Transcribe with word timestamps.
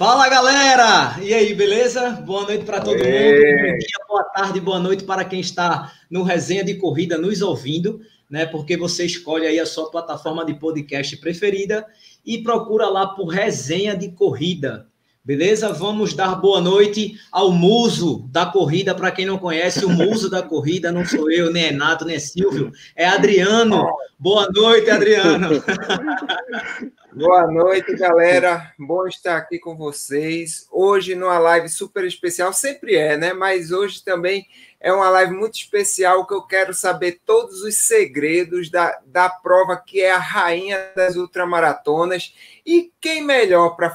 Fala 0.00 0.30
galera! 0.30 1.18
E 1.22 1.34
aí, 1.34 1.52
beleza? 1.52 2.12
Boa 2.12 2.44
noite 2.44 2.64
para 2.64 2.80
todo 2.80 2.94
mundo. 2.94 3.04
Bom 3.04 3.76
dia, 3.76 4.06
boa 4.08 4.24
tarde, 4.34 4.58
boa 4.58 4.78
noite 4.78 5.04
para 5.04 5.26
quem 5.26 5.40
está 5.40 5.92
no 6.10 6.22
Resenha 6.22 6.64
de 6.64 6.76
Corrida 6.76 7.18
nos 7.18 7.42
ouvindo, 7.42 8.00
né? 8.30 8.46
Porque 8.46 8.78
você 8.78 9.04
escolhe 9.04 9.46
aí 9.46 9.60
a 9.60 9.66
sua 9.66 9.90
plataforma 9.90 10.42
de 10.42 10.54
podcast 10.54 11.14
preferida 11.18 11.86
e 12.24 12.42
procura 12.42 12.88
lá 12.88 13.08
por 13.08 13.26
Resenha 13.26 13.94
de 13.94 14.10
Corrida. 14.12 14.86
Beleza? 15.22 15.70
Vamos 15.70 16.14
dar 16.14 16.34
boa 16.36 16.62
noite 16.62 17.20
ao 17.30 17.52
muso 17.52 18.26
da 18.32 18.46
corrida. 18.46 18.94
Para 18.94 19.10
quem 19.10 19.26
não 19.26 19.36
conhece, 19.36 19.84
o 19.84 19.90
muso 19.90 20.30
da 20.30 20.42
corrida 20.42 20.90
não 20.90 21.04
sou 21.04 21.30
eu, 21.30 21.52
nem 21.52 21.66
é 21.66 21.72
Nato, 21.72 22.06
nem 22.06 22.16
é 22.16 22.18
Silvio, 22.18 22.72
é 22.96 23.06
Adriano. 23.06 23.86
Boa 24.18 24.48
noite, 24.50 24.90
Adriano. 24.90 25.50
Boa 27.12 27.44
noite, 27.48 27.96
galera. 27.96 28.72
Bom 28.78 29.04
estar 29.04 29.36
aqui 29.36 29.58
com 29.58 29.76
vocês. 29.76 30.68
Hoje, 30.70 31.16
numa 31.16 31.40
live 31.40 31.68
super 31.68 32.04
especial, 32.04 32.52
sempre 32.52 32.94
é, 32.94 33.16
né? 33.16 33.32
Mas 33.32 33.72
hoje 33.72 34.04
também 34.04 34.46
é 34.78 34.92
uma 34.92 35.10
live 35.10 35.32
muito 35.32 35.56
especial 35.56 36.24
que 36.24 36.32
eu 36.32 36.42
quero 36.42 36.72
saber 36.72 37.20
todos 37.26 37.62
os 37.62 37.74
segredos 37.78 38.70
da, 38.70 39.00
da 39.04 39.28
prova 39.28 39.76
que 39.76 40.00
é 40.00 40.12
a 40.12 40.18
rainha 40.18 40.92
das 40.94 41.16
ultramaratonas. 41.16 42.32
E 42.64 42.92
quem 43.00 43.24
melhor 43.24 43.70
para 43.70 43.92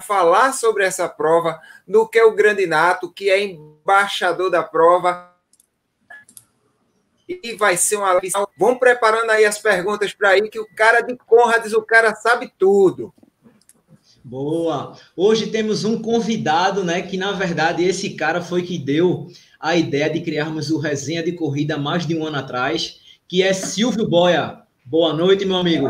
falar 0.00 0.52
sobre 0.52 0.84
essa 0.84 1.08
prova 1.08 1.60
do 1.86 2.06
que 2.06 2.22
o 2.22 2.32
grande 2.32 2.64
Nato, 2.64 3.12
que 3.12 3.28
é 3.28 3.42
embaixador 3.42 4.50
da 4.50 4.62
prova. 4.62 5.29
E 7.30 7.54
vai 7.54 7.76
ser 7.76 7.94
uma 7.94 8.12
live. 8.14 8.32
Vão 8.58 8.76
preparando 8.76 9.30
aí 9.30 9.44
as 9.44 9.56
perguntas 9.56 10.12
para 10.12 10.30
aí, 10.30 10.48
que 10.50 10.58
o 10.58 10.66
cara 10.74 11.00
de 11.00 11.16
Conrads, 11.16 11.72
o 11.72 11.80
cara 11.80 12.12
sabe 12.16 12.52
tudo. 12.58 13.14
Boa! 14.24 14.96
Hoje 15.16 15.46
temos 15.46 15.84
um 15.84 16.02
convidado, 16.02 16.82
né? 16.82 17.00
Que 17.02 17.16
na 17.16 17.30
verdade 17.30 17.84
esse 17.84 18.10
cara 18.10 18.42
foi 18.42 18.62
que 18.62 18.76
deu 18.76 19.28
a 19.60 19.76
ideia 19.76 20.10
de 20.10 20.20
criarmos 20.20 20.70
o 20.70 20.78
Resenha 20.78 21.22
de 21.22 21.30
Corrida 21.30 21.78
mais 21.78 22.04
de 22.04 22.16
um 22.16 22.26
ano 22.26 22.38
atrás, 22.38 23.00
que 23.28 23.44
é 23.44 23.52
Silvio 23.52 24.08
Boia. 24.08 24.62
Boa 24.84 25.12
noite, 25.14 25.44
meu 25.44 25.56
amigo. 25.56 25.86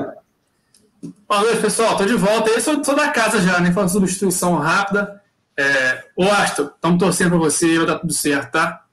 Boa 1.26 1.40
noite, 1.40 1.62
pessoal. 1.62 1.92
Estou 1.92 2.06
de 2.06 2.16
volta. 2.16 2.50
Eu 2.50 2.60
sou, 2.60 2.84
sou 2.84 2.94
da 2.94 3.08
casa 3.08 3.40
já, 3.40 3.58
né? 3.60 3.72
Foi 3.72 3.82
uma 3.82 3.88
substituição 3.88 4.56
rápida. 4.56 5.22
É... 5.56 6.04
Ô, 6.14 6.24
Aston, 6.24 6.64
estamos 6.64 6.98
torcendo 6.98 7.30
para 7.30 7.38
você, 7.38 7.78
vai 7.78 7.86
dar 7.86 7.98
tudo 7.98 8.12
certo, 8.12 8.52
tá? 8.52 8.84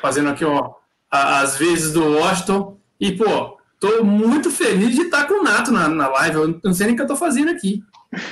Fazendo 0.00 0.30
aqui, 0.30 0.44
ó, 0.44 0.81
as 1.12 1.58
vezes 1.58 1.92
do 1.92 2.16
Washington. 2.16 2.78
E, 2.98 3.12
pô, 3.12 3.58
tô 3.78 4.02
muito 4.02 4.50
feliz 4.50 4.94
de 4.94 5.02
estar 5.02 5.26
com 5.26 5.40
o 5.40 5.42
Nato 5.44 5.70
na, 5.70 5.88
na 5.88 6.08
live. 6.08 6.36
Eu 6.36 6.60
não 6.64 6.72
sei 6.72 6.86
nem 6.86 6.94
o 6.94 6.96
que 6.96 7.02
eu 7.02 7.06
tô 7.06 7.16
fazendo 7.16 7.50
aqui. 7.50 7.84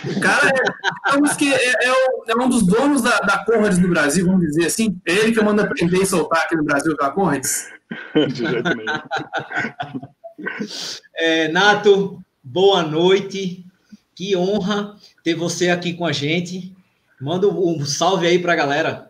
O 0.04 0.20
cara 0.20 0.48
é, 0.48 1.36
que 1.36 1.52
é, 1.52 1.72
é, 1.72 1.94
é, 2.28 2.36
um 2.36 2.48
dos 2.48 2.62
donos 2.62 3.02
da, 3.02 3.18
da 3.20 3.44
Conrads 3.44 3.78
no 3.78 3.88
Brasil, 3.88 4.26
vamos 4.26 4.42
dizer 4.42 4.66
assim. 4.66 4.98
É 5.06 5.12
ele 5.12 5.32
que 5.32 5.42
manda 5.42 5.68
prender 5.68 6.02
e 6.02 6.06
soltar 6.06 6.42
aqui 6.42 6.56
no 6.56 6.64
Brasil 6.64 6.96
com 6.96 7.04
a 7.04 7.10
Conrads. 7.10 7.68
De 8.14 8.34
jeito 8.34 8.76
nenhum. 8.76 9.00
É, 11.16 11.48
Nato, 11.48 12.18
boa 12.42 12.82
noite. 12.82 13.66
Que 14.14 14.34
honra 14.34 14.96
ter 15.22 15.34
você 15.34 15.68
aqui 15.68 15.92
com 15.92 16.06
a 16.06 16.12
gente. 16.12 16.74
Manda 17.20 17.46
um 17.46 17.84
salve 17.84 18.26
aí 18.26 18.38
para 18.38 18.54
a 18.54 18.56
galera. 18.56 19.09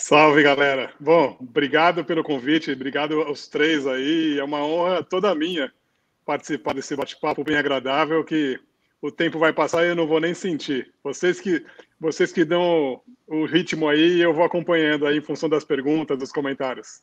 Salve, 0.00 0.42
galera. 0.42 0.94
Bom, 0.98 1.36
obrigado 1.38 2.02
pelo 2.06 2.24
convite, 2.24 2.72
obrigado 2.72 3.20
aos 3.20 3.46
três 3.46 3.86
aí. 3.86 4.38
É 4.38 4.42
uma 4.42 4.64
honra 4.64 5.04
toda 5.04 5.34
minha 5.34 5.70
participar 6.24 6.72
desse 6.72 6.96
bate-papo 6.96 7.44
bem 7.44 7.56
agradável 7.56 8.24
que 8.24 8.58
o 9.02 9.12
tempo 9.12 9.38
vai 9.38 9.52
passar 9.52 9.84
e 9.84 9.90
eu 9.90 9.94
não 9.94 10.06
vou 10.06 10.18
nem 10.18 10.32
sentir. 10.32 10.90
Vocês 11.04 11.38
que 11.38 11.62
vocês 12.00 12.32
que 12.32 12.46
dão 12.46 13.02
o 13.26 13.44
ritmo 13.44 13.90
aí, 13.90 14.22
eu 14.22 14.32
vou 14.32 14.42
acompanhando 14.42 15.06
aí 15.06 15.18
em 15.18 15.22
função 15.22 15.50
das 15.50 15.64
perguntas, 15.64 16.18
dos 16.18 16.32
comentários. 16.32 17.02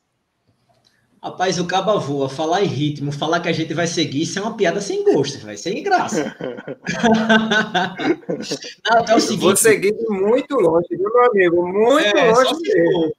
Rapaz, 1.22 1.58
o 1.58 1.66
caba 1.66 1.98
voa, 1.98 2.28
falar 2.28 2.62
em 2.62 2.68
ritmo, 2.68 3.10
falar 3.10 3.40
que 3.40 3.48
a 3.48 3.52
gente 3.52 3.74
vai 3.74 3.88
seguir, 3.88 4.22
isso 4.22 4.38
é 4.38 4.42
uma 4.42 4.56
piada 4.56 4.80
sem 4.80 5.02
gosto, 5.02 5.44
vai 5.44 5.56
sem 5.56 5.82
graça. 5.82 6.36
não, 8.88 9.04
é 9.04 9.16
o 9.16 9.20
seguinte, 9.20 9.40
vou 9.40 9.56
seguir 9.56 9.96
muito 10.08 10.54
longe, 10.54 10.86
viu, 10.90 11.12
meu 11.12 11.24
amigo? 11.26 11.66
Muito 11.66 12.16
é, 12.16 12.30
longe 12.30 12.54
mesmo. 12.62 13.12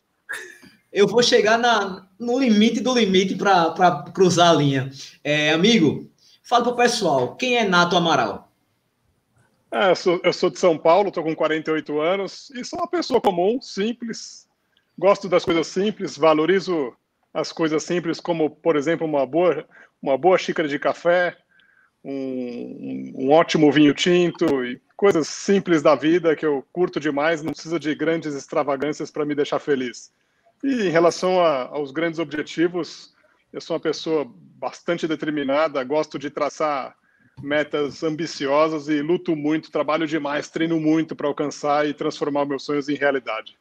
Eu 0.93 1.07
vou 1.07 1.21
chegar 1.21 1.57
na, 1.57 2.07
no 2.17 2.39
limite 2.39 2.79
do 2.79 2.93
limite 2.93 3.35
para 3.35 4.03
cruzar 4.13 4.51
a 4.51 4.53
linha. 4.53 4.89
É, 5.21 5.51
amigo, 5.51 6.09
fala 6.41 6.63
para 6.63 6.73
o 6.73 6.77
pessoal, 6.77 7.35
quem 7.35 7.57
é 7.57 7.67
Nato 7.67 7.97
Amaral? 7.97 8.49
É, 9.71 9.91
eu, 9.91 9.95
sou, 9.95 10.21
eu 10.23 10.31
sou 10.31 10.49
de 10.49 10.57
São 10.57 10.77
Paulo, 10.77 11.09
estou 11.09 11.23
com 11.23 11.35
48 11.35 11.99
anos 11.99 12.49
e 12.51 12.63
sou 12.63 12.79
uma 12.79 12.87
pessoa 12.87 13.19
comum, 13.19 13.61
simples. 13.61 14.47
Gosto 14.97 15.27
das 15.27 15.43
coisas 15.43 15.67
simples, 15.67 16.17
valorizo 16.17 16.93
as 17.33 17.51
coisas 17.51 17.83
simples, 17.83 18.19
como, 18.19 18.49
por 18.49 18.75
exemplo, 18.75 19.05
uma 19.05 19.25
boa, 19.25 19.65
uma 20.01 20.17
boa 20.17 20.37
xícara 20.37 20.67
de 20.67 20.79
café, 20.79 21.37
um, 22.03 23.11
um 23.15 23.31
ótimo 23.31 23.71
vinho 23.71 23.93
tinto 23.93 24.65
e 24.65 24.81
coisas 24.95 25.27
simples 25.27 25.81
da 25.81 25.95
vida 25.95 26.35
que 26.35 26.45
eu 26.45 26.65
curto 26.71 26.99
demais, 26.99 27.41
não 27.41 27.53
precisa 27.53 27.79
de 27.79 27.93
grandes 27.95 28.35
extravagâncias 28.35 29.11
para 29.11 29.25
me 29.25 29.35
deixar 29.35 29.59
feliz. 29.59 30.11
E 30.63 30.87
em 30.87 30.89
relação 30.89 31.39
a, 31.39 31.67
aos 31.67 31.91
grandes 31.91 32.19
objetivos, 32.19 33.13
eu 33.51 33.61
sou 33.61 33.75
uma 33.75 33.81
pessoa 33.81 34.29
bastante 34.29 35.07
determinada, 35.07 35.83
gosto 35.83 36.19
de 36.19 36.29
traçar 36.29 36.95
metas 37.41 38.03
ambiciosas 38.03 38.89
e 38.89 39.01
luto 39.01 39.35
muito, 39.35 39.71
trabalho 39.71 40.05
demais, 40.05 40.49
treino 40.49 40.79
muito 40.79 41.15
para 41.15 41.27
alcançar 41.27 41.87
e 41.87 41.93
transformar 41.93 42.45
meus 42.45 42.63
sonhos 42.63 42.89
em 42.89 42.95
realidade. 42.95 43.57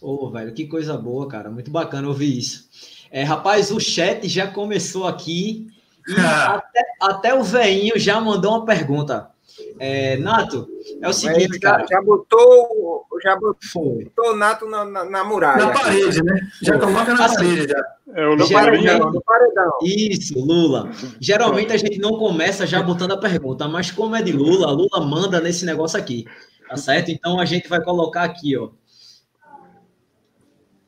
Ô, 0.00 0.26
oh, 0.26 0.30
velho, 0.30 0.52
que 0.52 0.66
coisa 0.66 0.96
boa, 0.96 1.28
cara. 1.28 1.50
Muito 1.50 1.70
bacana 1.70 2.08
ouvir 2.08 2.38
isso. 2.38 2.68
É, 3.10 3.22
rapaz, 3.22 3.70
o 3.70 3.78
chat 3.78 4.28
já 4.28 4.46
começou 4.46 5.06
aqui 5.06 5.68
e 6.08 6.14
até, 6.20 6.82
até, 7.00 7.34
o 7.34 7.42
veinho 7.42 7.98
já 7.98 8.20
mandou 8.20 8.52
uma 8.52 8.64
pergunta. 8.64 9.30
É, 9.78 10.16
Nato, 10.16 10.68
é 11.00 11.08
o 11.08 11.12
seguinte, 11.12 11.54
já, 11.54 11.70
cara. 11.70 11.86
Já 11.88 12.02
botou, 12.02 13.06
já 13.22 13.36
botou 13.36 14.04
o 14.18 14.36
Nato 14.36 14.68
na, 14.68 14.84
na, 14.84 15.04
na, 15.04 15.24
muralha. 15.24 15.66
Na 15.66 15.72
parede, 15.72 16.22
né? 16.22 16.40
Já 16.60 16.78
coloca 16.78 17.14
na 17.14 17.24
assim, 17.24 17.36
parede, 17.36 17.68
já. 17.68 17.84
É 18.14 18.26
o 18.26 18.48
paredão, 18.48 19.12
no 19.12 19.22
paredão. 19.22 19.72
Isso, 19.82 20.38
Lula. 20.38 20.90
Geralmente 21.20 21.72
a 21.72 21.76
gente 21.76 21.98
não 21.98 22.18
começa 22.18 22.66
já 22.66 22.82
botando 22.82 23.12
a 23.12 23.16
pergunta, 23.16 23.68
mas 23.68 23.90
como 23.90 24.14
é 24.14 24.22
de 24.22 24.32
Lula, 24.32 24.70
Lula 24.70 25.06
manda 25.06 25.40
nesse 25.40 25.64
negócio 25.64 25.98
aqui, 25.98 26.24
tá 26.68 26.76
certo? 26.76 27.10
Então 27.10 27.38
a 27.40 27.44
gente 27.44 27.68
vai 27.68 27.82
colocar 27.82 28.24
aqui, 28.24 28.56
ó. 28.56 28.70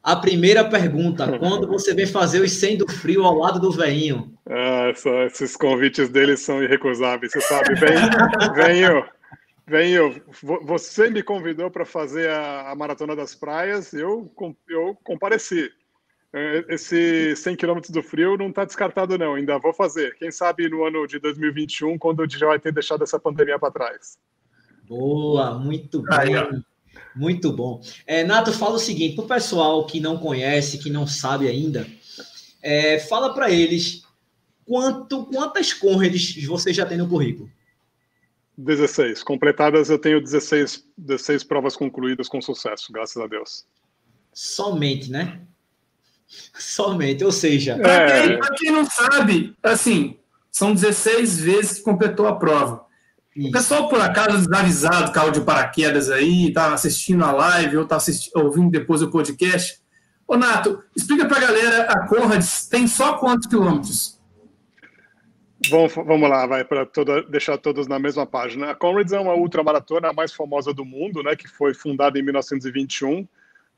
A 0.07 0.15
primeira 0.15 0.63
pergunta, 0.63 1.27
quando 1.37 1.67
você 1.67 1.93
vem 1.93 2.07
fazer 2.07 2.41
os 2.41 2.53
100 2.53 2.77
do 2.77 2.89
frio 2.89 3.25
ao 3.25 3.37
lado 3.37 3.59
do 3.59 3.73
veinho? 3.73 4.33
Ah, 4.49 4.93
esses 5.27 5.57
convites 5.57 6.09
deles 6.09 6.39
são 6.39 6.63
irrecusáveis, 6.63 7.33
você 7.33 7.41
sabe. 7.41 7.75
Vem, 7.75 7.97
venho, 8.55 9.05
venho. 9.67 10.23
Você 10.63 11.11
me 11.11 11.25
convidou 11.25 11.73
para 11.73 11.85
fazer 11.85 12.31
a, 12.31 12.71
a, 12.71 12.77
Maratona 12.77 13.17
das 13.17 13.35
Praias, 13.35 13.93
eu, 13.93 14.33
eu 14.69 14.97
compareci. 15.03 15.69
É, 16.33 16.65
esse 16.69 17.35
100 17.35 17.57
km 17.57 17.81
do 17.89 18.01
frio 18.01 18.37
não 18.37 18.51
está 18.51 18.65
descartado, 18.65 19.19
não. 19.19 19.35
Ainda 19.35 19.59
vou 19.59 19.75
fazer. 19.75 20.15
Quem 20.19 20.31
sabe 20.31 20.69
no 20.69 20.85
ano 20.85 21.05
de 21.09 21.19
2021, 21.19 21.99
quando 21.99 22.23
a 22.23 22.27
gente 22.27 22.39
já 22.39 22.47
vai 22.47 22.61
ter 22.61 22.73
deixado 22.73 23.03
essa 23.03 23.19
pandemia 23.19 23.59
para 23.59 23.73
trás. 23.73 24.17
Boa, 24.89 25.59
muito 25.59 26.01
bem. 26.01 26.65
Muito 27.17 27.51
bom. 27.51 27.81
É, 28.07 28.23
Nato, 28.23 28.53
fala 28.53 28.75
o 28.75 28.79
seguinte, 28.79 29.17
para 29.17 29.25
o 29.25 29.29
pessoal 29.29 29.87
que 29.87 29.99
não 29.99 30.19
conhece, 30.19 30.79
que 30.79 30.91
não 30.91 31.07
sabe 31.07 31.49
ainda, 31.49 31.87
é, 32.63 32.99
fala 32.99 33.33
para 33.33 33.51
eles 33.51 34.03
quanto, 34.67 35.25
quantas 35.27 35.73
Conrads 35.73 36.45
você 36.45 36.73
já 36.75 36.85
tem 36.85 36.99
no 36.99 37.09
currículo. 37.09 37.51
16. 38.59 39.23
Completadas, 39.23 39.89
eu 39.89 39.99
tenho 39.99 40.21
16, 40.21 40.85
16 40.97 41.45
provas 41.45 41.77
concluídas 41.77 42.29
com 42.29 42.41
sucesso, 42.41 42.93
graças 42.93 43.23
a 43.23 43.27
Deus. 43.27 43.67
Somente, 44.33 45.11
né? 45.11 45.41
Somente, 46.59 47.25
ou 47.25 47.33
seja. 47.33 47.73
É... 47.73 47.79
Para 47.79 48.51
quem, 48.51 48.57
quem, 48.59 48.73
não 48.73 48.85
sabe, 48.85 49.57
assim, 49.63 50.19
são 50.51 50.75
16 50.75 51.41
vezes 51.41 51.79
que 51.79 51.85
completou 51.85 52.27
a 52.27 52.37
prova. 52.37 52.86
O 53.39 53.51
pessoal, 53.51 53.87
por 53.89 54.01
acaso, 54.01 54.49
desavisado, 54.49 55.13
caiu 55.13 55.31
de 55.31 55.43
paraquedas 55.43 56.11
aí, 56.11 56.51
tá 56.53 56.73
assistindo 56.73 57.23
a 57.23 57.33
live 57.33 57.77
ou 57.77 57.87
tá 57.87 57.99
ouvindo 58.35 58.71
depois 58.71 59.03
o 59.03 59.11
podcast. 59.11 59.79
Ô, 60.27 60.37
Nato, 60.37 60.83
explica 60.97 61.27
para 61.27 61.37
a 61.37 61.41
galera, 61.41 61.83
a 61.83 62.09
Conrads 62.09 62.67
tem 62.67 62.87
só 62.87 63.19
quantos 63.19 63.47
quilômetros? 63.47 64.19
Vamos, 65.69 65.95
vamos 65.95 66.31
lá, 66.31 66.47
vai, 66.47 66.65
para 66.65 66.89
deixar 67.29 67.59
todos 67.59 67.87
na 67.87 67.99
mesma 67.99 68.25
página. 68.25 68.71
A 68.71 68.75
Conrads 68.75 69.13
é 69.13 69.21
uma 69.21 69.35
ultramaratona 69.35 70.15
mais 70.15 70.33
famosa 70.33 70.73
do 70.73 70.85
mundo, 70.85 71.23
né, 71.23 71.37
que 71.37 71.47
foi 71.47 71.75
fundada 71.75 72.19
em 72.19 72.23
1921 72.23 73.29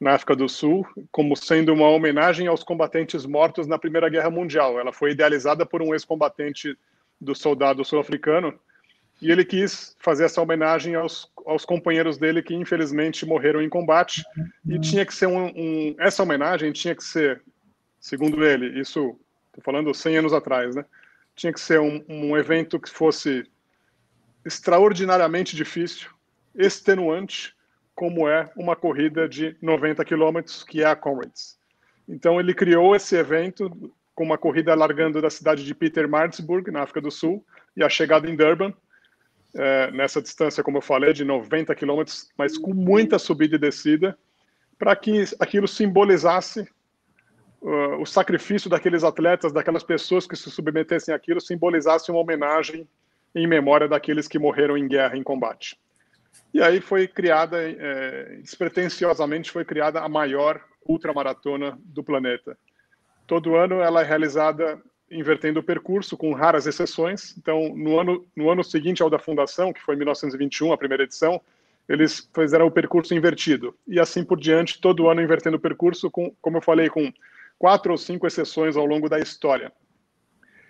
na 0.00 0.14
África 0.14 0.36
do 0.36 0.48
Sul, 0.48 0.86
como 1.10 1.36
sendo 1.36 1.74
uma 1.74 1.88
homenagem 1.88 2.46
aos 2.46 2.62
combatentes 2.62 3.26
mortos 3.26 3.66
na 3.66 3.76
Primeira 3.76 4.08
Guerra 4.08 4.30
Mundial. 4.30 4.78
Ela 4.78 4.92
foi 4.92 5.10
idealizada 5.10 5.66
por 5.66 5.82
um 5.82 5.92
ex-combatente 5.92 6.78
do 7.20 7.34
soldado 7.34 7.84
sul-africano 7.84 8.54
e 9.20 9.30
ele 9.30 9.44
quis 9.44 9.96
fazer 9.98 10.24
essa 10.24 10.40
homenagem 10.40 10.94
aos, 10.94 11.30
aos 11.44 11.64
companheiros 11.64 12.18
dele 12.18 12.42
que 12.42 12.54
infelizmente 12.54 13.26
morreram 13.26 13.60
em 13.60 13.68
combate. 13.68 14.24
E 14.66 14.78
tinha 14.78 15.04
que 15.04 15.14
ser 15.14 15.26
um, 15.26 15.46
um 15.46 15.96
essa 15.98 16.22
homenagem 16.22 16.72
tinha 16.72 16.94
que 16.94 17.02
ser 17.02 17.42
segundo 18.00 18.44
ele 18.44 18.80
isso 18.80 19.18
estou 19.48 19.62
falando 19.64 19.92
100 19.92 20.18
anos 20.18 20.32
atrás 20.32 20.74
né? 20.76 20.84
Tinha 21.34 21.52
que 21.52 21.60
ser 21.60 21.80
um, 21.80 22.04
um 22.08 22.36
evento 22.36 22.80
que 22.80 22.90
fosse 22.90 23.44
extraordinariamente 24.44 25.56
difícil 25.56 26.10
extenuante 26.54 27.54
como 27.94 28.28
é 28.28 28.48
uma 28.56 28.76
corrida 28.76 29.28
de 29.28 29.56
90 29.60 30.04
quilômetros 30.04 30.62
que 30.62 30.82
é 30.82 30.86
a 30.86 30.94
Comrades 30.94 31.58
então 32.08 32.38
ele 32.38 32.54
criou 32.54 32.94
esse 32.94 33.16
evento 33.16 33.92
com 34.14 34.24
uma 34.24 34.38
corrida 34.38 34.74
largando 34.74 35.20
da 35.20 35.30
cidade 35.30 35.64
de 35.64 35.74
Pietermaritzburg 35.74 36.70
na 36.70 36.82
África 36.82 37.00
do 37.00 37.10
Sul 37.10 37.44
e 37.76 37.82
a 37.82 37.88
chegada 37.88 38.30
em 38.30 38.36
Durban 38.36 38.72
é, 39.54 39.90
nessa 39.90 40.20
distância, 40.20 40.62
como 40.62 40.78
eu 40.78 40.82
falei, 40.82 41.12
de 41.12 41.24
90 41.24 41.74
quilômetros, 41.74 42.28
mas 42.36 42.58
com 42.58 42.74
muita 42.74 43.18
subida 43.18 43.56
e 43.56 43.58
descida, 43.58 44.16
para 44.78 44.94
que 44.94 45.24
aquilo 45.40 45.66
simbolizasse 45.66 46.68
uh, 47.60 48.00
o 48.00 48.06
sacrifício 48.06 48.70
daqueles 48.70 49.02
atletas, 49.02 49.52
daquelas 49.52 49.82
pessoas 49.82 50.26
que 50.26 50.36
se 50.36 50.50
submetessem 50.50 51.14
àquilo, 51.14 51.40
simbolizasse 51.40 52.10
uma 52.10 52.20
homenagem 52.20 52.88
em 53.34 53.46
memória 53.46 53.88
daqueles 53.88 54.28
que 54.28 54.38
morreram 54.38 54.76
em 54.76 54.86
guerra, 54.86 55.16
em 55.16 55.22
combate. 55.22 55.78
E 56.52 56.62
aí 56.62 56.80
foi 56.80 57.06
criada, 57.06 57.58
é, 57.60 58.38
despretensiosamente, 58.40 59.50
foi 59.50 59.64
criada 59.64 60.00
a 60.00 60.08
maior 60.08 60.62
ultramaratona 60.86 61.78
do 61.84 62.02
planeta. 62.02 62.56
Todo 63.26 63.56
ano 63.56 63.80
ela 63.80 64.00
é 64.00 64.04
realizada 64.04 64.80
invertendo 65.10 65.60
o 65.60 65.62
percurso, 65.62 66.16
com 66.16 66.32
raras 66.32 66.66
exceções. 66.66 67.36
Então, 67.36 67.74
no 67.74 67.98
ano, 67.98 68.26
no 68.36 68.50
ano 68.50 68.62
seguinte 68.62 69.02
ao 69.02 69.10
da 69.10 69.18
fundação, 69.18 69.72
que 69.72 69.80
foi 69.80 69.94
em 69.94 69.98
1921, 69.98 70.72
a 70.72 70.78
primeira 70.78 71.04
edição, 71.04 71.40
eles 71.88 72.28
fizeram 72.34 72.66
o 72.66 72.70
percurso 72.70 73.14
invertido. 73.14 73.74
E 73.86 73.98
assim 73.98 74.22
por 74.22 74.38
diante, 74.38 74.80
todo 74.80 75.08
ano 75.08 75.22
invertendo 75.22 75.56
o 75.56 75.60
percurso, 75.60 76.10
com, 76.10 76.34
como 76.40 76.58
eu 76.58 76.62
falei, 76.62 76.90
com 76.90 77.12
quatro 77.58 77.92
ou 77.92 77.98
cinco 77.98 78.26
exceções 78.26 78.76
ao 78.76 78.84
longo 78.84 79.08
da 79.08 79.18
história. 79.18 79.72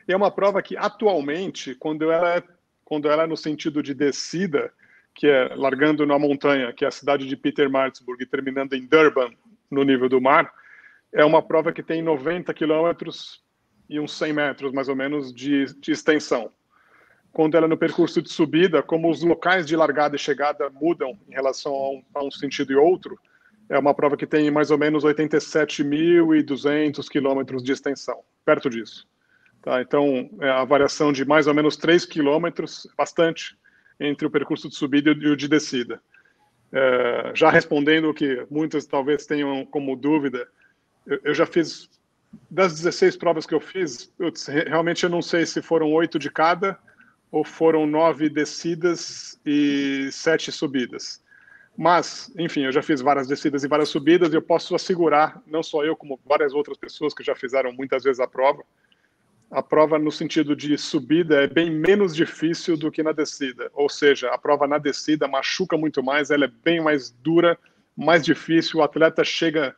E 0.06 0.12
é 0.12 0.16
uma 0.16 0.30
prova 0.30 0.62
que, 0.62 0.76
atualmente, 0.76 1.74
quando 1.74 2.10
ela 2.10 2.36
é, 2.36 2.42
quando 2.84 3.10
ela 3.10 3.24
é 3.24 3.26
no 3.26 3.36
sentido 3.36 3.82
de 3.82 3.92
descida, 3.92 4.72
que 5.14 5.26
é 5.26 5.54
largando 5.54 6.06
na 6.06 6.18
montanha, 6.18 6.72
que 6.72 6.84
é 6.84 6.88
a 6.88 6.92
cidade 6.92 7.26
de 7.26 7.36
Pietermaritzburg, 7.36 8.22
e 8.22 8.26
terminando 8.26 8.72
em 8.74 8.86
Durban, 8.86 9.30
no 9.70 9.82
nível 9.82 10.08
do 10.08 10.20
mar, 10.20 10.50
é 11.12 11.24
uma 11.24 11.42
prova 11.42 11.72
que 11.72 11.82
tem 11.82 12.00
90 12.00 12.54
quilômetros 12.54 13.42
e 13.88 13.98
uns 13.98 14.16
100 14.16 14.32
metros, 14.32 14.72
mais 14.72 14.88
ou 14.88 14.96
menos, 14.96 15.32
de, 15.32 15.66
de 15.80 15.92
extensão. 15.92 16.50
Quando 17.32 17.56
ela 17.56 17.66
é 17.66 17.68
no 17.68 17.76
percurso 17.76 18.20
de 18.20 18.30
subida, 18.30 18.82
como 18.82 19.10
os 19.10 19.22
locais 19.22 19.66
de 19.66 19.76
largada 19.76 20.16
e 20.16 20.18
chegada 20.18 20.68
mudam 20.70 21.18
em 21.28 21.32
relação 21.32 21.72
a 21.72 21.90
um, 21.90 22.02
a 22.14 22.24
um 22.24 22.30
sentido 22.30 22.72
e 22.72 22.76
outro, 22.76 23.18
é 23.68 23.78
uma 23.78 23.94
prova 23.94 24.16
que 24.16 24.26
tem 24.26 24.50
mais 24.50 24.70
ou 24.70 24.78
menos 24.78 25.04
87.200 25.04 27.06
quilômetros 27.08 27.62
de 27.62 27.72
extensão, 27.72 28.20
perto 28.44 28.70
disso. 28.70 29.06
Tá? 29.62 29.82
Então, 29.82 30.30
é 30.40 30.48
a 30.48 30.64
variação 30.64 31.12
de 31.12 31.24
mais 31.24 31.46
ou 31.46 31.54
menos 31.54 31.76
3 31.76 32.04
quilômetros, 32.06 32.88
bastante, 32.96 33.56
entre 34.00 34.26
o 34.26 34.30
percurso 34.30 34.68
de 34.68 34.76
subida 34.76 35.10
e 35.10 35.28
o 35.28 35.36
de 35.36 35.48
descida. 35.48 36.00
É, 36.72 37.32
já 37.34 37.50
respondendo 37.50 38.10
o 38.10 38.14
que 38.14 38.46
muitas 38.50 38.86
talvez 38.86 39.26
tenham 39.26 39.66
como 39.66 39.96
dúvida, 39.96 40.46
eu, 41.06 41.20
eu 41.24 41.34
já 41.34 41.46
fiz 41.46 41.90
das 42.50 42.74
16 42.74 43.16
provas 43.16 43.46
que 43.46 43.54
eu 43.54 43.60
fiz, 43.60 44.12
eu, 44.18 44.32
realmente 44.66 45.04
eu 45.04 45.10
não 45.10 45.22
sei 45.22 45.46
se 45.46 45.62
foram 45.62 45.92
oito 45.92 46.18
de 46.18 46.30
cada 46.30 46.78
ou 47.30 47.44
foram 47.44 47.86
nove 47.86 48.28
descidas 48.28 49.38
e 49.44 50.08
sete 50.12 50.50
subidas. 50.50 51.22
Mas, 51.76 52.32
enfim, 52.36 52.64
eu 52.64 52.72
já 52.72 52.82
fiz 52.82 53.00
várias 53.00 53.28
descidas 53.28 53.62
e 53.62 53.68
várias 53.68 53.88
subidas 53.88 54.32
e 54.32 54.36
eu 54.36 54.42
posso 54.42 54.74
assegurar, 54.74 55.40
não 55.46 55.62
só 55.62 55.84
eu, 55.84 55.94
como 55.94 56.18
várias 56.26 56.52
outras 56.52 56.76
pessoas 56.76 57.14
que 57.14 57.22
já 57.22 57.36
fizeram 57.36 57.72
muitas 57.72 58.02
vezes 58.02 58.18
a 58.18 58.26
prova, 58.26 58.64
a 59.50 59.62
prova 59.62 59.98
no 59.98 60.10
sentido 60.10 60.54
de 60.54 60.76
subida 60.76 61.42
é 61.42 61.46
bem 61.46 61.70
menos 61.70 62.14
difícil 62.14 62.76
do 62.76 62.90
que 62.90 63.02
na 63.02 63.12
descida. 63.12 63.70
Ou 63.72 63.88
seja, 63.88 64.28
a 64.30 64.38
prova 64.38 64.66
na 64.66 64.76
descida 64.76 65.28
machuca 65.28 65.76
muito 65.76 66.02
mais, 66.02 66.30
ela 66.30 66.46
é 66.46 66.52
bem 66.64 66.80
mais 66.80 67.10
dura, 67.10 67.58
mais 67.96 68.24
difícil, 68.24 68.80
o 68.80 68.82
atleta 68.82 69.24
chega 69.24 69.74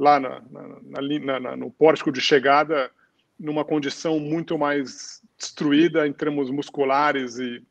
lá 0.00 0.18
na, 0.18 0.42
na, 0.50 1.40
na, 1.40 1.56
no 1.56 1.70
pórtico 1.70 2.10
de 2.10 2.22
chegada 2.22 2.90
numa 3.38 3.66
condição 3.66 4.18
muito 4.18 4.56
mais 4.58 5.20
destruída 5.38 6.06
em 6.06 6.12
termos 6.12 6.50
musculares 6.50 7.38
e 7.38 7.62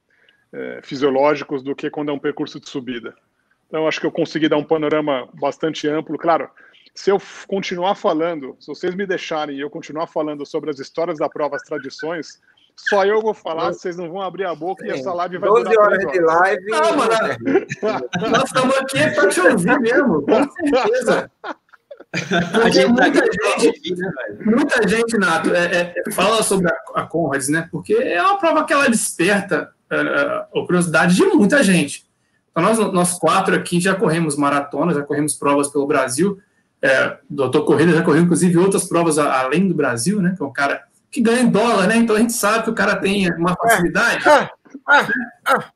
é, 0.54 0.80
fisiológicos 0.84 1.64
do 1.64 1.76
que 1.76 1.90
quando 1.90 2.10
é 2.10 2.14
um 2.14 2.20
percurso 2.20 2.60
de 2.60 2.70
subida. 2.70 3.16
Então, 3.68 3.88
acho 3.88 4.00
que 4.00 4.06
eu 4.06 4.12
consegui 4.12 4.48
dar 4.48 4.58
um 4.58 4.64
panorama 4.64 5.28
bastante 5.34 5.88
amplo. 5.88 6.18
Claro, 6.20 6.50
se 6.94 7.10
eu 7.10 7.20
continuar 7.48 7.96
falando, 7.96 8.56
se 8.60 8.68
vocês 8.68 8.94
me 8.94 9.08
deixarem 9.08 9.58
e 9.58 9.62
eu 9.62 9.70
continuar 9.70 10.06
falando 10.06 10.46
sobre 10.46 10.70
as 10.70 10.80
histórias 10.80 11.18
da 11.18 11.30
prova, 11.30 11.56
as 11.56 11.64
tradições, 11.64 12.40
só 12.76 13.06
eu 13.06 13.22
vou 13.22 13.34
falar, 13.34 13.74
vocês 13.74 13.98
não 13.98 14.10
vão 14.10 14.22
abrir 14.22 14.46
a 14.46 14.54
boca 14.54 14.86
e 14.86 14.92
essa 14.92 15.14
live 15.14 15.38
vai 15.40 15.50
12 15.50 15.78
horas 15.78 16.12
de 16.12 16.20
live. 16.20 16.74
Ah, 16.74 16.96
mano, 16.96 17.12
nós 18.32 18.44
estamos 18.44 18.76
aqui 18.78 19.16
para 19.16 19.30
te 19.30 19.42
ouvir 19.42 19.80
mesmo, 19.80 20.22
com 20.24 20.50
certeza. 20.52 21.32
Porque 22.12 22.86
muita, 22.88 23.22
gente, 23.60 23.96
né, 23.96 24.12
muita 24.44 24.88
gente, 24.88 25.18
Nato, 25.18 25.54
é, 25.54 25.94
é, 25.96 26.12
fala 26.12 26.42
sobre 26.42 26.68
a, 26.68 27.02
a 27.02 27.06
Conrads, 27.06 27.50
né? 27.50 27.68
Porque 27.72 27.94
é 27.94 28.22
uma 28.22 28.40
prova 28.40 28.66
que 28.66 28.74
ela 28.74 28.90
desperta 28.90 29.70
é, 29.92 29.96
é, 29.96 30.60
a 30.60 30.66
curiosidade 30.66 31.16
de 31.16 31.24
muita 31.24 31.64
gente. 31.64 32.10
Então, 32.52 32.64
nós, 32.64 32.78
nós 32.94 33.20
quatro 33.20 33.56
aqui 33.56 33.80
já 33.80 33.94
corremos 33.94 34.36
maratonas, 34.36 34.96
já 34.96 35.04
corremos 35.04 35.36
provas 35.36 35.68
pelo 35.68 35.86
Brasil. 35.86 36.40
É, 36.82 37.18
doutor 37.30 37.64
Corrida 37.66 37.92
já 37.92 38.02
correu, 38.02 38.24
inclusive, 38.24 38.58
outras 38.58 38.86
provas 38.86 39.20
além 39.20 39.68
do 39.68 39.76
Brasil, 39.76 40.20
né? 40.22 40.34
Que 40.36 40.42
é 40.42 40.46
um 40.46 40.54
cara 40.54 40.84
que 41.12 41.22
ganha 41.22 41.42
em 41.42 41.50
dólar, 41.50 41.88
né? 41.88 41.98
Então 41.98 42.16
a 42.16 42.20
gente 42.20 42.34
sabe 42.34 42.64
que 42.64 42.70
o 42.72 42.76
cara 42.76 42.96
tem 42.96 43.32
uma 43.34 43.56
facilidade. 43.56 44.28
Ah, 44.28 44.50
ah, 44.88 45.08
ah, 45.46 45.72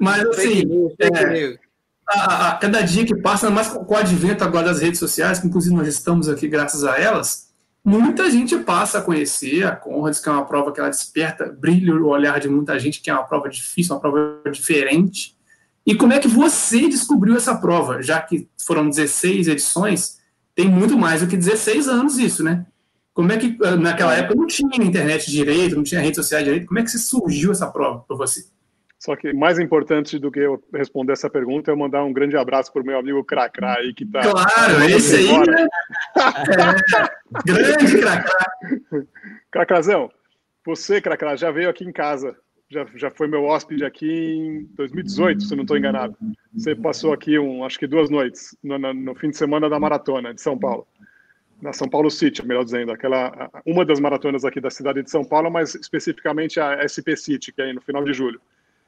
Mas 0.00 0.26
assim. 0.26 0.64
É, 2.10 2.18
a, 2.18 2.48
a, 2.48 2.56
cada 2.56 2.80
dia 2.82 3.04
que 3.04 3.16
passa, 3.16 3.50
mais 3.50 3.68
com 3.68 3.84
o 3.92 3.96
advento 3.96 4.42
agora 4.42 4.66
das 4.66 4.80
redes 4.80 4.98
sociais, 4.98 5.38
que 5.38 5.46
inclusive 5.46 5.74
nós 5.74 5.88
estamos 5.88 6.28
aqui 6.28 6.48
graças 6.48 6.84
a 6.84 6.98
elas, 6.98 7.52
muita 7.84 8.30
gente 8.30 8.56
passa 8.58 8.98
a 8.98 9.02
conhecer 9.02 9.64
a 9.64 9.74
Conrads, 9.74 10.20
que 10.20 10.28
é 10.28 10.32
uma 10.32 10.44
prova 10.44 10.72
que 10.72 10.80
ela 10.80 10.90
desperta 10.90 11.46
brilho 11.46 11.98
no 11.98 12.08
olhar 12.08 12.38
de 12.38 12.48
muita 12.48 12.78
gente, 12.78 13.00
que 13.00 13.10
é 13.10 13.14
uma 13.14 13.24
prova 13.24 13.48
difícil, 13.48 13.94
uma 13.94 14.00
prova 14.00 14.40
diferente. 14.50 15.36
E 15.84 15.94
como 15.94 16.12
é 16.12 16.18
que 16.18 16.28
você 16.28 16.88
descobriu 16.88 17.36
essa 17.36 17.56
prova? 17.56 18.02
Já 18.02 18.20
que 18.20 18.48
foram 18.64 18.88
16 18.88 19.48
edições, 19.48 20.18
tem 20.54 20.68
muito 20.68 20.96
mais 20.96 21.22
do 21.22 21.26
que 21.26 21.36
16 21.36 21.88
anos 21.88 22.18
isso, 22.18 22.44
né? 22.44 22.66
Como 23.14 23.30
é 23.30 23.36
que 23.36 23.58
naquela 23.78 24.14
época 24.14 24.34
não 24.34 24.46
tinha 24.46 24.76
internet 24.76 25.30
direito, 25.30 25.76
não 25.76 25.82
tinha 25.82 26.00
rede 26.00 26.16
social 26.16 26.42
direito, 26.42 26.66
como 26.66 26.78
é 26.78 26.82
que 26.82 26.90
surgiu 26.90 27.52
essa 27.52 27.66
prova 27.66 28.04
para 28.06 28.16
você? 28.16 28.46
Só 29.02 29.16
que 29.16 29.32
mais 29.32 29.58
importante 29.58 30.16
do 30.16 30.30
que 30.30 30.38
eu 30.38 30.62
responder 30.72 31.14
essa 31.14 31.28
pergunta 31.28 31.72
é 31.72 31.74
mandar 31.74 32.04
um 32.04 32.12
grande 32.12 32.36
abraço 32.36 32.72
para 32.72 32.82
o 32.82 32.86
meu 32.86 32.96
amigo 32.96 33.24
Cracra 33.24 33.74
aí 33.76 33.92
que 33.92 34.04
está. 34.04 34.20
Claro, 34.20 34.84
esse 34.84 35.16
aí, 35.16 35.38
né? 35.38 35.66
é, 36.14 37.42
grande 37.44 37.98
Cracra. 37.98 38.32
Cracrazão, 39.50 40.08
você, 40.64 41.00
Cracra, 41.00 41.36
já 41.36 41.50
veio 41.50 41.68
aqui 41.68 41.82
em 41.82 41.90
casa. 41.90 42.36
Já, 42.70 42.86
já 42.94 43.10
foi 43.10 43.26
meu 43.26 43.42
hóspede 43.42 43.84
aqui 43.84 44.06
em 44.08 44.64
2018, 44.76 45.42
se 45.42 45.56
não 45.56 45.62
estou 45.62 45.76
enganado. 45.76 46.16
Você 46.54 46.76
passou 46.76 47.12
aqui, 47.12 47.36
um, 47.40 47.64
acho 47.64 47.80
que 47.80 47.88
duas 47.88 48.08
noites, 48.08 48.56
no, 48.62 48.78
no, 48.78 48.94
no, 48.94 49.14
fim 49.16 49.30
de 49.30 49.36
semana 49.36 49.68
da 49.68 49.80
maratona 49.80 50.32
de 50.32 50.40
São 50.40 50.56
Paulo. 50.56 50.86
Na 51.60 51.72
São 51.72 51.88
Paulo 51.88 52.08
City, 52.08 52.46
melhor 52.46 52.64
dizendo. 52.64 52.92
aquela 52.92 53.50
Uma 53.66 53.84
das 53.84 53.98
maratonas 53.98 54.44
aqui 54.44 54.60
da 54.60 54.70
cidade 54.70 55.02
de 55.02 55.10
São 55.10 55.24
Paulo, 55.24 55.50
mas 55.50 55.74
especificamente 55.74 56.60
a 56.60 56.86
SP 56.86 57.16
City, 57.16 57.52
que 57.52 57.60
é 57.60 57.64
aí 57.64 57.72
no 57.72 57.80
final 57.80 58.04
de 58.04 58.12
julho. 58.12 58.40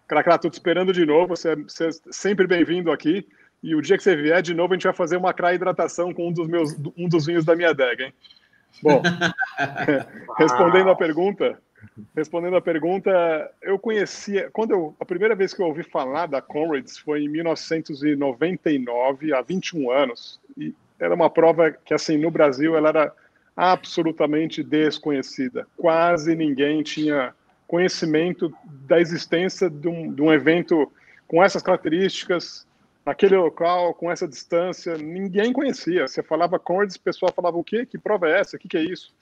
Cracra, 0.07 0.35
estou 0.35 0.51
te 0.51 0.55
esperando 0.55 0.93
de 0.93 1.07
novo. 1.07 1.29
Você, 1.29 1.57
você 1.57 1.89
é 1.89 1.91
sempre 2.11 2.47
bem-vindo 2.47 2.93
aqui. 2.93 3.27
E 3.63 3.75
o 3.75 3.81
dia 3.81 3.97
que 3.97 4.03
você 4.03 4.15
vier 4.15 4.43
de 4.43 4.53
novo, 4.53 4.75
a 4.75 4.77
gente 4.77 4.85
vai 4.85 4.93
fazer 4.93 5.17
uma 5.17 5.33
cra 5.33 5.55
hidratação 5.55 6.13
com 6.13 6.29
um 6.29 6.33
dos 6.33 6.47
meus 6.47 6.77
um 6.97 7.09
dos 7.09 7.25
vinhos 7.25 7.47
da 7.47 7.57
minha 7.57 7.71
adega, 7.71 8.05
hein? 8.05 8.13
Bom, 8.83 9.01
respondendo 10.37 10.91
a 10.91 10.97
pergunta, 10.97 11.59
respondendo 12.15 12.57
a 12.57 12.61
pergunta, 12.61 13.51
eu 13.63 13.79
conhecia 13.79 14.51
quando 14.53 14.73
eu 14.73 14.95
a 15.01 15.07
primeira 15.07 15.35
vez 15.35 15.55
que 15.55 15.63
eu 15.63 15.67
ouvi 15.67 15.83
falar 15.83 16.27
da 16.27 16.43
Comrades 16.43 16.99
foi 16.99 17.23
em 17.23 17.29
1999, 17.29 19.33
há 19.33 19.41
21 19.41 19.91
anos, 19.91 20.39
e 20.59 20.75
era 20.99 21.15
uma 21.15 21.31
prova 21.31 21.71
que 21.71 21.95
assim 21.95 22.19
no 22.19 22.31
Brasil 22.31 22.77
ela 22.77 22.91
era 22.91 23.11
absolutamente 23.57 24.63
desconhecida. 24.63 25.67
Quase 25.77 26.35
ninguém 26.35 26.83
tinha 26.83 27.33
conhecimento 27.67 28.53
da 28.87 29.01
existência 29.01 29.69
de 29.71 29.89
um, 29.89 30.13
de 30.13 30.23
um 30.23 30.33
evento 30.33 30.91
com 31.27 31.43
essas 31.43 31.63
características, 31.63 32.67
naquele 33.05 33.37
local, 33.37 33.95
com 33.95 34.11
essa 34.11 34.27
distância, 34.27 34.97
ninguém 34.97 35.53
conhecia. 35.53 36.09
Você 36.09 36.23
falava 36.23 36.59
Cordes, 36.59 36.97
o 36.97 37.01
pessoal 37.01 37.33
falava 37.33 37.59
o 37.59 37.65
quê? 37.65 37.85
Que 37.85 37.99
prova 37.99 38.29
é 38.29 38.41
essa? 38.41 38.57
O 38.57 38.59
que, 38.59 38.69
que 38.69 38.77
é 38.77 38.83
isso? 38.83 39.13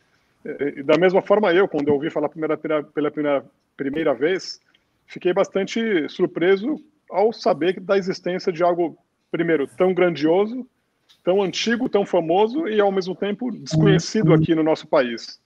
E, 0.45 0.83
da 0.83 0.97
mesma 0.97 1.23
forma 1.23 1.53
eu, 1.53 1.69
quando 1.69 1.89
eu 1.89 1.95
ouvi 1.95 2.11
falar 2.11 2.29
primeira, 2.29 2.57
pela 2.57 3.11
primeira, 3.11 3.45
primeira 3.77 4.15
vez, 4.15 4.61
fiquei 5.07 5.33
bastante 5.33 6.09
surpreso 6.09 6.83
ao 7.11 7.33
saber 7.33 7.81
da 7.81 7.99
existência 7.99 8.53
de 8.53 8.63
algo, 8.63 8.97
primeiro, 9.31 9.67
tão 9.67 9.93
grandioso, 9.93 10.67
tão 11.23 11.43
antigo, 11.43 11.89
tão 11.89 12.07
famoso 12.07 12.69
e, 12.69 12.81
ao 12.81 12.91
mesmo 12.91 13.15
tempo, 13.15 13.51
desconhecido 13.51 14.33
aqui 14.33 14.55
no 14.55 14.63
nosso 14.63 14.87
país. 14.87 15.41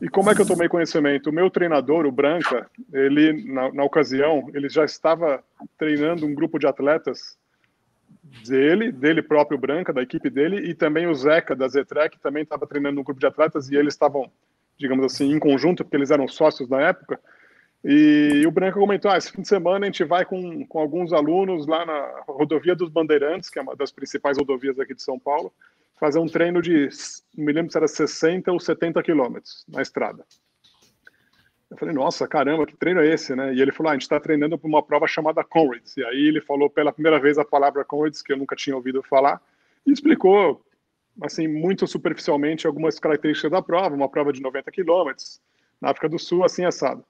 E 0.00 0.08
como 0.08 0.30
é 0.30 0.34
que 0.34 0.40
eu 0.40 0.46
tomei 0.46 0.68
conhecimento? 0.68 1.30
O 1.30 1.32
meu 1.32 1.50
treinador, 1.50 2.06
o 2.06 2.12
Branca, 2.12 2.70
ele, 2.92 3.44
na, 3.52 3.72
na 3.72 3.84
ocasião, 3.84 4.48
ele 4.54 4.68
já 4.68 4.84
estava 4.84 5.42
treinando 5.76 6.24
um 6.24 6.34
grupo 6.34 6.58
de 6.58 6.66
atletas 6.66 7.36
dele, 8.46 8.92
dele 8.92 9.22
próprio 9.22 9.58
Branca, 9.58 9.92
da 9.92 10.02
equipe 10.02 10.30
dele, 10.30 10.70
e 10.70 10.74
também 10.74 11.06
o 11.06 11.14
Zeca, 11.14 11.56
da 11.56 11.66
Zetrec, 11.66 12.18
também 12.20 12.42
estava 12.42 12.66
treinando 12.66 13.00
um 13.00 13.04
grupo 13.04 13.20
de 13.20 13.26
atletas, 13.26 13.68
e 13.70 13.76
eles 13.76 13.94
estavam, 13.94 14.30
digamos 14.78 15.04
assim, 15.04 15.32
em 15.32 15.38
conjunto, 15.38 15.84
porque 15.84 15.96
eles 15.96 16.10
eram 16.10 16.28
sócios 16.28 16.68
na 16.68 16.80
época, 16.80 17.18
e, 17.84 18.44
o 18.46 18.50
Branca 18.50 18.78
comentou, 18.78 19.10
ah, 19.10 19.16
esse 19.16 19.30
fim 19.30 19.42
de 19.42 19.48
semana 19.48 19.86
a 19.86 19.88
gente 19.88 20.04
vai 20.04 20.24
com, 20.24 20.66
com 20.66 20.78
alguns 20.80 21.12
alunos 21.12 21.66
lá 21.66 21.86
na 21.86 22.22
rodovia 22.26 22.74
dos 22.74 22.88
Bandeirantes, 22.88 23.48
que 23.48 23.58
é 23.58 23.62
uma 23.62 23.76
das 23.76 23.92
principais 23.92 24.36
rodovias 24.36 24.78
aqui 24.80 24.94
de 24.94 25.02
São 25.02 25.18
Paulo, 25.18 25.52
fazer 25.98 26.18
um 26.18 26.26
treino 26.26 26.62
de, 26.62 26.88
não 27.36 27.44
me 27.44 27.52
lembro 27.52 27.70
se 27.70 27.78
era 27.78 27.88
60 27.88 28.50
ou 28.52 28.60
70 28.60 29.02
quilômetros 29.02 29.64
na 29.68 29.82
estrada. 29.82 30.24
Eu 31.70 31.76
falei, 31.76 31.94
nossa, 31.94 32.26
caramba, 32.26 32.66
que 32.66 32.76
treino 32.76 33.00
é 33.00 33.12
esse, 33.12 33.36
né? 33.36 33.52
E 33.52 33.60
ele 33.60 33.72
falou, 33.72 33.90
ah, 33.90 33.92
a 33.92 33.94
gente 33.94 34.02
está 34.02 34.18
treinando 34.18 34.58
para 34.58 34.68
uma 34.68 34.82
prova 34.82 35.06
chamada 35.06 35.44
Conrads. 35.44 35.96
E 35.98 36.04
aí 36.04 36.26
ele 36.28 36.40
falou 36.40 36.70
pela 36.70 36.92
primeira 36.92 37.20
vez 37.20 37.36
a 37.36 37.44
palavra 37.44 37.84
Conrads, 37.84 38.22
que 38.22 38.32
eu 38.32 38.38
nunca 38.38 38.56
tinha 38.56 38.74
ouvido 38.74 39.02
falar, 39.02 39.40
e 39.86 39.92
explicou, 39.92 40.64
assim, 41.20 41.46
muito 41.46 41.86
superficialmente 41.86 42.66
algumas 42.66 42.98
características 42.98 43.50
da 43.50 43.60
prova, 43.60 43.94
uma 43.94 44.08
prova 44.08 44.32
de 44.32 44.40
90 44.40 44.70
quilômetros, 44.70 45.40
na 45.80 45.90
África 45.90 46.08
do 46.08 46.18
Sul, 46.18 46.42
assim, 46.42 46.64
assado. 46.64 47.04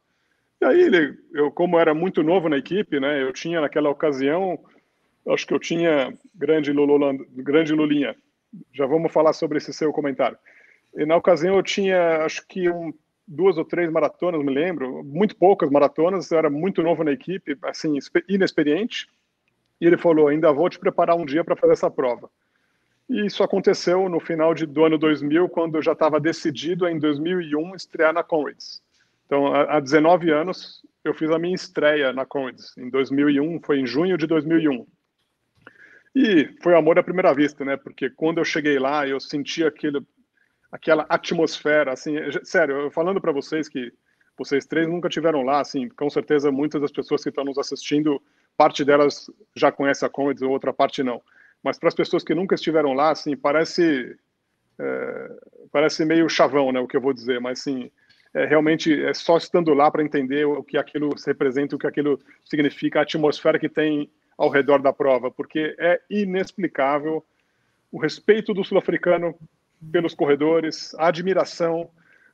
E 0.60 0.64
aí 0.64 0.80
ele, 0.80 1.16
eu, 1.32 1.52
como 1.52 1.78
era 1.78 1.94
muito 1.94 2.22
novo 2.24 2.48
na 2.48 2.58
equipe, 2.58 2.98
né, 2.98 3.22
eu 3.22 3.32
tinha 3.32 3.60
naquela 3.60 3.90
ocasião, 3.90 4.58
acho 5.28 5.46
que 5.46 5.54
eu 5.54 5.60
tinha 5.60 6.12
grande, 6.34 6.72
grande 7.36 7.72
Lulinha, 7.72 8.16
já 8.72 8.86
vamos 8.86 9.12
falar 9.12 9.32
sobre 9.32 9.58
esse 9.58 9.72
seu 9.72 9.92
comentário. 9.92 10.38
E 10.94 11.04
na 11.04 11.16
ocasião 11.16 11.56
eu 11.56 11.62
tinha, 11.62 12.24
acho 12.24 12.46
que 12.46 12.70
um, 12.70 12.92
duas 13.26 13.58
ou 13.58 13.64
três 13.64 13.90
maratonas, 13.90 14.42
me 14.42 14.52
lembro, 14.52 15.04
muito 15.04 15.36
poucas 15.36 15.70
maratonas, 15.70 16.30
eu 16.30 16.38
era 16.38 16.48
muito 16.48 16.82
novo 16.82 17.04
na 17.04 17.12
equipe, 17.12 17.56
assim, 17.62 17.98
inexperiente. 18.28 19.06
E 19.80 19.86
ele 19.86 19.98
falou: 19.98 20.28
ainda 20.28 20.52
vou 20.52 20.68
te 20.68 20.78
preparar 20.78 21.16
um 21.16 21.26
dia 21.26 21.44
para 21.44 21.56
fazer 21.56 21.74
essa 21.74 21.90
prova. 21.90 22.30
E 23.08 23.24
isso 23.24 23.42
aconteceu 23.42 24.08
no 24.08 24.20
final 24.20 24.52
de, 24.52 24.66
do 24.66 24.84
ano 24.84 24.98
2000, 24.98 25.48
quando 25.48 25.76
eu 25.76 25.82
já 25.82 25.92
estava 25.92 26.20
decidido 26.20 26.86
em 26.86 26.98
2001 26.98 27.74
estrear 27.74 28.12
na 28.12 28.22
Conrads. 28.22 28.82
Então, 29.24 29.54
há 29.54 29.78
19 29.78 30.30
anos, 30.30 30.82
eu 31.04 31.14
fiz 31.14 31.30
a 31.30 31.38
minha 31.38 31.54
estreia 31.54 32.12
na 32.12 32.26
Conrads, 32.26 32.76
em 32.76 32.90
2001, 32.90 33.60
foi 33.60 33.80
em 33.80 33.86
junho 33.86 34.16
de 34.16 34.26
2001. 34.26 34.86
E 36.20 36.52
foi 36.60 36.74
amor 36.74 36.98
à 36.98 37.02
primeira 37.04 37.32
vista, 37.32 37.64
né? 37.64 37.76
Porque 37.76 38.10
quando 38.10 38.38
eu 38.38 38.44
cheguei 38.44 38.76
lá, 38.76 39.06
eu 39.06 39.20
senti 39.20 39.62
aquele, 39.62 40.04
aquela 40.72 41.06
atmosfera, 41.08 41.92
assim, 41.92 42.16
sério, 42.42 42.90
falando 42.90 43.20
para 43.20 43.30
vocês 43.30 43.68
que 43.68 43.92
vocês 44.36 44.66
três 44.66 44.88
nunca 44.88 45.08
tiveram 45.08 45.44
lá, 45.44 45.60
assim, 45.60 45.88
com 45.88 46.10
certeza 46.10 46.50
muitas 46.50 46.80
das 46.82 46.90
pessoas 46.90 47.22
que 47.22 47.28
estão 47.28 47.44
nos 47.44 47.56
assistindo, 47.56 48.20
parte 48.56 48.84
delas 48.84 49.30
já 49.54 49.70
conhece 49.70 50.04
a 50.04 50.08
Comedy, 50.08 50.44
outra 50.44 50.72
parte 50.72 51.04
não. 51.04 51.22
Mas 51.62 51.78
para 51.78 51.88
as 51.88 51.94
pessoas 51.94 52.24
que 52.24 52.34
nunca 52.34 52.56
estiveram 52.56 52.94
lá, 52.94 53.12
assim, 53.12 53.36
parece 53.36 54.18
é, 54.76 55.28
parece 55.70 56.04
meio 56.04 56.28
chavão, 56.28 56.72
né, 56.72 56.80
o 56.80 56.88
que 56.88 56.96
eu 56.96 57.00
vou 57.00 57.12
dizer, 57.12 57.40
mas 57.40 57.60
assim, 57.60 57.92
é, 58.34 58.44
realmente 58.44 58.92
é 59.04 59.14
só 59.14 59.36
estando 59.36 59.72
lá 59.72 59.88
para 59.88 60.02
entender 60.02 60.44
o 60.44 60.64
que 60.64 60.76
aquilo 60.76 61.10
representa, 61.24 61.76
o 61.76 61.78
que 61.78 61.86
aquilo 61.86 62.18
significa, 62.44 62.98
a 62.98 63.02
atmosfera 63.02 63.56
que 63.56 63.68
tem 63.68 64.10
ao 64.38 64.48
redor 64.48 64.80
da 64.80 64.92
prova, 64.92 65.30
porque 65.32 65.74
é 65.78 66.00
inexplicável 66.08 67.24
o 67.90 67.98
respeito 67.98 68.54
do 68.54 68.62
sul-africano 68.62 69.34
pelos 69.90 70.14
corredores, 70.14 70.94
a 70.94 71.08
admiração, 71.08 71.82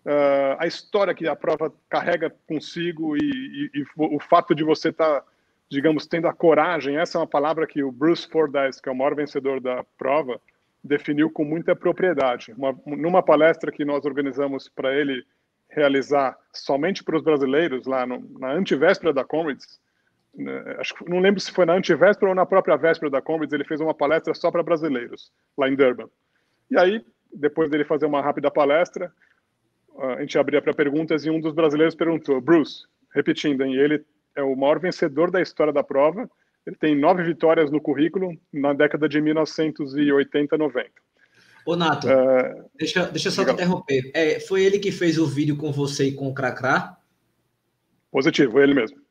uh, 0.04 0.56
a 0.58 0.66
história 0.66 1.14
que 1.14 1.26
a 1.26 1.34
prova 1.34 1.72
carrega 1.88 2.34
consigo 2.46 3.16
e, 3.16 3.20
e, 3.20 3.70
e 3.80 3.84
o 3.96 4.20
fato 4.20 4.54
de 4.54 4.62
você 4.62 4.90
estar, 4.90 5.20
tá, 5.20 5.26
digamos, 5.70 6.06
tendo 6.06 6.28
a 6.28 6.32
coragem. 6.34 6.98
Essa 6.98 7.16
é 7.16 7.20
uma 7.20 7.26
palavra 7.26 7.66
que 7.66 7.82
o 7.82 7.90
Bruce 7.90 8.28
Fordyce, 8.28 8.82
que 8.82 8.88
é 8.88 8.92
o 8.92 8.96
maior 8.96 9.14
vencedor 9.14 9.60
da 9.60 9.82
prova, 9.96 10.38
definiu 10.82 11.30
com 11.30 11.44
muita 11.44 11.74
propriedade. 11.74 12.52
Uma, 12.52 12.78
numa 12.84 13.22
palestra 13.22 13.72
que 13.72 13.84
nós 13.84 14.04
organizamos 14.04 14.68
para 14.68 14.94
ele 14.94 15.24
realizar 15.70 16.36
somente 16.52 17.02
para 17.02 17.16
os 17.16 17.22
brasileiros, 17.22 17.86
lá 17.86 18.06
no, 18.06 18.20
na 18.38 18.52
antivéspera 18.52 19.12
da 19.12 19.24
Comrades, 19.24 19.80
acho 20.78 20.94
que 20.94 21.08
não 21.08 21.20
lembro 21.20 21.40
se 21.40 21.52
foi 21.52 21.64
na 21.64 21.74
antivéspera 21.74 22.30
ou 22.30 22.34
na 22.34 22.46
própria 22.46 22.76
véspera 22.76 23.10
da 23.10 23.22
Comrades, 23.22 23.52
ele 23.52 23.64
fez 23.64 23.80
uma 23.80 23.94
palestra 23.94 24.34
só 24.34 24.50
para 24.50 24.62
brasileiros, 24.62 25.32
lá 25.56 25.68
em 25.68 25.76
Durban. 25.76 26.08
E 26.70 26.78
aí 26.78 27.04
depois 27.34 27.68
dele 27.68 27.84
fazer 27.84 28.06
uma 28.06 28.22
rápida 28.22 28.50
palestra, 28.50 29.12
a 29.98 30.20
gente 30.20 30.38
abria 30.38 30.62
para 30.62 30.74
perguntas 30.74 31.24
e 31.24 31.30
um 31.30 31.40
dos 31.40 31.52
brasileiros 31.52 31.94
perguntou, 31.94 32.40
Bruce, 32.40 32.84
repetindo, 33.12 33.62
hein, 33.62 33.74
ele 33.74 34.04
é 34.36 34.42
o 34.42 34.56
maior 34.56 34.78
vencedor 34.78 35.30
da 35.30 35.40
história 35.40 35.72
da 35.72 35.82
prova, 35.82 36.28
ele 36.66 36.76
tem 36.76 36.96
nove 36.96 37.22
vitórias 37.22 37.70
no 37.70 37.80
currículo 37.80 38.32
na 38.52 38.72
década 38.72 39.08
de 39.08 39.20
1980, 39.20 40.56
90. 40.56 40.90
Ô, 41.66 41.76
Nato, 41.76 42.06
uh, 42.06 42.70
deixa, 42.74 43.06
deixa 43.06 43.28
eu 43.28 43.32
só 43.32 43.44
te 43.44 43.52
interromper. 43.52 44.10
É, 44.14 44.40
foi 44.40 44.64
ele 44.64 44.78
que 44.78 44.92
fez 44.92 45.18
o 45.18 45.26
vídeo 45.26 45.56
com 45.56 45.72
você 45.72 46.08
e 46.08 46.12
com 46.12 46.28
o 46.28 46.34
Cracrá? 46.34 46.96
Positivo, 48.10 48.60
ele 48.60 48.74
mesmo. 48.74 49.03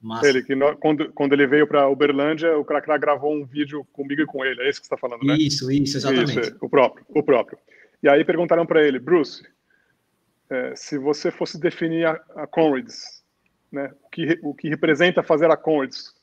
Massa. 0.00 0.28
Ele, 0.28 0.42
que 0.42 0.54
quando, 0.80 1.12
quando 1.12 1.32
ele 1.32 1.46
veio 1.46 1.66
para 1.66 1.88
Uberlândia, 1.88 2.56
o 2.56 2.64
Cracrá 2.64 2.96
gravou 2.96 3.34
um 3.34 3.44
vídeo 3.44 3.84
comigo 3.92 4.22
e 4.22 4.26
com 4.26 4.44
ele. 4.44 4.62
É 4.62 4.70
isso 4.70 4.80
que 4.80 4.86
você 4.86 4.94
está 4.94 4.96
falando, 4.96 5.24
né? 5.24 5.36
Isso, 5.36 5.70
isso, 5.70 5.96
exatamente. 5.96 6.38
Isso, 6.38 6.56
o 6.60 6.68
próprio, 6.68 7.04
o 7.08 7.22
próprio. 7.22 7.58
E 8.02 8.08
aí 8.08 8.24
perguntaram 8.24 8.64
para 8.64 8.86
ele, 8.86 9.00
Bruce, 9.00 9.42
é, 10.48 10.74
se 10.76 10.96
você 10.98 11.30
fosse 11.32 11.58
definir 11.58 12.06
a, 12.06 12.12
a 12.36 12.46
Conrads, 12.46 13.24
né, 13.72 13.92
o, 14.04 14.08
que, 14.08 14.38
o 14.42 14.54
que 14.54 14.68
representa 14.68 15.22
fazer 15.22 15.50
a 15.50 15.56
Conrads, 15.56 16.14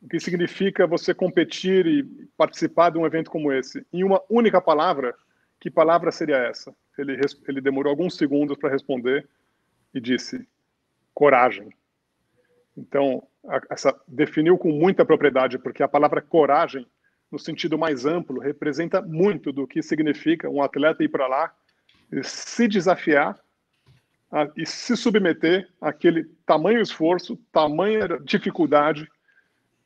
o 0.00 0.08
que 0.08 0.20
significa 0.20 0.86
você 0.86 1.12
competir 1.12 1.86
e 1.86 2.04
participar 2.36 2.90
de 2.90 2.98
um 2.98 3.04
evento 3.04 3.30
como 3.30 3.52
esse, 3.52 3.84
em 3.92 4.04
uma 4.04 4.22
única 4.30 4.60
palavra, 4.60 5.14
que 5.58 5.70
palavra 5.70 6.10
seria 6.10 6.36
essa? 6.36 6.74
Ele, 6.96 7.18
ele 7.48 7.60
demorou 7.60 7.90
alguns 7.90 8.16
segundos 8.16 8.56
para 8.56 8.70
responder 8.70 9.28
e 9.94 10.00
disse: 10.00 10.46
coragem. 11.12 11.70
Então, 12.76 13.22
a, 13.46 13.60
essa 13.70 13.98
definiu 14.06 14.56
com 14.56 14.70
muita 14.70 15.04
propriedade, 15.04 15.58
porque 15.58 15.82
a 15.82 15.88
palavra 15.88 16.20
coragem, 16.20 16.86
no 17.30 17.38
sentido 17.38 17.78
mais 17.78 18.06
amplo, 18.06 18.40
representa 18.40 19.00
muito 19.00 19.52
do 19.52 19.66
que 19.66 19.82
significa 19.82 20.48
um 20.48 20.62
atleta 20.62 21.02
ir 21.02 21.08
para 21.08 21.26
lá 21.26 21.52
se 22.22 22.66
desafiar 22.66 23.38
a, 24.30 24.48
e 24.56 24.66
se 24.66 24.96
submeter 24.96 25.68
àquele 25.80 26.24
tamanho 26.46 26.80
esforço, 26.80 27.36
tamanha 27.52 28.08
dificuldade 28.24 29.08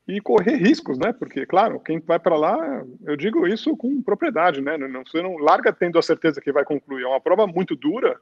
e 0.07 0.21
correr 0.21 0.57
riscos, 0.57 0.99
né? 0.99 1.13
Porque, 1.13 1.47
claro, 1.47 1.81
quem 1.81 1.99
vai 1.99 2.19
para 2.19 2.37
lá, 2.37 2.85
eu 3.05 3.17
digo 3.17 3.47
isso 3.47 3.77
com 3.77 4.03
propriedade, 4.03 4.61
né? 4.61 4.77
Não, 4.77 5.05
você 5.05 5.23
não 5.23 5.37
larga 5.37 5.73
tendo 5.73 5.99
a 5.99 6.03
certeza 6.03 6.41
que 6.41 6.53
vai 6.53 6.65
concluir. 6.65 7.05
É 7.05 7.07
uma 7.07 7.21
prova 7.21 7.47
muito 7.47 7.75
dura, 7.75 8.21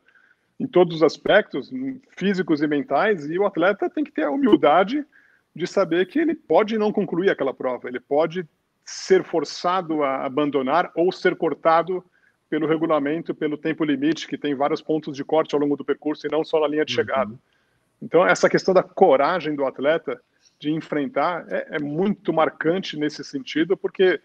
em 0.59 0.66
todos 0.66 0.97
os 0.97 1.02
aspectos, 1.02 1.71
físicos 2.16 2.62
e 2.62 2.66
mentais, 2.66 3.28
e 3.28 3.38
o 3.38 3.47
atleta 3.47 3.90
tem 3.90 4.04
que 4.04 4.12
ter 4.12 4.25
a 4.25 4.30
humildade 4.30 5.04
de 5.54 5.66
saber 5.66 6.06
que 6.06 6.18
ele 6.18 6.35
pode 6.35 6.78
não 6.78 6.92
concluir 6.92 7.30
aquela 7.30 7.52
prova, 7.52 7.88
ele 7.88 8.00
pode 8.00 8.47
ser 8.85 9.23
forçado 9.23 10.02
a 10.02 10.25
abandonar 10.25 10.90
ou 10.94 11.12
ser 11.12 11.37
cortado 11.37 12.04
pelo 12.49 12.66
regulamento, 12.66 13.35
pelo 13.35 13.56
tempo 13.56 13.85
limite, 13.85 14.26
que 14.26 14.37
tem 14.37 14.54
vários 14.54 14.82
pontos 14.82 15.16
de 15.16 15.25
corte 15.25 15.54
ao 15.54 15.61
longo 15.61 15.76
do 15.76 15.85
percurso 15.85 16.26
e 16.26 16.30
não 16.30 16.44
só 16.44 16.61
na 16.61 16.68
linha 16.68 16.85
de 16.85 16.92
uhum. 16.92 16.97
chegada. 16.97 17.35
Então, 18.00 18.26
essa 18.26 18.49
questão 18.49 18.75
da 18.75 18.82
coragem 18.82 19.54
do 19.54 19.64
atleta 19.64 20.21
de 20.59 20.71
enfrentar 20.71 21.47
é, 21.49 21.76
é 21.76 21.78
muito 21.78 22.32
marcante 22.32 22.97
nesse 22.99 23.25
sentido, 23.25 23.76
porque 23.76 24.21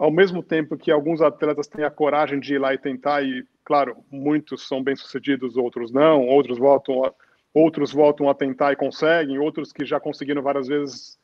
ao 0.00 0.10
mesmo 0.10 0.42
tempo 0.42 0.78
que 0.78 0.90
alguns 0.90 1.20
atletas 1.20 1.66
têm 1.66 1.84
a 1.84 1.90
coragem 1.90 2.40
de 2.40 2.54
ir 2.54 2.58
lá 2.58 2.72
e 2.72 2.78
tentar, 2.78 3.22
e 3.22 3.44
claro, 3.62 3.98
muitos 4.10 4.66
são 4.66 4.82
bem-sucedidos, 4.82 5.58
outros 5.58 5.92
não, 5.92 6.26
outros 6.26 6.56
voltam 6.56 7.04
a, 7.04 7.12
outros 7.52 7.92
voltam 7.92 8.30
a 8.30 8.34
tentar 8.34 8.72
e 8.72 8.76
conseguem, 8.76 9.38
outros 9.38 9.74
que 9.74 9.84
já 9.84 10.00
conseguiram 10.00 10.40
várias 10.40 10.68
vezes, 10.68 11.18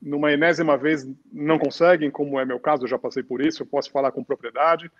numa 0.00 0.32
enésima 0.32 0.74
vez 0.74 1.06
não 1.30 1.58
conseguem, 1.58 2.10
como 2.10 2.40
é 2.40 2.46
meu 2.46 2.58
caso, 2.58 2.84
eu 2.84 2.88
já 2.88 2.98
passei 2.98 3.22
por 3.22 3.42
isso, 3.42 3.62
eu 3.62 3.66
posso 3.66 3.90
falar 3.90 4.10
com 4.10 4.24
propriedade. 4.24 4.90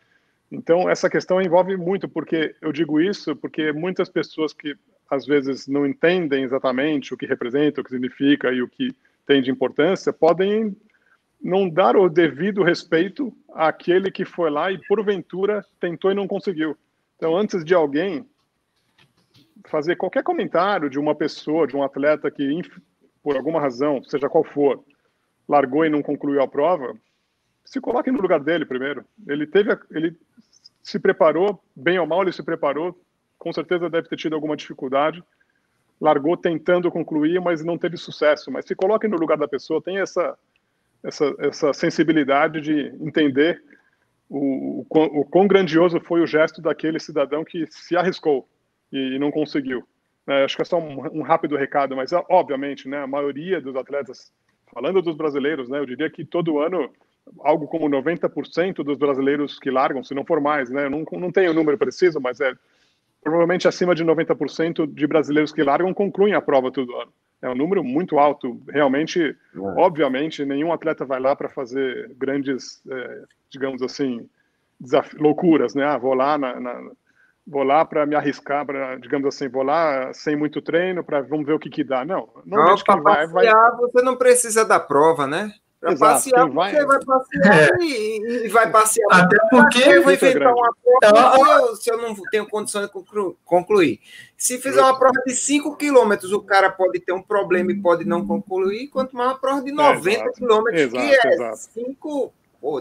Então, 0.53 0.91
essa 0.91 1.09
questão 1.09 1.41
envolve 1.41 1.79
muito, 1.79 2.07
porque 2.07 2.55
eu 2.61 2.73
digo 2.73 3.01
isso 3.01 3.35
porque 3.35 3.73
muitas 3.73 4.11
pessoas 4.11 4.53
que 4.53 4.77
às 5.11 5.25
vezes 5.25 5.67
não 5.67 5.87
entendem 5.87 6.45
exatamente 6.45 7.15
o 7.15 7.17
que 7.17 7.25
representa, 7.25 7.81
o 7.81 7.85
que 7.85 7.91
significa 7.91 8.53
e 8.53 8.61
o 8.61 8.69
que 8.69 8.95
tem 9.27 9.41
de 9.41 9.51
importância, 9.51 10.13
podem 10.13 10.77
não 11.45 11.69
dar 11.69 11.95
o 11.95 12.09
devido 12.09 12.63
respeito 12.63 13.31
àquele 13.53 14.11
que 14.11 14.25
foi 14.25 14.51
lá 14.51 14.73
e 14.73 14.81
porventura 14.89 15.63
tentou 15.79 16.11
e 16.11 16.15
não 16.15 16.27
conseguiu. 16.27 16.75
Então, 17.17 17.37
antes 17.37 17.63
de 17.63 17.75
alguém 17.75 18.27
fazer 19.69 19.97
qualquer 19.97 20.23
comentário 20.23 20.89
de 20.89 20.99
uma 20.99 21.15
pessoa, 21.15 21.67
de 21.67 21.77
um 21.77 21.83
atleta 21.83 22.31
que 22.31 22.63
por 23.23 23.37
alguma 23.37 23.61
razão, 23.61 24.03
seja 24.03 24.29
qual 24.29 24.43
for, 24.43 24.83
largou 25.47 25.85
e 25.85 25.91
não 25.91 26.03
concluiu 26.03 26.43
a 26.43 26.49
prova, 26.49 26.97
se 27.63 27.79
coloque 27.79 28.11
no 28.11 28.21
lugar 28.21 28.41
dele 28.41 28.65
primeiro. 28.65 29.05
Ele 29.29 29.47
teve, 29.47 29.79
ele 29.91 30.17
se 30.83 30.99
preparou, 30.99 31.63
bem 31.77 31.99
ou 31.99 32.07
mal 32.07 32.23
ele 32.23 32.33
se 32.33 32.43
preparou, 32.43 32.99
com 33.39 33.53
certeza 33.53 33.91
deve 33.91 34.09
ter 34.09 34.17
tido 34.17 34.35
alguma 34.35 34.57
dificuldade, 34.57 35.23
largou 36.01 36.37
tentando 36.37 36.91
concluir, 36.91 37.41
mas 37.41 37.63
não 37.63 37.77
teve 37.77 37.99
sucesso. 37.99 38.51
Mas 38.51 38.65
se 38.67 38.75
coloque 38.75 39.07
no 39.07 39.17
lugar 39.17 39.37
da 39.37 39.49
pessoa, 39.49 39.83
tem 39.83 39.99
essa, 39.99 40.37
essa, 41.05 41.35
essa 41.39 41.73
sensibilidade 41.73 42.61
de 42.61 42.95
entender 43.01 43.63
o, 44.29 44.87
o, 44.89 45.21
o 45.21 45.25
quão 45.27 45.47
grandioso 45.47 46.01
foi 46.01 46.23
o 46.23 46.27
gesto 46.27 46.63
daquele 46.63 46.99
cidadão 46.99 47.45
que 47.45 47.67
se 47.71 47.97
arriscou 47.97 48.49
e, 48.91 49.17
e 49.17 49.19
não 49.19 49.31
conseguiu. 49.31 49.87
É, 50.27 50.45
acho 50.45 50.57
que 50.57 50.63
é 50.63 50.65
só 50.65 50.79
um, 50.79 51.19
um, 51.19 51.23
rápido 51.23 51.57
recado, 51.57 51.95
mas 51.95 52.11
obviamente, 52.31 52.89
né, 52.89 53.03
a 53.03 53.07
maioria 53.07 53.61
dos 53.61 53.77
atletas, 53.77 54.33
falando 54.73 55.03
dos 55.03 55.15
brasileiros, 55.15 55.69
né, 55.69 55.79
eu 55.79 55.87
diria 55.87 56.09
que 56.09 56.25
todo 56.25 56.59
ano 56.59 56.91
algo 57.41 57.67
como 57.67 57.89
90% 57.89 58.83
dos 58.83 58.97
brasileiros 58.97 59.59
que 59.59 59.71
largam, 59.71 60.03
se 60.03 60.15
não 60.15 60.25
for 60.25 60.41
mais, 60.41 60.71
né, 60.71 60.89
não, 60.89 61.05
não 61.13 61.31
tenho 61.31 61.51
o 61.51 61.55
número 61.55 61.77
preciso, 61.77 62.21
mas 62.21 62.41
é 62.41 62.55
provavelmente 63.23 63.69
acima 63.69 63.95
de 63.95 64.05
90% 64.05 64.87
de 64.93 65.07
brasileiros 65.07 65.53
que 65.53 65.63
largam 65.63 65.93
concluem 65.93 66.35
a 66.35 66.41
prova 66.41 66.71
todo 66.71 66.95
ano. 66.97 67.13
É 67.45 67.49
um 67.51 67.55
número 67.55 67.85
muito 67.85 68.19
alto. 68.19 68.59
Realmente, 68.69 69.21
é. 69.21 69.59
obviamente, 69.77 70.47
nenhum 70.47 70.73
atleta 70.73 71.05
vai 71.05 71.21
lá 71.21 71.37
para 71.37 71.51
fazer 71.51 72.11
grandes, 72.17 72.83
é, 72.91 73.23
digamos 73.51 73.83
assim, 73.83 74.27
loucuras, 75.19 75.75
né? 75.75 75.85
Ah, 75.85 75.99
vou 75.99 76.15
lá 76.15 76.39
na, 76.39 76.59
na 76.59 76.91
vou 77.47 77.63
lá 77.63 77.85
para 77.85 78.07
me 78.07 78.17
arriscar, 78.17 78.65
para, 78.65 78.97
digamos 78.97 79.29
assim, 79.29 79.47
vou 79.47 79.63
lá 79.63 80.11
sem 80.15 80.35
muito 80.35 80.63
treino 80.63 81.05
para 81.05 81.21
vamos 81.21 81.45
ver 81.45 81.53
o 81.53 81.59
que 81.59 81.69
que 81.69 81.85
dá. 81.85 82.03
Não, 82.03 82.31
não 82.47 82.75
quem 82.77 83.03
vai, 83.03 83.27
vai, 83.27 83.47
você 83.77 84.01
não 84.01 84.17
precisa 84.17 84.65
da 84.65 84.81
prova, 84.81 85.27
né? 85.27 85.53
Para 85.85 85.97
passear, 85.99 86.49
vai... 86.49 86.73
você 86.73 86.87
vai 86.87 87.05
passear 87.05 87.55
é. 87.55 87.85
e, 87.85 88.47
e, 88.47 88.49
vai 88.49 88.71
passear. 88.71 89.07
Até 89.11 89.37
porque 89.51 89.83
eu 89.83 90.03
vou 90.03 90.13
inventar 90.13 90.55
uma 90.55 90.75
prova 90.75 91.55
então, 91.61 91.77
se 91.77 91.91
eu 91.91 91.99
não 91.99 92.15
tenho 92.31 92.49
condições 92.49 92.87
de 92.87 92.93
concluir. 93.45 94.01
Se 94.37 94.59
fizer 94.59 94.81
uma 94.81 94.99
prova 94.99 95.21
de 95.27 95.35
5 95.35 95.77
quilômetros, 95.77 96.33
o 96.33 96.41
cara 96.41 96.71
pode 96.71 97.01
ter 97.01 97.13
um 97.13 97.23
problema 97.23 97.71
e 97.71 97.81
pode 97.81 98.07
não 98.07 98.27
concluir, 98.27 98.89
quanto 98.89 99.15
mais 99.15 99.31
uma 99.31 99.39
prova 99.39 99.63
de 99.63 99.73
90 99.73 100.23
é, 100.23 100.33
quilômetros, 100.33 100.93
que 100.93 100.99
é 100.99 101.53
5, 101.55 102.33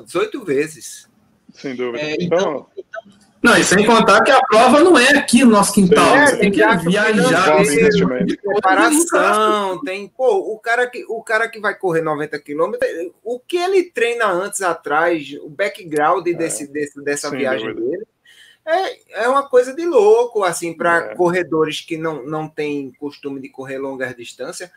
18 0.06 0.46
vezes. 0.46 1.10
Sem 1.52 1.76
dúvida. 1.76 2.04
É, 2.04 2.16
então, 2.20 2.68
então, 2.78 3.02
não, 3.44 3.58
e 3.58 3.64
sem 3.66 3.86
contar 3.86 4.24
que 4.24 4.32
a 4.32 4.40
prova 4.40 4.80
não 4.80 4.98
é 4.98 5.18
aqui 5.18 5.44
no 5.44 5.52
nosso 5.52 5.74
quintal. 5.74 6.16
É, 6.16 6.28
você 6.28 6.38
tem 6.38 6.50
que 6.50 6.60
viajar. 6.60 7.58
Tem 7.62 8.38
preparação, 8.38 9.82
tem. 9.82 10.08
Pô, 10.08 10.54
o 10.54 10.58
cara, 10.58 10.90
que, 10.90 11.04
o 11.10 11.22
cara 11.22 11.50
que 11.50 11.60
vai 11.60 11.76
correr 11.76 12.02
90 12.02 12.40
quilômetros, 12.40 12.90
o 13.22 13.38
que 13.42 13.58
ele 13.58 13.84
treina 13.84 14.28
antes, 14.28 14.62
atrás, 14.62 15.34
o 15.42 15.50
background 15.50 16.26
é, 16.26 16.32
desse, 16.32 16.72
desse, 16.72 17.04
dessa 17.04 17.30
viagem 17.30 17.68
dúvida. 17.68 17.90
dele. 17.90 18.08
É, 18.66 19.24
é 19.26 19.28
uma 19.28 19.44
coisa 19.50 19.76
de 19.76 19.86
louco, 19.86 20.42
assim, 20.42 20.74
para 20.74 21.12
é. 21.12 21.16
corredores 21.16 21.82
que 21.82 21.98
não, 21.98 22.26
não 22.26 22.48
têm 22.48 22.94
costume 22.98 23.42
de 23.42 23.50
correr 23.50 23.78
longas 23.78 24.16
distâncias. 24.16 24.72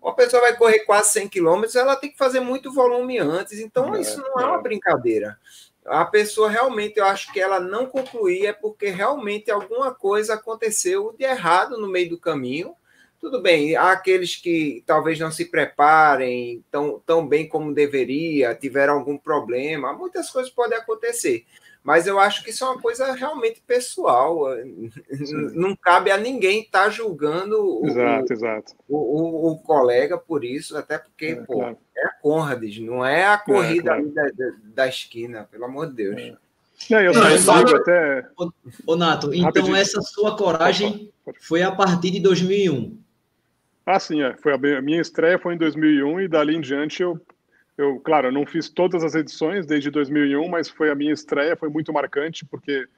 Uma 0.00 0.14
pessoa 0.14 0.40
vai 0.40 0.56
correr 0.56 0.78
quase 0.80 1.10
100 1.10 1.28
quilômetros, 1.28 1.76
ela 1.76 1.94
tem 1.94 2.10
que 2.10 2.16
fazer 2.16 2.40
muito 2.40 2.72
volume 2.72 3.18
antes, 3.18 3.58
então 3.58 3.94
é, 3.94 4.00
isso 4.00 4.18
não 4.22 4.40
é 4.40 4.46
uma 4.46 4.60
é. 4.60 4.62
brincadeira 4.62 5.36
a 5.84 6.04
pessoa 6.04 6.50
realmente, 6.50 6.98
eu 6.98 7.04
acho 7.04 7.32
que 7.32 7.40
ela 7.40 7.58
não 7.58 7.86
concluía 7.86 8.52
porque 8.52 8.88
realmente 8.88 9.50
alguma 9.50 9.94
coisa 9.94 10.34
aconteceu 10.34 11.14
de 11.18 11.24
errado 11.24 11.78
no 11.78 11.88
meio 11.88 12.10
do 12.10 12.18
caminho. 12.18 12.74
Tudo 13.20 13.42
bem, 13.42 13.74
há 13.74 13.90
aqueles 13.90 14.36
que 14.36 14.84
talvez 14.86 15.18
não 15.18 15.30
se 15.30 15.46
preparem 15.46 16.64
tão, 16.70 17.02
tão 17.04 17.26
bem 17.26 17.48
como 17.48 17.74
deveria, 17.74 18.54
tiveram 18.54 18.94
algum 18.94 19.18
problema, 19.18 19.92
muitas 19.92 20.30
coisas 20.30 20.52
podem 20.52 20.78
acontecer. 20.78 21.44
Mas 21.82 22.06
eu 22.06 22.18
acho 22.18 22.44
que 22.44 22.50
isso 22.50 22.64
é 22.64 22.68
uma 22.68 22.80
coisa 22.80 23.12
realmente 23.12 23.62
pessoal. 23.66 24.46
Sim. 25.10 25.50
Não 25.54 25.74
cabe 25.74 26.10
a 26.10 26.18
ninguém 26.18 26.60
estar 26.60 26.84
tá 26.84 26.90
julgando 26.90 27.80
exato, 27.84 28.30
o, 28.30 28.32
exato. 28.32 28.72
O, 28.88 28.96
o, 28.96 29.52
o, 29.52 29.58
colega 29.58 30.18
por 30.18 30.44
isso, 30.44 30.76
até 30.76 30.98
porque, 30.98 31.26
é, 31.26 31.34
pô, 31.36 31.54
claro. 31.54 31.78
é 31.96 32.06
a 32.06 32.12
Conrads, 32.20 32.78
não 32.80 33.04
é 33.04 33.24
a 33.24 33.34
é, 33.34 33.38
corrida 33.38 33.92
é, 33.92 34.02
claro. 34.02 34.12
da, 34.12 34.22
da, 34.24 34.52
da, 34.62 34.88
esquina, 34.88 35.48
pelo 35.50 35.64
amor 35.64 35.88
de 35.88 35.94
Deus. 35.94 36.20
É. 36.20 36.36
Não, 36.90 37.00
eu 37.00 37.12
não, 37.12 37.38
só... 37.38 37.54
até... 37.54 38.26
Ô, 38.36 38.50
ô 38.86 38.96
Nato, 38.96 39.28
então 39.32 39.46
Rapidinho. 39.46 39.76
essa 39.76 40.00
sua 40.02 40.36
coragem 40.36 41.12
foi 41.40 41.62
a 41.62 41.72
partir 41.72 42.10
de 42.10 42.20
2001. 42.20 42.98
Ah, 43.84 43.98
sim, 43.98 44.22
é. 44.22 44.36
Foi 44.36 44.52
a 44.52 44.82
minha 44.82 45.00
estreia 45.00 45.38
foi 45.38 45.54
em 45.54 45.58
2001 45.58 46.20
e 46.20 46.28
dali 46.28 46.54
em 46.54 46.60
diante 46.60 47.02
eu 47.02 47.18
eu, 47.78 48.00
claro, 48.00 48.32
não 48.32 48.44
fiz 48.44 48.68
todas 48.68 49.04
as 49.04 49.14
edições 49.14 49.64
desde 49.64 49.88
2001, 49.88 50.48
mas 50.48 50.68
foi 50.68 50.90
a 50.90 50.96
minha 50.96 51.12
estreia, 51.12 51.56
foi 51.56 51.68
muito 51.68 51.92
marcante, 51.92 52.44
porque 52.44 52.88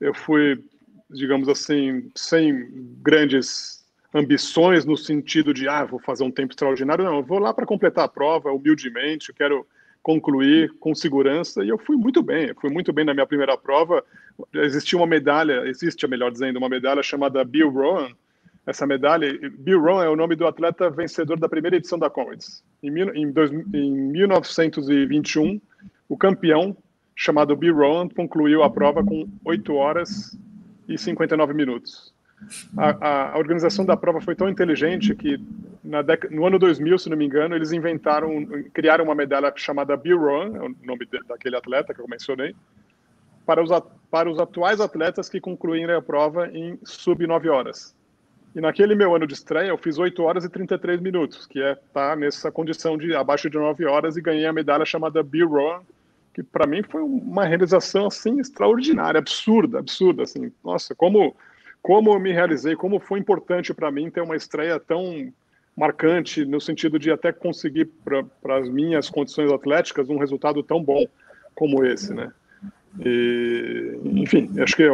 eu 0.00 0.14
fui, 0.14 0.62
digamos 1.10 1.48
assim, 1.48 2.08
sem 2.14 2.68
grandes 3.02 3.84
ambições 4.14 4.84
no 4.84 4.96
sentido 4.96 5.52
de, 5.52 5.68
ah, 5.68 5.84
vou 5.84 5.98
fazer 5.98 6.22
um 6.22 6.30
tempo 6.30 6.52
extraordinário. 6.52 7.04
Não, 7.04 7.16
eu 7.16 7.22
vou 7.24 7.40
lá 7.40 7.52
para 7.52 7.66
completar 7.66 8.04
a 8.04 8.08
prova, 8.08 8.52
humildemente, 8.52 9.30
eu 9.30 9.34
quero 9.34 9.66
concluir 10.04 10.72
com 10.78 10.94
segurança, 10.94 11.64
e 11.64 11.68
eu 11.68 11.76
fui 11.76 11.96
muito 11.96 12.22
bem, 12.22 12.54
fui 12.54 12.70
muito 12.70 12.92
bem 12.92 13.04
na 13.04 13.12
minha 13.12 13.26
primeira 13.26 13.58
prova. 13.58 14.04
Existia 14.54 14.96
uma 14.96 15.06
medalha, 15.06 15.66
existe, 15.66 16.06
melhor 16.06 16.30
dizendo, 16.30 16.58
uma 16.58 16.68
medalha 16.68 17.02
chamada 17.02 17.44
Bill 17.44 17.68
Rowan, 17.68 18.12
essa 18.68 18.86
medalha. 18.86 19.26
Bill 19.58 19.80
Rowan 19.80 20.04
é 20.04 20.08
o 20.10 20.16
nome 20.16 20.36
do 20.36 20.46
atleta 20.46 20.90
vencedor 20.90 21.38
da 21.38 21.48
primeira 21.48 21.76
edição 21.76 21.98
da 21.98 22.10
Comrades. 22.10 22.62
Em, 22.82 22.90
em, 22.90 23.32
em 23.74 23.90
1921, 23.90 25.58
o 26.06 26.16
campeão, 26.18 26.76
chamado 27.16 27.56
Bill 27.56 27.74
Rowan, 27.74 28.08
concluiu 28.10 28.62
a 28.62 28.68
prova 28.68 29.02
com 29.02 29.26
8 29.42 29.74
horas 29.74 30.38
e 30.86 30.98
59 30.98 31.54
minutos. 31.54 32.12
A, 32.76 33.32
a, 33.32 33.38
organização 33.38 33.86
da 33.86 33.96
prova 33.96 34.20
foi 34.20 34.36
tão 34.36 34.48
inteligente 34.48 35.14
que 35.14 35.40
no 36.30 36.46
ano 36.46 36.58
2000, 36.58 36.98
se 36.98 37.08
não 37.08 37.16
me 37.16 37.24
engano, 37.24 37.56
eles 37.56 37.72
inventaram, 37.72 38.46
criaram 38.74 39.04
uma 39.06 39.14
medalha 39.14 39.50
chamada 39.56 39.96
Bill 39.96 40.18
Rowan, 40.18 40.56
é 40.56 40.60
o 40.60 40.74
nome 40.84 41.08
daquele 41.26 41.56
atleta 41.56 41.94
que 41.94 42.00
eu 42.00 42.06
mencionei, 42.06 42.54
para 43.46 43.62
os, 43.62 43.70
para 44.10 44.30
os 44.30 44.38
atuais 44.38 44.78
atletas 44.78 45.28
que 45.28 45.40
concluírem 45.40 45.96
a 45.96 46.02
prova 46.02 46.48
em 46.48 46.78
sub 46.84 47.26
9 47.26 47.48
horas. 47.48 47.96
E 48.54 48.60
naquele 48.60 48.94
meu 48.94 49.14
ano 49.14 49.26
de 49.26 49.34
estreia, 49.34 49.68
eu 49.68 49.78
fiz 49.78 49.98
8 49.98 50.22
horas 50.22 50.44
e 50.44 50.48
33 50.48 51.00
minutos, 51.00 51.46
que 51.46 51.60
é 51.60 51.76
tá 51.92 52.16
nessa 52.16 52.50
condição 52.50 52.96
de 52.96 53.14
abaixo 53.14 53.48
de 53.48 53.58
9 53.58 53.84
horas 53.84 54.16
e 54.16 54.22
ganhei 54.22 54.46
a 54.46 54.52
medalha 54.52 54.84
chamada 54.84 55.22
Bill 55.22 55.48
Rowan, 55.48 55.80
que 56.34 56.42
para 56.42 56.66
mim 56.66 56.82
foi 56.82 57.02
uma 57.02 57.44
realização 57.44 58.06
assim 58.06 58.40
extraordinária, 58.40 59.18
absurda, 59.18 59.78
absurda 59.78 60.22
assim. 60.22 60.52
Nossa, 60.64 60.94
como 60.94 61.36
como 61.80 62.12
eu 62.12 62.18
me 62.18 62.32
realizei, 62.32 62.74
como 62.74 62.98
foi 62.98 63.18
importante 63.18 63.72
para 63.72 63.90
mim 63.90 64.10
ter 64.10 64.20
uma 64.20 64.36
estreia 64.36 64.80
tão 64.80 65.32
marcante 65.76 66.44
no 66.44 66.60
sentido 66.60 66.98
de 66.98 67.10
até 67.10 67.32
conseguir 67.32 67.88
para 68.04 68.56
as 68.56 68.68
minhas 68.68 69.08
condições 69.08 69.52
atléticas 69.52 70.08
um 70.08 70.18
resultado 70.18 70.62
tão 70.62 70.82
bom 70.82 71.06
como 71.54 71.84
esse, 71.84 72.12
né? 72.12 72.32
E, 73.04 73.98
enfim, 74.04 74.50
acho 74.60 74.74
que 74.74 74.82
é 74.82 74.88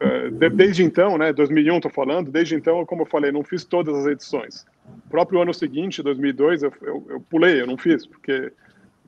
é, 0.00 0.50
desde 0.50 0.82
então, 0.82 1.18
né, 1.18 1.32
2001 1.32 1.76
estou 1.76 1.90
falando, 1.90 2.30
desde 2.30 2.54
então, 2.54 2.84
como 2.86 3.02
eu 3.02 3.06
falei, 3.06 3.32
não 3.32 3.42
fiz 3.42 3.64
todas 3.64 3.94
as 3.94 4.06
edições. 4.06 4.64
O 5.06 5.10
próprio 5.10 5.42
ano 5.42 5.52
seguinte, 5.52 6.02
2002, 6.02 6.62
eu, 6.62 6.72
eu, 6.82 7.06
eu 7.10 7.20
pulei, 7.20 7.60
eu 7.60 7.66
não 7.66 7.76
fiz, 7.76 8.06
porque 8.06 8.52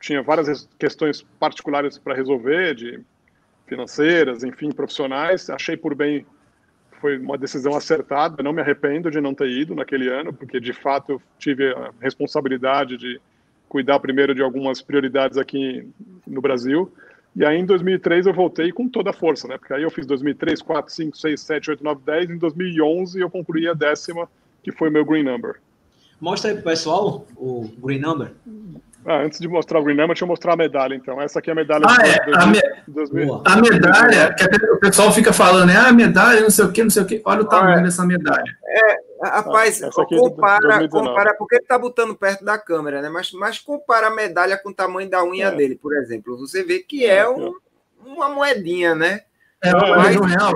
tinha 0.01 0.23
várias 0.23 0.69
questões 0.79 1.23
particulares 1.39 1.97
para 1.97 2.15
resolver, 2.15 2.75
de 2.75 3.01
financeiras, 3.67 4.45
enfim, 4.45 4.71
profissionais. 4.71 5.49
Achei 5.49 5.77
por 5.77 5.95
bem, 5.95 6.27
foi 7.01 7.19
uma 7.19 7.39
decisão 7.39 7.75
acertada, 7.75 8.43
não 8.43 8.53
me 8.53 8.61
arrependo 8.61 9.11
de 9.11 9.21
não 9.21 9.35
ter 9.35 9.49
ido 9.49 9.75
naquele 9.75 10.09
ano, 10.09 10.33
porque 10.33 10.61
de 10.61 10.73
fato 10.73 11.13
eu 11.13 11.23
tive 11.39 11.73
a 11.73 11.93
responsabilidade 12.01 12.97
de 12.97 13.21
cuidar 13.69 14.01
primeiro 14.01 14.35
de 14.35 14.43
algumas 14.43 14.81
prioridades 14.81 15.37
aqui 15.37 15.87
no 16.27 16.41
Brasil 16.41 16.93
e 17.39 17.45
aí 17.45 17.57
em 17.57 17.65
2003 17.65 18.27
eu 18.27 18.35
voltei 18.35 18.73
com 18.73 18.89
toda 18.89 19.11
a 19.11 19.13
força, 19.13 19.47
né? 19.47 19.57
Porque 19.57 19.73
aí 19.73 19.85
eu 19.85 19.91
fiz 19.93 20.05
2003, 20.05 20.61
4, 20.61 20.93
5, 20.93 21.17
6, 21.17 21.41
7, 21.41 21.71
8, 21.71 21.85
9, 21.85 22.01
10. 22.05 22.31
Em 22.31 22.37
2011 22.37 23.21
eu 23.21 23.31
concluí 23.31 23.69
a 23.69 23.75
décima, 23.75 24.29
que 24.61 24.73
foi 24.73 24.91
meu 24.91 25.05
green 25.05 25.23
number. 25.23 25.61
Mostra 26.21 26.51
aí 26.51 26.57
pro 26.57 26.65
pessoal 26.65 27.25
o 27.37 27.71
green 27.79 28.01
number. 28.01 28.33
Ah, 29.09 29.23
antes 29.23 29.41
de 29.41 29.49
mostrar 29.49 29.81
o 29.81 29.83
green 29.83 29.95
number, 29.95 30.09
deixa 30.09 30.25
eu 30.25 30.29
mostrar 30.29 30.53
a 30.53 30.57
medalha, 30.57 30.95
então. 30.95 31.19
Essa 31.19 31.39
aqui 31.39 31.49
é 31.49 31.53
a 31.55 31.57
medalha. 31.57 31.87
Ah, 31.89 32.07
é. 32.07 32.25
2000, 32.27 32.35
a, 32.37 32.47
me... 32.47 32.61
2000. 32.89 33.43
a, 33.43 33.57
medalha, 33.57 34.35
que 34.35 34.45
o 34.67 34.79
pessoal 34.79 35.11
fica 35.11 35.33
falando, 35.33 35.69
né? 35.69 35.77
Ah, 35.79 35.91
medalha, 35.93 36.43
não 36.43 36.51
sei 36.51 36.67
o 36.67 36.71
quê, 36.71 36.83
não 36.83 36.91
sei 36.91 37.03
o 37.03 37.07
quê. 37.07 37.23
Olha 37.25 37.41
o 37.41 37.47
tamanho 37.47 37.79
ah, 37.79 37.81
é. 37.81 37.85
dessa 37.85 38.05
medalha. 38.05 38.45
É, 38.67 39.09
Rapaz, 39.23 39.83
ah, 39.83 39.91
compara, 39.91 40.89
compara, 40.89 41.35
porque 41.35 41.57
ele 41.57 41.65
tá 41.65 41.79
botando 41.79 42.15
perto 42.15 42.45
da 42.45 42.59
câmera, 42.59 43.01
né? 43.01 43.09
Mas, 43.09 43.33
mas 43.33 43.59
compara 43.59 44.09
a 44.09 44.15
medalha 44.15 44.59
com 44.59 44.69
o 44.69 44.75
tamanho 44.75 45.09
da 45.09 45.25
unha 45.25 45.47
é. 45.47 45.57
dele, 45.57 45.75
por 45.75 45.97
exemplo. 45.97 46.37
Você 46.39 46.63
vê 46.63 46.81
que 46.81 47.07
é, 47.07 47.21
é 47.21 47.29
um, 47.29 47.55
uma 48.05 48.29
moedinha, 48.29 48.95
né? 48.95 49.23
É, 49.63 49.73
moeda 49.73 50.11
de 50.11 50.19
um 50.19 50.25
real. 50.25 50.55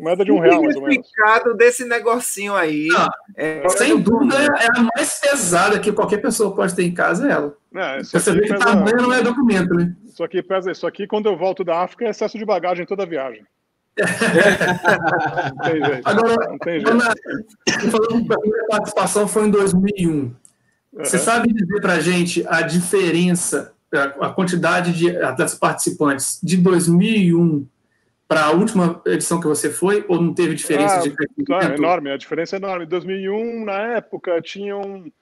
Moeda 0.00 0.24
de 0.24 0.32
um 0.32 0.40
real, 0.40 0.62
mais 0.62 0.76
ou 0.76 0.82
menos. 0.82 0.96
significado 0.96 1.54
desse 1.54 1.84
negocinho 1.84 2.54
aí. 2.54 2.88
Não, 2.88 3.08
é, 3.36 3.68
sem 3.68 4.00
dúvida, 4.00 4.34
é 4.36 4.66
a 4.78 4.88
mais 4.96 5.20
pesada 5.20 5.78
que 5.78 5.92
qualquer 5.92 6.18
pessoa 6.18 6.54
pode 6.54 6.74
ter 6.74 6.82
em 6.82 6.92
casa, 6.92 7.28
é 7.28 7.32
ela. 7.32 7.56
Não, 7.70 8.02
Você 8.02 8.32
vê 8.32 8.42
que 8.42 8.48
pesa... 8.48 8.64
tamanho 8.64 8.96
não 8.96 9.12
é 9.12 9.22
documento, 9.22 9.74
né? 9.74 9.94
Isso 10.04 10.24
aqui 10.24 10.42
pesa, 10.42 10.72
isso 10.72 10.86
aqui, 10.86 11.06
quando 11.06 11.26
eu 11.26 11.36
volto 11.36 11.62
da 11.62 11.82
África, 11.82 12.04
é 12.04 12.10
excesso 12.10 12.36
de 12.36 12.44
bagagem 12.44 12.84
toda 12.84 13.04
a 13.04 13.06
viagem. 13.06 13.44
não 13.98 15.64
tem 15.64 15.84
jeito. 15.84 16.08
Agora, 16.08 16.48
não 16.48 16.58
tem 16.58 16.80
jeito. 16.80 17.90
falando 17.90 18.26
que 18.26 18.32
a 18.32 18.38
primeira 18.38 18.66
participação 18.68 19.28
foi 19.28 19.46
em 19.46 19.50
2001. 19.50 20.10
Uhum. 20.12 20.34
Você 20.98 21.18
sabe 21.18 21.52
dizer 21.52 21.80
para 21.80 21.94
a 21.94 22.00
gente 22.00 22.44
a 22.48 22.62
diferença, 22.62 23.72
a 24.20 24.30
quantidade 24.30 24.92
de 24.92 25.16
atletas 25.16 25.54
participantes 25.54 26.40
de 26.42 26.56
2001 26.56 27.66
para 28.32 28.46
a 28.46 28.50
última 28.50 29.02
edição 29.04 29.38
que 29.38 29.46
você 29.46 29.68
foi, 29.68 30.06
ou 30.08 30.18
não 30.18 30.32
teve 30.32 30.54
diferença 30.54 30.96
ah, 30.96 31.02
de 31.02 31.10
crescimento? 31.10 31.52
É 31.52 31.74
enorme, 31.74 32.10
a 32.10 32.16
diferença 32.16 32.56
é 32.56 32.58
enorme. 32.58 32.86
Em 32.86 32.88
2001, 32.88 33.64
na 33.66 33.78
época, 33.96 34.40
tinham, 34.40 35.12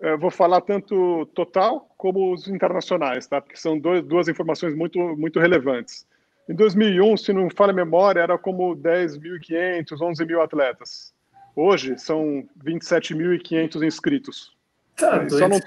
é, 0.00 0.16
vou 0.16 0.30
falar 0.30 0.60
tanto 0.60 1.26
total 1.34 1.92
como 1.98 2.32
os 2.32 2.46
internacionais, 2.46 3.26
tá? 3.26 3.40
porque 3.40 3.56
são 3.56 3.76
dois, 3.76 4.04
duas 4.04 4.28
informações 4.28 4.72
muito, 4.76 5.00
muito 5.16 5.40
relevantes. 5.40 6.06
Em 6.48 6.54
2001, 6.54 7.16
se 7.16 7.32
não 7.32 7.50
falha 7.50 7.72
a 7.72 7.74
memória, 7.74 8.20
era 8.20 8.38
como 8.38 8.76
10.500, 8.76 9.86
11.000 9.88 10.40
atletas. 10.40 11.12
Hoje, 11.56 11.98
são 11.98 12.48
27.500 12.64 13.84
inscritos. 13.84 14.54
Tá, 14.96 15.28
só, 15.28 15.48
não, 15.48 15.58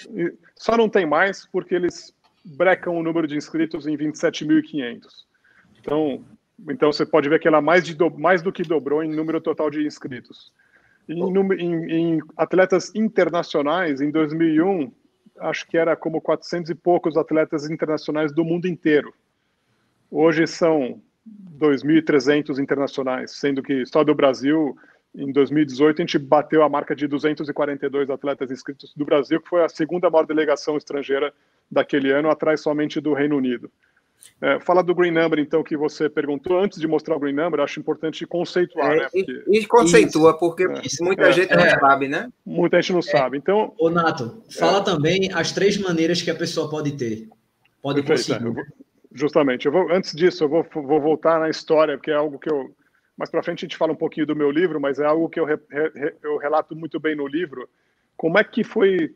só 0.56 0.78
não 0.78 0.88
tem 0.88 1.06
mais 1.06 1.45
porque 1.52 1.76
eles 1.76 2.15
brecam 2.45 2.95
o 2.95 3.04
número 3.04 3.28
de 3.28 3.36
inscritos 3.36 3.86
em 3.88 3.97
27.500. 3.97 5.02
Então, 5.82 6.23
então 6.70 6.91
você 6.91 7.06
pode 7.06 7.30
ver 7.30 7.39
que 7.39 7.48
ela 7.48 7.62
mais, 7.62 7.84
de, 7.84 7.96
mais 8.17 8.41
do 8.41 8.52
que 8.52 8.63
dobrou 8.63 9.04
em 9.04 9.13
número 9.13 9.39
total 9.39 9.70
de 9.70 9.86
inscritos. 9.86 10.52
Em, 11.08 11.22
em, 11.22 11.91
em, 11.91 12.20
atletas 12.36 12.93
internacionais, 12.96 14.02
em 14.02 14.12
2001, 14.12 14.91
acho 15.39 15.67
que 15.67 15.78
era 15.78 15.96
como 15.96 16.20
400 16.20 16.72
e 16.72 16.76
poucos 16.76 17.15
atletas 17.15 17.70
internacionais 17.70 18.34
do 18.34 18.43
mundo 18.43 18.67
inteiro. 18.67 19.13
Hoje 20.10 20.48
são 20.48 21.02
2.300 21.58 22.60
internacionais, 22.60 23.32
sendo 23.32 23.62
que 23.62 23.86
só 23.86 24.04
do 24.04 24.15
Brasil, 24.15 24.76
em 25.15 25.32
2018, 25.32 25.98
a 25.98 26.02
gente 26.02 26.20
bateu 26.20 26.63
a 26.63 26.70
marca 26.70 26.96
de 26.96 27.08
242 27.08 28.10
atletas 28.10 28.52
inscritos 28.52 28.93
do 28.96 29.06
Brasil, 29.06 29.41
que 29.41 29.50
foi 29.50 29.63
a 29.63 29.70
segunda 29.70 30.10
maior 30.10 30.26
delegação 30.26 30.78
estrangeira 30.78 31.34
daquele 31.72 32.12
ano, 32.12 32.30
atrás 32.30 32.62
somente 32.62 33.00
do 33.00 33.13
Reino 33.13 33.38
Unido. 33.38 33.72
É, 34.40 34.60
fala 34.60 34.84
do 34.84 34.94
Green 34.94 35.12
Number, 35.12 35.40
então, 35.40 35.64
que 35.64 35.76
você 35.76 36.08
perguntou. 36.08 36.60
Antes 36.60 36.80
de 36.80 36.88
mostrar 36.88 37.16
o 37.16 37.20
Green 37.20 37.34
Number, 37.34 37.60
acho 37.60 37.80
importante 37.80 38.26
conceituar. 38.26 38.92
É, 38.92 38.96
né? 38.98 39.10
Porque... 39.12 39.44
E, 39.48 39.66
conceitua, 39.66 40.30
isso, 40.32 40.40
porque 40.40 40.64
é, 40.64 40.82
muita 41.02 41.24
é, 41.24 41.32
gente 41.32 41.56
não 41.56 41.64
é. 41.64 41.80
sabe, 41.80 42.08
né? 42.08 42.32
Muita 42.46 42.82
gente 42.82 42.94
não 42.94 43.02
sabe. 43.02 43.38
Então, 43.38 43.74
Ô, 43.80 43.90
Nato, 43.90 44.44
fala 44.50 44.82
também 44.82 45.32
as 45.34 45.52
três 45.52 45.78
maneiras 45.78 46.22
que 46.22 46.30
a 46.30 46.36
pessoa 46.36 46.70
pode 46.70 46.92
ter. 46.92 47.30
Pode 47.82 48.04
Perfeito, 48.04 48.44
conseguir. 48.44 48.46
Eu 48.46 48.54
vou, 48.54 48.64
justamente. 49.12 49.66
Eu 49.66 49.72
vou, 49.72 49.92
antes 49.92 50.14
disso, 50.14 50.44
eu 50.44 50.50
vou, 50.50 50.66
vou 50.72 51.02
voltar 51.02 51.40
na 51.40 51.50
história, 51.50 51.98
porque 51.98 52.12
é 52.12 52.16
algo 52.16 52.38
que 52.38 52.52
eu. 52.52 52.72
Mais 53.18 53.32
para 53.32 53.42
frente 53.42 53.66
a 53.66 53.68
gente 53.68 53.78
fala 53.78 53.94
um 53.94 53.98
pouquinho 53.98 54.28
do 54.28 54.36
meu 54.36 54.52
livro, 54.52 54.80
mas 54.80 55.00
é 55.00 55.06
algo 55.06 55.28
que 55.28 55.40
eu, 55.40 55.46
re, 55.46 55.58
re, 55.72 56.14
eu 56.22 56.38
relato 56.38 56.76
muito 56.76 57.00
bem 57.00 57.16
no 57.16 57.26
livro. 57.26 57.68
Como 58.16 58.38
é 58.38 58.44
que 58.44 58.64
foi 58.64 59.16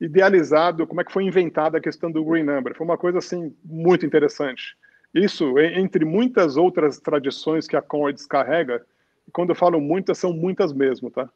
idealizado, 0.00 0.86
como 0.86 1.00
é 1.00 1.04
que 1.04 1.12
foi 1.12 1.24
inventada 1.24 1.78
a 1.78 1.80
questão 1.80 2.10
do 2.10 2.24
Green 2.24 2.42
Number. 2.42 2.74
Foi 2.74 2.86
uma 2.86 2.98
coisa 2.98 3.18
assim 3.18 3.54
muito 3.64 4.04
interessante. 4.04 4.76
Isso, 5.14 5.58
entre 5.58 6.04
muitas 6.04 6.56
outras 6.56 6.98
tradições 6.98 7.66
que 7.66 7.76
a 7.76 7.82
Conrads 7.82 8.26
carrega, 8.26 8.84
quando 9.32 9.50
eu 9.50 9.56
falo 9.56 9.80
muitas, 9.80 10.18
são 10.18 10.32
muitas 10.32 10.72
mesmo, 10.72 11.10
tá? 11.10 11.28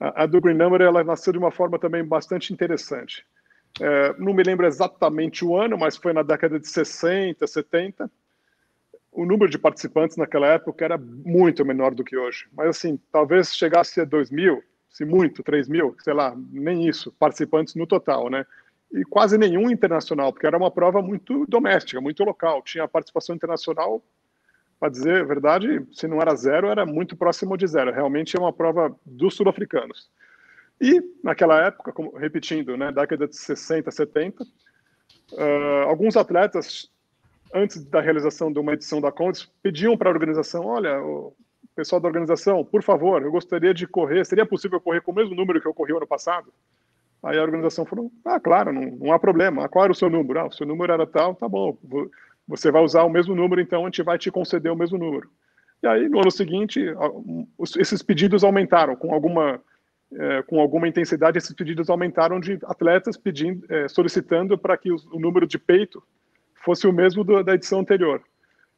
A, 0.00 0.24
a 0.24 0.26
do 0.26 0.40
Green 0.40 0.56
Number, 0.56 0.80
ela 0.80 1.04
nasceu 1.04 1.32
de 1.32 1.38
uma 1.38 1.50
forma 1.50 1.78
também 1.78 2.04
bastante 2.04 2.52
interessante. 2.52 3.24
É, 3.80 4.14
não 4.18 4.32
me 4.32 4.42
lembro 4.42 4.66
exatamente 4.66 5.44
o 5.44 5.56
ano, 5.56 5.78
mas 5.78 5.96
foi 5.96 6.12
na 6.12 6.22
década 6.22 6.58
de 6.58 6.66
60, 6.66 7.46
70. 7.46 8.10
O 9.12 9.24
número 9.24 9.50
de 9.50 9.58
participantes 9.58 10.16
naquela 10.16 10.48
época 10.48 10.84
era 10.84 10.98
muito 10.98 11.64
menor 11.64 11.94
do 11.94 12.02
que 12.02 12.16
hoje. 12.16 12.48
Mas, 12.52 12.68
assim, 12.68 12.98
talvez 13.12 13.54
chegasse 13.54 14.00
a 14.00 14.04
2000, 14.04 14.62
se 14.90 15.04
muito, 15.04 15.42
3 15.42 15.68
mil, 15.68 15.94
sei 16.00 16.12
lá, 16.12 16.36
nem 16.50 16.86
isso, 16.88 17.12
participantes 17.12 17.74
no 17.74 17.86
total, 17.86 18.28
né? 18.28 18.44
E 18.92 19.04
quase 19.04 19.38
nenhum 19.38 19.70
internacional, 19.70 20.32
porque 20.32 20.46
era 20.46 20.56
uma 20.56 20.70
prova 20.70 21.00
muito 21.00 21.46
doméstica, 21.46 22.00
muito 22.00 22.24
local. 22.24 22.60
Tinha 22.62 22.88
participação 22.88 23.36
internacional, 23.36 24.02
para 24.80 24.88
dizer 24.88 25.20
a 25.20 25.24
verdade, 25.24 25.86
se 25.92 26.08
não 26.08 26.20
era 26.20 26.34
zero, 26.34 26.68
era 26.68 26.84
muito 26.84 27.14
próximo 27.14 27.56
de 27.56 27.66
zero. 27.68 27.92
Realmente 27.92 28.36
é 28.36 28.40
uma 28.40 28.52
prova 28.52 28.94
dos 29.06 29.34
sul-africanos. 29.34 30.10
E 30.80 31.00
naquela 31.22 31.66
época, 31.66 31.92
como, 31.92 32.16
repetindo, 32.16 32.76
né, 32.76 32.90
década 32.90 33.28
de 33.28 33.36
60, 33.36 33.90
70, 33.90 34.42
uh, 34.42 35.86
alguns 35.86 36.16
atletas, 36.16 36.90
antes 37.54 37.84
da 37.84 38.00
realização 38.00 38.52
de 38.52 38.58
uma 38.58 38.72
edição 38.72 39.00
da 39.00 39.12
Condes, 39.12 39.48
pediam 39.62 39.96
para 39.96 40.08
a 40.08 40.12
organização: 40.12 40.64
olha, 40.64 40.96
pessoal 41.74 42.00
da 42.00 42.08
organização, 42.08 42.64
por 42.64 42.82
favor, 42.82 43.22
eu 43.22 43.30
gostaria 43.30 43.72
de 43.72 43.86
correr, 43.86 44.24
seria 44.24 44.46
possível 44.46 44.80
correr 44.80 45.00
com 45.00 45.12
o 45.12 45.14
mesmo 45.14 45.34
número 45.34 45.60
que 45.60 45.66
eu 45.66 45.74
corri 45.74 45.92
ano 45.92 46.06
passado? 46.06 46.52
Aí 47.22 47.38
a 47.38 47.42
organização 47.42 47.84
falou, 47.84 48.10
ah, 48.24 48.40
claro, 48.40 48.72
não, 48.72 48.82
não 48.82 49.12
há 49.12 49.18
problema. 49.18 49.68
Qual 49.68 49.84
era 49.84 49.92
o 49.92 49.96
seu 49.96 50.08
número? 50.08 50.40
Ah, 50.40 50.46
o 50.46 50.52
seu 50.52 50.66
número 50.66 50.92
era 50.92 51.06
tal, 51.06 51.34
tá 51.34 51.48
bom. 51.48 51.76
Você 52.48 52.70
vai 52.70 52.82
usar 52.82 53.04
o 53.04 53.10
mesmo 53.10 53.34
número, 53.34 53.60
então 53.60 53.82
a 53.82 53.84
gente 53.84 54.02
vai 54.02 54.18
te 54.18 54.30
conceder 54.30 54.72
o 54.72 54.76
mesmo 54.76 54.98
número. 54.98 55.28
E 55.82 55.86
aí, 55.86 56.08
no 56.08 56.20
ano 56.20 56.30
seguinte, 56.30 56.82
esses 57.78 58.02
pedidos 58.02 58.42
aumentaram 58.42 58.96
com 58.96 59.14
alguma 59.14 59.60
é, 60.12 60.42
com 60.42 60.60
alguma 60.60 60.88
intensidade, 60.88 61.38
esses 61.38 61.54
pedidos 61.54 61.88
aumentaram 61.88 62.40
de 62.40 62.58
atletas 62.64 63.16
pedindo, 63.16 63.64
é, 63.72 63.86
solicitando 63.86 64.58
para 64.58 64.76
que 64.76 64.90
o 64.90 65.20
número 65.20 65.46
de 65.46 65.58
peito 65.58 66.02
fosse 66.64 66.86
o 66.86 66.92
mesmo 66.92 67.22
do, 67.22 67.44
da 67.44 67.54
edição 67.54 67.78
anterior. 67.78 68.20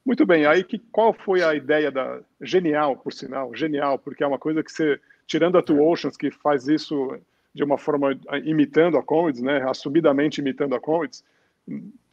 Muito 0.05 0.27
bem, 0.27 0.47
aí 0.47 0.65
que, 0.65 0.79
qual 0.79 1.13
foi 1.13 1.43
a 1.43 1.55
ideia 1.55 1.91
da. 1.91 2.21
Genial, 2.41 2.97
por 2.97 3.13
sinal, 3.13 3.55
genial, 3.55 3.99
porque 3.99 4.25
é 4.25 4.27
uma 4.27 4.39
coisa 4.39 4.63
que 4.63 4.73
você. 4.73 5.01
Tirando 5.27 5.57
a 5.57 5.63
Two 5.63 5.83
Oceans, 5.83 6.17
que 6.17 6.31
faz 6.31 6.67
isso 6.67 7.17
de 7.55 7.63
uma 7.63 7.79
forma 7.79 8.19
imitando 8.45 8.99
a 8.99 9.03
Comets, 9.03 9.41
né, 9.41 9.63
assumidamente 9.69 10.41
imitando 10.41 10.75
a 10.75 10.81
Comets, 10.81 11.23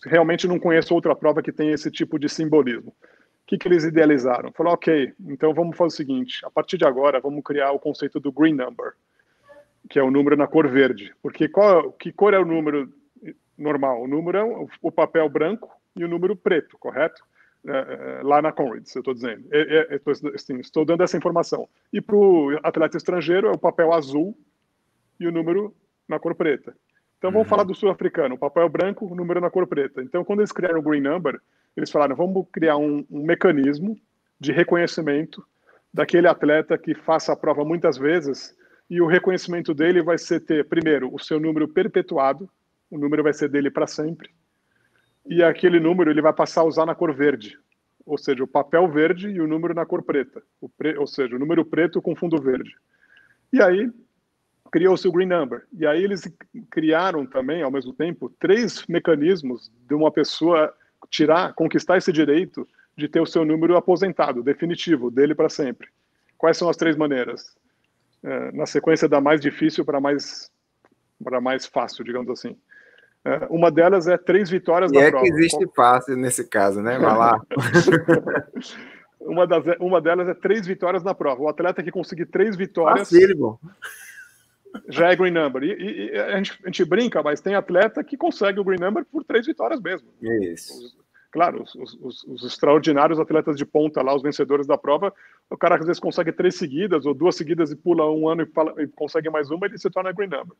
realmente 0.06 0.48
não 0.48 0.60
conheço 0.60 0.94
outra 0.94 1.16
prova 1.16 1.42
que 1.42 1.52
tenha 1.52 1.74
esse 1.74 1.90
tipo 1.90 2.20
de 2.20 2.30
simbolismo. 2.30 2.90
O 2.90 2.96
que, 3.48 3.58
que 3.58 3.68
eles 3.68 3.84
idealizaram? 3.84 4.52
Falaram, 4.52 4.76
ok, 4.76 5.14
então 5.28 5.54
vamos 5.54 5.76
fazer 5.76 5.94
o 5.94 5.98
seguinte: 5.98 6.46
a 6.46 6.52
partir 6.52 6.78
de 6.78 6.86
agora, 6.86 7.20
vamos 7.20 7.44
criar 7.44 7.72
o 7.72 7.80
conceito 7.80 8.20
do 8.20 8.32
Green 8.32 8.54
Number, 8.54 8.94
que 9.90 9.98
é 9.98 10.04
o 10.04 10.12
número 10.12 10.38
na 10.38 10.46
cor 10.46 10.68
verde. 10.68 11.14
Porque 11.22 11.48
qual, 11.48 11.92
que 11.94 12.12
cor 12.12 12.34
é 12.34 12.40
o 12.40 12.46
número 12.46 12.94
normal? 13.58 14.04
O 14.04 14.08
número 14.08 14.38
é 14.38 14.68
o 14.82 14.92
papel 14.92 15.28
branco 15.30 15.72
e 15.96 16.04
o 16.04 16.08
número 16.08 16.36
preto, 16.36 16.78
correto? 16.78 17.24
É, 17.66 17.72
é, 17.72 18.24
lá 18.24 18.42
na 18.42 18.52
Conrads, 18.52 18.96
eu 18.96 19.02
estou 19.02 19.14
dizendo. 19.14 19.46
É, 19.52 19.92
é, 19.96 20.02
assim, 20.34 20.60
estou 20.60 20.86
dando 20.86 21.04
essa 21.04 21.18
informação. 21.18 21.68
E 21.92 22.00
para 22.00 22.16
o 22.16 22.58
atleta 22.64 22.98
estrangeiro 22.98 23.48
é 23.48 23.52
o 23.52 23.58
papel 23.58 23.94
azul 23.94 24.38
e 25.20 25.28
o 25.28 25.32
número 25.32 25.76
na 26.08 26.20
cor 26.20 26.34
preta. 26.36 26.74
Então 27.18 27.32
vamos 27.32 27.46
uhum. 27.46 27.50
falar 27.50 27.64
do 27.64 27.76
sul-africano, 27.76 28.36
o 28.36 28.38
papel 28.38 28.68
branco, 28.70 29.06
o 29.06 29.14
número 29.14 29.42
na 29.42 29.50
cor 29.50 29.68
preta. 29.68 30.02
Então 30.02 30.24
quando 30.24 30.40
eles 30.40 30.54
criaram 30.54 30.80
o 30.80 30.82
Green 30.82 31.02
Number, 31.02 31.40
eles 31.76 31.92
falaram, 31.92 32.16
vamos 32.16 32.48
criar 32.52 32.78
um, 32.78 33.06
um 33.12 33.24
mecanismo 33.24 34.00
de 34.40 34.54
reconhecimento 34.54 35.46
daquele 35.94 36.28
atleta 36.28 36.78
que 36.78 36.96
faça 36.96 37.34
a 37.34 37.36
prova 37.36 37.66
muitas 37.66 37.98
vezes 37.98 38.56
e 38.90 39.02
o 39.02 39.08
reconhecimento 39.08 39.74
dele 39.74 40.02
vai 40.02 40.18
ser 40.18 40.40
ter, 40.40 40.66
primeiro, 40.66 41.14
o 41.14 41.20
seu 41.20 41.40
número 41.40 41.68
perpetuado, 41.68 42.50
o 42.90 42.98
número 42.98 43.22
vai 43.22 43.34
ser 43.34 43.50
dele 43.50 43.70
para 43.70 43.86
sempre, 43.86 44.30
e 45.30 45.44
aquele 45.44 45.80
número 45.80 46.10
ele 46.10 46.24
vai 46.24 46.34
passar 46.34 46.62
a 46.62 46.66
usar 46.66 46.88
na 46.88 46.96
cor 46.96 47.14
verde, 47.14 47.58
ou 48.04 48.18
seja, 48.18 48.44
o 48.44 48.48
papel 48.48 48.88
verde 48.88 49.30
e 49.30 49.40
o 49.40 49.48
número 49.48 49.76
na 49.76 49.86
cor 49.86 50.02
preta, 50.02 50.42
pre... 50.76 50.98
ou 50.98 51.06
seja, 51.06 51.36
o 51.36 51.40
número 51.40 51.64
preto 51.64 52.02
com 52.02 52.16
fundo 52.16 52.42
verde. 52.42 52.76
E 53.54 53.62
aí 53.62 53.92
criou-se 54.72 55.08
o 55.08 55.12
Green 55.12 55.28
Number. 55.28 55.66
E 55.72 55.86
aí 55.86 56.04
eles 56.04 56.22
criaram 56.72 57.26
também, 57.28 57.62
ao 57.62 57.72
mesmo 57.72 57.94
tempo, 57.94 58.30
três 58.40 58.86
mecanismos 58.88 59.72
de 59.88 59.94
uma 59.94 60.12
pessoa 60.12 60.74
tirar, 61.10 61.54
conquistar 61.54 61.98
esse 61.98 62.12
direito 62.12 62.68
de 62.98 63.08
ter 63.08 63.22
o 63.22 63.26
seu 63.26 63.46
número 63.46 63.78
aposentado, 63.78 64.44
definitivo, 64.44 65.12
dele 65.12 65.36
para 65.36 65.50
sempre. 65.50 65.90
Quais 66.38 66.58
são 66.58 66.70
as 66.70 66.78
três 66.78 66.98
maneiras? 66.98 67.56
É, 68.24 68.52
na 68.52 68.66
sequência 68.66 69.08
da 69.08 69.22
mais 69.22 69.40
difícil 69.40 69.86
para 69.86 70.00
mais 70.02 70.52
para 71.24 71.40
mais 71.40 71.66
fácil, 71.66 72.04
digamos 72.04 72.30
assim. 72.30 72.58
É, 73.30 73.48
uma 73.50 73.70
delas 73.70 74.08
é 74.08 74.18
três 74.18 74.50
vitórias 74.50 74.92
e 74.92 74.98
é 74.98 75.12
prova. 75.12 75.24
que 75.24 75.32
existe 75.32 75.68
fácil 75.76 76.18
nesse 76.18 76.48
caso, 76.50 76.82
né? 76.82 76.98
Vai 76.98 77.16
lá. 77.16 77.40
uma, 79.22 79.46
das, 79.46 79.64
uma 79.80 80.02
delas 80.02 80.28
é 80.28 80.34
três 80.34 80.66
vitórias 80.66 81.04
na 81.04 81.14
prova. 81.14 81.44
O 81.44 81.48
atleta 81.48 81.84
que 81.84 81.92
conseguir 81.92 82.26
três 82.26 82.56
vitórias. 82.56 83.10
Facílimo. 83.10 83.60
Já 84.88 85.12
é 85.12 85.16
green 85.16 85.32
number. 85.32 85.64
E, 85.64 86.12
e 86.12 86.18
a, 86.18 86.38
gente, 86.38 86.60
a, 86.64 86.68
gente, 86.68 86.86
brinca, 86.86 87.22
mas 87.22 87.40
tem 87.40 87.54
atleta 87.54 88.04
que 88.04 88.18
consegue 88.18 88.60
o 88.60 88.64
green 88.64 88.80
number 88.80 89.06
por 89.06 89.24
três 89.24 89.46
vitórias 89.46 89.80
mesmo. 89.80 90.08
Isso. 90.22 90.98
Claro, 91.32 91.62
os, 91.62 91.76
os, 91.76 92.24
os, 92.24 92.44
extraordinários 92.44 93.20
atletas 93.20 93.56
de 93.56 93.64
ponta 93.64 94.02
lá, 94.02 94.16
os 94.16 94.24
vencedores 94.24 94.66
da 94.66 94.80
prova, 94.80 95.14
o 95.48 95.56
cara 95.56 95.76
às 95.76 95.86
vezes 95.86 96.00
consegue 96.00 96.32
três 96.32 96.56
seguidas 96.56 97.06
ou 97.06 97.14
duas 97.14 97.36
seguidas 97.36 97.72
e 97.72 97.76
pula 97.76 98.10
um 98.10 98.28
ano 98.28 98.42
e, 98.42 98.46
fala, 98.48 98.74
e 98.82 98.88
consegue 98.88 99.30
mais 99.30 99.52
uma, 99.52 99.68
ele 99.68 99.78
se 99.78 99.92
torna 99.92 100.12
green 100.12 100.30
number. 100.30 100.56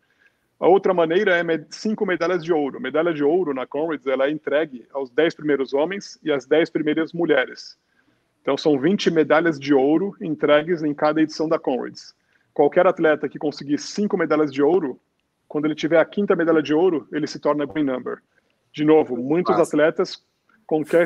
A 0.60 0.68
outra 0.68 0.94
maneira 0.94 1.38
é 1.38 1.66
cinco 1.70 2.06
medalhas 2.06 2.44
de 2.44 2.52
ouro. 2.52 2.82
Medalha 2.82 3.14
de 3.14 3.24
ouro 3.24 3.54
na 3.54 3.66
Comrades 3.66 4.06
ela 4.06 4.28
é 4.28 4.32
entregue 4.32 4.86
aos 4.92 5.10
dez 5.10 5.34
primeiros 5.34 5.74
homens 5.74 6.20
e 6.22 6.32
às 6.32 6.46
dez 6.46 6.70
primeiras 6.70 7.14
mulheres. 7.14 7.78
Então 8.42 8.58
são 8.58 8.78
20 8.78 9.10
medalhas 9.10 9.58
de 9.58 9.74
ouro 9.74 10.16
entregues 10.20 10.84
em 10.84 10.94
cada 10.94 11.22
edição 11.22 11.48
da 11.48 11.58
Comrades. 11.58 12.14
Qualquer 12.54 12.86
atleta 12.88 13.30
que 13.30 13.40
conseguir 13.40 13.78
cinco 13.78 14.18
medalhas 14.18 14.52
de 14.52 14.62
ouro, 14.62 15.00
quando 15.48 15.66
ele 15.66 15.76
tiver 15.76 15.98
a 15.98 16.06
quinta 16.06 16.36
medalha 16.36 16.62
de 16.62 16.74
ouro, 16.74 17.08
ele 17.12 17.26
se 17.26 17.40
torna 17.40 17.66
green 17.66 17.86
number. 17.86 18.20
De 18.74 18.84
novo, 18.84 19.16
muitos 19.16 19.58
Nossa. 19.58 19.70
atletas 19.70 20.24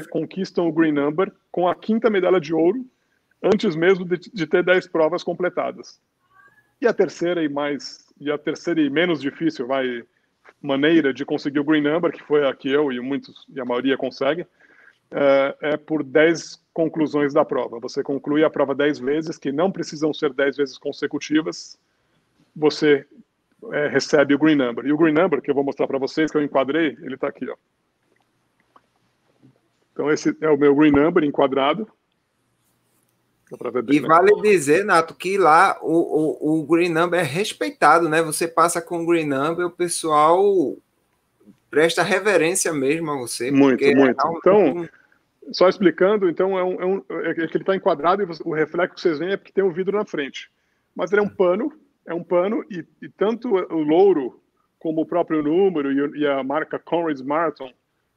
conquistam 0.09 0.67
o 0.67 0.73
Green 0.73 0.91
Number 0.91 1.31
com 1.51 1.69
a 1.69 1.75
quinta 1.75 2.09
medalha 2.09 2.39
de 2.39 2.53
ouro, 2.53 2.85
antes 3.41 3.75
mesmo 3.75 4.03
de, 4.03 4.17
de 4.17 4.45
ter 4.45 4.63
10 4.63 4.87
provas 4.87 5.23
completadas. 5.23 6.01
E 6.81 6.87
a 6.87 6.93
terceira 6.93 7.41
e 7.41 7.47
mais 7.47 8.02
e 8.23 8.31
a 8.31 8.37
terceira 8.37 8.81
e 8.81 8.89
menos 8.89 9.21
difícil 9.21 9.67
vai 9.67 10.03
maneira 10.61 11.13
de 11.13 11.25
conseguir 11.25 11.59
o 11.59 11.63
Green 11.63 11.81
Number, 11.81 12.11
que 12.11 12.23
foi 12.23 12.47
a 12.47 12.53
que 12.53 12.69
eu 12.69 12.91
e 12.91 12.99
muitos 12.99 13.45
e 13.53 13.59
a 13.59 13.65
maioria 13.65 13.97
consegue, 13.97 14.45
é, 15.11 15.55
é 15.61 15.77
por 15.77 16.03
10 16.03 16.61
conclusões 16.73 17.33
da 17.33 17.43
prova. 17.45 17.79
Você 17.79 18.01
conclui 18.01 18.43
a 18.43 18.49
prova 18.49 18.73
10 18.73 18.99
vezes, 18.99 19.37
que 19.37 19.51
não 19.51 19.71
precisam 19.71 20.13
ser 20.13 20.33
10 20.33 20.57
vezes 20.57 20.77
consecutivas, 20.77 21.77
você 22.55 23.05
é, 23.71 23.87
recebe 23.87 24.33
o 24.33 24.39
Green 24.39 24.55
Number. 24.55 24.85
E 24.85 24.93
o 24.93 24.97
Green 24.97 25.13
Number, 25.13 25.41
que 25.41 25.51
eu 25.51 25.55
vou 25.55 25.63
mostrar 25.63 25.87
para 25.87 25.99
vocês, 25.99 26.31
que 26.31 26.37
eu 26.37 26.43
enquadrei, 26.43 26.97
ele 27.01 27.15
está 27.15 27.27
aqui. 27.27 27.47
Ó. 27.49 27.55
Então, 29.93 30.11
esse 30.11 30.35
é 30.41 30.49
o 30.49 30.57
meu 30.57 30.75
green 30.75 30.91
number 30.91 31.23
enquadrado. 31.23 31.87
E 33.89 33.99
vale 33.99 34.41
dizer, 34.41 34.83
Nato, 34.83 35.13
que 35.13 35.37
lá 35.37 35.77
o, 35.81 36.57
o, 36.57 36.59
o 36.59 36.65
green 36.65 36.89
number 36.89 37.19
é 37.19 37.23
respeitado, 37.23 38.09
né? 38.09 38.21
Você 38.21 38.47
passa 38.47 38.81
com 38.81 39.03
o 39.03 39.05
green 39.05 39.27
number, 39.27 39.65
o 39.65 39.71
pessoal 39.71 40.75
presta 41.69 42.03
reverência 42.03 42.71
mesmo 42.73 43.11
a 43.11 43.17
você. 43.17 43.51
Muito, 43.51 43.83
muito. 43.95 44.21
É 44.21 44.29
um... 44.29 44.37
Então, 44.37 44.89
só 45.51 45.67
explicando, 45.67 46.29
então 46.29 46.57
é, 46.57 46.63
um, 46.63 46.81
é, 46.81 46.85
um, 46.85 47.03
é 47.25 47.33
que 47.33 47.41
ele 47.41 47.57
está 47.57 47.75
enquadrado 47.75 48.21
e 48.21 48.27
o 48.45 48.53
reflexo 48.53 48.95
que 48.95 49.01
vocês 49.01 49.19
veem 49.19 49.33
é 49.33 49.37
porque 49.37 49.51
tem 49.51 49.63
o 49.63 49.67
um 49.67 49.73
vidro 49.73 49.97
na 49.97 50.05
frente. 50.05 50.49
Mas 50.95 51.11
ele 51.11 51.21
é 51.21 51.23
um 51.23 51.29
pano, 51.29 51.73
é 52.05 52.13
um 52.13 52.23
pano 52.23 52.63
e, 52.69 52.85
e 53.01 53.09
tanto 53.09 53.49
o 53.49 53.81
louro 53.81 54.39
como 54.79 55.01
o 55.01 55.05
próprio 55.05 55.41
número 55.41 55.91
e, 55.91 56.21
e 56.21 56.27
a 56.27 56.43
marca 56.43 56.79
Conrad's 56.79 57.21
Marathon 57.21 57.71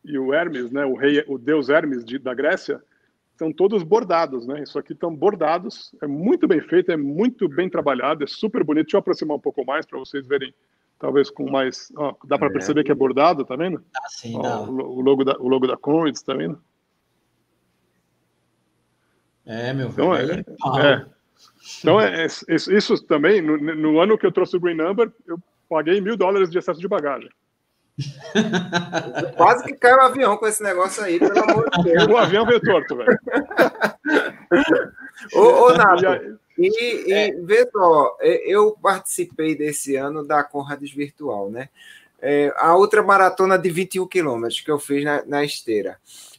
e 0.05 0.19
o 0.19 0.33
Hermes, 0.33 0.71
né, 0.71 0.85
o 0.85 0.95
rei, 0.95 1.25
o 1.27 1.37
deus 1.37 1.69
Hermes 1.69 2.05
de, 2.05 2.19
da 2.19 2.33
Grécia, 2.33 2.81
estão 3.37 3.53
todos 3.53 3.83
bordados, 3.83 4.47
né? 4.47 4.63
Isso 4.63 4.79
aqui 4.79 4.95
estão 4.95 5.15
bordados, 5.15 5.95
é 6.03 6.07
muito 6.07 6.49
bem 6.49 6.61
feito, 6.61 6.91
é 6.91 6.97
muito 6.97 7.49
bem 7.49 7.69
trabalhado, 7.69 8.25
é 8.25 8.27
super 8.27 8.65
bonito. 8.65 8.87
Deixa 8.87 8.97
eu 8.97 9.01
aproximar 9.01 9.37
um 9.37 9.41
pouco 9.41 9.65
mais 9.65 9.85
para 9.85 9.99
vocês 9.99 10.27
verem, 10.27 10.53
talvez 10.99 11.31
com 11.31 11.49
mais, 11.51 11.93
ó, 11.97 12.15
dá 12.25 12.39
para 12.39 12.49
é. 12.49 12.53
perceber 12.53 12.83
que 12.83 12.91
é 12.91 12.95
bordado, 12.95 13.45
tá 13.45 13.55
vendo? 13.55 13.85
Ah, 13.95 14.09
sim, 14.09 14.37
ó, 14.37 14.65
o, 14.65 15.01
logo 15.01 15.23
da 15.23 15.37
o 15.39 15.49
logo 15.49 15.67
da 15.67 15.77
Conrads, 15.77 16.23
tá 16.23 16.35
vendo? 16.35 16.59
É, 19.45 19.73
meu 19.73 19.89
então, 19.89 20.11
velho. 20.11 20.33
É, 20.33 20.39
é, 20.39 20.93
é. 20.93 21.07
Então, 21.81 22.01
é, 22.01 22.27
isso, 22.27 22.73
isso 22.73 23.05
também, 23.05 23.43
no, 23.43 23.59
no, 23.59 24.01
ano 24.01 24.17
que 24.17 24.27
eu 24.27 24.33
trouxe 24.33 24.57
o 24.57 24.61
Green 24.61 24.75
Number, 24.75 25.13
eu 25.27 25.39
paguei 25.69 26.01
mil 26.01 26.17
dólares 26.17 26.51
de 26.51 26.59
excesso 26.59 26.81
de 26.81 26.89
bagagem. 26.89 27.29
Quase 29.37 29.65
que 29.65 29.73
caiu 29.75 29.97
o 29.97 30.03
avião 30.03 30.37
com 30.37 30.47
esse 30.47 30.63
negócio 30.63 31.03
aí, 31.03 31.19
pelo 31.19 31.39
amor 31.39 31.71
de 31.71 31.83
Deus. 31.85 32.07
O 32.07 32.17
avião 32.17 32.45
veio 32.45 32.61
torto, 32.61 32.97
velho. 32.97 33.19
ô, 35.35 35.41
ô 35.41 35.73
Nato, 35.73 36.39
e, 36.59 37.09
e 37.09 37.13
é. 37.13 37.33
vê 37.33 37.69
só, 37.71 38.17
eu 38.21 38.77
participei 38.81 39.55
desse 39.55 39.97
ano 39.97 40.27
da 40.27 40.45
Conrads 40.45 40.93
Virtual, 40.93 41.51
né? 41.51 41.69
É, 42.21 42.53
a 42.57 42.75
outra 42.75 43.03
maratona 43.03 43.59
de 43.59 43.69
21 43.71 44.07
quilômetros 44.07 44.61
que 44.61 44.71
eu 44.71 44.79
fiz 44.79 45.05
na, 45.05 45.25
na 45.27 45.45
esteira. 45.45 45.99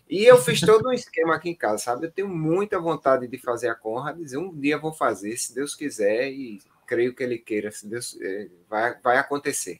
E 0.09 0.25
eu 0.25 0.37
fiz 0.37 0.61
todo 0.61 0.87
um 0.87 0.93
esquema 0.93 1.35
aqui 1.35 1.49
em 1.49 1.55
casa, 1.55 1.83
sabe? 1.83 2.07
Eu 2.07 2.11
tenho 2.11 2.27
muita 2.27 2.79
vontade 2.79 3.27
de 3.27 3.37
fazer 3.37 3.69
a 3.69 3.75
Conrads. 3.75 4.33
Um 4.33 4.51
dia 4.53 4.77
vou 4.77 4.93
fazer, 4.93 5.37
se 5.37 5.53
Deus 5.53 5.75
quiser, 5.75 6.29
e 6.29 6.59
creio 6.87 7.13
que 7.13 7.21
Ele 7.21 7.37
queira, 7.37 7.71
se 7.71 7.85
Deus 7.87 8.17
é, 8.21 8.47
vai, 8.69 8.95
vai 9.03 9.17
acontecer. 9.17 9.79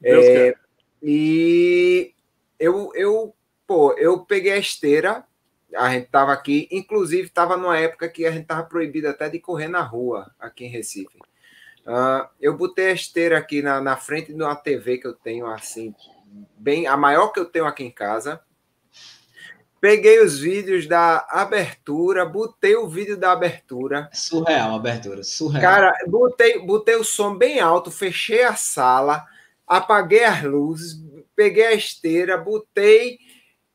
Deus 0.00 0.24
é, 0.24 0.54
e 1.02 2.14
eu, 2.58 2.90
eu, 2.94 3.34
pô, 3.66 3.92
eu 3.94 4.20
peguei 4.20 4.52
a 4.52 4.58
esteira, 4.58 5.24
a 5.74 5.90
gente 5.90 6.08
tava 6.08 6.32
aqui, 6.32 6.68
inclusive 6.70 7.28
estava 7.28 7.56
numa 7.56 7.78
época 7.78 8.08
que 8.08 8.24
a 8.24 8.30
gente 8.30 8.46
tava 8.46 8.64
proibido 8.64 9.08
até 9.08 9.28
de 9.28 9.38
correr 9.38 9.68
na 9.68 9.82
rua 9.82 10.30
aqui 10.38 10.64
em 10.64 10.70
Recife. 10.70 11.18
Uh, 11.86 12.26
eu 12.40 12.56
botei 12.56 12.88
a 12.88 12.92
esteira 12.92 13.38
aqui 13.38 13.62
na, 13.62 13.80
na 13.80 13.96
frente 13.96 14.32
de 14.32 14.42
uma 14.42 14.56
TV 14.56 14.98
que 14.98 15.06
eu 15.06 15.14
tenho 15.14 15.46
assim, 15.46 15.94
bem 16.56 16.86
a 16.86 16.96
maior 16.96 17.28
que 17.28 17.38
eu 17.38 17.44
tenho 17.44 17.66
aqui 17.66 17.84
em 17.84 17.90
casa. 17.90 18.40
Peguei 19.78 20.20
os 20.20 20.40
vídeos 20.40 20.86
da 20.86 21.24
abertura, 21.30 22.24
botei 22.24 22.74
o 22.74 22.88
vídeo 22.88 23.16
da 23.16 23.30
abertura. 23.30 24.08
Surreal, 24.12 24.74
abertura, 24.74 25.22
surreal. 25.22 25.62
Cara, 25.62 25.94
botei, 26.08 26.58
botei 26.58 26.96
o 26.96 27.04
som 27.04 27.36
bem 27.36 27.60
alto, 27.60 27.90
fechei 27.90 28.42
a 28.42 28.56
sala 28.56 29.24
apaguei 29.66 30.24
as 30.24 30.42
luzes, 30.42 31.02
peguei 31.34 31.66
a 31.66 31.74
esteira, 31.74 32.36
botei. 32.36 33.18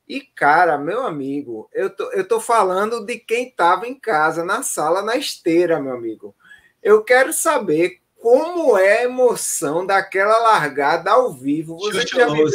E, 0.08 0.22
cara, 0.22 0.78
meu 0.78 1.06
amigo, 1.06 1.70
eu 1.72 1.90
tô, 1.90 2.12
eu 2.12 2.28
tô 2.28 2.40
falando 2.40 3.06
de 3.06 3.18
quem 3.18 3.48
estava 3.48 3.88
em 3.88 3.98
casa, 3.98 4.44
na 4.44 4.64
sala, 4.64 5.02
na 5.02 5.16
esteira, 5.16 5.80
meu 5.80 5.94
amigo. 5.94 6.36
Eu 6.82 7.04
quero 7.04 7.32
saber 7.32 8.02
como 8.20 8.78
é 8.78 9.00
a 9.00 9.04
emoção 9.04 9.86
daquela 9.86 10.38
largada 10.38 11.12
ao 11.12 11.32
vivo. 11.34 11.78
Você 11.78 12.06
já 12.06 12.28
viu 12.28 12.46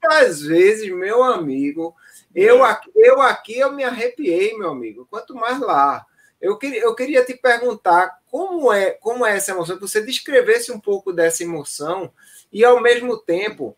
tantas 0.00 0.42
vezes, 0.42 0.90
meu 0.90 1.22
amigo. 1.22 1.94
Eu 2.34 2.62
aqui, 2.64 2.90
eu 2.94 3.20
aqui 3.20 3.58
eu 3.58 3.72
me 3.72 3.84
arrepiei, 3.84 4.56
meu 4.56 4.70
amigo. 4.70 5.06
Quanto 5.10 5.34
mais 5.34 5.60
lá. 5.60 6.04
Eu 6.40 6.56
queria, 6.56 6.82
eu 6.82 6.94
queria 6.94 7.24
te 7.24 7.34
perguntar 7.34 8.18
como 8.26 8.72
é, 8.72 8.92
como 8.92 9.26
é 9.26 9.36
essa 9.36 9.50
emoção, 9.50 9.76
que 9.76 9.82
você 9.82 10.00
descrevesse 10.00 10.70
um 10.70 10.78
pouco 10.78 11.12
dessa 11.12 11.42
emoção 11.42 12.12
e 12.52 12.64
ao 12.64 12.80
mesmo 12.80 13.16
tempo, 13.16 13.76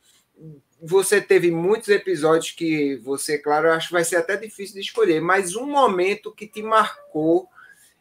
você 0.83 1.21
teve 1.21 1.51
muitos 1.51 1.89
episódios 1.89 2.53
que 2.53 2.97
você, 2.97 3.39
claro, 3.39 3.69
eu 3.69 3.73
acho 3.73 3.89
que 3.89 3.93
vai 3.93 4.05
ser 4.05 4.17
até 4.17 4.37
difícil 4.37 4.75
de 4.75 4.81
escolher, 4.81 5.21
mas 5.21 5.55
um 5.55 5.67
momento 5.67 6.33
que 6.33 6.47
te 6.47 6.63
marcou, 6.63 7.49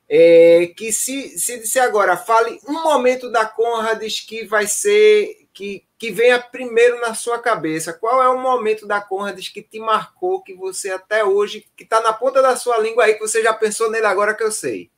é, 0.07 0.71
que 0.75 0.91
se, 0.93 1.37
se 1.37 1.59
disser 1.59 1.83
agora, 1.83 2.15
fale 2.15 2.59
um 2.67 2.81
momento 2.83 3.29
da 3.29 3.45
Conrads 3.45 4.21
que 4.21 4.45
vai 4.45 4.65
ser, 4.65 5.47
que, 5.53 5.83
que 5.97 6.09
venha 6.09 6.39
primeiro 6.39 6.99
na 7.01 7.13
sua 7.13 7.37
cabeça. 7.37 7.93
Qual 7.93 8.23
é 8.23 8.29
o 8.29 8.39
momento 8.39 8.87
da 8.87 9.01
Conrads 9.01 9.49
que 9.49 9.61
te 9.61 9.79
marcou, 9.79 10.41
que 10.41 10.53
você 10.53 10.89
até 10.89 11.23
hoje, 11.23 11.65
que 11.75 11.83
está 11.83 12.01
na 12.01 12.13
ponta 12.13 12.41
da 12.41 12.55
sua 12.55 12.77
língua 12.77 13.03
aí, 13.03 13.13
que 13.13 13.19
você 13.19 13.43
já 13.43 13.53
pensou 13.53 13.91
nele 13.91 14.05
agora 14.05 14.33
que 14.33 14.43
eu 14.43 14.51
sei? 14.51 14.89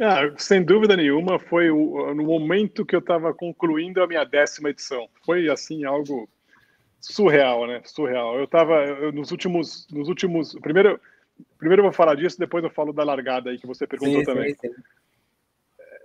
Ah, 0.00 0.32
sem 0.36 0.62
dúvida 0.62 0.96
nenhuma, 0.96 1.38
foi 1.38 1.70
o, 1.70 2.14
no 2.14 2.22
momento 2.22 2.86
que 2.86 2.94
eu 2.94 3.00
estava 3.00 3.34
concluindo 3.34 4.02
a 4.02 4.06
minha 4.06 4.24
décima 4.24 4.70
edição. 4.70 5.08
Foi 5.24 5.48
assim 5.48 5.84
algo 5.84 6.28
surreal, 7.00 7.66
né? 7.66 7.80
Surreal. 7.84 8.38
Eu 8.38 8.44
estava 8.44 9.10
nos 9.12 9.32
últimos, 9.32 9.88
nos 9.90 10.08
últimos. 10.08 10.54
Primeiro, 10.60 11.00
primeiro 11.58 11.80
eu 11.80 11.84
vou 11.84 11.92
falar 11.92 12.14
disso, 12.14 12.38
depois 12.38 12.62
eu 12.62 12.70
falo 12.70 12.92
da 12.92 13.02
largada 13.02 13.50
aí 13.50 13.58
que 13.58 13.66
você 13.66 13.86
perguntou 13.86 14.20
sim, 14.20 14.24
também. 14.24 14.54
Sim, 14.54 14.68
sim. 14.68 14.82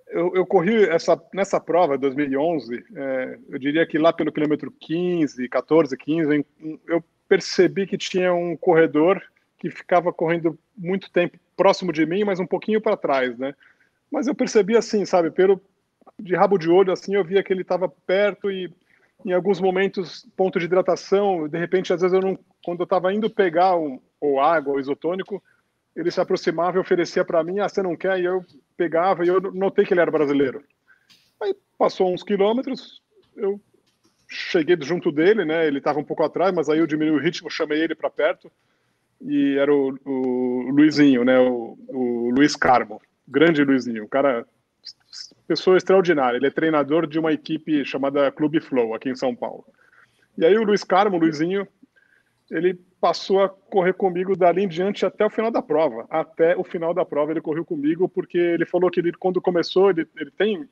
Eu, 0.08 0.32
eu, 0.36 0.46
corri 0.46 0.84
essa 0.86 1.20
nessa 1.34 1.60
prova 1.60 1.98
2011. 1.98 2.84
É, 2.96 3.40
eu 3.50 3.60
diria 3.60 3.86
que 3.86 3.98
lá 3.98 4.14
pelo 4.14 4.32
quilômetro 4.32 4.72
15, 4.80 5.50
14, 5.50 5.98
15, 5.98 6.46
eu 6.88 7.04
percebi 7.28 7.88
que 7.88 7.98
tinha 7.98 8.34
um 8.34 8.56
corredor 8.56 9.22
que 9.58 9.72
ficava 9.72 10.14
correndo 10.14 10.58
muito 10.78 11.12
tempo 11.12 11.40
próximo 11.56 11.92
de 11.92 12.06
mim, 12.06 12.24
mas 12.24 12.40
um 12.40 12.46
pouquinho 12.46 12.82
para 12.82 12.98
trás, 12.98 13.38
né? 13.38 13.56
Mas 14.14 14.28
eu 14.28 14.36
percebi 14.36 14.78
assim, 14.78 15.06
sabe, 15.06 15.32
pelo 15.32 15.60
de 16.20 16.36
rabo 16.36 16.60
de 16.60 16.70
olho, 16.70 16.94
assim, 16.94 17.16
eu 17.16 17.26
via 17.26 17.42
que 17.42 17.52
ele 17.52 17.64
estava 17.64 17.90
perto 17.90 18.52
e 18.52 18.72
em 19.26 19.34
alguns 19.34 19.60
momentos 19.60 20.28
ponto 20.38 20.60
de 20.60 20.66
hidratação, 20.66 21.48
de 21.48 21.58
repente 21.58 21.92
às 21.92 22.02
vezes 22.02 22.14
eu 22.14 22.22
não, 22.22 22.38
quando 22.64 22.82
eu 22.82 22.84
estava 22.84 23.12
indo 23.12 23.28
pegar 23.28 23.76
um, 23.76 24.00
ou 24.22 24.40
água 24.40 24.74
ou 24.74 24.80
isotônico, 24.80 25.42
ele 25.96 26.12
se 26.12 26.22
aproximava 26.22 26.78
e 26.78 26.80
oferecia 26.80 27.26
para 27.26 27.44
mim, 27.44 27.60
ah, 27.60 27.68
você 27.68 27.82
não 27.82 27.96
quer? 27.96 28.20
E 28.20 28.26
eu 28.26 28.46
pegava 28.78 29.26
e 29.26 29.30
eu 29.30 29.42
notei 29.42 29.84
que 29.84 29.96
ele 29.96 30.02
era 30.02 30.12
brasileiro. 30.12 30.64
Aí 31.42 31.56
passou 31.76 32.14
uns 32.14 32.22
quilômetros, 32.22 33.02
eu 33.36 33.60
cheguei 34.30 34.78
junto 34.82 35.12
dele, 35.12 35.44
né? 35.44 35.66
Ele 35.66 35.80
estava 35.80 36.00
um 36.00 36.04
pouco 36.04 36.24
atrás, 36.24 36.54
mas 36.54 36.70
aí 36.70 36.78
eu 36.78 36.88
diminui 36.88 37.16
o 37.16 37.22
ritmo, 37.22 37.50
chamei 37.50 37.82
ele 37.82 37.96
para 37.96 38.12
perto 38.12 38.52
e 39.20 39.58
era 39.58 39.74
o, 39.74 39.98
o 40.06 40.70
Luizinho, 40.70 41.26
né? 41.26 41.40
O, 41.40 41.76
o 41.88 42.30
Luiz 42.30 42.56
Carmo 42.56 43.02
grande 43.28 43.64
Luizinho, 43.64 44.04
um 44.04 44.08
cara, 44.08 44.46
pessoa 45.48 45.78
extraordinária. 45.78 46.38
Ele 46.38 46.48
é 46.48 46.52
treinador 46.52 47.08
de 47.08 47.20
uma 47.20 47.32
equipe 47.32 47.84
chamada 47.86 48.32
Clube 48.32 48.60
Flow, 48.60 48.94
aqui 48.94 49.10
em 49.10 49.16
São 49.16 49.36
Paulo. 49.36 49.66
E 50.38 50.46
aí 50.46 50.58
o 50.58 50.64
Luiz 50.64 50.84
Carmo, 50.84 51.18
o 51.18 51.20
Luizinho, 51.20 51.68
ele 52.50 52.74
passou 53.00 53.44
a 53.44 53.50
correr 53.50 53.94
comigo 53.94 54.36
dali 54.36 54.64
em 54.64 54.68
diante 54.68 55.06
até 55.06 55.26
o 55.26 55.30
final 55.30 55.52
da 55.52 55.62
prova. 55.62 56.06
Até 56.10 56.56
o 56.56 56.64
final 56.64 56.94
da 56.94 57.06
prova 57.06 57.32
ele 57.32 57.42
correu 57.42 57.66
comigo 57.66 58.08
porque 58.08 58.38
ele 58.38 58.66
falou 58.66 58.90
que 58.90 59.00
ele, 59.00 59.12
quando 59.14 59.42
começou 59.42 59.90
ele, 59.90 60.08
ele 60.16 60.32
tem 60.32 60.68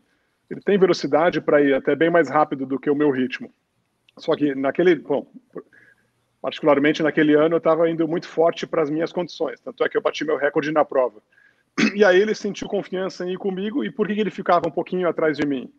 ele 0.50 0.60
tem 0.60 0.78
velocidade 0.78 1.40
para 1.40 1.62
ir 1.62 1.74
até 1.74 1.96
bem 1.96 2.10
mais 2.10 2.30
rápido 2.30 2.66
do 2.66 2.78
que 2.78 2.90
o 2.90 2.96
meu 2.96 3.10
ritmo. 3.10 3.54
Só 4.18 4.36
que 4.36 4.54
naquele, 4.54 4.96
bom, 4.96 5.26
particularmente 6.42 7.02
naquele 7.02 7.34
ano 7.36 7.56
eu 7.56 7.60
estava 7.60 7.90
indo 7.90 8.06
muito 8.06 8.28
forte 8.28 8.68
para 8.68 8.82
as 8.82 8.90
minhas 8.90 9.14
condições, 9.14 9.62
tanto 9.62 9.82
é 9.82 9.88
que 9.88 9.96
eu 9.96 10.02
bati 10.02 10.26
meu 10.26 10.36
recorde 10.36 10.70
na 10.70 10.84
prova. 10.84 11.22
E 11.96 12.06
aí 12.06 12.22
ele 12.22 12.36
sentiu 12.36 12.68
confiança 12.68 13.26
em 13.26 13.34
ir 13.34 13.38
comigo 13.38 13.84
e 13.84 13.92
por 13.92 14.08
que 14.08 14.14
ele 14.14 14.32
ficava 14.32 14.68
um 14.68 14.72
pouquinho 14.72 15.08
atrás 15.08 15.38
de 15.38 15.46
mim? 15.46 15.72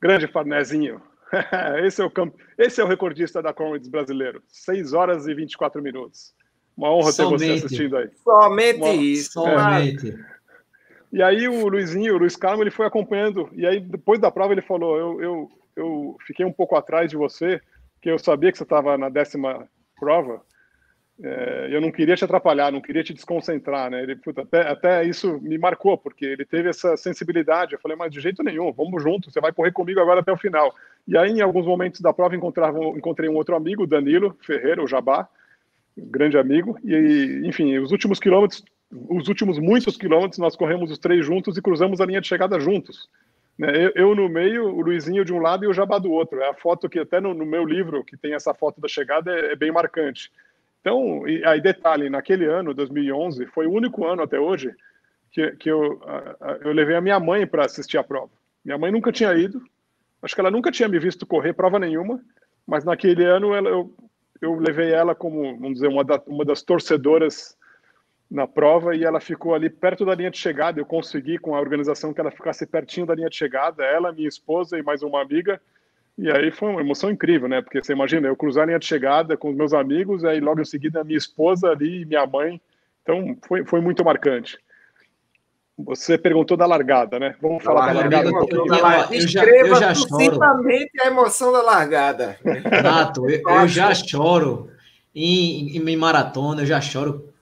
Grande 0.00 0.26
Farnezinho, 0.26 1.00
esse, 1.84 2.00
é 2.00 2.04
o 2.04 2.10
camp... 2.10 2.34
esse 2.56 2.80
é 2.80 2.84
o 2.84 2.88
recordista 2.88 3.42
da 3.42 3.52
Comrades 3.52 3.88
brasileiro, 3.88 4.42
6 4.48 4.92
horas 4.92 5.26
e 5.26 5.34
24 5.34 5.82
minutos. 5.82 6.34
Uma 6.76 6.92
honra 6.92 7.12
Somente. 7.12 7.40
ter 7.40 7.46
você 7.46 7.66
assistindo 7.66 7.96
aí. 7.96 8.08
Somente 8.22 8.80
Uma... 8.80 8.94
isso. 8.94 9.32
Somente. 9.32 10.10
É. 10.10 10.38
E 11.12 11.22
aí 11.22 11.48
o 11.48 11.66
Luizinho, 11.68 12.14
o 12.14 12.18
Luiz 12.18 12.36
Carmo, 12.36 12.62
ele 12.62 12.70
foi 12.70 12.86
acompanhando. 12.86 13.48
E 13.52 13.66
aí, 13.66 13.80
depois 13.80 14.20
da 14.20 14.30
prova, 14.30 14.52
ele 14.52 14.62
falou: 14.62 14.96
Eu, 14.96 15.22
eu, 15.22 15.50
eu 15.74 16.16
fiquei 16.26 16.44
um 16.44 16.52
pouco 16.52 16.76
atrás 16.76 17.10
de 17.10 17.16
você, 17.16 17.60
porque 17.94 18.10
eu 18.10 18.18
sabia 18.18 18.52
que 18.52 18.58
você 18.58 18.64
estava 18.64 18.96
na 18.96 19.08
décima 19.08 19.66
prova. 19.98 20.42
É, 21.22 21.68
eu 21.70 21.80
não 21.80 21.90
queria 21.90 22.14
te 22.14 22.24
atrapalhar, 22.24 22.70
não 22.70 22.80
queria 22.80 23.02
te 23.02 23.12
desconcentrar, 23.12 23.90
né? 23.90 24.02
Ele, 24.02 24.16
puta, 24.16 24.42
até, 24.42 24.60
até 24.62 25.04
isso 25.04 25.40
me 25.40 25.58
marcou, 25.58 25.98
porque 25.98 26.24
ele 26.24 26.44
teve 26.44 26.68
essa 26.68 26.96
sensibilidade. 26.96 27.72
Eu 27.72 27.80
falei, 27.80 27.96
mas 27.96 28.12
de 28.12 28.20
jeito 28.20 28.42
nenhum, 28.42 28.72
vamos 28.72 29.02
junto, 29.02 29.30
você 29.30 29.40
vai 29.40 29.52
correr 29.52 29.72
comigo 29.72 30.00
agora 30.00 30.20
até 30.20 30.32
o 30.32 30.36
final. 30.36 30.74
E 31.06 31.16
aí, 31.18 31.30
em 31.30 31.40
alguns 31.40 31.66
momentos 31.66 32.00
da 32.00 32.12
prova, 32.12 32.36
encontrei 32.36 33.28
um 33.28 33.34
outro 33.34 33.56
amigo, 33.56 33.86
Danilo 33.86 34.36
Ferreira, 34.40 34.82
o 34.82 34.86
Jabá, 34.86 35.28
grande 35.96 36.38
amigo. 36.38 36.78
E, 36.84 37.42
enfim, 37.44 37.78
os 37.78 37.90
últimos 37.90 38.20
quilômetros 38.20 38.64
os 38.90 39.28
últimos 39.28 39.58
muitos 39.58 39.96
quilômetros 39.96 40.38
nós 40.38 40.56
corremos 40.56 40.90
os 40.90 40.98
três 40.98 41.24
juntos 41.24 41.56
e 41.56 41.62
cruzamos 41.62 42.00
a 42.00 42.06
linha 42.06 42.20
de 42.20 42.28
chegada 42.28 42.58
juntos. 42.58 43.08
Né? 43.58 43.70
Eu, 43.74 43.92
eu, 43.94 44.14
no 44.14 44.28
meio, 44.28 44.66
o 44.66 44.80
Luizinho 44.80 45.24
de 45.24 45.32
um 45.32 45.40
lado 45.40 45.64
e 45.64 45.68
o 45.68 45.74
Jabá 45.74 45.98
do 45.98 46.10
outro. 46.10 46.40
É 46.40 46.48
a 46.48 46.54
foto 46.54 46.88
que 46.88 46.98
até 46.98 47.20
no, 47.20 47.34
no 47.34 47.44
meu 47.44 47.64
livro, 47.64 48.04
que 48.04 48.16
tem 48.16 48.34
essa 48.34 48.54
foto 48.54 48.80
da 48.80 48.88
chegada, 48.88 49.30
é, 49.32 49.52
é, 49.52 49.56
bem 49.56 49.72
marcante. 49.72 50.30
Então, 50.80 51.26
e, 51.28 51.44
aí 51.44 51.60
detalhe, 51.60 52.08
naquele 52.08 52.46
ano, 52.46 52.74
2011, 52.74 53.46
foi 53.46 53.66
o 53.66 53.72
único 53.72 54.06
ano 54.06 54.22
até 54.22 54.38
hoje 54.38 54.74
que, 55.30 55.50
que 55.52 55.70
eu, 55.70 56.00
eu 56.62 56.72
levei 56.72 56.96
a 56.96 57.00
minha 57.00 57.20
mãe 57.20 57.46
para 57.46 57.64
assistir 57.64 57.98
a 57.98 58.04
prova. 58.04 58.30
Minha 58.64 58.78
mãe 58.78 58.90
nunca 58.90 59.12
tinha 59.12 59.32
ido, 59.34 59.62
acho 60.22 60.34
que 60.34 60.40
ela 60.40 60.50
nunca 60.50 60.70
tinha 60.70 60.88
me 60.88 60.98
visto 60.98 61.26
correr 61.26 61.52
prova 61.52 61.78
nenhuma, 61.78 62.20
mas 62.66 62.84
naquele 62.84 63.24
ano 63.24 63.54
ela, 63.54 63.68
eu, 63.68 63.94
eu 64.40 64.54
levei 64.58 64.92
ela 64.92 65.14
como, 65.14 65.56
vamos 65.56 65.74
dizer, 65.74 65.88
uma, 65.88 66.04
da, 66.04 66.20
uma 66.26 66.44
das 66.44 66.62
torcedoras 66.62 67.56
na 68.30 68.46
prova 68.46 68.94
e 68.94 69.04
ela 69.04 69.20
ficou 69.20 69.54
ali 69.54 69.70
perto 69.70 70.04
da 70.04 70.14
linha 70.14 70.30
de 70.30 70.38
chegada. 70.38 70.78
Eu 70.78 70.84
consegui 70.84 71.38
com 71.38 71.54
a 71.54 71.60
organização 71.60 72.12
que 72.12 72.20
ela 72.20 72.30
ficasse 72.30 72.66
pertinho 72.66 73.06
da 73.06 73.14
linha 73.14 73.30
de 73.30 73.36
chegada, 73.36 73.84
ela, 73.84 74.12
minha 74.12 74.28
esposa 74.28 74.78
e 74.78 74.82
mais 74.82 75.02
uma 75.02 75.22
amiga. 75.22 75.60
E 76.18 76.30
aí 76.32 76.50
foi 76.50 76.70
uma 76.70 76.80
emoção 76.80 77.10
incrível, 77.10 77.48
né? 77.48 77.62
Porque 77.62 77.82
você 77.82 77.92
imagina, 77.92 78.26
eu 78.26 78.36
cruzar 78.36 78.64
a 78.64 78.66
linha 78.66 78.78
de 78.78 78.86
chegada 78.86 79.36
com 79.36 79.50
os 79.50 79.56
meus 79.56 79.72
amigos, 79.72 80.24
aí 80.24 80.40
logo 80.40 80.60
em 80.60 80.64
seguida 80.64 81.04
minha 81.04 81.16
esposa 81.16 81.68
ali 81.68 82.02
e 82.02 82.04
minha 82.04 82.26
mãe. 82.26 82.60
Então 83.02 83.36
foi, 83.46 83.64
foi 83.64 83.80
muito 83.80 84.04
marcante. 84.04 84.58
Você 85.78 86.18
perguntou 86.18 86.56
da 86.56 86.66
largada, 86.66 87.20
né? 87.20 87.36
Vamos 87.40 87.62
falar 87.62 87.86
da 87.86 88.00
largada. 88.00 88.30
Eu, 88.30 88.34
eu, 88.34 88.48
eu, 88.48 88.66
eu 88.66 89.28
já, 89.28 89.44
eu 89.44 89.74
já 89.76 89.94
choro. 89.94 90.42
a 90.42 91.06
emoção 91.06 91.52
da 91.52 91.62
largada. 91.62 92.36
Nato, 92.82 93.30
eu, 93.30 93.40
eu 93.48 93.68
já 93.68 93.94
choro 93.94 94.72
em, 95.14 95.76
em 95.76 95.96
maratona, 95.96 96.62
eu 96.62 96.66
já 96.66 96.80
choro 96.80 97.32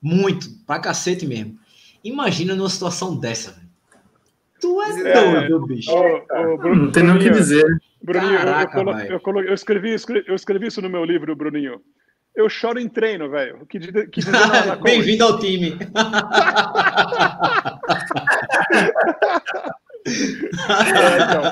muito, 0.00 0.48
pra 0.64 0.78
cacete 0.78 1.26
mesmo. 1.26 1.58
Imagina 2.04 2.54
numa 2.54 2.70
situação 2.70 3.18
dessa, 3.18 3.50
velho. 3.50 3.67
Tu 4.60 4.82
é, 4.82 5.00
é 5.00 5.48
doido, 5.48 5.66
bicho. 5.66 5.92
não 6.64 6.90
tem 6.90 7.04
nem 7.04 7.16
o 7.16 7.18
que 7.18 7.30
dizer. 7.30 7.64
Bruninho, 8.02 8.38
Caraca, 8.38 8.80
eu, 8.80 8.88
eu, 8.88 9.20
eu, 9.24 9.42
eu, 9.44 9.54
escrevi, 9.54 9.96
eu 10.26 10.34
escrevi 10.34 10.66
isso 10.66 10.82
no 10.82 10.88
meu 10.88 11.04
livro, 11.04 11.34
Bruninho. 11.36 11.80
Eu 12.34 12.48
choro 12.48 12.78
em 12.78 12.88
treino, 12.88 13.28
velho. 13.28 13.66
Que, 13.66 13.80
que 14.06 14.20
Bem-vindo 14.82 15.24
ao 15.24 15.38
time. 15.40 15.76
é, 20.06 21.22
então, 21.22 21.42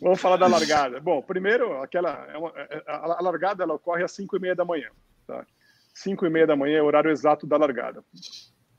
vamos 0.00 0.20
falar 0.20 0.36
da 0.36 0.48
largada. 0.48 0.98
Bom, 1.00 1.22
primeiro, 1.22 1.80
aquela, 1.80 2.26
é 2.32 2.36
uma, 2.36 2.52
é, 2.56 2.82
a 2.86 3.22
largada 3.22 3.62
ela 3.62 3.74
ocorre 3.74 4.02
às 4.02 4.10
5 4.12 4.36
e 4.36 4.40
meia 4.40 4.56
da 4.56 4.64
manhã. 4.64 4.88
Tá? 5.26 5.46
5 5.94 6.26
e 6.26 6.30
meia 6.30 6.46
da 6.46 6.56
manhã 6.56 6.78
é 6.78 6.82
o 6.82 6.86
horário 6.86 7.10
exato 7.12 7.46
da 7.46 7.56
largada. 7.56 8.02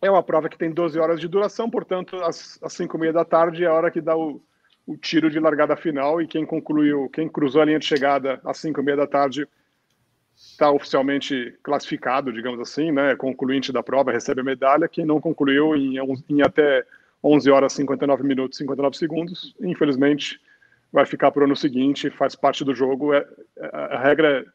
É 0.04 0.12
uma 0.12 0.22
prova 0.22 0.50
que 0.50 0.58
tem 0.58 0.70
12 0.70 1.00
horas 1.00 1.18
de 1.18 1.30
duração, 1.30 1.70
portanto, 1.70 2.18
às, 2.18 2.60
às 2.62 2.74
5 2.74 2.98
e 2.98 3.00
meia 3.00 3.14
da 3.14 3.24
tarde 3.24 3.64
é 3.64 3.68
a 3.68 3.74
hora 3.74 3.90
que 3.90 4.02
dá 4.02 4.18
o, 4.18 4.42
o 4.86 4.98
tiro 4.98 5.30
de 5.30 5.40
largada 5.40 5.78
final 5.78 6.22
e 6.22 6.28
quem 6.28 6.46
concluiu, 6.46 7.10
quem 7.10 7.30
cruzou 7.30 7.62
a 7.62 7.66
linha 7.66 7.80
de 7.80 7.86
chegada 7.86 8.42
às 8.44 8.58
5 8.58 8.82
e 8.82 8.84
meia 8.84 8.98
da 8.98 9.08
tarde 9.08 9.48
está 10.36 10.70
oficialmente 10.70 11.58
classificado, 11.64 12.34
digamos 12.34 12.60
assim, 12.60 12.92
né, 12.92 13.16
concluinte 13.16 13.72
da 13.72 13.82
prova, 13.82 14.12
recebe 14.12 14.42
a 14.42 14.44
medalha. 14.44 14.90
Quem 14.90 15.06
não 15.06 15.22
concluiu 15.22 15.74
em, 15.74 15.96
em 16.30 16.42
até 16.42 16.84
11 17.24 17.50
horas 17.50 17.72
59 17.72 18.24
minutos 18.24 18.58
59 18.58 18.98
segundos, 18.98 19.56
infelizmente 19.62 20.38
vai 20.92 21.06
ficar 21.06 21.32
para 21.32 21.44
o 21.44 21.46
ano 21.46 21.56
seguinte, 21.56 22.10
faz 22.10 22.36
parte 22.36 22.66
do 22.66 22.76
jogo. 22.76 23.14
É, 23.14 23.26
é 23.58 23.70
a 23.74 24.00
regra 24.00 24.46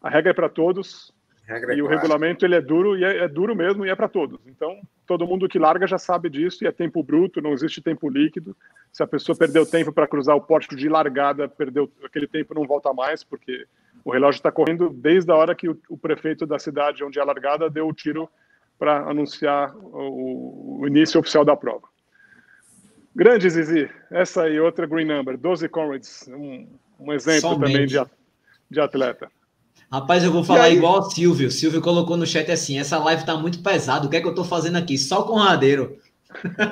a 0.00 0.08
regra 0.08 0.30
é 0.30 0.34
para 0.34 0.48
todos, 0.48 1.12
Regra 1.46 1.74
e 1.74 1.82
o 1.82 1.86
regulamento 1.86 2.44
ele 2.44 2.54
é 2.54 2.60
duro 2.60 2.96
e 2.96 3.04
é, 3.04 3.18
é 3.18 3.28
duro 3.28 3.54
mesmo 3.54 3.84
e 3.84 3.90
é 3.90 3.94
para 3.94 4.08
todos. 4.08 4.40
Então, 4.46 4.80
todo 5.06 5.26
mundo 5.26 5.48
que 5.48 5.58
larga 5.58 5.86
já 5.86 5.98
sabe 5.98 6.30
disso 6.30 6.64
e 6.64 6.66
é 6.66 6.72
tempo 6.72 7.02
bruto, 7.02 7.40
não 7.40 7.52
existe 7.52 7.80
tempo 7.80 8.08
líquido. 8.08 8.56
Se 8.92 9.02
a 9.02 9.06
pessoa 9.06 9.36
perdeu 9.36 9.66
tempo 9.66 9.92
para 9.92 10.06
cruzar 10.06 10.36
o 10.36 10.40
pórtico 10.40 10.76
de 10.76 10.88
largada, 10.88 11.48
perdeu 11.48 11.90
aquele 12.04 12.26
tempo 12.26 12.54
não 12.54 12.66
volta 12.66 12.92
mais, 12.92 13.22
porque 13.22 13.66
o 14.04 14.12
relógio 14.12 14.38
está 14.38 14.50
correndo 14.50 14.90
desde 14.90 15.30
a 15.30 15.36
hora 15.36 15.54
que 15.54 15.68
o, 15.68 15.78
o, 15.88 15.96
prefeito 15.96 16.46
da 16.46 16.58
cidade 16.58 17.04
onde 17.04 17.18
é 17.18 17.22
a 17.22 17.24
largada 17.24 17.70
deu 17.70 17.88
o 17.88 17.92
tiro 17.92 18.28
para 18.78 19.08
anunciar 19.08 19.74
o, 19.76 20.80
o, 20.80 20.86
início 20.86 21.20
oficial 21.20 21.44
da 21.44 21.56
prova. 21.56 21.88
Grande 23.14 23.48
Zizi, 23.48 23.88
essa 24.10 24.42
aí 24.42 24.58
outra 24.58 24.86
green 24.86 25.06
number, 25.06 25.38
12 25.38 25.68
Comrades, 25.68 26.28
um, 26.28 26.66
um 26.98 27.12
exemplo 27.12 27.50
Somente. 27.50 27.72
também 27.72 27.86
de, 27.86 28.00
de 28.70 28.80
atleta. 28.80 29.30
Rapaz, 29.94 30.24
eu 30.24 30.32
vou 30.32 30.42
falar 30.42 30.70
igual 30.70 30.98
o 30.98 31.08
Silvio. 31.08 31.52
Silvio 31.52 31.80
colocou 31.80 32.16
no 32.16 32.26
chat 32.26 32.50
assim: 32.50 32.80
essa 32.80 32.98
live 32.98 33.24
tá 33.24 33.36
muito 33.36 33.60
pesada. 33.60 34.04
O 34.04 34.10
que 34.10 34.16
é 34.16 34.20
que 34.20 34.26
eu 34.26 34.34
tô 34.34 34.42
fazendo 34.42 34.74
aqui? 34.74 34.98
Só 34.98 35.22
com 35.22 35.36
radeiro. 35.36 36.00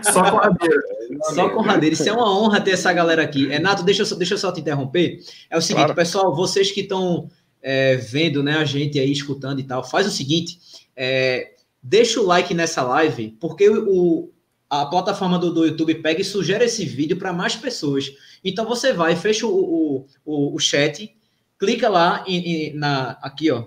Só 0.02 0.28
com 0.28 0.38
radeiro. 0.38 0.82
Só 1.32 1.48
com 1.50 1.60
radeiro. 1.60 1.94
Isso 1.94 2.08
é 2.08 2.12
uma 2.12 2.36
honra 2.36 2.60
ter 2.60 2.72
essa 2.72 2.92
galera 2.92 3.22
aqui. 3.22 3.46
Renato, 3.46 3.84
deixa 3.84 4.02
eu, 4.02 4.18
deixa 4.18 4.34
eu 4.34 4.38
só 4.38 4.50
te 4.50 4.60
interromper. 4.60 5.20
É 5.48 5.56
o 5.56 5.60
seguinte, 5.60 5.84
claro. 5.84 5.94
pessoal, 5.94 6.34
vocês 6.34 6.72
que 6.72 6.80
estão 6.80 7.30
é, 7.62 7.94
vendo 7.94 8.42
né, 8.42 8.56
a 8.56 8.64
gente 8.64 8.98
aí, 8.98 9.12
escutando 9.12 9.60
e 9.60 9.62
tal, 9.62 9.84
faz 9.84 10.04
o 10.04 10.10
seguinte: 10.10 10.58
é, 10.96 11.52
deixa 11.80 12.20
o 12.20 12.26
like 12.26 12.52
nessa 12.52 12.82
live, 12.82 13.36
porque 13.38 13.68
o, 13.68 14.32
a 14.68 14.84
plataforma 14.86 15.38
do, 15.38 15.54
do 15.54 15.64
YouTube 15.64 15.94
pega 15.94 16.20
e 16.20 16.24
sugere 16.24 16.64
esse 16.64 16.84
vídeo 16.84 17.16
para 17.16 17.32
mais 17.32 17.54
pessoas. 17.54 18.10
Então 18.44 18.66
você 18.66 18.92
vai, 18.92 19.14
fecha 19.14 19.46
o, 19.46 19.52
o, 19.54 20.06
o, 20.24 20.56
o 20.56 20.58
chat 20.58 21.14
clica 21.62 21.88
lá 21.88 22.24
em, 22.26 22.38
em, 22.38 22.74
na, 22.74 23.12
aqui, 23.22 23.48
ó, 23.48 23.66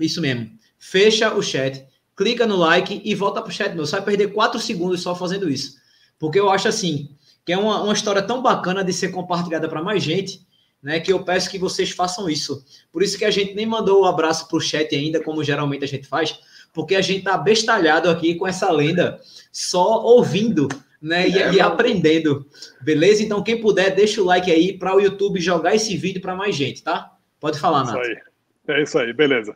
isso 0.00 0.20
mesmo, 0.20 0.50
fecha 0.76 1.32
o 1.32 1.40
chat, 1.40 1.86
clica 2.16 2.44
no 2.44 2.56
like 2.56 3.00
e 3.04 3.14
volta 3.14 3.40
para 3.40 3.50
o 3.50 3.52
chat 3.52 3.72
meu. 3.72 3.86
Você 3.86 3.92
vai 3.92 4.04
perder 4.04 4.32
quatro 4.32 4.58
segundos 4.58 5.00
só 5.00 5.14
fazendo 5.14 5.48
isso. 5.48 5.76
Porque 6.18 6.40
eu 6.40 6.50
acho 6.50 6.66
assim, 6.66 7.14
que 7.44 7.52
é 7.52 7.56
uma, 7.56 7.84
uma 7.84 7.92
história 7.92 8.20
tão 8.20 8.42
bacana 8.42 8.82
de 8.82 8.92
ser 8.92 9.10
compartilhada 9.10 9.68
para 9.68 9.80
mais 9.80 10.02
gente, 10.02 10.44
né? 10.82 10.98
Que 10.98 11.12
eu 11.12 11.22
peço 11.22 11.48
que 11.48 11.56
vocês 11.56 11.92
façam 11.92 12.28
isso. 12.28 12.64
Por 12.90 13.00
isso 13.00 13.16
que 13.16 13.24
a 13.24 13.30
gente 13.30 13.54
nem 13.54 13.64
mandou 13.64 14.00
o 14.00 14.02
um 14.02 14.06
abraço 14.06 14.48
para 14.48 14.56
o 14.56 14.60
chat 14.60 14.92
ainda, 14.92 15.22
como 15.22 15.44
geralmente 15.44 15.84
a 15.84 15.88
gente 15.88 16.08
faz, 16.08 16.36
porque 16.72 16.96
a 16.96 17.00
gente 17.00 17.22
tá 17.22 17.38
bestalhado 17.38 18.10
aqui 18.10 18.34
com 18.34 18.44
essa 18.44 18.72
lenda, 18.72 19.20
só 19.52 20.02
ouvindo, 20.02 20.66
né? 21.04 21.28
E, 21.28 21.38
é, 21.38 21.52
e 21.52 21.60
aprendendo. 21.60 22.46
Beleza? 22.80 23.22
Então, 23.22 23.44
quem 23.44 23.60
puder, 23.60 23.94
deixa 23.94 24.22
o 24.22 24.24
like 24.24 24.50
aí 24.50 24.76
para 24.76 24.96
o 24.96 25.00
YouTube 25.00 25.38
jogar 25.38 25.74
esse 25.74 25.94
vídeo 25.96 26.20
para 26.20 26.34
mais 26.34 26.56
gente, 26.56 26.82
tá? 26.82 27.12
Pode 27.38 27.60
falar, 27.60 27.84
Nath. 27.84 28.00
Isso 28.00 28.10
aí. 28.10 28.18
É 28.66 28.82
isso 28.82 28.98
aí, 28.98 29.12
beleza. 29.12 29.54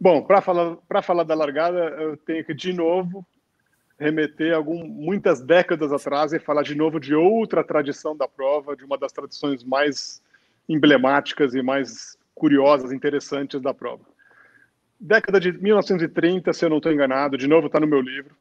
Bom, 0.00 0.22
para 0.22 0.40
falar, 0.40 0.78
falar 1.02 1.24
da 1.24 1.34
largada, 1.34 1.78
eu 1.78 2.16
tenho 2.18 2.44
que, 2.44 2.54
de 2.54 2.72
novo, 2.72 3.26
remeter 3.98 4.54
algum, 4.54 4.86
muitas 4.86 5.40
décadas 5.40 5.92
atrás 5.92 6.32
e 6.32 6.38
falar 6.38 6.62
de 6.62 6.76
novo 6.76 7.00
de 7.00 7.14
outra 7.14 7.64
tradição 7.64 8.16
da 8.16 8.28
prova, 8.28 8.76
de 8.76 8.84
uma 8.84 8.96
das 8.96 9.10
tradições 9.10 9.64
mais 9.64 10.22
emblemáticas 10.68 11.54
e 11.54 11.62
mais 11.62 12.16
curiosas, 12.32 12.92
interessantes 12.92 13.60
da 13.60 13.74
prova. 13.74 14.04
Década 15.00 15.40
de 15.40 15.50
1930, 15.50 16.52
se 16.52 16.64
eu 16.64 16.70
não 16.70 16.76
estou 16.76 16.92
enganado, 16.92 17.36
de 17.36 17.48
novo 17.48 17.66
está 17.66 17.80
no 17.80 17.86
meu 17.86 18.00
livro, 18.00 18.36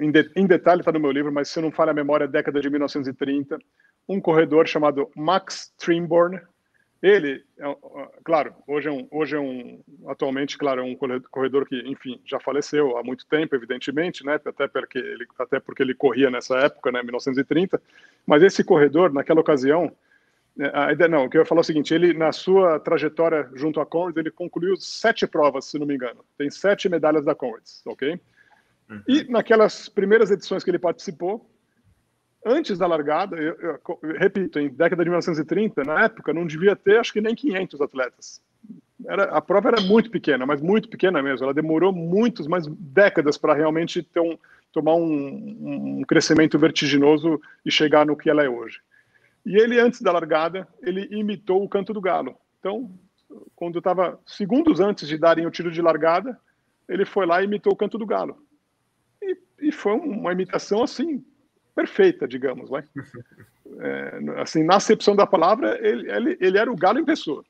em, 0.00 0.10
de, 0.10 0.30
em 0.36 0.46
detalhe 0.46 0.80
está 0.80 0.92
no 0.92 1.00
meu 1.00 1.10
livro, 1.10 1.32
mas 1.32 1.48
se 1.48 1.60
não 1.60 1.70
falha 1.70 1.90
a 1.90 1.94
memória, 1.94 2.26
década 2.26 2.60
de 2.60 2.70
1930, 2.70 3.58
um 4.08 4.20
corredor 4.20 4.66
chamado 4.66 5.10
Max 5.14 5.72
Trimborn, 5.78 6.40
Ele, 7.02 7.42
é 7.58 7.76
claro, 8.22 8.54
hoje 8.66 8.88
é 8.88 8.90
um, 8.92 9.08
hoje 9.10 9.34
é 9.34 9.40
um, 9.40 9.80
atualmente, 10.06 10.58
claro, 10.58 10.82
é 10.82 10.84
um 10.84 10.94
corredor 11.30 11.66
que, 11.66 11.80
enfim, 11.86 12.20
já 12.26 12.38
faleceu 12.38 12.98
há 12.98 13.02
muito 13.02 13.26
tempo, 13.26 13.56
evidentemente, 13.56 14.24
né? 14.24 14.34
Até 14.44 14.68
porque 14.68 14.98
ele, 14.98 15.26
até 15.38 15.58
porque 15.58 15.82
ele 15.82 15.94
corria 15.94 16.30
nessa 16.30 16.58
época, 16.58 16.92
né? 16.92 17.02
1930. 17.02 17.80
Mas 18.26 18.42
esse 18.42 18.62
corredor, 18.62 19.10
naquela 19.12 19.40
ocasião, 19.40 19.90
é, 20.58 20.70
a 20.74 20.92
ideia, 20.92 21.08
não, 21.08 21.24
o 21.24 21.30
que 21.30 21.38
eu 21.38 21.40
ia 21.40 21.46
falar 21.46 21.60
é 21.60 21.62
o 21.62 21.64
seguinte: 21.64 21.94
ele, 21.94 22.12
na 22.12 22.32
sua 22.32 22.78
trajetória 22.78 23.48
junto 23.54 23.80
à 23.80 23.86
Conrads, 23.86 24.18
ele 24.18 24.30
concluiu 24.30 24.76
sete 24.76 25.26
provas, 25.26 25.64
se 25.64 25.78
não 25.78 25.86
me 25.86 25.94
engano. 25.94 26.22
Tem 26.36 26.50
sete 26.50 26.86
medalhas 26.86 27.24
da 27.24 27.34
Conrads, 27.34 27.82
ok? 27.86 28.20
Uhum. 28.90 29.02
E 29.06 29.24
naquelas 29.30 29.88
primeiras 29.88 30.30
edições 30.30 30.64
que 30.64 30.70
ele 30.70 30.78
participou, 30.78 31.48
antes 32.44 32.76
da 32.76 32.86
largada, 32.86 33.36
eu, 33.36 33.54
eu, 33.60 33.80
eu, 34.02 34.16
repito, 34.18 34.58
em 34.58 34.68
década 34.68 35.04
de 35.04 35.10
1930, 35.10 35.84
na 35.84 36.04
época, 36.04 36.34
não 36.34 36.46
devia 36.46 36.74
ter, 36.74 36.98
acho 36.98 37.12
que 37.12 37.20
nem 37.20 37.34
500 37.34 37.80
atletas. 37.80 38.42
Era, 39.06 39.24
a 39.24 39.40
prova 39.40 39.68
era 39.68 39.80
muito 39.80 40.10
pequena, 40.10 40.44
mas 40.44 40.60
muito 40.60 40.88
pequena 40.88 41.22
mesmo. 41.22 41.44
Ela 41.44 41.54
demorou 41.54 41.92
muitos, 41.92 42.46
mais 42.46 42.66
décadas 42.66 43.38
para 43.38 43.54
realmente 43.54 44.02
ter 44.02 44.20
um, 44.20 44.36
tomar 44.72 44.94
um, 44.94 46.00
um 46.00 46.02
crescimento 46.02 46.58
vertiginoso 46.58 47.40
e 47.64 47.70
chegar 47.70 48.04
no 48.04 48.16
que 48.16 48.28
ela 48.28 48.42
é 48.42 48.48
hoje. 48.48 48.80
E 49.46 49.56
ele, 49.56 49.78
antes 49.80 50.02
da 50.02 50.12
largada, 50.12 50.68
ele 50.82 51.08
imitou 51.10 51.62
o 51.62 51.68
canto 51.68 51.94
do 51.94 52.00
galo. 52.00 52.36
Então, 52.58 52.90
quando 53.54 53.78
estava 53.78 54.20
segundos 54.26 54.80
antes 54.80 55.08
de 55.08 55.16
darem 55.16 55.46
o 55.46 55.50
tiro 55.50 55.70
de 55.70 55.80
largada, 55.80 56.38
ele 56.88 57.04
foi 57.04 57.24
lá 57.24 57.40
e 57.40 57.44
imitou 57.44 57.72
o 57.72 57.76
canto 57.76 57.96
do 57.96 58.04
galo. 58.04 58.36
E, 59.60 59.72
foi 59.72 59.92
uma 59.92 60.32
imitação 60.32 60.82
assim 60.82 61.24
perfeita, 61.74 62.26
digamos, 62.26 62.68
vai. 62.68 62.84
É, 63.78 64.40
assim, 64.42 64.64
na 64.64 64.76
acepção 64.76 65.14
da 65.14 65.24
palavra, 65.24 65.78
ele, 65.80 66.10
ele, 66.10 66.36
ele 66.40 66.58
era 66.58 66.70
o 66.70 66.76
galo 66.76 66.98
em 66.98 67.04
pessoa. 67.04 67.44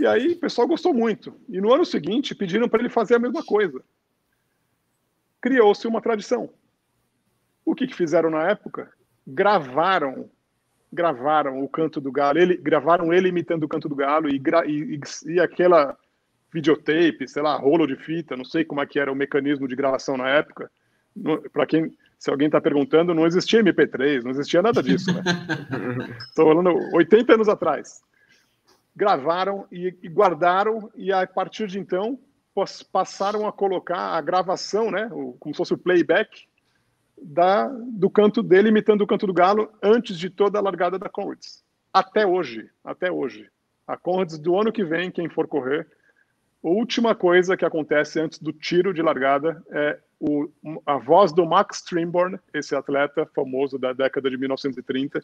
E 0.00 0.06
aí 0.06 0.28
o 0.28 0.40
pessoal 0.40 0.66
gostou 0.66 0.94
muito. 0.94 1.38
E 1.46 1.60
no 1.60 1.74
ano 1.74 1.84
seguinte 1.84 2.34
pediram 2.34 2.70
para 2.70 2.80
ele 2.80 2.88
fazer 2.88 3.16
a 3.16 3.18
mesma 3.18 3.44
coisa. 3.44 3.84
Criou-se 5.38 5.86
uma 5.86 6.00
tradição. 6.00 6.48
O 7.66 7.74
que, 7.74 7.86
que 7.86 7.94
fizeram 7.94 8.30
na 8.30 8.48
época? 8.48 8.90
Gravaram 9.26 10.30
gravaram 10.92 11.62
o 11.62 11.68
canto 11.68 12.00
do 12.00 12.10
galo, 12.10 12.38
ele, 12.38 12.56
gravaram 12.56 13.12
ele 13.12 13.28
imitando 13.28 13.64
o 13.64 13.68
canto 13.68 13.88
do 13.88 13.94
galo 13.94 14.28
e, 14.28 14.40
e, 14.66 15.00
e 15.26 15.40
aquela 15.40 15.96
videotape, 16.52 17.28
sei 17.28 17.42
lá, 17.42 17.56
rolo 17.56 17.86
de 17.86 17.96
fita, 17.96 18.36
não 18.36 18.44
sei 18.44 18.64
como 18.64 18.80
é 18.80 18.86
que 18.86 18.98
era 18.98 19.12
o 19.12 19.16
mecanismo 19.16 19.68
de 19.68 19.76
gravação 19.76 20.16
na 20.16 20.28
época. 20.30 20.70
Para 21.52 21.66
quem, 21.66 21.96
se 22.18 22.30
alguém 22.30 22.46
está 22.46 22.60
perguntando, 22.60 23.14
não 23.14 23.26
existia 23.26 23.62
MP3, 23.62 24.22
não 24.22 24.30
existia 24.30 24.62
nada 24.62 24.82
disso, 24.82 25.12
né? 25.12 25.22
Estou 26.28 26.46
falando 26.46 26.70
80 26.94 27.34
anos 27.34 27.48
atrás. 27.48 28.02
Gravaram 28.94 29.66
e, 29.70 29.94
e 30.02 30.08
guardaram 30.08 30.90
e 30.94 31.12
a 31.12 31.26
partir 31.26 31.66
de 31.66 31.78
então 31.78 32.18
passaram 32.90 33.46
a 33.46 33.52
colocar 33.52 34.16
a 34.16 34.20
gravação, 34.22 34.90
né, 34.90 35.10
o, 35.12 35.36
como 35.38 35.54
se 35.54 35.58
fosse 35.58 35.74
o 35.74 35.78
playback 35.78 36.46
da, 37.20 37.68
do 37.68 38.08
canto 38.08 38.42
dele, 38.42 38.68
imitando 38.68 39.02
o 39.02 39.06
canto 39.06 39.26
do 39.26 39.34
galo, 39.34 39.70
antes 39.82 40.18
de 40.18 40.30
toda 40.30 40.58
a 40.58 40.62
largada 40.62 40.98
da 40.98 41.08
Conrads. 41.08 41.62
Até 41.92 42.26
hoje, 42.26 42.70
até 42.84 43.10
hoje. 43.10 43.48
A 43.86 43.96
Conrads 43.96 44.38
do 44.38 44.58
ano 44.58 44.72
que 44.72 44.84
vem, 44.84 45.10
quem 45.10 45.28
for 45.28 45.46
correr, 45.46 45.86
a 46.68 46.72
última 46.72 47.14
coisa 47.14 47.56
que 47.56 47.64
acontece 47.64 48.20
antes 48.20 48.38
do 48.38 48.52
tiro 48.52 48.92
de 48.92 49.02
largada 49.02 49.62
é 49.70 49.98
o, 50.18 50.48
a 50.84 50.96
voz 50.96 51.32
do 51.32 51.46
Max 51.46 51.82
Trimborn, 51.82 52.38
esse 52.52 52.74
atleta 52.74 53.26
famoso 53.34 53.78
da 53.78 53.92
década 53.92 54.28
de 54.28 54.36
1930, 54.36 55.22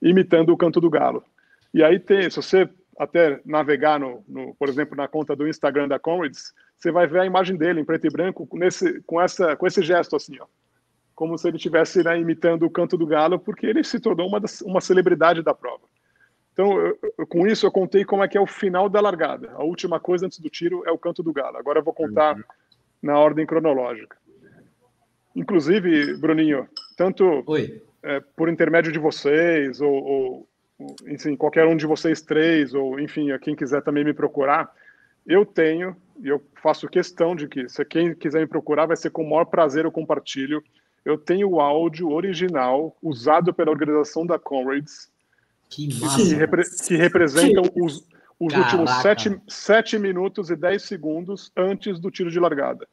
imitando 0.00 0.52
o 0.52 0.56
canto 0.56 0.80
do 0.80 0.90
galo. 0.90 1.24
E 1.72 1.82
aí 1.82 1.98
tem, 1.98 2.28
se 2.30 2.36
você 2.36 2.68
até 2.96 3.40
navegar, 3.44 3.98
no, 3.98 4.22
no, 4.28 4.54
por 4.54 4.68
exemplo, 4.68 4.96
na 4.96 5.08
conta 5.08 5.34
do 5.34 5.48
Instagram 5.48 5.88
da 5.88 5.98
Conrads, 5.98 6.52
você 6.78 6.92
vai 6.92 7.06
ver 7.06 7.20
a 7.20 7.26
imagem 7.26 7.56
dele 7.56 7.80
em 7.80 7.84
preto 7.84 8.06
e 8.06 8.10
branco 8.10 8.48
nesse, 8.52 9.00
com, 9.02 9.20
essa, 9.20 9.56
com 9.56 9.66
esse 9.66 9.82
gesto 9.82 10.14
assim, 10.14 10.38
ó 10.40 10.46
como 11.14 11.38
se 11.38 11.46
ele 11.48 11.56
estivesse 11.56 12.02
né, 12.02 12.18
imitando 12.18 12.64
o 12.64 12.70
canto 12.70 12.96
do 12.96 13.06
galo, 13.06 13.38
porque 13.38 13.66
ele 13.66 13.84
se 13.84 14.00
tornou 14.00 14.26
uma, 14.26 14.40
uma 14.64 14.80
celebridade 14.80 15.42
da 15.42 15.54
prova. 15.54 15.82
Então, 16.54 16.78
eu, 16.78 16.98
eu, 17.18 17.26
com 17.26 17.46
isso, 17.46 17.66
eu 17.66 17.70
contei 17.70 18.04
como 18.04 18.22
é 18.22 18.28
que 18.28 18.38
é 18.38 18.40
o 18.40 18.46
final 18.46 18.88
da 18.88 19.00
largada. 19.00 19.50
A 19.54 19.62
última 19.62 20.00
coisa 20.00 20.24
antes 20.24 20.38
do 20.38 20.48
tiro 20.48 20.82
é 20.86 20.90
o 20.90 20.98
canto 20.98 21.22
do 21.22 21.32
galo. 21.32 21.58
Agora 21.58 21.80
eu 21.80 21.84
vou 21.84 21.92
contar 21.92 22.36
uhum. 22.36 22.42
na 23.02 23.18
ordem 23.18 23.44
cronológica. 23.44 24.16
Inclusive, 25.34 26.16
Bruninho, 26.16 26.68
tanto 26.96 27.44
é, 28.02 28.20
por 28.36 28.48
intermédio 28.48 28.92
de 28.92 29.00
vocês, 29.00 29.80
ou, 29.80 29.92
ou, 29.92 30.48
enfim, 31.08 31.34
qualquer 31.34 31.66
um 31.66 31.76
de 31.76 31.86
vocês 31.86 32.22
três, 32.22 32.72
ou 32.72 33.00
enfim, 33.00 33.32
a 33.32 33.38
quem 33.38 33.56
quiser 33.56 33.82
também 33.82 34.04
me 34.04 34.14
procurar, 34.14 34.72
eu 35.26 35.44
tenho, 35.44 35.96
e 36.22 36.28
eu 36.28 36.40
faço 36.62 36.88
questão 36.88 37.34
de 37.34 37.48
que, 37.48 37.68
se 37.68 37.84
quem 37.84 38.14
quiser 38.14 38.40
me 38.40 38.46
procurar, 38.46 38.86
vai 38.86 38.96
ser 38.96 39.10
com 39.10 39.24
o 39.24 39.28
maior 39.28 39.46
prazer 39.46 39.84
eu 39.84 39.90
compartilho 39.90 40.62
eu 41.04 41.18
tenho 41.18 41.50
o 41.50 41.60
áudio 41.60 42.10
original 42.10 42.96
usado 43.02 43.52
pela 43.52 43.70
organização 43.70 44.24
da 44.24 44.38
Comrades, 44.38 45.10
que, 45.74 45.88
que, 45.88 46.34
repre 46.34 46.62
que 46.86 46.96
representam 46.96 47.64
os, 47.74 48.06
os 48.38 48.54
últimos 48.54 48.90
sete, 49.02 49.40
sete 49.48 49.98
minutos 49.98 50.50
e 50.50 50.56
dez 50.56 50.84
segundos 50.84 51.50
antes 51.56 51.98
do 51.98 52.10
tiro 52.10 52.30
de 52.30 52.38
largada. 52.38 52.86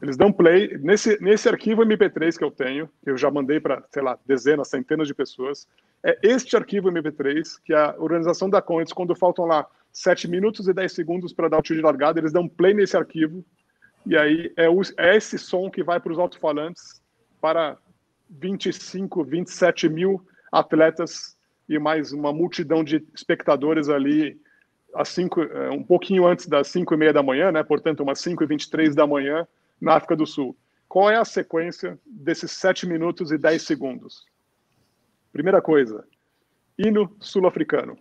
Eles 0.00 0.16
dão 0.16 0.30
play 0.30 0.76
nesse, 0.78 1.20
nesse 1.22 1.48
arquivo 1.48 1.82
MP3 1.82 2.36
que 2.36 2.44
eu 2.44 2.50
tenho, 2.50 2.88
que 3.02 3.10
eu 3.10 3.16
já 3.16 3.30
mandei 3.30 3.58
para, 3.58 3.82
sei 3.90 4.02
lá, 4.02 4.18
dezenas, 4.26 4.68
centenas 4.68 5.08
de 5.08 5.14
pessoas. 5.14 5.66
É 6.04 6.18
este 6.22 6.54
arquivo 6.54 6.90
MP3 6.90 7.58
que 7.64 7.72
a 7.72 7.94
organização 7.98 8.48
da 8.48 8.60
Comrades, 8.60 8.92
quando 8.92 9.16
faltam 9.16 9.46
lá 9.46 9.66
7 9.92 10.28
minutos 10.28 10.68
e 10.68 10.74
10 10.74 10.92
segundos 10.92 11.32
para 11.32 11.48
dar 11.48 11.58
o 11.58 11.62
tiro 11.62 11.78
de 11.78 11.84
largada, 11.84 12.20
eles 12.20 12.32
dão 12.32 12.46
play 12.46 12.74
nesse 12.74 12.96
arquivo. 12.96 13.44
E 14.04 14.16
aí 14.16 14.52
é, 14.56 14.68
o, 14.68 14.82
é 14.98 15.16
esse 15.16 15.38
som 15.38 15.70
que 15.70 15.82
vai 15.82 15.98
para 15.98 16.12
os 16.12 16.18
alto-falantes 16.18 17.00
para 17.40 17.78
25, 18.28 19.24
27 19.24 19.88
mil 19.88 20.22
atletas 20.52 21.35
e 21.68 21.78
mais 21.78 22.12
uma 22.12 22.32
multidão 22.32 22.84
de 22.84 23.04
espectadores 23.14 23.88
ali 23.88 24.40
às 24.94 25.08
cinco, 25.08 25.42
é, 25.42 25.70
um 25.70 25.82
pouquinho 25.82 26.26
antes 26.26 26.46
das 26.46 26.68
5 26.68 26.94
e 26.94 26.96
meia 26.96 27.12
da 27.12 27.22
manhã, 27.22 27.52
né? 27.52 27.62
portanto, 27.62 28.02
umas 28.02 28.18
5 28.20 28.42
e 28.42 28.46
23 28.46 28.94
da 28.94 29.06
manhã, 29.06 29.46
na 29.80 29.94
África 29.94 30.16
do 30.16 30.26
Sul. 30.26 30.56
Qual 30.88 31.10
é 31.10 31.16
a 31.16 31.24
sequência 31.24 31.98
desses 32.06 32.50
7 32.52 32.86
minutos 32.86 33.30
e 33.30 33.36
10 33.36 33.62
segundos? 33.62 34.24
Primeira 35.32 35.60
coisa, 35.60 36.04
hino 36.78 37.14
sul-africano. 37.20 37.98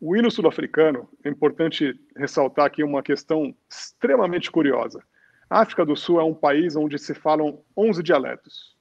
O 0.00 0.16
hino 0.16 0.30
sul-africano, 0.30 1.08
é 1.24 1.28
importante 1.28 1.98
ressaltar 2.16 2.66
aqui 2.66 2.82
uma 2.82 3.02
questão 3.02 3.54
extremamente 3.68 4.50
curiosa. 4.50 5.02
A 5.48 5.60
África 5.60 5.84
do 5.84 5.96
Sul 5.96 6.20
é 6.20 6.24
um 6.24 6.34
país 6.34 6.76
onde 6.76 6.98
se 6.98 7.14
falam 7.14 7.62
11 7.76 8.02
dialetos. 8.02 8.76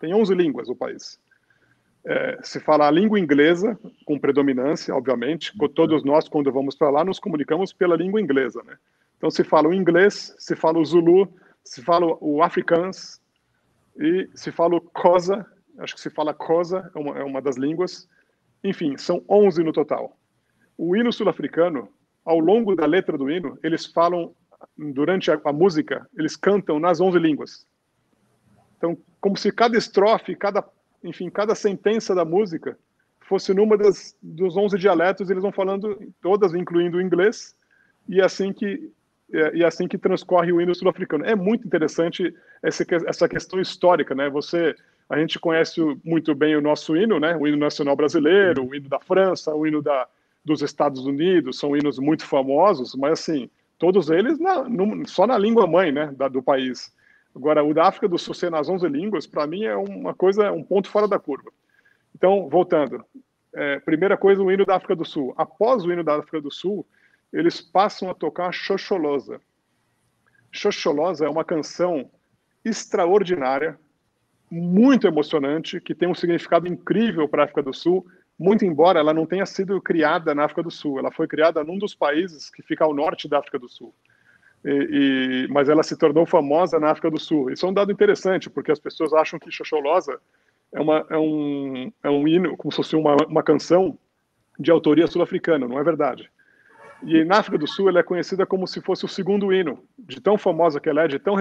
Tem 0.00 0.14
11 0.14 0.34
línguas 0.34 0.68
o 0.68 0.76
país. 0.76 1.18
É, 2.10 2.38
se 2.42 2.58
fala 2.58 2.88
a 2.88 2.90
língua 2.90 3.20
inglesa, 3.20 3.78
com 4.06 4.18
predominância, 4.18 4.94
obviamente. 4.94 5.52
Todos 5.74 6.02
nós, 6.02 6.26
quando 6.26 6.50
vamos 6.50 6.74
para 6.74 6.88
lá, 6.88 7.04
nos 7.04 7.20
comunicamos 7.20 7.70
pela 7.70 7.94
língua 7.94 8.18
inglesa. 8.18 8.62
Né? 8.64 8.78
Então, 9.18 9.30
se 9.30 9.44
fala 9.44 9.68
o 9.68 9.74
inglês, 9.74 10.34
se 10.38 10.56
fala 10.56 10.78
o 10.78 10.84
zulu, 10.86 11.30
se 11.62 11.82
fala 11.82 12.16
o 12.18 12.42
afrikaans 12.42 13.20
e 13.98 14.26
se 14.34 14.50
fala 14.50 14.76
o 14.76 14.90
Xhosa, 14.98 15.44
acho 15.80 15.94
que 15.96 16.00
se 16.00 16.08
fala 16.08 16.34
Xhosa, 16.34 16.90
é 16.94 16.98
uma, 16.98 17.18
é 17.18 17.22
uma 17.22 17.42
das 17.42 17.58
línguas. 17.58 18.08
Enfim, 18.64 18.96
são 18.96 19.22
11 19.28 19.62
no 19.62 19.72
total. 19.72 20.16
O 20.78 20.96
hino 20.96 21.12
sul-africano, 21.12 21.90
ao 22.24 22.38
longo 22.38 22.74
da 22.74 22.86
letra 22.86 23.18
do 23.18 23.30
hino, 23.30 23.58
eles 23.62 23.84
falam 23.84 24.34
durante 24.78 25.30
a, 25.30 25.38
a, 25.44 25.52
música, 25.52 26.08
eles 26.16 26.36
cantam 26.36 26.80
nas 26.80 27.02
11 27.02 27.18
línguas. 27.18 27.66
Então, 28.78 28.96
como 29.20 29.36
se 29.36 29.52
cada 29.52 29.76
estrofe, 29.76 30.34
cada, 30.34 30.64
enfim, 31.02 31.30
cada 31.30 31.54
sentença 31.54 32.14
da 32.14 32.24
música 32.24 32.78
fosse 33.20 33.52
numa 33.52 33.76
das, 33.76 34.16
dos 34.22 34.56
11 34.56 34.78
dialetos, 34.78 35.28
eles 35.28 35.42
vão 35.42 35.52
falando 35.52 35.98
todas, 36.20 36.54
incluindo 36.54 36.96
o 36.96 37.02
inglês, 37.02 37.54
e 38.08 38.20
é 38.20 38.24
assim 38.24 38.52
que 38.52 38.90
é, 39.32 39.56
e 39.56 39.62
é 39.62 39.66
assim 39.66 39.86
que 39.86 39.98
transcorre 39.98 40.52
o 40.52 40.60
hino 40.60 40.74
sul-africano. 40.74 41.24
É 41.24 41.34
muito 41.34 41.66
interessante 41.66 42.34
essa, 42.62 42.84
essa 43.06 43.28
questão 43.28 43.60
histórica, 43.60 44.14
né? 44.14 44.30
Você, 44.30 44.74
a 45.08 45.18
gente 45.18 45.38
conhece 45.38 45.80
muito 46.02 46.34
bem 46.34 46.56
o 46.56 46.62
nosso 46.62 46.96
hino, 46.96 47.20
né? 47.20 47.36
O 47.36 47.46
hino 47.46 47.58
nacional 47.58 47.94
brasileiro, 47.94 48.66
o 48.66 48.74
hino 48.74 48.88
da 48.88 48.98
França, 48.98 49.54
o 49.54 49.66
hino 49.66 49.82
da, 49.82 50.08
dos 50.42 50.62
Estados 50.62 51.04
Unidos, 51.04 51.58
são 51.58 51.76
hinos 51.76 51.98
muito 51.98 52.24
famosos, 52.24 52.94
mas 52.94 53.20
assim, 53.20 53.50
todos 53.78 54.08
eles 54.08 54.38
na, 54.38 54.66
no, 54.66 55.06
só 55.06 55.26
na 55.26 55.36
língua 55.36 55.66
mãe 55.66 55.92
né, 55.92 56.12
da, 56.16 56.28
do 56.28 56.42
país. 56.42 56.90
Agora, 57.38 57.62
o 57.62 57.72
da 57.72 57.86
África 57.86 58.08
do 58.08 58.18
Sul 58.18 58.34
ser 58.34 58.50
nas 58.50 58.68
11 58.68 58.88
línguas, 58.88 59.24
para 59.24 59.46
mim 59.46 59.62
é 59.62 59.76
uma 59.76 60.12
coisa, 60.12 60.50
um 60.50 60.64
ponto 60.64 60.90
fora 60.90 61.06
da 61.06 61.20
curva. 61.20 61.52
Então, 62.12 62.48
voltando. 62.48 63.04
É, 63.54 63.78
primeira 63.78 64.16
coisa, 64.16 64.42
o 64.42 64.50
hino 64.50 64.66
da 64.66 64.74
África 64.74 64.96
do 64.96 65.04
Sul. 65.04 65.32
Após 65.36 65.84
o 65.84 65.92
hino 65.92 66.02
da 66.02 66.16
África 66.16 66.40
do 66.40 66.50
Sul, 66.50 66.84
eles 67.32 67.60
passam 67.60 68.10
a 68.10 68.14
tocar 68.14 68.52
Xoxolosa. 68.52 69.40
Xoxolosa 70.50 71.26
é 71.26 71.28
uma 71.28 71.44
canção 71.44 72.10
extraordinária, 72.64 73.78
muito 74.50 75.06
emocionante, 75.06 75.80
que 75.80 75.94
tem 75.94 76.08
um 76.08 76.16
significado 76.16 76.66
incrível 76.66 77.28
para 77.28 77.42
a 77.42 77.44
África 77.44 77.62
do 77.62 77.72
Sul, 77.72 78.04
muito 78.36 78.64
embora 78.64 78.98
ela 78.98 79.14
não 79.14 79.26
tenha 79.26 79.46
sido 79.46 79.80
criada 79.80 80.34
na 80.34 80.44
África 80.44 80.64
do 80.64 80.72
Sul, 80.72 80.98
ela 80.98 81.12
foi 81.12 81.28
criada 81.28 81.62
num 81.62 81.78
dos 81.78 81.94
países 81.94 82.50
que 82.50 82.62
fica 82.62 82.84
ao 82.84 82.92
norte 82.92 83.28
da 83.28 83.38
África 83.38 83.60
do 83.60 83.68
Sul. 83.68 83.94
E, 84.64 85.46
e, 85.46 85.48
mas 85.52 85.68
ela 85.68 85.82
se 85.82 85.96
tornou 85.96 86.26
famosa 86.26 86.78
na 86.78 86.90
África 86.90 87.10
do 87.10 87.18
Sul. 87.18 87.50
Isso 87.50 87.64
é 87.64 87.68
um 87.68 87.72
dado 87.72 87.92
interessante, 87.92 88.50
porque 88.50 88.72
as 88.72 88.78
pessoas 88.78 89.12
acham 89.12 89.38
que 89.38 89.50
Xoxolosa 89.50 90.18
é, 90.72 90.80
uma, 90.80 91.06
é, 91.08 91.16
um, 91.16 91.92
é 92.02 92.10
um 92.10 92.26
hino, 92.26 92.56
como 92.56 92.72
se 92.72 92.76
fosse 92.76 92.96
uma, 92.96 93.16
uma 93.26 93.42
canção 93.42 93.98
de 94.58 94.70
autoria 94.70 95.06
sul-africana, 95.06 95.68
não 95.68 95.78
é 95.78 95.84
verdade. 95.84 96.28
E 97.02 97.24
na 97.24 97.38
África 97.38 97.56
do 97.56 97.66
Sul 97.68 97.88
ela 97.88 98.00
é 98.00 98.02
conhecida 98.02 98.44
como 98.44 98.66
se 98.66 98.80
fosse 98.80 99.04
o 99.04 99.08
segundo 99.08 99.52
hino, 99.52 99.82
de 99.96 100.20
tão 100.20 100.36
famosa 100.36 100.80
que 100.80 100.88
ela 100.88 101.04
é, 101.04 101.08
de 101.08 101.18
tão 101.18 101.36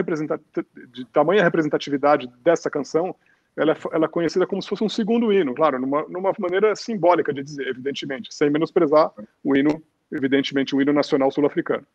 de 0.91 1.05
tamanha 1.05 1.43
representatividade 1.43 2.29
dessa 2.43 2.69
canção, 2.69 3.15
ela 3.55 3.71
é, 3.71 3.77
ela 3.91 4.05
é 4.05 4.07
conhecida 4.07 4.45
como 4.45 4.61
se 4.61 4.69
fosse 4.69 4.83
um 4.83 4.89
segundo 4.89 5.33
hino, 5.33 5.55
claro, 5.55 5.79
numa, 5.79 6.03
numa 6.07 6.31
maneira 6.37 6.75
simbólica 6.75 7.33
de 7.33 7.41
dizer, 7.41 7.67
evidentemente, 7.67 8.33
sem 8.33 8.51
menosprezar 8.51 9.11
o 9.43 9.55
hino, 9.55 9.81
evidentemente, 10.11 10.75
o 10.75 10.81
hino 10.81 10.93
nacional 10.93 11.31
sul-africano. 11.31 11.85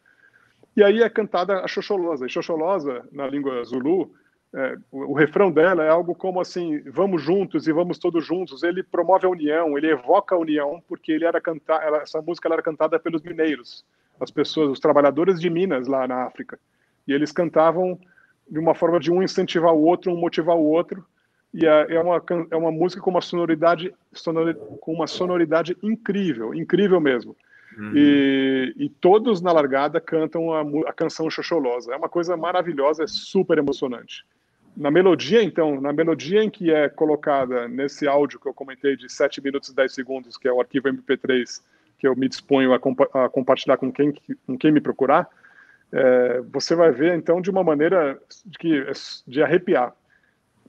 E 0.76 0.82
aí 0.82 1.02
é 1.02 1.10
cantada 1.10 1.60
a 1.60 1.68
Xoxolosa. 1.68 2.26
E 2.26 2.30
Xoxolosa, 2.30 3.04
na 3.12 3.26
língua 3.26 3.62
Zulu, 3.64 4.10
é, 4.54 4.76
o, 4.90 5.12
o, 5.12 5.14
refrão 5.14 5.50
dela 5.50 5.82
é 5.82 5.88
algo 5.88 6.14
como 6.14 6.40
assim, 6.40 6.80
vamos 6.90 7.22
juntos 7.22 7.66
e 7.66 7.72
vamos 7.72 7.98
todos 7.98 8.24
juntos. 8.24 8.62
Ele 8.62 8.82
promove 8.82 9.26
a 9.26 9.30
união, 9.30 9.76
ele 9.76 9.90
evoca 9.90 10.34
a 10.34 10.38
união, 10.38 10.82
porque 10.88 11.12
ele 11.12 11.24
era 11.24 11.40
cantar, 11.40 11.82
essa 12.02 12.20
música 12.20 12.48
era 12.52 12.62
cantada 12.62 12.98
pelos 12.98 13.22
mineiros, 13.22 13.84
as 14.20 14.30
pessoas, 14.30 14.70
os 14.70 14.80
trabalhadores 14.80 15.40
de 15.40 15.48
Minas 15.48 15.86
lá 15.86 16.06
na 16.06 16.24
África. 16.24 16.58
E 17.06 17.12
eles 17.12 17.32
cantavam 17.32 17.98
de 18.48 18.58
uma 18.58 18.74
forma 18.74 19.00
de 19.00 19.10
um 19.10 19.22
incentivar 19.22 19.72
o 19.72 19.82
outro, 19.82 20.12
um 20.12 20.16
motivar 20.16 20.56
o 20.56 20.64
outro. 20.64 21.04
E 21.54 21.66
é, 21.66 21.94
é 21.94 22.00
uma, 22.00 22.22
é 22.50 22.56
uma 22.56 22.70
música 22.70 23.02
com 23.02 23.10
uma 23.10 23.20
sonoridade, 23.20 23.94
sonor, 24.12 24.54
com 24.80 24.92
uma 24.92 25.06
sonoridade 25.06 25.76
incrível, 25.82 26.54
incrível 26.54 27.00
mesmo. 27.00 27.36
Uhum. 27.76 27.92
E, 27.94 28.74
e, 28.76 28.88
todos 28.88 29.40
na 29.40 29.52
largada 29.52 30.00
cantam 30.00 30.52
a, 30.52 30.62
a 30.88 30.92
canção 30.92 31.30
Xoxolosa. 31.30 31.92
É 31.92 31.96
uma 31.96 32.08
coisa 32.08 32.36
maravilhosa, 32.36 33.04
é 33.04 33.06
super 33.06 33.58
emocionante. 33.58 34.24
Na 34.76 34.90
melodia, 34.90 35.42
então, 35.42 35.80
na 35.80 35.92
melodia 35.92 36.42
em 36.42 36.50
que 36.50 36.70
é 36.70 36.88
colocada 36.88 37.68
nesse 37.68 38.06
áudio 38.06 38.40
que 38.40 38.48
eu 38.48 38.54
comentei 38.54 38.96
de 38.96 39.10
7 39.10 39.42
minutos 39.42 39.68
e 39.70 39.74
10 39.74 39.92
segundos, 39.92 40.36
que 40.36 40.48
é 40.48 40.52
o 40.52 40.60
arquivo 40.60 40.88
MP3, 40.88 41.62
que 41.98 42.06
eu 42.06 42.16
me 42.16 42.28
disponho 42.28 42.72
a, 42.72 42.78
compa 42.78 43.08
a 43.12 43.28
compartilhar 43.28 43.76
com 43.76 43.92
quem, 43.92 44.14
com 44.46 44.56
quem 44.56 44.72
me 44.72 44.80
procurar, 44.80 45.28
é, 45.92 46.40
você 46.50 46.74
vai 46.74 46.90
ver, 46.90 47.14
então, 47.14 47.40
de 47.40 47.50
uma 47.50 47.62
maneira 47.62 48.18
de, 48.46 48.58
que, 48.58 48.84
de 49.26 49.42
arrepiar. 49.42 49.94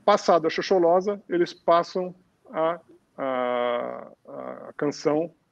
Passada 0.03 0.47
a 0.47 0.49
Xoxolosa, 0.49 1.21
eles 1.29 1.53
passam 1.53 2.13
a, 2.51 2.79
a, 3.17 4.07
a 4.27 4.73
canção 4.75 5.23
é, 5.25 5.42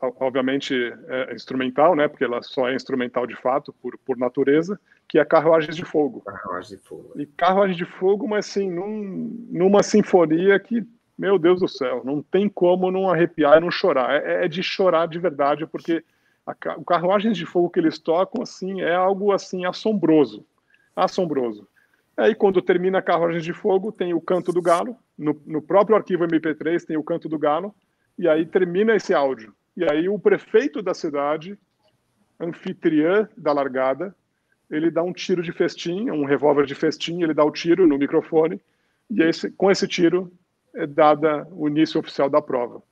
obviamente 0.00 0.74
é 1.06 1.34
instrumental, 1.34 1.94
né, 1.94 2.08
porque 2.08 2.24
ela 2.24 2.42
só 2.42 2.68
é 2.68 2.74
instrumental 2.74 3.26
de 3.26 3.36
fato, 3.36 3.72
por, 3.72 3.96
por 3.98 4.16
natureza, 4.16 4.78
que 5.08 5.18
é 5.18 5.24
Carruagens 5.24 5.76
de 5.76 5.84
Fogo. 5.84 6.20
Carruagem 6.22 6.76
de 6.76 6.82
Fogo. 6.82 7.12
E 7.16 7.26
Carruagem 7.26 7.76
de 7.76 7.84
Fogo, 7.84 8.26
mas 8.26 8.48
assim, 8.48 8.70
num, 8.70 9.46
numa 9.48 9.82
sinfonia 9.82 10.58
que, 10.58 10.84
meu 11.16 11.38
Deus 11.38 11.60
do 11.60 11.68
céu, 11.68 12.02
não 12.04 12.22
tem 12.22 12.48
como 12.48 12.90
não 12.90 13.08
arrepiar 13.08 13.58
e 13.58 13.60
não 13.60 13.70
chorar. 13.70 14.22
É, 14.22 14.44
é 14.44 14.48
de 14.48 14.62
chorar 14.62 15.06
de 15.06 15.18
verdade, 15.18 15.66
porque 15.66 16.04
a, 16.44 16.54
o 16.76 16.84
Carruagens 16.84 17.36
de 17.36 17.46
Fogo 17.46 17.70
que 17.70 17.78
eles 17.78 17.98
tocam, 17.98 18.42
assim, 18.42 18.80
é 18.80 18.94
algo, 18.94 19.32
assim, 19.32 19.64
assombroso. 19.64 20.44
Assombroso. 20.96 21.68
Aí, 22.16 22.34
quando 22.34 22.60
termina 22.60 23.00
Carruagens 23.00 23.44
de 23.44 23.52
Fogo, 23.52 23.92
tem 23.92 24.12
o 24.14 24.20
Canto 24.20 24.52
do 24.52 24.60
Galo, 24.60 24.96
no, 25.16 25.40
no 25.46 25.62
próprio 25.62 25.96
arquivo 25.96 26.26
MP3 26.26 26.84
tem 26.84 26.96
o 26.96 27.04
Canto 27.04 27.28
do 27.28 27.38
Galo, 27.38 27.74
e 28.18 28.28
aí 28.28 28.44
termina 28.44 28.96
esse 28.96 29.14
áudio 29.14 29.54
e 29.76 29.84
aí 29.84 30.08
o 30.08 30.18
prefeito 30.18 30.82
da 30.82 30.94
cidade, 30.94 31.58
anfitriã 32.38 33.28
da 33.36 33.52
largada, 33.52 34.14
ele 34.70 34.90
dá 34.90 35.02
um 35.02 35.12
tiro 35.12 35.42
de 35.42 35.52
festim, 35.52 36.10
um 36.10 36.24
revólver 36.24 36.64
de 36.66 36.74
festim, 36.74 37.22
ele 37.22 37.34
dá 37.34 37.44
o 37.44 37.50
tiro 37.50 37.86
no 37.86 37.98
microfone, 37.98 38.60
e 39.10 39.22
esse, 39.22 39.50
com 39.50 39.70
esse 39.70 39.86
tiro 39.86 40.32
é 40.74 40.86
dada 40.86 41.46
o 41.50 41.68
início 41.68 41.98
oficial 41.98 42.30
da 42.30 42.40
prova. 42.40 42.82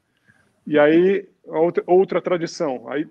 E 0.66 0.79
aí, 0.79 1.29
outra, 1.45 1.83
outra 1.87 2.20
tradição, 2.20 2.89
aí, 2.89 3.09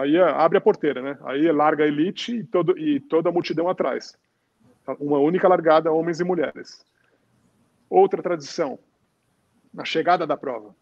aí 0.00 0.18
abre 0.18 0.58
a 0.58 0.60
porteira, 0.60 1.00
né? 1.00 1.18
Aí 1.22 1.50
larga 1.52 1.84
a 1.84 1.86
elite 1.86 2.36
e, 2.36 2.44
todo, 2.44 2.76
e 2.76 3.00
toda 3.00 3.28
a 3.28 3.32
multidão 3.32 3.68
atrás. 3.68 4.16
Uma 4.98 5.18
única 5.18 5.46
largada, 5.46 5.92
homens 5.92 6.20
e 6.20 6.24
mulheres. 6.24 6.84
Outra 7.88 8.22
tradição, 8.22 8.78
na 9.72 9.84
chegada 9.84 10.26
da 10.26 10.36
prova 10.36 10.74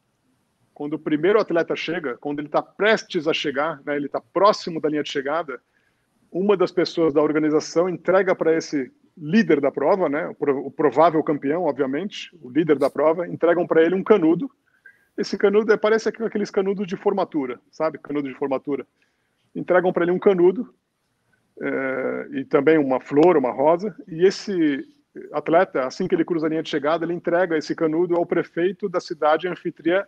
quando 0.76 0.92
o 0.92 0.98
primeiro 0.98 1.40
atleta 1.40 1.74
chega, 1.74 2.18
quando 2.18 2.38
ele 2.38 2.48
está 2.48 2.60
prestes 2.60 3.26
a 3.26 3.32
chegar, 3.32 3.80
né, 3.82 3.96
ele 3.96 4.04
está 4.04 4.20
próximo 4.20 4.78
da 4.78 4.90
linha 4.90 5.02
de 5.02 5.08
chegada, 5.08 5.58
uma 6.30 6.54
das 6.54 6.70
pessoas 6.70 7.14
da 7.14 7.22
organização 7.22 7.88
entrega 7.88 8.34
para 8.34 8.54
esse 8.54 8.92
líder 9.16 9.58
da 9.58 9.72
prova, 9.72 10.06
né, 10.06 10.36
o 10.38 10.70
provável 10.70 11.24
campeão, 11.24 11.62
obviamente, 11.62 12.28
o 12.42 12.50
líder 12.50 12.78
da 12.78 12.90
prova, 12.90 13.26
entregam 13.26 13.66
para 13.66 13.82
ele 13.82 13.94
um 13.94 14.04
canudo. 14.04 14.50
Esse 15.16 15.38
canudo 15.38 15.72
é, 15.72 15.78
parece 15.78 16.10
aqueles 16.10 16.50
canudos 16.50 16.86
de 16.86 16.94
formatura, 16.94 17.58
sabe? 17.70 17.96
Canudo 17.96 18.28
de 18.28 18.34
formatura. 18.34 18.86
Entregam 19.54 19.94
para 19.94 20.02
ele 20.02 20.12
um 20.12 20.18
canudo 20.18 20.74
é, 21.58 22.28
e 22.32 22.44
também 22.44 22.76
uma 22.76 23.00
flor, 23.00 23.38
uma 23.38 23.50
rosa. 23.50 23.96
E 24.06 24.26
esse 24.26 24.86
atleta, 25.32 25.86
assim 25.86 26.06
que 26.06 26.14
ele 26.14 26.26
cruza 26.26 26.44
a 26.44 26.50
linha 26.50 26.62
de 26.62 26.68
chegada, 26.68 27.06
ele 27.06 27.14
entrega 27.14 27.56
esse 27.56 27.74
canudo 27.74 28.14
ao 28.14 28.26
prefeito 28.26 28.90
da 28.90 29.00
cidade 29.00 29.48
anfitriã 29.48 30.04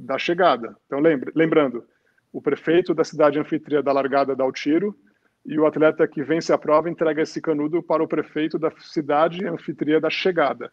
da 0.00 0.18
chegada. 0.18 0.76
Então, 0.86 0.98
lembre, 1.00 1.30
lembrando, 1.34 1.84
o 2.32 2.40
prefeito 2.40 2.94
da 2.94 3.04
cidade 3.04 3.38
anfitriã 3.38 3.82
da 3.82 3.92
largada 3.92 4.34
dá 4.34 4.44
o 4.44 4.52
tiro 4.52 4.96
e 5.44 5.58
o 5.58 5.66
atleta 5.66 6.06
que 6.06 6.22
vence 6.22 6.52
a 6.52 6.58
prova 6.58 6.90
entrega 6.90 7.22
esse 7.22 7.40
canudo 7.40 7.82
para 7.82 8.02
o 8.02 8.08
prefeito 8.08 8.58
da 8.58 8.70
cidade 8.78 9.46
anfitriã 9.46 10.00
da 10.00 10.10
chegada. 10.10 10.70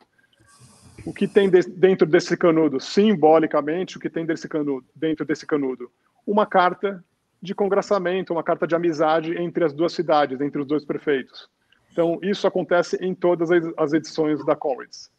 O 1.05 1.13
que 1.13 1.27
tem 1.27 1.49
de, 1.49 1.61
dentro 1.61 2.05
desse 2.07 2.35
canudo, 2.35 2.79
simbolicamente, 2.79 3.97
o 3.97 3.99
que 3.99 4.09
tem 4.09 4.25
desse 4.25 4.47
canudo, 4.47 4.85
dentro 4.95 5.25
desse 5.25 5.45
canudo? 5.45 5.89
Uma 6.25 6.45
carta 6.45 7.03
de 7.41 7.55
congraçamento, 7.55 8.33
uma 8.33 8.43
carta 8.43 8.67
de 8.67 8.75
amizade 8.75 9.37
entre 9.37 9.63
as 9.63 9.73
duas 9.73 9.93
cidades, 9.93 10.41
entre 10.41 10.61
os 10.61 10.67
dois 10.67 10.83
prefeitos. 10.83 11.49
Então, 11.91 12.19
isso 12.21 12.45
acontece 12.45 12.97
em 13.01 13.15
todas 13.15 13.49
as 13.77 13.93
edições 13.93 14.43
da 14.45 14.55
Comrades. 14.55 15.09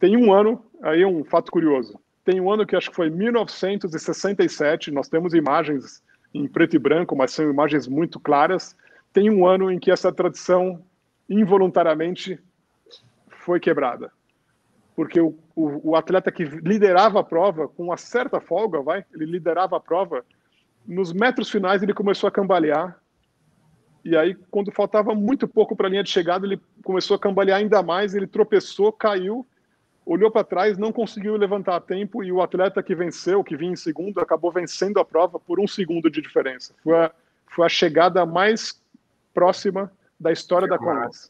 Tem 0.00 0.16
um 0.16 0.32
ano, 0.32 0.64
aí 0.82 1.04
um 1.04 1.24
fato 1.24 1.50
curioso, 1.52 1.98
tem 2.24 2.40
um 2.40 2.50
ano 2.50 2.66
que 2.66 2.74
acho 2.74 2.90
que 2.90 2.96
foi 2.96 3.10
1967, 3.10 4.90
nós 4.90 5.08
temos 5.08 5.34
imagens 5.34 6.02
em 6.32 6.48
preto 6.48 6.74
e 6.74 6.78
branco, 6.78 7.14
mas 7.14 7.32
são 7.32 7.48
imagens 7.48 7.86
muito 7.86 8.18
claras. 8.18 8.74
Tem 9.12 9.30
um 9.30 9.46
ano 9.46 9.70
em 9.70 9.78
que 9.78 9.90
essa 9.90 10.10
tradição 10.10 10.82
involuntariamente 11.28 12.40
foi 13.28 13.60
quebrada. 13.60 14.10
Porque 14.96 15.20
o, 15.20 15.36
o, 15.54 15.90
o 15.90 15.96
atleta 15.96 16.32
que 16.32 16.44
liderava 16.44 17.20
a 17.20 17.24
prova, 17.24 17.68
com 17.68 17.84
uma 17.84 17.96
certa 17.96 18.40
folga, 18.40 18.80
vai, 18.80 19.04
ele 19.12 19.26
liderava 19.26 19.76
a 19.76 19.80
prova, 19.80 20.24
nos 20.86 21.12
metros 21.12 21.50
finais 21.50 21.82
ele 21.82 21.92
começou 21.92 22.28
a 22.28 22.32
cambalear. 22.32 22.98
E 24.04 24.16
aí, 24.16 24.34
quando 24.50 24.72
faltava 24.72 25.14
muito 25.14 25.46
pouco 25.46 25.76
para 25.76 25.88
a 25.88 25.90
linha 25.90 26.02
de 26.02 26.10
chegada, 26.10 26.46
ele 26.46 26.60
começou 26.82 27.16
a 27.16 27.18
cambalear 27.18 27.58
ainda 27.58 27.82
mais, 27.82 28.14
ele 28.14 28.26
tropeçou, 28.26 28.92
caiu 28.92 29.46
olhou 30.06 30.30
para 30.30 30.44
trás, 30.44 30.76
não 30.76 30.92
conseguiu 30.92 31.36
levantar 31.36 31.76
a 31.76 31.80
tempo 31.80 32.22
e 32.22 32.30
o 32.30 32.42
atleta 32.42 32.82
que 32.82 32.94
venceu, 32.94 33.42
que 33.42 33.56
vinha 33.56 33.72
em 33.72 33.76
segundo, 33.76 34.20
acabou 34.20 34.52
vencendo 34.52 35.00
a 35.00 35.04
prova 35.04 35.38
por 35.38 35.58
um 35.58 35.66
segundo 35.66 36.10
de 36.10 36.20
diferença. 36.20 36.74
Foi 36.82 36.96
a, 36.96 37.10
foi 37.46 37.66
a 37.66 37.68
chegada 37.68 38.24
mais 38.26 38.80
próxima 39.32 39.90
da 40.18 40.30
história 40.30 40.68
que 40.68 40.74
da 40.74 40.78
Conrads. 40.78 41.28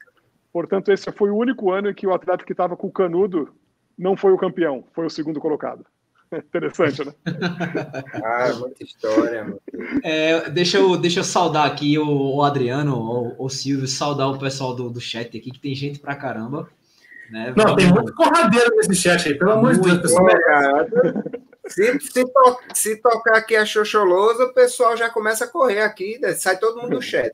Portanto, 0.53 0.93
esse 0.93 1.11
foi 1.13 1.31
o 1.31 1.37
único 1.37 1.71
ano 1.71 1.91
em 1.91 1.95
que 1.95 2.07
o 2.07 2.15
atleta 2.15 2.45
que 2.45 2.53
estava 2.53 2.77
com 2.77 2.87
o 2.87 2.93
canudo 2.93 3.53
não 3.97 4.17
foi 4.17 4.33
o 4.33 4.39
campeão, 4.39 4.85
foi 4.93 5.07
o 5.07 5.11
segundo 5.11 5.41
colocado. 5.41 5.85
Interessante, 6.33 7.05
né? 7.05 7.15
ah, 8.25 8.53
muita 8.59 8.83
história. 8.83 9.57
É, 10.03 10.51
deixa, 10.51 10.79
eu, 10.79 10.97
deixa 10.97 11.21
eu 11.21 11.25
saudar 11.25 11.67
aqui 11.67 11.99
o, 11.99 12.37
o 12.37 12.43
Adriano, 12.43 12.97
o, 12.97 13.45
o 13.45 13.49
Silvio, 13.49 13.87
saudar 13.87 14.29
o 14.29 14.39
pessoal 14.39 14.75
do, 14.75 14.91
do 14.91 15.01
chat 15.01 15.37
aqui, 15.37 15.51
que 15.51 15.61
tem 15.61 15.75
gente 15.75 15.99
pra 15.99 16.17
caramba. 16.17 16.69
Né? 17.31 17.53
Não, 17.57 17.65
Vamos... 17.65 17.83
tem 17.83 17.93
muito 17.93 18.15
corradeiro 18.15 18.71
nesse 18.77 18.95
chat 18.95 19.29
aí, 19.29 19.39
pelo 19.39 19.53
amor 19.53 19.75
de 19.75 19.81
Deus, 19.81 19.99
pessoal. 19.99 20.27
Se, 21.67 21.99
se, 22.01 22.25
to, 22.25 22.59
se, 22.75 22.97
tocar 22.97 23.39
aqui 23.39 23.57
a 23.57 23.65
Xoxolosa, 23.65 24.45
o 24.45 24.53
pessoal 24.53 24.97
já 24.97 25.09
começa 25.09 25.47
a 25.47 25.49
correr 25.49 25.81
aqui, 25.81 26.19
né? 26.21 26.35
sai 26.35 26.59
todo 26.59 26.81
mundo 26.81 26.97
do 26.97 27.03
chat. 27.03 27.33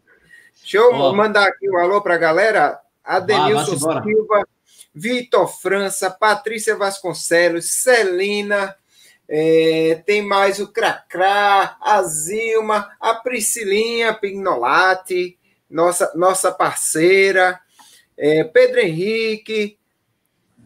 Deixa 0.61 0.77
eu 0.77 0.93
oh. 0.93 1.13
mandar 1.13 1.49
aqui 1.49 1.69
um 1.69 1.79
alô 1.79 2.01
para 2.01 2.15
a 2.15 2.19
galera. 2.19 2.81
Adenilson 3.03 3.77
Silva, 3.77 4.47
Vitor 4.95 5.49
França, 5.49 6.11
Patrícia 6.11 6.77
Vasconcelos, 6.77 7.71
Celina, 7.71 8.77
é, 9.29 10.03
tem 10.05 10.23
mais 10.23 10.61
o 10.61 10.69
Cracrá, 10.69 11.77
a 11.81 12.03
Zilma, 12.03 12.91
a 13.01 13.15
Priscilinha 13.15 14.13
Pignolati, 14.13 15.39
nossa, 15.69 16.13
nossa 16.15 16.53
parceira, 16.53 17.59
é, 18.19 18.45
Pedro 18.45 18.81
Henrique, 18.81 19.79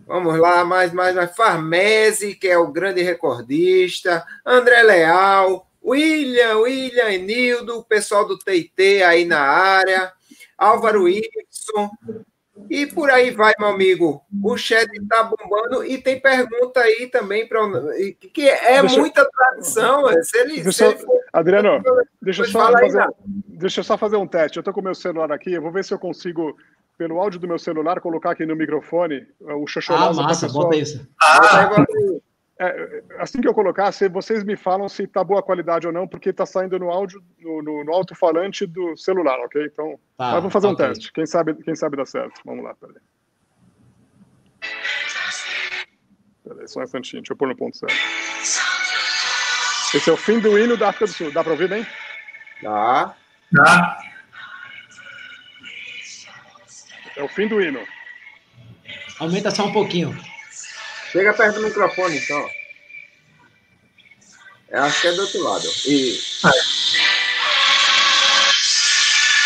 Vamos 0.07 0.39
lá, 0.39 0.65
mais, 0.65 0.93
mais, 0.93 1.15
mais. 1.15 1.35
Farmese, 1.35 2.35
que 2.35 2.49
é 2.49 2.59
o 2.59 2.73
grande 2.73 3.03
recordista. 3.03 4.25
André 4.45 4.83
Leal. 4.83 5.67
William, 5.85 6.59
William, 6.61 7.11
Enildo, 7.11 7.79
o 7.79 7.85
pessoal 7.85 8.27
do 8.27 8.39
TT 8.39 9.03
aí 9.03 9.27
na 9.27 9.41
área. 9.41 10.13
Álvaro 10.57 11.09
Ibson. 11.09 11.91
E 12.71 12.87
por 12.87 13.11
aí 13.11 13.31
vai, 13.31 13.53
meu 13.59 13.69
amigo. 13.69 14.23
O 14.43 14.57
chat 14.57 14.89
está 14.93 15.25
bombando 15.25 15.85
e 15.85 15.99
tem 15.99 16.21
pergunta 16.21 16.81
aí 16.81 17.09
também 17.09 17.47
para 17.47 17.61
que 18.33 18.49
é 18.49 18.81
deixa, 18.81 18.99
muita 18.99 19.29
tradição. 19.29 20.23
Se 20.23 20.39
ele, 20.39 20.73
se 20.73 20.85
ele 20.85 20.97
for, 20.99 21.21
Adriano, 21.33 21.83
deixa 22.23 22.43
eu, 22.43 22.47
só 22.47 22.73
fazer, 22.73 23.07
deixa 23.49 23.81
eu 23.81 23.85
só 23.85 23.99
fazer 23.99 24.17
um 24.17 24.27
teste. 24.27 24.57
Eu 24.57 24.61
estou 24.61 24.73
com 24.73 24.81
o 24.81 24.85
meu 24.85 24.95
celular 24.95 25.31
aqui, 25.33 25.53
eu 25.53 25.63
vou 25.63 25.73
ver 25.73 25.85
se 25.85 25.93
eu 25.93 25.99
consigo, 25.99 26.57
pelo 26.97 27.21
áudio 27.21 27.41
do 27.41 27.49
meu 27.49 27.59
celular, 27.59 28.01
colocar 28.01 28.31
aqui 28.33 28.47
no 28.47 28.57
microfone 28.57 29.27
o 29.41 29.67
xoxolasa. 29.67 30.21
Ah, 30.21 30.25
massa, 30.25 30.49
bota 30.49 30.77
isso. 30.77 31.07
Ah, 31.21 31.85
é, 32.57 33.03
assim 33.19 33.41
que 33.41 33.49
eu 33.49 33.55
colocar, 33.55 33.91
se 33.91 34.09
vocês 34.09 34.45
me 34.45 34.57
falam 34.57 34.89
se 34.89 35.07
tá 35.09 35.25
boa 35.25 35.43
qualidade 35.43 35.89
ou 35.89 35.93
não, 35.93 36.07
porque 36.07 36.33
tá 36.33 36.47
saindo 36.47 36.79
no 36.79 36.89
áudio, 36.91 37.23
no, 37.41 37.63
no, 37.63 37.85
no 37.85 37.93
alto-falante 37.93 38.65
do 38.65 38.97
celular, 38.97 39.39
ok? 39.41 39.65
Então, 39.67 39.99
tá, 40.17 40.35
vamos 40.35 40.53
fazer 40.53 40.69
okay. 40.69 40.87
um 40.87 40.89
teste. 40.89 41.13
Quem 41.13 41.27
sabe, 41.27 41.55
quem 41.55 41.75
sabe 41.75 41.97
dá 41.97 42.07
certo. 42.07 42.41
Vamos 42.45 42.65
lá, 42.65 42.75
peraí. 42.75 42.97
Peraí, 46.45 46.69
só 46.69 46.81
um 46.81 46.85
instantinho, 46.85 47.23
deixa 47.23 47.33
eu 47.33 47.37
pôr 47.37 47.49
no 47.49 47.57
ponto 47.57 47.77
certo. 47.77 47.95
Esse 49.95 50.11
é 50.11 50.13
o 50.13 50.17
fim 50.17 50.39
do 50.39 50.59
hino 50.59 50.77
da 50.77 50.91
África 50.91 51.07
do 51.07 51.13
Sul. 51.13 51.33
Dá 51.33 51.43
para 51.43 51.53
ouvir 51.53 51.69
bem? 51.69 51.87
Dá. 52.63 53.17
Dá. 53.51 54.14
É 57.17 57.23
o 57.23 57.29
fim 57.29 57.47
do 57.47 57.63
hino. 57.63 57.87
Aumenta 59.21 59.51
só 59.51 59.67
um 59.67 59.73
pouquinho. 59.73 60.19
Chega 61.13 61.33
perto 61.33 61.61
do 61.61 61.67
microfone, 61.67 62.19
então. 62.19 62.51
Eu 64.69 64.83
acho 64.83 65.01
que 65.01 65.07
é 65.07 65.13
do 65.13 65.23
outro 65.23 65.43
lado. 65.43 65.69
E. 65.87 66.21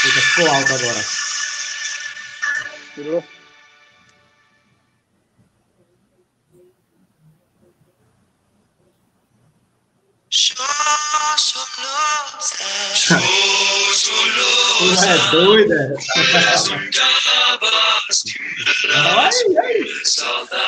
Eita, 0.04 0.20
ficou 0.22 0.50
alto 0.50 0.72
agora. 0.72 1.04
Tirou? 2.94 3.24
Tu 14.78 15.04
é 15.04 15.30
doida? 15.32 15.94
That's 19.28 19.44
praise 19.52 20.24
of 20.24 20.48
the 20.48 20.58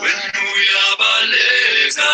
When 0.00 0.20
we 0.34 0.64
are 0.82 0.96
Baleka, 0.98 2.12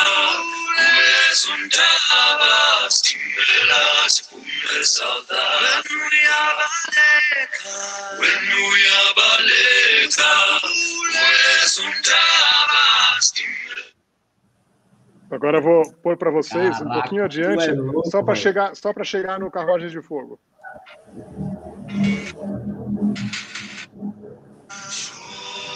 Agora 15.41 15.57
eu 15.57 15.63
vou 15.63 15.91
pôr 16.03 16.19
para 16.19 16.31
vocês 16.31 16.77
Caraca, 16.77 16.85
um 16.85 17.01
pouquinho 17.01 17.25
adiante, 17.25 17.71
é 17.71 17.73
louco, 17.73 18.11
só 18.11 18.23
para 18.23 18.35
chegar, 18.35 18.77
só 18.77 18.93
para 18.93 19.05
chegar 19.05 19.41
no 19.41 19.51
carruagem 19.51 19.89
de 19.89 20.03
fogo. 20.03 20.39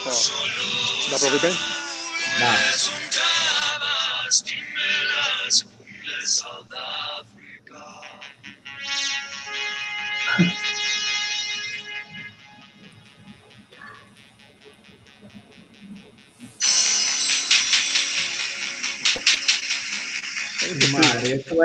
Ó, 0.04 0.10
dá 1.10 1.18
para 1.18 1.26
ouvir 1.28 1.40
bem? 1.40 1.52
Dá. 2.38 2.93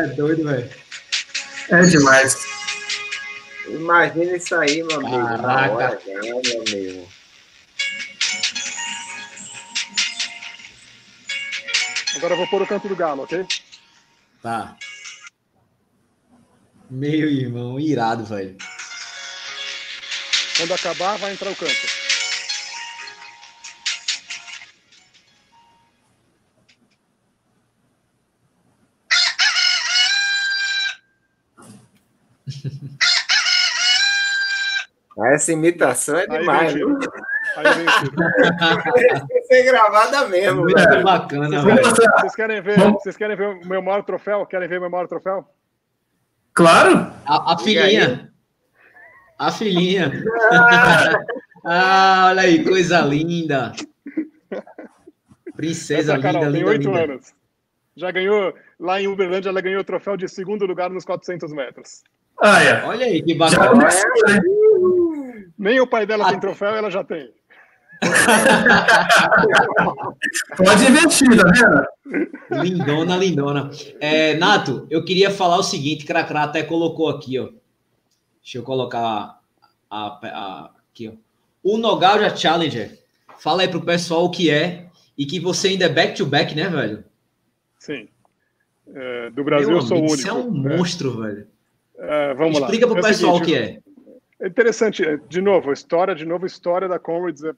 É 0.03 0.07
doido, 0.07 0.43
velho. 0.43 0.69
É 1.69 1.81
demais. 1.83 2.47
Imagina 3.67 4.35
isso 4.35 4.55
aí, 4.55 4.83
meu 4.83 4.97
amigo. 4.99 5.27
Caraca. 5.27 5.73
Hora, 5.73 6.01
né, 6.05 6.21
meu 6.21 6.61
amigo. 6.61 7.09
Agora 12.15 12.33
eu 12.33 12.37
vou 12.37 12.47
pôr 12.47 12.61
o 12.61 12.67
canto 12.67 12.87
do 12.87 12.95
galo, 12.95 13.23
ok? 13.23 13.45
Tá. 14.41 14.75
Meu 16.89 17.29
irmão, 17.29 17.79
irado, 17.79 18.25
velho. 18.25 18.57
Quando 20.57 20.73
acabar, 20.73 21.17
vai 21.17 21.31
entrar 21.31 21.51
o 21.51 21.55
canto. 21.55 21.98
Essa 35.29 35.51
imitação 35.51 36.17
é 36.17 36.27
demais, 36.27 36.73
viu? 36.73 36.97
Aí 37.55 37.65
ser 39.47 39.63
gravada 39.63 40.27
mesmo. 40.27 40.61
Muito 40.61 40.75
velho. 40.75 41.03
bacana, 41.03 41.61
vocês, 41.61 41.63
velho. 41.63 42.11
Vocês 42.19 42.35
querem, 42.35 42.61
ver, 42.61 42.79
vocês 42.91 43.17
querem 43.17 43.35
ver 43.35 43.47
o 43.47 43.67
meu 43.67 43.81
maior 43.81 44.03
troféu? 44.03 44.45
Querem 44.45 44.67
ver 44.67 44.77
o 44.77 44.81
meu 44.81 44.89
maior 44.89 45.07
troféu? 45.07 45.47
Claro! 46.53 47.11
A, 47.25 47.53
a 47.53 47.57
filhinha. 47.57 48.31
A 49.37 49.51
filhinha. 49.51 50.11
ah, 51.65 52.27
olha 52.29 52.41
aí, 52.41 52.63
coisa 52.63 52.99
linda. 53.01 53.71
Princesa 55.55 56.13
Essa, 56.13 56.21
Carol, 56.21 56.43
linda, 56.45 56.57
tem 56.57 56.65
oito 56.65 56.93
anos. 56.93 57.33
Já 57.95 58.11
ganhou, 58.11 58.53
lá 58.79 59.01
em 59.01 59.07
Uberlândia, 59.07 59.49
ela 59.49 59.61
ganhou 59.61 59.81
o 59.81 59.85
troféu 59.85 60.15
de 60.15 60.27
segundo 60.27 60.65
lugar 60.65 60.89
nos 60.89 61.05
400 61.05 61.51
metros. 61.53 62.03
Ah, 62.41 62.63
é. 62.63 62.85
Olha 62.85 63.05
aí, 63.05 63.21
que 63.21 63.35
bacana. 63.35 63.73
Né? 63.73 63.89
Nem 65.59 65.79
o 65.81 65.87
pai 65.87 66.05
dela 66.05 66.25
ah. 66.25 66.29
tem 66.31 66.39
troféu, 66.39 66.69
ela 66.69 66.89
já 66.89 67.03
tem. 67.03 67.29
Pode 70.55 70.89
investir, 70.89 71.27
tá 71.35 71.43
vendo? 71.51 71.85
Lindona, 72.63 73.17
lindona. 73.17 73.69
É, 73.99 74.35
Nato, 74.35 74.87
eu 74.89 75.03
queria 75.03 75.29
falar 75.29 75.57
o 75.57 75.63
seguinte, 75.63 76.05
Cracrá 76.05 76.43
até 76.43 76.63
colocou 76.63 77.09
aqui, 77.09 77.37
ó. 77.37 77.49
Deixa 78.41 78.57
eu 78.57 78.63
colocar 78.63 79.41
a, 79.91 79.91
a, 79.91 80.71
aqui, 80.91 81.09
ó. 81.09 81.11
O 81.61 81.77
Nogalja 81.77 82.33
Challenger. 82.33 82.97
Fala 83.37 83.63
aí 83.63 83.67
pro 83.67 83.81
pessoal 83.81 84.23
o 84.23 84.31
que 84.31 84.49
é 84.49 84.85
e 85.17 85.25
que 85.25 85.41
você 85.41 85.67
ainda 85.67 85.83
é 85.85 85.89
back-to-back, 85.89 86.53
-back, 86.53 86.55
né, 86.55 86.69
velho? 86.69 87.03
Sim. 87.77 88.07
É, 88.93 89.29
do 89.29 89.43
Brasil 89.43 89.67
Meu 89.67 89.79
eu 89.79 89.81
sou 89.81 89.97
amigo, 89.97 90.09
o 90.09 90.13
único. 90.13 90.23
Você 90.23 90.29
é 90.29 90.33
um 90.33 90.47
é. 90.47 90.77
monstro, 90.77 91.21
velho. 91.21 91.47
É, 91.97 92.33
vamos 92.33 92.59
Explica 92.59 92.85
lá. 92.85 92.93
para 92.93 93.01
o 93.01 93.05
é 93.05 93.09
pessoal 93.09 93.35
o 93.35 93.41
que 93.41 93.55
é. 93.55 93.81
É 94.41 94.47
interessante, 94.47 95.03
é, 95.03 95.17
de 95.17 95.41
novo, 95.41 95.73
história, 95.73 96.15
de 96.15 96.25
novo, 96.25 96.45
história 96.45 96.87
da 96.87 96.97
Comrades 96.97 97.43
é, 97.43 97.53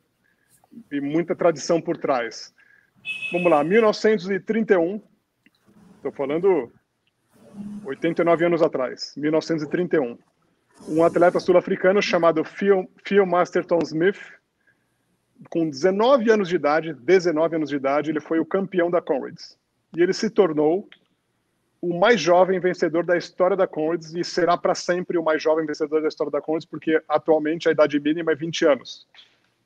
e 0.92 1.00
muita 1.00 1.36
tradição 1.36 1.80
por 1.80 1.96
trás. 1.96 2.54
Vamos 3.32 3.52
lá, 3.52 3.64
1931, 3.64 5.02
estou 5.98 6.12
falando 6.12 6.72
89 7.86 8.46
anos 8.46 8.62
atrás, 8.64 9.14
1931. 9.16 10.18
Um 10.88 11.04
atleta 11.04 11.40
sul-africano 11.40 12.02
chamado 12.02 12.44
Phil, 12.44 12.90
Phil 13.06 13.26
Masterton 13.28 13.80
Smith, 13.84 14.20
com 15.50 15.70
19 15.70 16.32
anos 16.32 16.50
de 16.50 16.56
idade, 16.56 16.94
19 16.94 17.58
anos 17.58 17.70
de 17.70 17.76
idade, 17.76 18.10
ele 18.10 18.20
foi 18.20 18.40
o 18.40 18.46
campeão 18.46 18.90
da 18.90 19.02
Comrades. 19.02 19.56
E 19.96 20.02
ele 20.02 20.14
se 20.14 20.30
tornou 20.30 20.90
o 21.82 21.98
mais 21.98 22.22
jovem 22.22 22.60
vencedor 22.60 23.04
da 23.04 23.18
história 23.18 23.58
da 23.58 23.66
Conrads 23.66 24.14
e 24.14 24.24
será 24.24 24.56
para 24.56 24.76
sempre 24.76 25.18
o 25.18 25.24
mais 25.24 25.42
jovem 25.42 25.66
vencedor 25.66 26.02
da 26.02 26.08
história 26.08 26.32
da 26.32 26.40
Conrads, 26.40 26.66
porque 26.66 27.02
atualmente 27.10 27.68
a 27.68 27.72
idade 27.72 28.00
mínima 28.00 28.32
é 28.32 28.36
20 28.36 28.66
anos. 28.66 29.08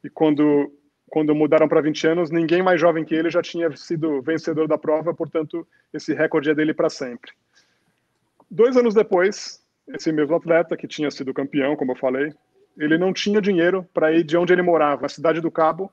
E 0.02 0.10
quando, 0.10 0.72
quando 1.10 1.36
mudaram 1.36 1.68
para 1.68 1.82
20 1.82 2.08
anos, 2.08 2.32
ninguém 2.32 2.64
mais 2.64 2.80
jovem 2.80 3.04
que 3.04 3.14
ele 3.14 3.30
já 3.30 3.42
tinha 3.42 3.76
sido 3.76 4.22
vencedor 4.22 4.66
da 4.66 4.78
prova, 4.78 5.14
portanto, 5.14 5.68
esse 5.94 6.14
recorde 6.14 6.50
é 6.50 6.56
dele 6.56 6.74
para 6.74 6.90
sempre. 6.90 7.32
Dois 8.50 8.78
anos 8.78 8.94
depois, 8.94 9.62
esse 9.90 10.10
mesmo 10.14 10.36
atleta, 10.36 10.78
que 10.78 10.88
tinha 10.88 11.12
sido 11.12 11.34
campeão, 11.34 11.76
como 11.76 11.92
eu 11.92 11.98
falei, 11.98 12.34
ele 12.78 12.98
não 12.98 13.12
tinha 13.12 13.42
dinheiro 13.42 13.86
para 13.94 14.14
ir 14.14 14.24
de 14.24 14.38
onde 14.38 14.54
ele 14.54 14.62
morava, 14.62 15.06
a 15.06 15.10
cidade 15.10 15.42
do 15.42 15.52
Cabo, 15.52 15.92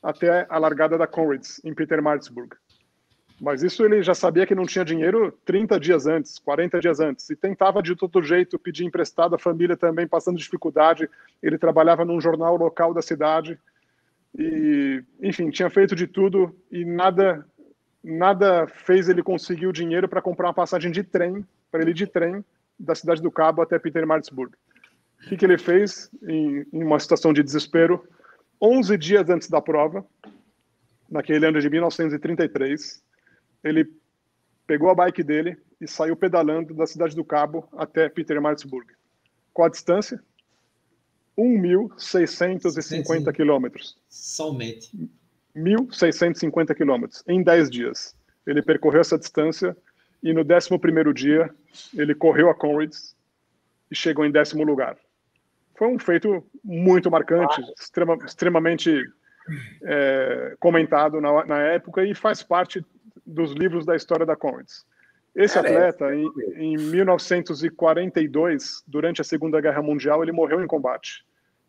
até 0.00 0.46
a 0.48 0.58
largada 0.58 0.96
da 0.96 1.06
Conrads, 1.08 1.60
em 1.64 1.74
Pietermaritzburg. 1.74 2.56
Mas 3.40 3.62
isso 3.62 3.84
ele 3.84 4.02
já 4.02 4.14
sabia 4.14 4.46
que 4.46 4.54
não 4.54 4.64
tinha 4.64 4.84
dinheiro 4.84 5.30
30 5.44 5.78
dias 5.78 6.06
antes, 6.06 6.38
40 6.38 6.80
dias 6.80 7.00
antes, 7.00 7.28
e 7.28 7.36
tentava 7.36 7.82
de 7.82 7.94
todo 7.94 8.22
jeito 8.22 8.58
pedir 8.58 8.84
emprestado, 8.84 9.34
a 9.34 9.38
família 9.38 9.76
também 9.76 10.06
passando 10.06 10.38
dificuldade. 10.38 11.08
Ele 11.42 11.58
trabalhava 11.58 12.04
num 12.04 12.20
jornal 12.20 12.56
local 12.56 12.94
da 12.94 13.02
cidade 13.02 13.58
e, 14.38 15.02
enfim, 15.20 15.50
tinha 15.50 15.68
feito 15.68 15.94
de 15.94 16.06
tudo 16.06 16.54
e 16.70 16.84
nada 16.84 17.46
nada 18.02 18.68
fez 18.68 19.08
ele 19.08 19.20
conseguir 19.20 19.66
o 19.66 19.72
dinheiro 19.72 20.08
para 20.08 20.22
comprar 20.22 20.46
uma 20.46 20.54
passagem 20.54 20.92
de 20.92 21.02
trem, 21.02 21.44
para 21.72 21.82
ele 21.82 21.92
de 21.92 22.06
trem 22.06 22.44
da 22.78 22.94
cidade 22.94 23.20
do 23.20 23.32
Cabo 23.32 23.60
até 23.60 23.78
Petermaritzburg. 23.80 24.52
O 25.24 25.28
que, 25.28 25.36
que 25.36 25.44
ele 25.44 25.58
fez 25.58 26.08
em, 26.22 26.64
em 26.72 26.84
uma 26.84 27.00
situação 27.00 27.32
de 27.32 27.42
desespero? 27.42 28.06
11 28.62 28.96
dias 28.96 29.28
antes 29.28 29.50
da 29.50 29.60
prova, 29.60 30.06
naquele 31.10 31.46
ano 31.46 31.60
de 31.60 31.68
1933, 31.68 33.02
ele 33.62 33.90
pegou 34.66 34.90
a 34.90 34.94
bike 34.94 35.22
dele 35.22 35.56
e 35.80 35.86
saiu 35.86 36.16
pedalando 36.16 36.74
da 36.74 36.86
cidade 36.86 37.14
do 37.14 37.24
Cabo 37.24 37.68
até 37.76 38.08
Petermaritzburg. 38.08 38.86
Qual 39.52 39.66
a 39.66 39.70
distância? 39.70 40.22
1.650 41.38 43.32
quilômetros. 43.32 43.98
Somente. 44.08 44.90
1.650 45.54 46.74
quilômetros 46.74 47.22
em 47.26 47.42
10 47.42 47.70
dias. 47.70 48.16
Ele 48.46 48.62
percorreu 48.62 49.00
essa 49.00 49.18
distância 49.18 49.76
e 50.22 50.32
no 50.32 50.42
11 50.42 51.14
dia 51.14 51.54
ele 51.94 52.14
correu 52.14 52.48
a 52.50 52.54
Conrads 52.54 53.14
e 53.90 53.94
chegou 53.94 54.24
em 54.24 54.30
décimo 54.30 54.64
lugar. 54.64 54.96
Foi 55.76 55.88
um 55.88 55.98
feito 55.98 56.44
muito 56.64 57.10
marcante, 57.10 57.60
extrema, 57.78 58.16
extremamente 58.24 59.04
é, 59.82 60.56
comentado 60.58 61.20
na, 61.20 61.44
na, 61.44 61.58
época 61.60 62.04
e 62.04 62.14
faz 62.14 62.42
parte 62.42 62.84
dos 63.26 63.52
livros 63.52 63.84
da 63.84 63.96
história 63.96 64.24
da 64.24 64.36
Conrads. 64.36 64.86
Esse 65.34 65.58
atleta, 65.58 66.14
em, 66.14 66.30
em 66.56 66.76
1942, 66.76 68.82
durante 68.86 69.20
a 69.20 69.24
Segunda 69.24 69.60
Guerra 69.60 69.82
Mundial, 69.82 70.22
ele 70.22 70.32
morreu 70.32 70.62
em 70.62 70.66
combate. 70.66 71.24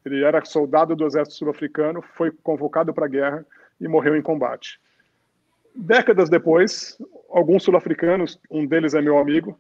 Ele 0.05 0.24
era 0.24 0.45
soldado 0.45 0.95
do 0.95 1.05
exército 1.05 1.38
sul-africano, 1.38 2.01
foi 2.01 2.32
convocado 2.32 2.93
para 2.93 3.05
a 3.05 3.10
guerra 3.10 3.45
e 3.80 3.88
morreu 3.88 4.16
em 4.16 4.22
combate. 4.22 4.80
Décadas 5.76 6.30
depois, 6.30 6.97
alguns 7.30 7.64
sul-africanos, 7.64 8.39
um 8.49 8.66
deles 8.66 8.93
é 8.93 9.01
meu 9.01 9.18
amigo, 9.18 9.60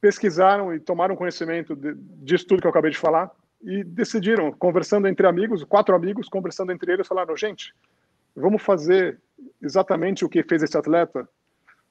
pesquisaram 0.00 0.74
e 0.74 0.80
tomaram 0.80 1.14
conhecimento 1.14 1.76
de, 1.76 1.94
disso 1.94 2.46
tudo 2.46 2.60
que 2.60 2.66
eu 2.66 2.70
acabei 2.70 2.90
de 2.90 2.98
falar 2.98 3.30
e 3.62 3.82
decidiram, 3.82 4.52
conversando 4.52 5.08
entre 5.08 5.26
amigos, 5.26 5.64
quatro 5.64 5.94
amigos, 5.94 6.28
conversando 6.28 6.72
entre 6.72 6.92
eles, 6.92 7.06
falaram: 7.06 7.36
gente, 7.36 7.74
vamos 8.38 8.62
fazer 8.62 9.20
exatamente 9.60 10.24
o 10.24 10.28
que 10.28 10.42
fez 10.42 10.62
esse 10.62 10.76
atleta, 10.76 11.28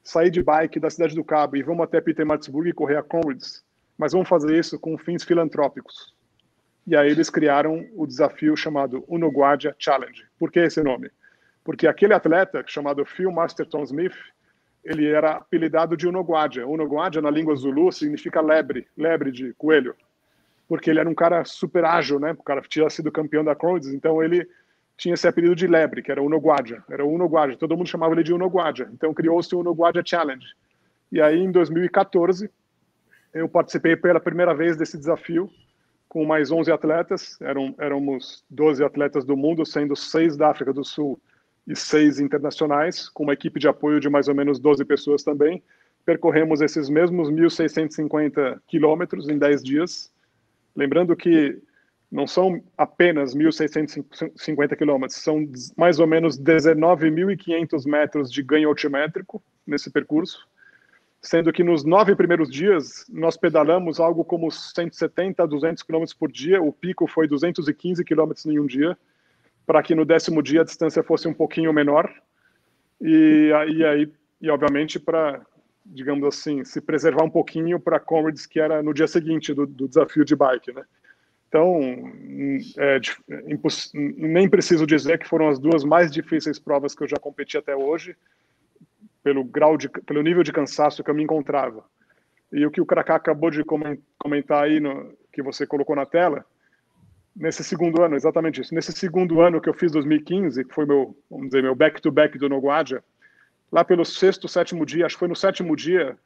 sair 0.04 0.30
de 0.30 0.42
bike 0.42 0.80
da 0.80 0.90
cidade 0.90 1.16
do 1.16 1.24
Cabo 1.24 1.58
e 1.58 1.64
vamos 1.64 1.84
até 1.84 2.00
Pietermaritzburg 2.00 2.70
e 2.70 2.74
correr 2.74 2.98
a 2.98 3.04
Conrads, 3.04 3.64
mas 3.98 4.14
vamos 4.14 4.28
fazer 4.28 4.58
isso 4.58 4.80
com 4.80 4.98
fins 4.98 5.24
filantrópicos. 5.24 6.16
E 6.86 6.96
aí 6.96 7.12
eles 7.12 7.30
criaram 7.30 7.86
o 7.94 8.08
desafio 8.08 8.56
chamado 8.56 9.04
Unoguadia 9.08 9.76
Challenge. 9.78 10.26
Por 10.40 10.50
que 10.50 10.60
esse 10.62 10.82
nome? 10.82 11.12
Porque 11.64 11.86
aquele 11.86 12.14
atleta 12.14 12.64
chamado 12.66 13.04
Phil 13.06 13.30
Masterton 13.30 13.84
Smith, 13.84 14.16
ele 14.86 15.06
era 15.06 15.32
apelidado 15.32 15.98
de 15.98 16.08
Unoguadia. 16.08 16.66
Unoguadia 16.66 17.22
na 17.22 17.30
língua 17.30 17.58
zulu 17.58 17.92
significa 17.92 18.40
lebre, 18.40 18.88
lebre 18.96 19.32
de 19.34 19.54
coelho. 19.56 19.94
Porque 20.66 20.90
ele 20.90 21.02
era 21.02 21.10
um 21.10 21.16
cara 21.16 21.44
super 21.44 21.84
ágil, 21.84 22.22
né? 22.22 22.32
O 22.32 22.44
cara 22.44 22.62
tinha 22.62 22.90
sido 22.90 23.12
campeão 23.12 23.44
da 23.44 23.54
Conrads, 23.54 23.90
então 23.90 24.24
ele 24.24 24.48
tinha 24.98 25.14
esse 25.14 25.28
apelido 25.28 25.56
de 25.56 25.68
lebre, 25.68 26.02
que 26.02 26.12
era 26.12 26.22
Unoguadia. 26.22 26.84
Era 26.90 27.06
Unoguadia. 27.06 27.56
Todo 27.56 27.78
mundo 27.78 27.88
chamava 27.88 28.14
ele 28.14 28.24
de 28.24 28.34
Unoguadia. 28.34 28.90
Então 28.92 29.14
criou-se 29.14 29.54
o 29.56 29.60
Unoguadia 29.60 30.02
Challenge. 30.04 30.46
E 31.12 31.22
aí, 31.22 31.40
em 31.40 31.52
2014, 31.52 32.50
eu 33.34 33.48
participei 33.48 33.96
pela 33.96 34.20
primeira 34.20 34.56
vez 34.56 34.76
desse 34.76 34.98
desafio 34.98 35.50
com 36.10 36.26
mais 36.26 36.52
11 36.52 36.72
atletas. 36.72 37.40
Eram, 37.40 37.76
éramos 37.78 38.44
12 38.50 38.84
atletas 38.84 39.24
do 39.24 39.38
mundo, 39.38 39.66
sendo 39.66 39.96
seis 39.96 40.36
da 40.36 40.50
África 40.50 40.74
do 40.74 40.84
Sul 40.84 41.20
e 41.68 41.76
seis 41.76 42.20
internacionais, 42.20 43.08
com 43.08 43.24
uma 43.24 43.34
equipe 43.34 43.60
de 43.60 43.68
apoio 43.68 44.00
de 44.00 44.10
mais 44.10 44.28
ou 44.28 44.34
menos 44.34 44.58
12 44.58 44.84
pessoas 44.84 45.24
também. 45.24 45.62
Percorremos 46.06 46.62
esses 46.62 46.90
mesmos 46.90 47.30
1.650 47.30 48.62
quilômetros 48.66 49.30
em 49.30 49.38
10 49.38 49.64
dias. 49.64 50.12
Lembrando 50.76 51.16
que 51.16 51.62
não 52.12 52.26
são 52.26 52.62
apenas 52.78 53.36
1.650 53.36 54.76
quilômetros, 54.78 55.20
são 55.20 55.46
mais 55.76 56.00
ou 56.00 56.08
menos 56.08 56.40
19.500 56.40 57.86
metros 57.86 58.32
de 58.32 58.42
ganho 58.42 58.70
altimétrico 58.70 59.44
nesse 59.66 59.92
percurso, 59.92 60.48
sendo 61.22 61.52
que 61.52 61.64
nos 61.64 61.84
nove 61.84 62.16
primeiros 62.16 62.50
dias 62.50 63.06
nós 63.10 63.36
pedalamos 63.36 64.00
algo 64.00 64.24
como 64.24 64.50
170 64.50 65.44
a 65.44 65.46
200 65.46 65.84
quilômetros 65.84 66.14
por 66.14 66.32
dia, 66.32 66.62
o 66.62 66.72
pico 66.72 67.08
foi 67.08 67.28
215 67.28 68.04
quilômetros 68.06 68.46
em 68.46 68.58
um 68.58 68.66
dia, 68.66 68.98
para 69.66 69.84
que 69.84 69.94
no 69.94 70.06
décimo 70.06 70.42
dia 70.42 70.62
a 70.62 70.66
distância 70.66 71.04
fosse 71.04 71.28
um 71.28 71.34
pouquinho 71.34 71.74
menor, 71.74 72.10
e 73.02 73.52
aí, 73.54 73.84
aí 73.84 74.12
e 74.40 74.50
obviamente 74.50 75.00
para, 75.00 75.46
digamos 75.86 76.26
assim, 76.26 76.64
se 76.64 76.80
preservar 76.80 77.24
um 77.24 77.30
pouquinho 77.30 77.80
para 77.80 78.00
Comrades, 78.00 78.46
que 78.46 78.60
era 78.60 78.82
no 78.82 78.94
dia 78.94 79.08
seguinte 79.08 79.54
do, 79.54 79.66
do 79.66 79.88
desafio 79.88 80.24
de 80.24 80.36
bike, 80.36 80.72
né? 80.72 80.84
Então, 81.48 81.80
é, 82.78 83.00
nem 84.18 84.50
preciso 84.50 84.86
dizer 84.86 85.18
que 85.18 85.28
foram 85.28 85.48
as 85.48 85.58
duas 85.58 85.84
mais 85.84 86.12
difíceis 86.12 86.60
provas 86.60 86.94
que 86.94 87.04
eu 87.04 87.08
já 87.08 87.18
competi 87.18 87.58
até 87.58 87.76
hoje, 87.76 88.16
pelo 89.24 89.44
grau 89.44 89.78
de, 89.78 89.88
pelo 89.90 90.22
nível 90.22 90.44
de 90.44 90.52
cansaço 90.52 91.04
que 91.04 91.10
eu 91.10 91.16
me 91.16 91.24
encontrava. 91.24 91.86
E 92.52 92.66
o 92.66 92.72
que 92.72 92.82
o 92.82 92.86
Kaká 92.86 93.16
acabou 93.16 93.50
de 93.50 93.64
comentar 93.64 94.64
aí, 94.64 94.80
no, 94.80 95.14
que 95.32 95.42
você 95.42 95.66
colocou 95.66 95.96
na 95.96 96.06
tela, 96.06 96.46
nesse 97.36 97.64
segundo 97.64 98.02
ano, 98.02 98.16
exatamente 98.16 98.62
isso. 98.62 98.76
Nesse 98.76 98.92
segundo 98.92 99.40
ano 99.42 99.62
que 99.62 99.70
eu 99.70 99.74
fiz 99.74 99.92
2015, 99.92 100.66
que 100.66 100.74
foi 100.74 100.86
meu, 100.86 101.18
vamos 101.30 101.48
dizer, 101.48 101.64
meu 101.64 101.76
back-to-back 101.76 102.34
-back 102.34 102.40
do 102.40 102.50
Noguadia, 102.50 103.04
lá 103.72 103.86
pelo 103.86 104.04
sexto, 104.04 104.48
sétimo 104.48 104.86
dia, 104.86 105.06
acho 105.06 105.16
que 105.16 105.20
foi 105.20 105.28
no 105.28 105.36
sétimo 105.36 105.76
dia, 105.76 106.18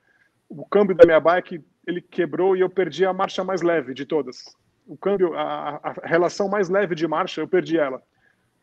o 0.50 0.66
câmbio 0.66 0.96
da 0.96 1.06
minha 1.06 1.20
bike 1.20 1.64
ele 1.86 2.02
quebrou 2.02 2.56
e 2.56 2.62
eu 2.62 2.70
perdi 2.70 3.06
a 3.06 3.14
marcha 3.14 3.44
mais 3.44 3.62
leve 3.62 3.94
de 3.94 4.06
todas 4.06 4.56
o 4.92 4.98
câmbio, 4.98 5.34
a, 5.36 5.80
a, 5.82 5.94
relação 6.04 6.50
mais 6.50 6.68
leve 6.68 6.94
de 6.96 7.08
marcha, 7.08 7.40
eu 7.40 7.48
perdi 7.48 7.78
ela. 7.78 8.04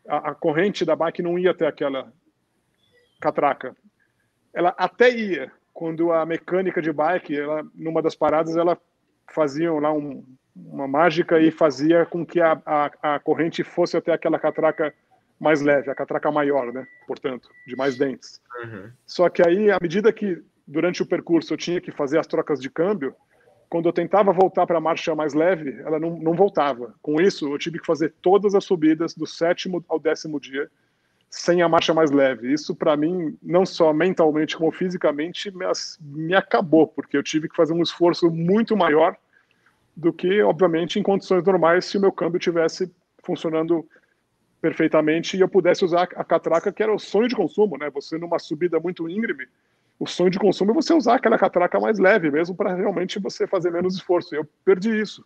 A, 0.07 0.29
a, 0.29 0.35
corrente 0.35 0.85
da 0.85 0.95
bike 0.95 1.23
não 1.23 1.39
ia 1.39 1.49
até 1.49 1.65
aquela 1.65 2.13
catraca. 3.19 3.75
Ela 4.53 4.75
até 4.77 5.09
ia, 5.09 5.51
quando 5.73 6.13
a 6.13 6.23
mecânica 6.27 6.83
de 6.83 6.93
bike, 6.93 7.35
ela, 7.35 7.65
numa 7.73 7.99
das 7.99 8.13
paradas, 8.13 8.55
ela 8.55 8.77
fazia 9.33 9.73
lá 9.73 9.91
um, 9.91 10.23
uma 10.55 10.87
mágica 10.87 11.39
e 11.39 11.49
fazia 11.49 12.05
com 12.05 12.23
que 12.23 12.39
a, 12.39 12.61
a, 12.63 13.15
a 13.15 13.19
corrente 13.19 13.63
fosse 13.63 13.97
até 13.97 14.13
aquela 14.13 14.37
catraca 14.37 14.93
mais 15.39 15.61
leve, 15.61 15.89
a 15.89 15.95
catraca 15.95 16.29
maior, 16.29 16.71
né? 16.71 16.85
Portanto, 17.07 17.49
de 17.65 17.75
mais 17.75 17.97
dentes. 17.97 18.39
Uhum. 18.63 18.91
Só 19.03 19.29
que 19.29 19.41
aí, 19.41 19.71
à 19.71 19.79
medida 19.81 20.13
que 20.13 20.43
durante 20.67 21.01
o 21.01 21.07
percurso 21.07 21.53
eu 21.53 21.57
tinha 21.57 21.81
que 21.81 21.91
fazer 21.91 22.19
as 22.19 22.27
trocas 22.27 22.59
de 22.59 22.69
câmbio, 22.69 23.15
quando 23.69 23.87
eu 23.87 23.93
tentava 23.93 24.33
voltar 24.33 24.65
para 24.65 24.79
a 24.79 24.81
marcha 24.81 25.13
mais 25.13 25.33
leve, 25.33 25.79
ela 25.81 25.99
não, 25.99 26.17
não 26.17 26.33
voltava. 26.33 26.95
Com 27.01 27.21
isso, 27.21 27.47
eu 27.47 27.57
tive 27.57 27.79
que 27.79 27.85
fazer 27.85 28.13
todas 28.21 28.55
as 28.55 28.63
subidas 28.63 29.13
do 29.13 29.27
sétimo 29.27 29.83
ao 29.87 29.99
décimo 29.99 30.39
dia 30.39 30.69
sem 31.29 31.61
a 31.61 31.69
marcha 31.69 31.93
mais 31.93 32.09
leve. 32.09 32.51
Isso, 32.51 32.75
para 32.75 32.97
mim, 32.97 33.37
não 33.43 33.65
só 33.65 33.93
mentalmente 33.93 34.57
como 34.57 34.71
fisicamente, 34.71 35.51
me, 35.55 35.65
me 36.01 36.33
acabou, 36.33 36.87
porque 36.87 37.15
eu 37.15 37.21
tive 37.21 37.47
que 37.47 37.55
fazer 37.55 37.73
um 37.73 37.83
esforço 37.83 38.31
muito 38.31 38.75
maior 38.75 39.15
do 39.95 40.11
que, 40.11 40.41
obviamente, 40.41 40.97
em 40.97 41.03
condições 41.03 41.43
normais, 41.43 41.85
se 41.85 41.97
o 41.97 42.01
meu 42.01 42.11
câmbio 42.11 42.39
tivesse 42.39 42.91
funcionando 43.23 43.87
perfeitamente 44.59 45.37
e 45.37 45.41
eu 45.41 45.47
pudesse 45.47 45.85
usar 45.85 46.03
a 46.15 46.23
catraca, 46.23 46.71
que 46.71 46.81
era 46.81 46.93
o 46.93 46.99
sonho 46.99 47.27
de 47.27 47.35
consumo, 47.35 47.77
né? 47.77 47.89
Você 47.91 48.17
numa 48.17 48.39
subida 48.39 48.79
muito 48.79 49.07
íngreme, 49.07 49.45
o 49.99 50.07
sonho 50.07 50.31
de 50.31 50.39
consumo 50.39 50.71
é 50.71 50.73
você 50.73 50.93
usar 50.93 51.15
aquela 51.15 51.37
catraca 51.37 51.77
mais 51.79 51.99
leve 51.99 52.31
mesmo 52.31 52.55
para 52.55 52.73
realmente 52.73 53.19
você 53.19 53.45
fazer 53.45 53.69
menos 53.69 53.95
esforço. 53.95 54.33
Eu 54.33 54.47
perdi 54.63 54.97
isso. 54.97 55.25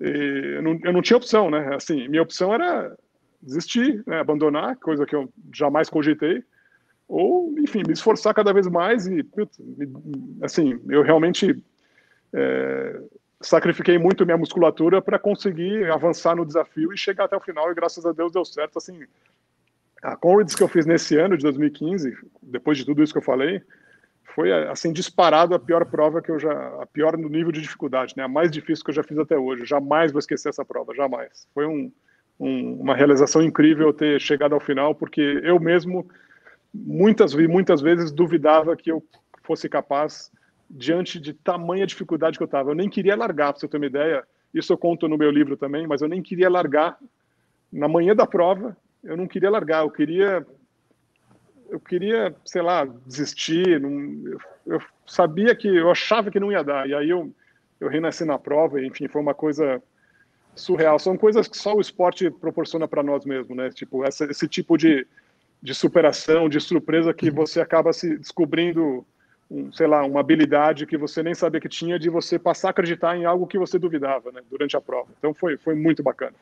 Eu 0.00 0.62
não, 0.62 0.78
eu, 0.82 0.92
não, 0.94 1.02
tinha 1.02 1.18
opção, 1.18 1.50
né? 1.50 1.74
Assim, 1.74 2.08
minha 2.08 2.22
opção 2.22 2.54
era 2.54 2.96
desistir, 3.42 4.02
né? 4.06 4.18
abandonar, 4.18 4.76
coisa 4.76 5.04
que 5.04 5.14
eu 5.14 5.30
jamais 5.54 5.90
cogitei, 5.90 6.42
ou, 7.06 7.54
enfim, 7.58 7.82
me 7.86 7.92
esforçar 7.92 8.32
cada 8.32 8.52
vez 8.52 8.66
mais 8.66 9.06
e, 9.06 9.26
assim, 10.42 10.80
eu 10.88 11.02
realmente 11.02 11.62
é, 12.32 13.00
sacrifiquei 13.40 13.98
muito 13.98 14.24
minha 14.24 14.38
musculatura 14.38 15.02
para 15.02 15.18
conseguir 15.18 15.90
avançar 15.90 16.34
no 16.34 16.46
desafio 16.46 16.92
e 16.92 16.96
chegar 16.96 17.24
até 17.24 17.36
o 17.36 17.40
final 17.40 17.70
e 17.70 17.74
graças 17.74 18.06
a 18.06 18.12
Deus 18.12 18.32
deu 18.32 18.44
certo, 18.44 18.78
assim, 18.78 19.04
a 20.02 20.16
Conrads 20.16 20.54
que 20.54 20.62
eu 20.62 20.68
fiz 20.68 20.86
nesse 20.86 21.16
ano 21.16 21.36
de 21.36 21.42
2015, 21.42 22.16
depois 22.42 22.78
de 22.78 22.86
tudo 22.86 23.02
isso 23.02 23.12
que 23.12 23.18
eu 23.18 23.22
falei, 23.22 23.62
foi 24.40 24.52
assim 24.68 24.90
disparado 24.90 25.54
a 25.54 25.58
pior 25.58 25.84
prova 25.84 26.22
que 26.22 26.30
eu 26.30 26.38
já 26.38 26.52
a 26.80 26.86
pior 26.86 27.16
no 27.18 27.28
nível 27.28 27.52
de 27.52 27.60
dificuldade 27.60 28.14
né 28.16 28.22
a 28.22 28.28
mais 28.28 28.50
difícil 28.50 28.82
que 28.84 28.90
eu 28.90 28.94
já 28.94 29.02
fiz 29.02 29.18
até 29.18 29.36
hoje 29.36 29.66
jamais 29.66 30.10
vou 30.10 30.18
esquecer 30.18 30.48
essa 30.48 30.64
prova 30.64 30.94
jamais 30.94 31.46
foi 31.52 31.66
um, 31.66 31.92
um, 32.38 32.80
uma 32.80 32.94
realização 32.94 33.42
incrível 33.42 33.92
ter 33.92 34.18
chegado 34.20 34.54
ao 34.54 34.60
final 34.60 34.94
porque 34.94 35.40
eu 35.44 35.60
mesmo 35.60 36.08
muitas 36.72 37.34
muitas 37.34 37.82
vezes 37.82 38.10
duvidava 38.10 38.74
que 38.76 38.90
eu 38.90 39.04
fosse 39.42 39.68
capaz 39.68 40.30
diante 40.70 41.18
de 41.18 41.32
tamanha 41.34 41.86
dificuldade 41.86 42.38
que 42.38 42.42
eu 42.42 42.46
estava. 42.46 42.70
Eu 42.70 42.76
nem 42.76 42.88
queria 42.88 43.16
largar, 43.16 43.52
para 43.52 43.60
você 43.60 43.66
ter 43.66 43.76
uma 43.76 43.86
ideia. 43.86 44.22
Isso 44.54 44.72
eu 44.72 44.78
conto 44.78 45.08
no 45.08 45.18
meu 45.18 45.30
livro 45.30 45.56
também, 45.56 45.86
mas 45.86 46.00
eu 46.00 46.08
nem 46.08 46.22
queria 46.22 46.48
largar 46.48 46.96
na 47.72 47.88
manhã 47.88 48.14
da 48.14 48.26
prova. 48.26 48.76
Eu 49.02 49.16
não 49.16 49.26
queria 49.26 49.50
largar, 49.50 49.82
eu 49.82 49.90
queria 49.90 50.46
eu 51.70 51.80
queria, 51.80 52.34
sei 52.44 52.62
lá, 52.62 52.84
desistir. 53.06 53.80
Não, 53.80 53.90
eu, 54.26 54.40
eu, 54.66 54.82
sabia 55.06 55.54
que 55.54 55.68
eu 55.68 55.90
achava 55.90 56.30
que 56.30 56.40
não 56.40 56.52
ia 56.52 56.62
dar. 56.62 56.88
E 56.88 56.94
aí 56.94 57.10
eu 57.10 57.32
eu 57.80 57.88
renasci 57.88 58.24
na 58.24 58.38
prova, 58.38 58.80
e, 58.80 58.86
enfim, 58.86 59.08
foi 59.08 59.22
uma 59.22 59.34
coisa 59.34 59.82
surreal. 60.54 60.98
São 60.98 61.16
coisas 61.16 61.48
que 61.48 61.56
só 61.56 61.74
o 61.74 61.80
esporte 61.80 62.30
proporciona 62.30 62.86
para 62.86 63.02
nós 63.02 63.24
mesmos, 63.24 63.56
né? 63.56 63.70
Tipo, 63.70 64.04
essa, 64.04 64.26
esse 64.26 64.46
tipo 64.46 64.76
de, 64.76 65.06
de 65.62 65.74
superação, 65.74 66.48
de 66.48 66.60
surpresa 66.60 67.14
que 67.14 67.30
você 67.30 67.60
acaba 67.60 67.92
se 67.92 68.18
descobrindo 68.18 69.04
um, 69.50 69.72
sei 69.72 69.86
lá, 69.86 70.04
uma 70.04 70.20
habilidade 70.20 70.86
que 70.86 70.98
você 70.98 71.22
nem 71.22 71.34
sabia 71.34 71.60
que 71.60 71.68
tinha 71.68 71.98
de 71.98 72.10
você 72.10 72.38
passar 72.38 72.68
a 72.68 72.70
acreditar 72.70 73.16
em 73.16 73.24
algo 73.24 73.46
que 73.46 73.58
você 73.58 73.78
duvidava, 73.78 74.30
né, 74.30 74.42
durante 74.48 74.76
a 74.76 74.80
prova. 74.80 75.08
Então 75.18 75.32
foi, 75.32 75.56
foi 75.56 75.74
muito 75.74 76.02
bacana. 76.02 76.34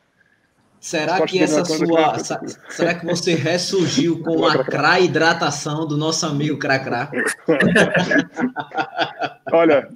Será 0.79 1.25
que 1.25 1.43
essa 1.43 1.65
sua, 1.65 2.13
que... 2.13 2.73
será 2.73 2.93
que 2.93 3.05
você 3.05 3.35
ressurgiu 3.35 4.23
com 4.23 4.45
a 4.45 4.63
cra 4.63 4.99
hidratação 4.99 5.85
do 5.85 5.97
nosso 5.97 6.25
amigo 6.25 6.57
Cracrá? 6.57 7.11
Olha, 9.51 9.89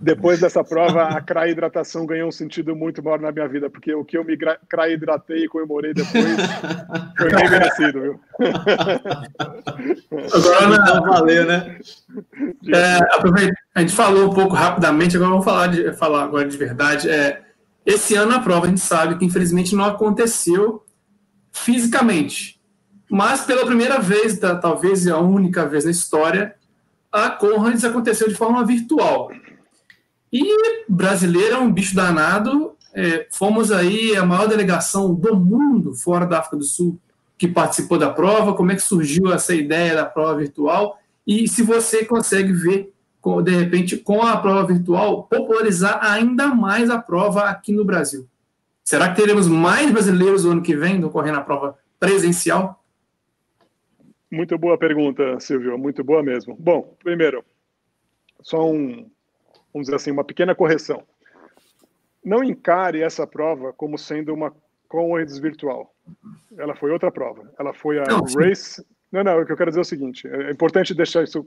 depois 0.00 0.40
dessa 0.40 0.62
prova, 0.62 1.04
a 1.04 1.20
craidratação 1.20 2.06
ganhou 2.06 2.28
um 2.28 2.32
sentido 2.32 2.76
muito 2.76 3.02
maior 3.02 3.20
na 3.20 3.32
minha 3.32 3.48
vida, 3.48 3.68
porque 3.68 3.92
o 3.94 4.04
que 4.04 4.16
eu 4.16 4.24
me 4.24 4.38
crahidratei 4.68 5.44
e 5.44 5.48
comemorei 5.48 5.92
depois 5.92 6.24
foi 7.16 7.30
bem 7.30 7.50
merecido, 7.50 8.00
viu? 8.00 8.20
Agora, 10.32 10.76
então, 10.80 11.02
valeu, 11.02 11.44
né? 11.46 11.78
É, 12.72 12.98
a 13.74 13.80
gente 13.80 13.94
falou 13.94 14.30
um 14.30 14.34
pouco 14.34 14.54
rapidamente, 14.54 15.16
agora 15.16 15.30
vamos 15.30 15.44
falar, 15.44 15.66
de, 15.68 15.92
falar 15.94 16.22
agora 16.24 16.46
de 16.46 16.56
verdade. 16.56 17.10
É, 17.10 17.42
esse 17.84 18.14
ano 18.14 18.34
a 18.34 18.40
prova 18.40 18.66
a 18.66 18.68
gente 18.68 18.80
sabe 18.80 19.16
que 19.16 19.24
infelizmente 19.24 19.74
não 19.74 19.84
aconteceu 19.84 20.84
fisicamente, 21.50 22.60
mas 23.10 23.42
pela 23.42 23.66
primeira 23.66 23.98
vez, 23.98 24.38
talvez 24.60 25.06
a 25.06 25.18
única 25.18 25.66
vez 25.66 25.84
na 25.84 25.90
história, 25.90 26.54
a 27.12 27.28
Conrads 27.28 27.84
aconteceu 27.84 28.26
de 28.26 28.34
forma 28.34 28.64
virtual. 28.64 29.30
E 30.32 30.42
brasileiro 30.88 31.56
é 31.56 31.58
um 31.58 31.70
bicho 31.70 31.94
danado. 31.94 32.74
É, 32.94 33.26
fomos 33.30 33.70
aí 33.70 34.16
a 34.16 34.24
maior 34.24 34.48
delegação 34.48 35.14
do 35.14 35.36
mundo 35.36 35.94
fora 35.94 36.26
da 36.26 36.38
África 36.38 36.56
do 36.56 36.64
Sul 36.64 36.98
que 37.36 37.46
participou 37.46 37.98
da 37.98 38.10
prova. 38.10 38.54
Como 38.54 38.72
é 38.72 38.74
que 38.74 38.82
surgiu 38.82 39.30
essa 39.32 39.54
ideia 39.54 39.94
da 39.94 40.06
prova 40.06 40.38
virtual? 40.38 40.98
E 41.26 41.46
se 41.46 41.62
você 41.62 42.04
consegue 42.04 42.52
ver, 42.52 42.91
de 43.42 43.52
repente, 43.52 43.96
com 43.96 44.22
a 44.22 44.36
prova 44.36 44.66
virtual, 44.66 45.24
popularizar 45.24 45.98
ainda 46.04 46.48
mais 46.48 46.90
a 46.90 47.00
prova 47.00 47.44
aqui 47.44 47.72
no 47.72 47.84
Brasil. 47.84 48.28
Será 48.82 49.08
que 49.08 49.20
teremos 49.20 49.46
mais 49.46 49.90
brasileiros 49.90 50.44
no 50.44 50.52
ano 50.52 50.62
que 50.62 50.76
vem 50.76 51.02
ocorrendo 51.04 51.38
a 51.38 51.42
prova 51.42 51.78
presencial? 52.00 52.82
Muito 54.30 54.58
boa 54.58 54.76
pergunta, 54.76 55.38
Silvio. 55.38 55.78
Muito 55.78 56.02
boa 56.02 56.22
mesmo. 56.22 56.56
Bom, 56.58 56.96
primeiro, 57.02 57.44
só 58.40 58.68
um, 58.68 59.08
vamos 59.72 59.86
dizer 59.86 59.96
assim, 59.96 60.10
uma 60.10 60.24
pequena 60.24 60.54
correção. 60.54 61.02
Não 62.24 62.42
encare 62.42 63.02
essa 63.02 63.26
prova 63.26 63.72
como 63.72 63.98
sendo 63.98 64.32
uma 64.32 64.52
Conrads 64.88 65.38
virtual. 65.38 65.94
Ela 66.56 66.74
foi 66.74 66.90
outra 66.90 67.10
prova. 67.10 67.50
Ela 67.58 67.72
foi 67.72 67.98
a 67.98 68.04
não, 68.04 68.24
Race. 68.36 68.84
Não, 69.10 69.24
não, 69.24 69.40
o 69.40 69.46
que 69.46 69.52
eu 69.52 69.56
quero 69.56 69.70
dizer 69.70 69.80
é 69.80 69.82
o 69.82 69.84
seguinte: 69.84 70.26
é 70.28 70.50
importante 70.50 70.94
deixar 70.94 71.22
isso, 71.22 71.46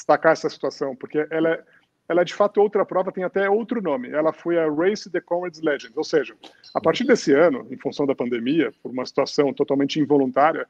destacar 0.00 0.32
essa 0.32 0.48
situação, 0.48 0.96
porque 0.96 1.26
ela 1.30 1.50
é, 1.50 1.64
ela 2.08 2.22
é 2.22 2.24
de 2.24 2.34
fato 2.34 2.60
outra 2.60 2.84
prova, 2.84 3.12
tem 3.12 3.22
até 3.22 3.48
outro 3.48 3.80
nome. 3.80 4.10
Ela 4.10 4.32
foi 4.32 4.58
a 4.58 4.68
Race 4.68 5.08
the 5.10 5.20
Conrads 5.20 5.60
Legends, 5.60 5.96
ou 5.96 6.04
seja, 6.04 6.34
a 6.74 6.80
partir 6.80 7.04
desse 7.04 7.32
ano, 7.32 7.66
em 7.70 7.76
função 7.76 8.06
da 8.06 8.14
pandemia, 8.14 8.72
por 8.82 8.90
uma 8.90 9.06
situação 9.06 9.52
totalmente 9.52 10.00
involuntária, 10.00 10.66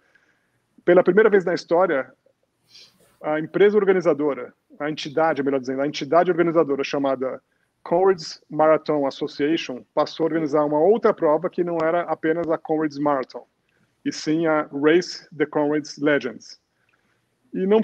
pela 0.85 1.03
primeira 1.03 1.31
vez 1.31 1.45
na 1.45 1.55
história, 1.55 2.13
a 3.23 3.39
empresa 3.39 3.77
organizadora, 3.77 4.53
a 4.79 4.91
entidade, 4.91 5.43
melhor 5.43 5.61
dizendo, 5.61 5.83
a 5.83 5.87
entidade 5.87 6.31
organizadora 6.31 6.83
chamada 6.83 7.41
Comrades 7.83 8.43
Marathon 8.51 9.07
Association 9.07 9.85
passou 9.95 10.25
a 10.25 10.29
organizar 10.29 10.65
uma 10.65 10.79
outra 10.79 11.15
prova 11.15 11.49
que 11.49 11.65
não 11.65 11.79
era 11.83 12.03
apenas 12.03 12.51
a 12.51 12.59
Comrades 12.59 12.99
Marathon, 12.99 13.47
e 14.05 14.13
sim 14.13 14.47
a 14.47 14.69
Race 14.73 15.27
the 15.37 15.47
Comrades 15.47 15.99
Legends. 15.99 16.61
E 17.55 17.67
não, 17.67 17.81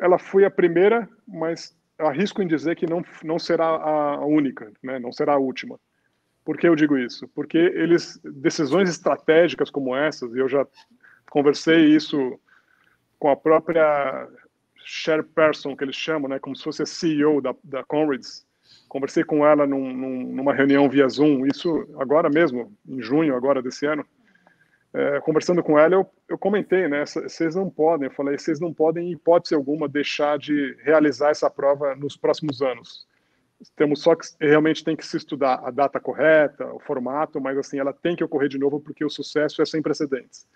ela 0.00 0.18
foi 0.18 0.44
a 0.44 0.50
primeira, 0.50 1.08
mas 1.26 1.76
arrisco 1.98 2.42
em 2.42 2.46
dizer 2.46 2.76
que 2.76 2.86
não, 2.86 3.04
não 3.24 3.38
será 3.38 3.66
a 3.66 4.24
única, 4.24 4.70
né? 4.82 4.98
não 4.98 5.12
será 5.12 5.34
a 5.34 5.38
última. 5.38 5.78
Por 6.44 6.56
que 6.56 6.68
eu 6.68 6.76
digo 6.76 6.96
isso? 6.96 7.26
Porque 7.28 7.58
eles 7.58 8.20
decisões 8.22 8.88
estratégicas 8.88 9.70
como 9.70 9.96
essas, 9.96 10.32
e 10.34 10.38
eu 10.38 10.48
já 10.48 10.66
conversei 11.30 11.86
isso 11.86 12.38
com 13.18 13.28
a 13.28 13.36
própria 13.36 14.28
chairperson, 14.84 15.76
que 15.76 15.82
eles 15.82 15.96
chamam, 15.96 16.28
né, 16.28 16.38
como 16.38 16.54
se 16.54 16.62
fosse 16.62 16.82
a 16.82 16.86
CEO 16.86 17.40
da, 17.40 17.54
da 17.64 17.82
Conrads. 17.82 18.46
Conversei 18.88 19.24
com 19.24 19.44
ela 19.44 19.66
num, 19.66 19.92
num, 19.92 20.22
numa 20.32 20.54
reunião 20.54 20.88
via 20.88 21.08
Zoom, 21.08 21.44
isso 21.46 21.88
agora 21.98 22.30
mesmo, 22.30 22.72
em 22.88 23.02
junho 23.02 23.34
agora 23.34 23.60
desse 23.60 23.84
ano. 23.84 24.06
É, 24.98 25.20
conversando 25.20 25.62
com 25.62 25.78
ela, 25.78 25.94
eu, 25.94 26.10
eu 26.26 26.38
comentei, 26.38 26.88
né, 26.88 27.04
vocês 27.04 27.54
não 27.54 27.68
podem, 27.68 28.08
eu 28.08 28.14
falei, 28.14 28.38
vocês 28.38 28.58
não 28.58 28.72
podem, 28.72 29.08
em 29.08 29.12
hipótese 29.12 29.54
alguma, 29.54 29.86
deixar 29.86 30.38
de 30.38 30.74
realizar 30.82 31.28
essa 31.28 31.50
prova 31.50 31.94
nos 31.94 32.16
próximos 32.16 32.62
anos. 32.62 33.06
Temos 33.76 34.00
só 34.00 34.14
que 34.14 34.26
realmente 34.40 34.82
tem 34.82 34.96
que 34.96 35.06
se 35.06 35.18
estudar 35.18 35.60
a 35.62 35.70
data 35.70 36.00
correta, 36.00 36.64
o 36.72 36.80
formato, 36.80 37.38
mas 37.38 37.58
assim, 37.58 37.78
ela 37.78 37.92
tem 37.92 38.16
que 38.16 38.24
ocorrer 38.24 38.48
de 38.48 38.58
novo 38.58 38.80
porque 38.80 39.04
o 39.04 39.10
sucesso 39.10 39.60
é 39.60 39.66
sem 39.66 39.82
precedentes. 39.82 40.46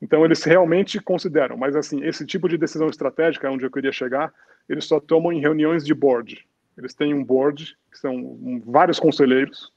Então, 0.00 0.24
eles 0.24 0.42
realmente 0.44 0.98
consideram, 0.98 1.54
mas 1.54 1.76
assim, 1.76 2.02
esse 2.06 2.24
tipo 2.24 2.48
de 2.48 2.56
decisão 2.56 2.88
estratégica, 2.88 3.50
onde 3.50 3.66
eu 3.66 3.70
queria 3.70 3.92
chegar, 3.92 4.32
eles 4.66 4.86
só 4.86 4.98
tomam 4.98 5.30
em 5.30 5.40
reuniões 5.40 5.84
de 5.84 5.92
board. 5.92 6.42
Eles 6.78 6.94
têm 6.94 7.12
um 7.12 7.22
board, 7.22 7.76
que 7.92 7.98
são 7.98 8.62
vários 8.64 8.98
conselheiros, 8.98 9.74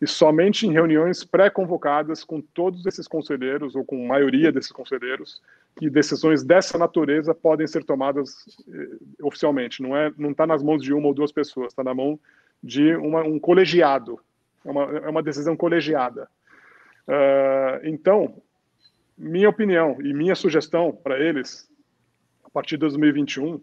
e 0.00 0.06
somente 0.06 0.66
em 0.66 0.72
reuniões 0.72 1.24
pré-convocadas 1.24 2.22
com 2.22 2.40
todos 2.40 2.86
esses 2.86 3.08
conselheiros, 3.08 3.74
ou 3.74 3.84
com 3.84 4.04
a 4.04 4.08
maioria 4.08 4.52
desses 4.52 4.70
conselheiros, 4.70 5.40
que 5.76 5.90
decisões 5.90 6.44
dessa 6.44 6.78
natureza 6.78 7.34
podem 7.34 7.66
ser 7.66 7.84
tomadas 7.84 8.44
eh, 8.68 8.96
oficialmente. 9.22 9.82
Não 9.82 9.96
é, 9.96 10.12
não 10.16 10.30
está 10.30 10.46
nas 10.46 10.62
mãos 10.62 10.82
de 10.82 10.92
uma 10.92 11.08
ou 11.08 11.14
duas 11.14 11.32
pessoas, 11.32 11.72
está 11.72 11.82
na 11.82 11.94
mão 11.94 12.18
de 12.62 12.94
uma, 12.96 13.22
um 13.22 13.38
colegiado. 13.38 14.20
É 14.64 14.70
uma, 14.70 14.82
é 14.84 15.08
uma 15.08 15.22
decisão 15.22 15.56
colegiada. 15.56 16.28
Uh, 17.06 17.80
então, 17.84 18.42
minha 19.16 19.48
opinião 19.48 19.96
e 20.00 20.12
minha 20.12 20.34
sugestão 20.34 20.92
para 20.92 21.18
eles, 21.18 21.68
a 22.44 22.50
partir 22.50 22.76
de 22.76 22.80
2021, 22.80 23.60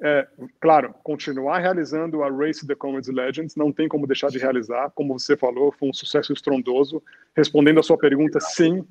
é, 0.00 0.26
claro, 0.60 0.94
continuar 1.02 1.58
realizando 1.58 2.22
a 2.22 2.30
Race 2.30 2.66
the 2.66 2.74
Comets 2.74 3.08
Legends, 3.08 3.56
não 3.56 3.72
tem 3.72 3.88
como 3.88 4.06
deixar 4.06 4.30
de 4.30 4.38
realizar, 4.38 4.90
como 4.94 5.18
você 5.18 5.36
falou, 5.36 5.72
foi 5.72 5.88
um 5.88 5.92
sucesso 5.92 6.32
estrondoso. 6.32 7.02
Respondendo 7.36 7.80
a 7.80 7.82
sua 7.82 7.98
pergunta, 7.98 8.38
sim, 8.40 8.86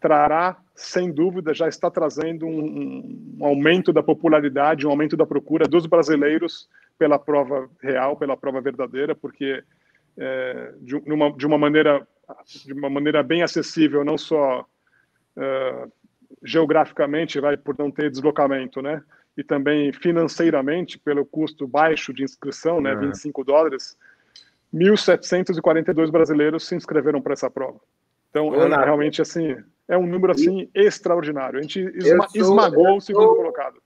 trará, 0.00 0.56
sem 0.74 1.12
dúvida, 1.12 1.54
já 1.54 1.68
está 1.68 1.90
trazendo 1.90 2.46
um, 2.46 3.36
um 3.38 3.44
aumento 3.44 3.92
da 3.92 4.02
popularidade, 4.02 4.86
um 4.86 4.90
aumento 4.90 5.16
da 5.16 5.26
procura 5.26 5.68
dos 5.68 5.86
brasileiros 5.86 6.68
pela 6.98 7.18
prova 7.18 7.68
real, 7.80 8.16
pela 8.16 8.36
prova 8.36 8.60
verdadeira, 8.60 9.14
porque 9.14 9.62
é, 10.18 10.74
de, 10.80 10.96
uma, 10.96 11.32
de 11.32 11.46
uma 11.46 11.58
maneira 11.58 12.06
de 12.64 12.72
uma 12.72 12.90
maneira 12.90 13.22
bem 13.22 13.42
acessível, 13.42 14.04
não 14.04 14.16
só 14.16 14.60
uh, 15.36 15.92
geograficamente, 16.42 17.40
vai 17.40 17.56
por 17.56 17.76
não 17.78 17.90
ter 17.90 18.10
deslocamento, 18.10 18.80
né? 18.80 19.02
E 19.36 19.44
também 19.44 19.92
financeiramente, 19.92 20.98
pelo 20.98 21.24
custo 21.24 21.66
baixo 21.66 22.12
de 22.12 22.22
inscrição, 22.22 22.80
né, 22.80 22.94
25 22.94 23.44
dólares, 23.44 23.96
1.742 24.74 26.10
brasileiros 26.10 26.66
se 26.66 26.74
inscreveram 26.74 27.20
para 27.20 27.32
essa 27.32 27.50
prova. 27.50 27.80
Então, 28.30 28.54
é, 28.54 28.84
realmente, 28.84 29.20
assim, 29.20 29.56
é 29.88 29.98
um 29.98 30.06
número, 30.06 30.32
assim, 30.32 30.68
e... 30.74 30.86
extraordinário. 30.86 31.58
A 31.58 31.62
gente 31.62 31.80
esma 31.80 32.28
sou, 32.28 32.40
esmagou 32.40 32.96
o 32.96 33.00
segundo 33.00 33.24
sou, 33.24 33.36
colocado. 33.36 33.82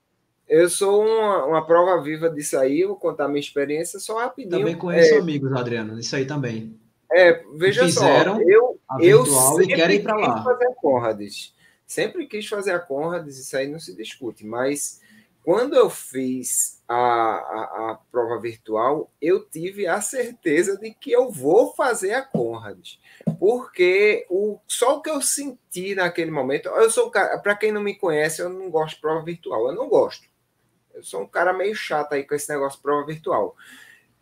Eu 0.46 0.68
sou 0.68 1.02
uma, 1.02 1.46
uma, 1.46 1.66
prova 1.66 2.02
viva 2.02 2.28
disso 2.28 2.59
aí, 2.59 2.84
vou 2.84 2.96
contar 2.96 3.26
minha 3.28 3.40
experiência 3.40 3.98
só 3.98 4.18
rapidinho. 4.18 4.59
Também 4.59 4.76
conheço 4.76 5.14
é, 5.14 5.18
amigos, 5.18 5.52
Adriano, 5.52 5.98
isso 5.98 6.14
aí 6.14 6.26
também. 6.26 6.78
É, 7.11 7.42
veja 7.57 7.84
fizeram 7.84 8.36
só, 8.36 8.42
eu, 8.42 8.80
eu 9.00 9.24
sempre 9.26 9.64
e 9.64 9.76
querem 9.76 10.00
ir 10.00 10.05
lá. 10.05 10.42
fazer 10.42 10.74
Conrads. 10.76 11.55
Sempre 11.87 12.26
quis 12.26 12.47
fazer 12.49 12.72
a 12.72 12.78
Conrads, 12.78 13.39
isso 13.39 13.57
aí 13.57 13.68
não 13.68 13.78
se 13.78 13.95
discute, 13.95 14.47
mas 14.47 15.01
quando 15.45 15.76
eu 15.76 15.91
fiz 15.91 16.82
a, 16.89 16.95
a, 16.95 17.91
a, 17.91 17.99
prova 18.11 18.41
virtual, 18.41 19.12
eu 19.20 19.45
tive 19.45 19.87
a 19.87 20.01
certeza 20.01 20.78
de 20.78 20.95
que 20.95 21.12
eu 21.12 21.30
vou 21.30 21.74
fazer 21.74 22.14
a 22.14 22.22
Conrad, 22.22 22.95
porque 23.39 24.26
o, 24.30 24.59
só 24.66 24.97
o 24.97 25.03
que 25.03 25.11
eu 25.11 25.20
senti 25.20 25.95
naquele 25.95 26.30
momento, 26.30 26.70
eu 26.70 26.91
sou 26.91 27.11
para 27.11 27.57
quem 27.57 27.70
não 27.70 27.82
me 27.82 27.95
conhece, 27.95 28.41
eu 28.41 28.49
não 28.49 28.70
gosto 28.70 28.95
de 28.95 29.03
prova 29.03 29.22
virtual, 29.22 29.68
eu 29.68 29.74
não 29.74 29.87
gosto. 29.87 30.26
Eu 30.95 31.03
sou 31.03 31.22
um 31.22 31.26
cara 31.26 31.53
meio 31.53 31.74
chato 31.74 32.14
aí 32.14 32.24
com 32.24 32.35
esse 32.35 32.49
negócio 32.49 32.78
de 32.78 32.82
prova 32.82 33.05
virtual. 33.05 33.55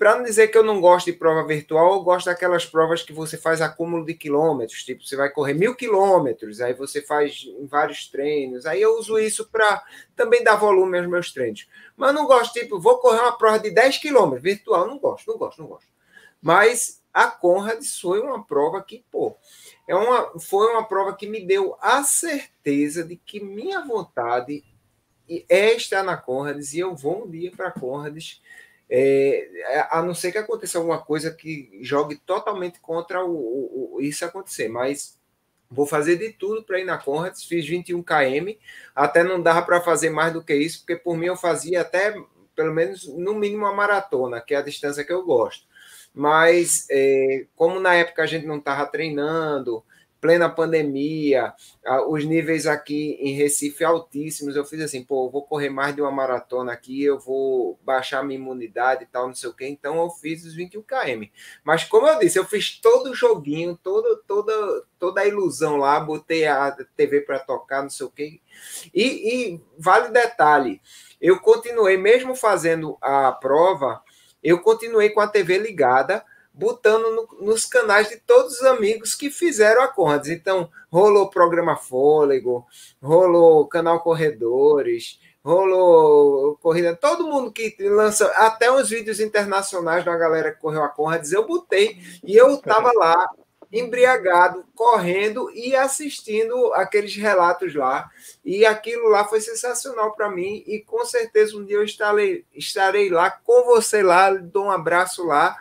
Para 0.02 0.16
não 0.16 0.24
dizer 0.24 0.48
que 0.48 0.58
eu 0.58 0.64
não 0.64 0.80
gosto 0.80 1.06
de 1.06 1.12
prova 1.12 1.46
virtual, 1.46 1.92
eu 1.92 2.02
gosto 2.02 2.26
daquelas 2.26 2.66
provas 2.66 3.04
que 3.04 3.12
você 3.12 3.38
faz 3.38 3.60
acúmulo 3.60 4.04
de 4.04 4.14
quilômetros, 4.14 4.82
tipo, 4.82 5.04
você 5.04 5.14
vai 5.14 5.30
correr 5.30 5.54
mil 5.54 5.76
quilômetros, 5.76 6.60
aí 6.60 6.74
você 6.74 7.00
faz 7.00 7.44
vários 7.70 8.08
treinos. 8.08 8.66
Aí 8.66 8.82
eu 8.82 8.98
uso 8.98 9.16
isso 9.16 9.48
para 9.48 9.80
também 10.16 10.42
dar 10.42 10.56
volume 10.56 10.98
aos 10.98 11.06
meus 11.06 11.32
treinos. 11.32 11.68
Mas 11.96 12.08
eu 12.08 12.14
não 12.14 12.26
gosto, 12.26 12.52
tipo, 12.52 12.80
vou 12.80 12.98
correr 12.98 13.20
uma 13.20 13.38
prova 13.38 13.60
de 13.60 13.70
10 13.70 13.98
quilômetros, 13.98 14.42
virtual, 14.42 14.88
não 14.88 14.98
gosto, 14.98 15.30
não 15.30 15.38
gosto, 15.38 15.62
não 15.62 15.68
gosto. 15.68 15.88
Mas 16.42 17.00
a 17.14 17.28
Conrad 17.28 17.80
foi 17.84 18.18
uma 18.18 18.44
prova 18.44 18.82
que, 18.82 19.04
pô, 19.08 19.36
é 19.86 19.94
uma, 19.94 20.36
foi 20.40 20.66
uma 20.72 20.82
prova 20.82 21.14
que 21.14 21.28
me 21.28 21.46
deu 21.46 21.76
a 21.80 22.02
certeza 22.02 23.04
de 23.04 23.14
que 23.14 23.38
minha 23.38 23.84
vontade 23.84 24.64
é 25.48 25.74
estar 25.74 26.02
na 26.02 26.16
Conrads 26.16 26.74
e 26.74 26.80
eu 26.80 26.96
vou 26.96 27.24
um 27.24 27.30
dia 27.30 27.52
para 27.52 27.68
a 27.68 27.72
Conrads 27.72 28.42
é, 28.94 29.88
a 29.90 30.02
não 30.02 30.14
ser 30.14 30.32
que 30.32 30.36
aconteça 30.36 30.76
alguma 30.76 30.98
coisa 30.98 31.30
que 31.30 31.78
jogue 31.80 32.16
totalmente 32.16 32.78
contra 32.78 33.24
o, 33.24 33.30
o, 33.30 33.94
o 33.94 34.00
isso 34.02 34.22
acontecer, 34.22 34.68
mas 34.68 35.18
vou 35.70 35.86
fazer 35.86 36.16
de 36.16 36.30
tudo 36.30 36.62
para 36.62 36.78
ir 36.78 36.84
na 36.84 36.98
Conrads, 36.98 37.44
fiz 37.44 37.66
21 37.66 38.02
km, 38.02 38.58
até 38.94 39.24
não 39.24 39.40
dava 39.40 39.62
para 39.62 39.80
fazer 39.80 40.10
mais 40.10 40.34
do 40.34 40.44
que 40.44 40.54
isso, 40.54 40.80
porque 40.80 40.96
por 40.96 41.16
mim 41.16 41.26
eu 41.26 41.36
fazia 41.36 41.80
até 41.80 42.14
pelo 42.54 42.74
menos 42.74 43.08
no 43.08 43.34
mínimo 43.34 43.64
uma 43.64 43.74
maratona, 43.74 44.42
que 44.42 44.54
é 44.54 44.58
a 44.58 44.62
distância 44.62 45.02
que 45.02 45.12
eu 45.12 45.24
gosto. 45.24 45.66
Mas 46.14 46.86
é, 46.90 47.46
como 47.56 47.80
na 47.80 47.94
época 47.94 48.22
a 48.22 48.26
gente 48.26 48.44
não 48.44 48.58
estava 48.58 48.84
treinando, 48.84 49.82
plena 50.22 50.48
pandemia, 50.48 51.52
os 52.08 52.24
níveis 52.24 52.64
aqui 52.64 53.18
em 53.20 53.34
Recife 53.34 53.84
altíssimos. 53.84 54.54
Eu 54.54 54.64
fiz 54.64 54.80
assim, 54.80 55.02
pô, 55.02 55.28
vou 55.28 55.42
correr 55.42 55.68
mais 55.68 55.96
de 55.96 56.00
uma 56.00 56.12
maratona 56.12 56.72
aqui, 56.72 57.02
eu 57.02 57.18
vou 57.18 57.76
baixar 57.84 58.22
minha 58.22 58.38
imunidade 58.38 59.02
e 59.02 59.06
tal, 59.06 59.26
não 59.26 59.34
sei 59.34 59.50
o 59.50 59.52
quê. 59.52 59.66
Então 59.66 60.00
eu 60.00 60.08
fiz 60.10 60.44
os 60.44 60.54
21 60.54 60.82
km. 60.82 61.24
Mas 61.64 61.82
como 61.82 62.06
eu 62.06 62.20
disse, 62.20 62.38
eu 62.38 62.44
fiz 62.44 62.78
todo 62.80 63.10
o 63.10 63.14
joguinho, 63.16 63.76
todo, 63.82 64.22
toda, 64.24 64.84
toda 64.96 65.20
a 65.22 65.26
ilusão 65.26 65.76
lá, 65.76 65.98
botei 65.98 66.46
a 66.46 66.70
TV 66.96 67.22
para 67.22 67.40
tocar, 67.40 67.82
não 67.82 67.90
sei 67.90 68.06
o 68.06 68.10
quê. 68.10 68.40
E, 68.94 69.02
e 69.02 69.60
vale 69.76 70.10
detalhe, 70.10 70.80
eu 71.20 71.40
continuei, 71.40 71.96
mesmo 71.96 72.36
fazendo 72.36 72.96
a 73.00 73.32
prova, 73.32 74.00
eu 74.40 74.60
continuei 74.60 75.10
com 75.10 75.20
a 75.20 75.26
TV 75.26 75.58
ligada 75.58 76.24
botando 76.54 77.10
no, 77.14 77.46
nos 77.46 77.64
canais 77.64 78.08
de 78.08 78.16
todos 78.16 78.60
os 78.60 78.62
amigos 78.62 79.14
que 79.14 79.30
fizeram 79.30 79.82
a 79.82 79.88
Conrads. 79.88 80.30
Então, 80.30 80.70
rolou 80.90 81.30
programa 81.30 81.76
Fôlego, 81.76 82.66
rolou 83.02 83.66
canal 83.66 84.00
Corredores, 84.00 85.18
rolou 85.44 86.56
corrida, 86.58 86.94
todo 86.94 87.26
mundo 87.26 87.50
que 87.50 87.74
lança 87.80 88.26
até 88.36 88.70
uns 88.70 88.90
vídeos 88.90 89.18
internacionais 89.18 90.04
da 90.04 90.16
galera 90.16 90.52
que 90.52 90.60
correu 90.60 90.84
a 90.84 90.88
Conrads, 90.88 91.32
eu 91.32 91.46
botei 91.46 91.98
e 92.22 92.36
eu 92.36 92.56
tava 92.58 92.92
lá 92.94 93.26
embriagado, 93.72 94.66
correndo 94.74 95.50
e 95.50 95.74
assistindo 95.74 96.72
aqueles 96.74 97.16
relatos 97.16 97.74
lá. 97.74 98.10
E 98.44 98.66
aquilo 98.66 99.08
lá 99.08 99.24
foi 99.24 99.40
sensacional 99.40 100.12
para 100.12 100.30
mim 100.30 100.62
e 100.66 100.80
com 100.80 101.02
certeza 101.06 101.56
um 101.56 101.64
dia 101.64 101.76
eu 101.76 101.84
estarei, 101.84 102.44
estarei 102.54 103.08
lá 103.08 103.30
com 103.30 103.64
você 103.64 104.02
lá, 104.02 104.30
dou 104.30 104.66
um 104.66 104.70
abraço 104.70 105.26
lá 105.26 105.56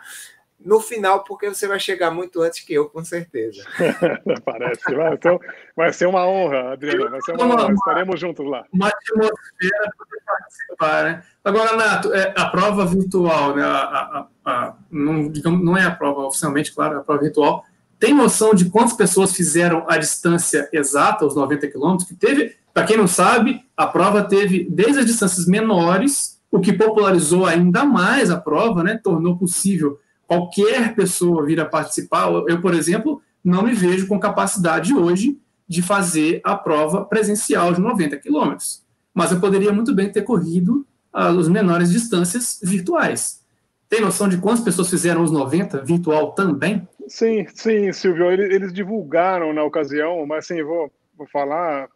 no 0.64 0.80
final, 0.80 1.24
porque 1.24 1.48
você 1.48 1.66
vai 1.66 1.78
chegar 1.78 2.10
muito 2.10 2.40
antes 2.40 2.60
que 2.60 2.74
eu, 2.74 2.88
com 2.88 3.04
certeza. 3.04 3.64
Parece. 4.44 4.94
Vai, 4.94 5.14
então, 5.14 5.38
vai 5.76 5.92
ser 5.92 6.06
uma 6.06 6.26
honra, 6.26 6.72
Adriano. 6.72 7.10
Vai 7.10 7.20
ser 7.22 7.32
uma 7.32 7.46
honra. 7.46 7.72
Estaremos 7.72 8.20
juntos 8.20 8.46
lá. 8.46 8.64
Uma 8.72 8.88
atmosfera 8.88 9.92
para 9.96 10.36
participar, 10.38 11.04
né? 11.04 11.22
Agora, 11.44 11.76
Nato, 11.76 12.12
é, 12.14 12.32
a 12.36 12.46
prova 12.46 12.86
virtual, 12.86 13.56
né? 13.56 13.62
A, 13.62 13.68
a, 13.68 14.28
a, 14.44 14.74
não, 14.90 15.28
digamos, 15.28 15.64
não 15.64 15.76
é 15.76 15.84
a 15.84 15.90
prova 15.90 16.22
oficialmente, 16.22 16.74
claro, 16.74 16.94
é 16.94 16.98
a 16.98 17.02
prova 17.02 17.22
virtual. 17.22 17.64
Tem 17.98 18.14
noção 18.14 18.54
de 18.54 18.68
quantas 18.68 18.94
pessoas 18.94 19.32
fizeram 19.32 19.84
a 19.88 19.96
distância 19.96 20.68
exata, 20.72 21.24
os 21.24 21.36
90 21.36 21.68
quilômetros? 21.68 22.08
Que 22.08 22.14
teve, 22.14 22.56
para 22.72 22.84
quem 22.84 22.96
não 22.96 23.06
sabe, 23.06 23.64
a 23.76 23.86
prova 23.86 24.22
teve 24.24 24.66
desde 24.68 25.00
as 25.00 25.06
distâncias 25.06 25.46
menores, 25.46 26.40
o 26.50 26.60
que 26.60 26.72
popularizou 26.72 27.46
ainda 27.46 27.84
mais 27.84 28.30
a 28.30 28.36
prova, 28.36 28.82
né? 28.82 29.00
Tornou 29.02 29.36
possível 29.36 29.98
qualquer 30.26 30.94
pessoa 30.94 31.44
vir 31.44 31.60
a 31.60 31.64
participar. 31.64 32.30
Eu, 32.48 32.60
por 32.60 32.74
exemplo, 32.74 33.22
não 33.44 33.62
me 33.62 33.72
vejo 33.72 34.06
com 34.06 34.18
capacidade 34.18 34.94
hoje 34.94 35.38
de 35.68 35.82
fazer 35.82 36.40
a 36.44 36.54
prova 36.56 37.04
presencial 37.04 37.72
de 37.72 37.80
90 37.80 38.16
quilômetros. 38.18 38.84
Mas 39.14 39.32
eu 39.32 39.40
poderia 39.40 39.72
muito 39.72 39.94
bem 39.94 40.10
ter 40.10 40.22
corrido 40.22 40.86
as 41.12 41.48
menores 41.48 41.90
distâncias 41.90 42.58
virtuais. 42.62 43.42
Tem 43.88 44.00
noção 44.00 44.28
de 44.28 44.38
quantas 44.38 44.64
pessoas 44.64 44.88
fizeram 44.88 45.22
os 45.22 45.30
90 45.30 45.84
virtual 45.84 46.32
também? 46.32 46.88
Sim, 47.06 47.46
sim, 47.54 47.92
Silvio. 47.92 48.30
Eles, 48.30 48.72
divulgaram 48.72 49.52
na 49.52 49.62
ocasião, 49.64 50.24
mas 50.26 50.46
assim, 50.46 50.62
vou, 50.62 50.90
vou 51.16 51.26
falar 51.26 51.88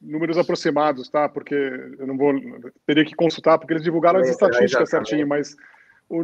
números 0.00 0.38
aproximados, 0.38 1.08
tá? 1.08 1.28
Porque 1.28 1.54
eu 1.54 2.06
não 2.06 2.16
vou. 2.16 2.32
Teria 2.86 3.04
que 3.04 3.14
consultar, 3.14 3.58
porque 3.58 3.72
eles 3.72 3.82
divulgaram 3.82 4.20
as 4.20 4.28
estatísticas 4.28 4.90
certinho, 4.90 5.26
mas 5.26 5.56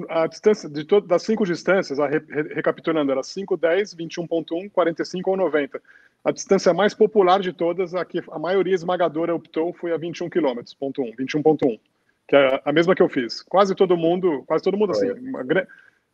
a 0.09 0.27
distância 0.27 0.69
de 0.69 0.85
todas 0.85 1.09
das 1.09 1.23
cinco 1.23 1.45
distâncias, 1.45 1.99
a, 1.99 2.07
re, 2.07 2.21
recapitulando, 2.55 3.13
era 3.13 3.23
5, 3.23 3.57
10, 3.57 3.95
21.1, 3.95 4.71
45 4.71 5.31
ou 5.31 5.37
90. 5.37 5.81
A 6.25 6.31
distância 6.31 6.75
mais 6.75 6.95
popular 6.95 7.41
de 7.41 7.53
todas, 7.53 7.95
a 7.95 8.05
que 8.05 8.23
a 8.31 8.39
maioria 8.39 8.75
esmagadora 8.75 9.35
optou 9.35 9.73
foi 9.73 9.93
a 9.93 9.97
21 9.97 10.29
km, 10.29 10.61
ponto 10.79 11.03
1, 11.03 11.13
21.1, 11.17 11.81
que 12.29 12.37
é 12.37 12.61
a 12.65 12.73
mesma 12.73 12.95
que 12.95 13.03
eu 13.03 13.09
fiz. 13.09 13.43
Quase 13.43 13.75
todo 13.75 13.97
mundo, 13.97 14.45
quase 14.47 14.63
todo 14.63 14.77
mundo 14.77 14.93
assim, 14.93 15.09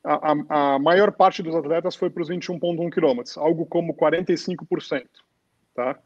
a, 0.04 0.32
a, 0.32 0.74
a 0.74 0.78
maior 0.78 1.10
parte 1.10 1.42
dos 1.42 1.54
atletas 1.54 1.96
foi 1.96 2.08
para 2.08 2.22
os 2.22 2.30
21.1 2.30 2.90
km, 2.90 3.40
algo 3.40 3.66
como 3.66 3.94
45%, 3.94 5.04
tá? 5.74 5.98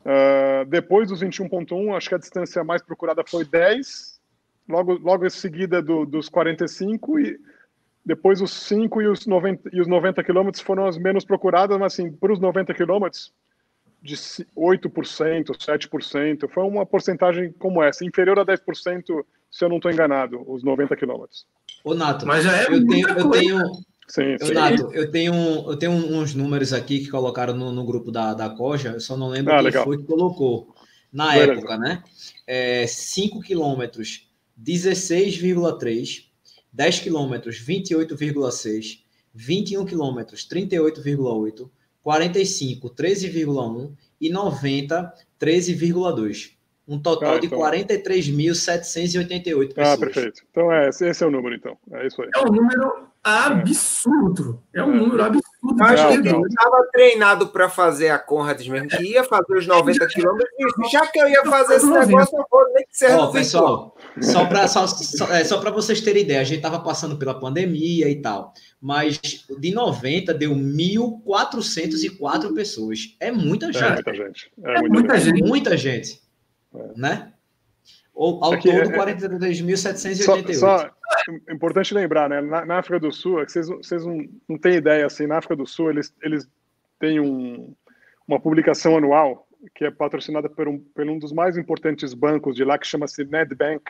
Uh, 0.00 0.64
depois 0.66 1.08
dos 1.08 1.22
21.1, 1.22 1.96
acho 1.96 2.08
que 2.08 2.14
a 2.14 2.18
distância 2.18 2.64
mais 2.64 2.82
procurada 2.82 3.22
foi 3.24 3.44
10, 3.44 4.09
logo, 4.70 4.94
logo 4.94 5.26
em 5.26 5.30
seguida 5.30 5.82
do, 5.82 6.06
dos 6.06 6.28
45 6.28 7.18
e 7.18 7.38
depois 8.04 8.40
os 8.40 8.50
5 8.50 9.02
e 9.02 9.06
os 9.06 9.26
90, 9.26 9.70
e 9.72 9.80
os 9.80 9.86
90 9.86 10.24
quilômetros 10.24 10.62
foram 10.62 10.86
as 10.86 10.96
menos 10.96 11.24
procuradas, 11.24 11.78
mas 11.78 11.92
assim, 11.92 12.10
para 12.10 12.32
os 12.32 12.40
90 12.40 12.72
quilômetros, 12.74 13.32
de 14.02 14.14
8%, 14.14 15.50
7%, 15.58 16.48
foi 16.48 16.64
uma 16.64 16.86
porcentagem 16.86 17.52
como 17.58 17.82
essa, 17.82 18.04
inferior 18.04 18.38
a 18.38 18.46
10%, 18.46 19.24
se 19.50 19.64
eu 19.64 19.68
não 19.68 19.76
estou 19.76 19.90
enganado, 19.90 20.42
os 20.50 20.64
90 20.64 20.96
quilômetros. 20.96 21.46
Ô, 21.84 21.94
Nato, 21.94 22.26
mas 22.26 22.44
já 22.44 22.62
é 22.62 22.66
eu 22.66 22.86
tenho, 22.86 23.08
eu 23.08 23.30
tenho, 23.30 23.66
sim, 24.08 24.36
sim. 24.40 24.54
Nato, 24.54 24.90
eu 24.94 25.10
tenho, 25.10 25.34
eu 25.70 25.76
tenho 25.76 25.92
uns 25.92 26.34
números 26.34 26.72
aqui 26.72 27.00
que 27.00 27.10
colocaram 27.10 27.54
no, 27.54 27.70
no 27.70 27.84
grupo 27.84 28.10
da, 28.10 28.32
da 28.32 28.48
Coja, 28.48 28.92
eu 28.92 29.00
só 29.00 29.16
não 29.16 29.28
lembro 29.28 29.52
ah, 29.52 29.56
quem 29.56 29.64
legal. 29.64 29.84
foi 29.84 29.98
que 29.98 30.04
colocou. 30.04 30.74
Na 31.12 31.32
Beleza. 31.32 31.52
época, 31.52 31.76
né? 31.76 32.02
É, 32.46 32.86
5 32.86 33.40
quilômetros 33.40 34.29
16,3, 34.62 36.26
10 36.72 37.00
quilômetros 37.00 37.56
28,6, 37.64 39.00
21 39.34 39.84
quilômetros 39.84 40.46
38,8, 40.48 41.70
45 42.02 42.90
13,1 42.90 43.92
e 44.20 44.30
90 44.30 45.14
13,2. 45.40 46.52
Um 46.86 46.98
total 46.98 47.34
ah, 47.34 47.36
então... 47.36 47.58
de 47.58 47.94
43.788 47.94 49.74
pessoas. 49.74 49.88
Ah, 49.88 49.96
perfeito. 49.96 50.42
Então 50.50 50.72
é, 50.72 50.88
esse 50.88 51.22
é 51.22 51.26
o 51.26 51.30
número, 51.30 51.54
então. 51.54 51.78
É 51.92 52.06
isso 52.06 52.20
aí. 52.20 52.28
É 52.34 52.40
um 52.40 52.52
número 52.52 53.06
absurdo. 53.22 54.60
É 54.74 54.82
um 54.82 54.92
é. 54.92 54.96
número 54.96 55.22
absurdo. 55.22 55.49
Acho 55.80 56.08
que 56.08 56.14
ele 56.14 56.28
estava 56.28 56.88
treinado 56.90 57.48
para 57.48 57.68
fazer 57.68 58.08
a 58.08 58.18
Conrads 58.18 58.66
mesmo, 58.66 58.88
que 58.88 59.02
ia 59.02 59.22
fazer 59.22 59.58
os 59.58 59.66
90 59.66 60.06
quilômetros. 60.08 60.50
Já 60.90 61.06
que 61.06 61.18
eu 61.18 61.28
ia 61.28 61.44
fazer 61.44 61.74
esse 61.74 61.86
negócio, 61.86 62.38
eu 62.38 62.46
vou 62.50 62.64
nem 62.72 62.86
que 62.86 62.96
seja. 62.96 63.18
Ó, 63.18 63.30
pessoal, 63.30 63.94
só 64.22 64.46
para 64.46 64.66
só, 64.66 64.86
só, 64.86 65.30
é, 65.30 65.44
só 65.44 65.60
vocês 65.70 66.00
terem 66.00 66.22
ideia, 66.22 66.40
a 66.40 66.44
gente 66.44 66.56
estava 66.56 66.80
passando 66.80 67.18
pela 67.18 67.38
pandemia 67.38 68.08
e 68.08 68.22
tal, 68.22 68.54
mas 68.80 69.20
de 69.20 69.74
90 69.74 70.32
deu 70.32 70.52
1.404 70.52 72.54
pessoas. 72.54 73.14
É 73.20 73.30
muita 73.30 73.70
gente. 73.70 73.84
É 73.84 73.92
muita 73.92 74.14
gente. 74.14 74.50
É, 74.64 74.74
é 74.74 74.82
muita, 74.82 75.18
gente. 75.18 75.36
gente. 75.36 75.48
Muita 75.48 75.76
gente. 75.76 76.22
É. 76.74 76.92
Né? 76.96 77.32
Ou, 78.14 78.42
ao 78.44 78.54
Aqui, 78.54 78.70
todo, 78.70 78.90
43.788. 78.90 80.54
Só, 80.54 80.78
só 80.78 80.90
importante 81.50 81.94
lembrar, 81.94 82.28
né? 82.28 82.40
Na, 82.40 82.64
na, 82.64 82.78
África 82.78 83.00
do 83.00 83.12
Sul, 83.12 83.40
é 83.40 83.44
vocês, 83.44 83.68
vocês 83.68 84.04
não, 84.04 84.24
não 84.48 84.58
têm 84.58 84.74
ideia, 84.74 85.06
assim, 85.06 85.26
na 85.26 85.38
África 85.38 85.56
do 85.56 85.66
Sul, 85.66 85.90
eles, 85.90 86.14
eles 86.22 86.48
têm 86.98 87.20
um, 87.20 87.74
uma 88.26 88.40
publicação 88.40 88.96
anual 88.96 89.46
que 89.74 89.84
é 89.84 89.90
patrocinada 89.90 90.48
por 90.48 90.68
um, 90.68 90.78
por 90.78 91.06
um 91.06 91.18
dos 91.18 91.32
mais 91.32 91.56
importantes 91.56 92.14
bancos 92.14 92.56
de 92.56 92.64
lá, 92.64 92.78
que 92.78 92.86
chama-se 92.86 93.24
Nedbank. 93.24 93.82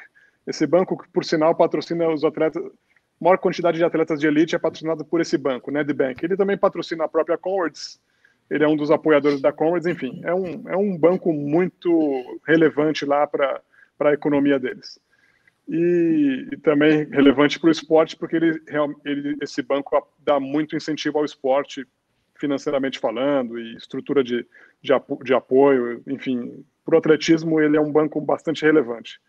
Esse 0.46 0.66
banco, 0.66 1.06
por 1.12 1.24
sinal, 1.24 1.54
patrocina 1.54 2.08
os 2.08 2.24
atletas, 2.24 2.62
maior 3.20 3.38
quantidade 3.38 3.76
de 3.76 3.84
atletas 3.84 4.18
de 4.18 4.26
elite 4.26 4.56
é 4.56 4.58
patrocinado 4.58 5.04
por 5.04 5.20
esse 5.20 5.36
banco, 5.36 5.70
Nedbank. 5.70 6.24
Ele 6.24 6.36
também 6.36 6.56
patrocina 6.56 7.04
a 7.04 7.08
própria 7.08 7.38
Conrads, 7.38 8.00
ele 8.50 8.64
é 8.64 8.68
um 8.68 8.76
dos 8.76 8.90
apoiadores 8.90 9.40
da 9.40 9.52
Conrads, 9.52 9.86
enfim, 9.86 10.20
é 10.24 10.34
um, 10.34 10.68
é 10.68 10.76
um 10.76 10.96
banco 10.98 11.32
muito 11.32 12.40
relevante 12.46 13.04
lá 13.04 13.26
para 13.26 13.62
a 14.00 14.12
economia 14.12 14.58
deles. 14.58 14.98
E, 15.72 16.48
e 16.50 16.56
também 16.56 17.04
relevante 17.04 17.60
para 17.60 17.68
o 17.68 17.70
esporte, 17.70 18.16
porque 18.16 18.34
ele, 18.34 18.60
ele, 19.04 19.36
esse 19.40 19.62
banco 19.62 20.04
dá 20.18 20.40
muito 20.40 20.74
incentivo 20.74 21.18
ao 21.18 21.24
esporte, 21.24 21.86
financeiramente 22.34 22.98
falando, 22.98 23.56
e 23.56 23.76
estrutura 23.76 24.24
de, 24.24 24.44
de, 24.82 24.92
de 25.22 25.32
apoio, 25.32 26.02
enfim, 26.08 26.64
para 26.84 26.96
o 26.96 26.98
atletismo 26.98 27.60
ele 27.60 27.76
é 27.76 27.80
um 27.80 27.92
banco 27.92 28.20
bastante 28.20 28.64
relevante. 28.64 29.20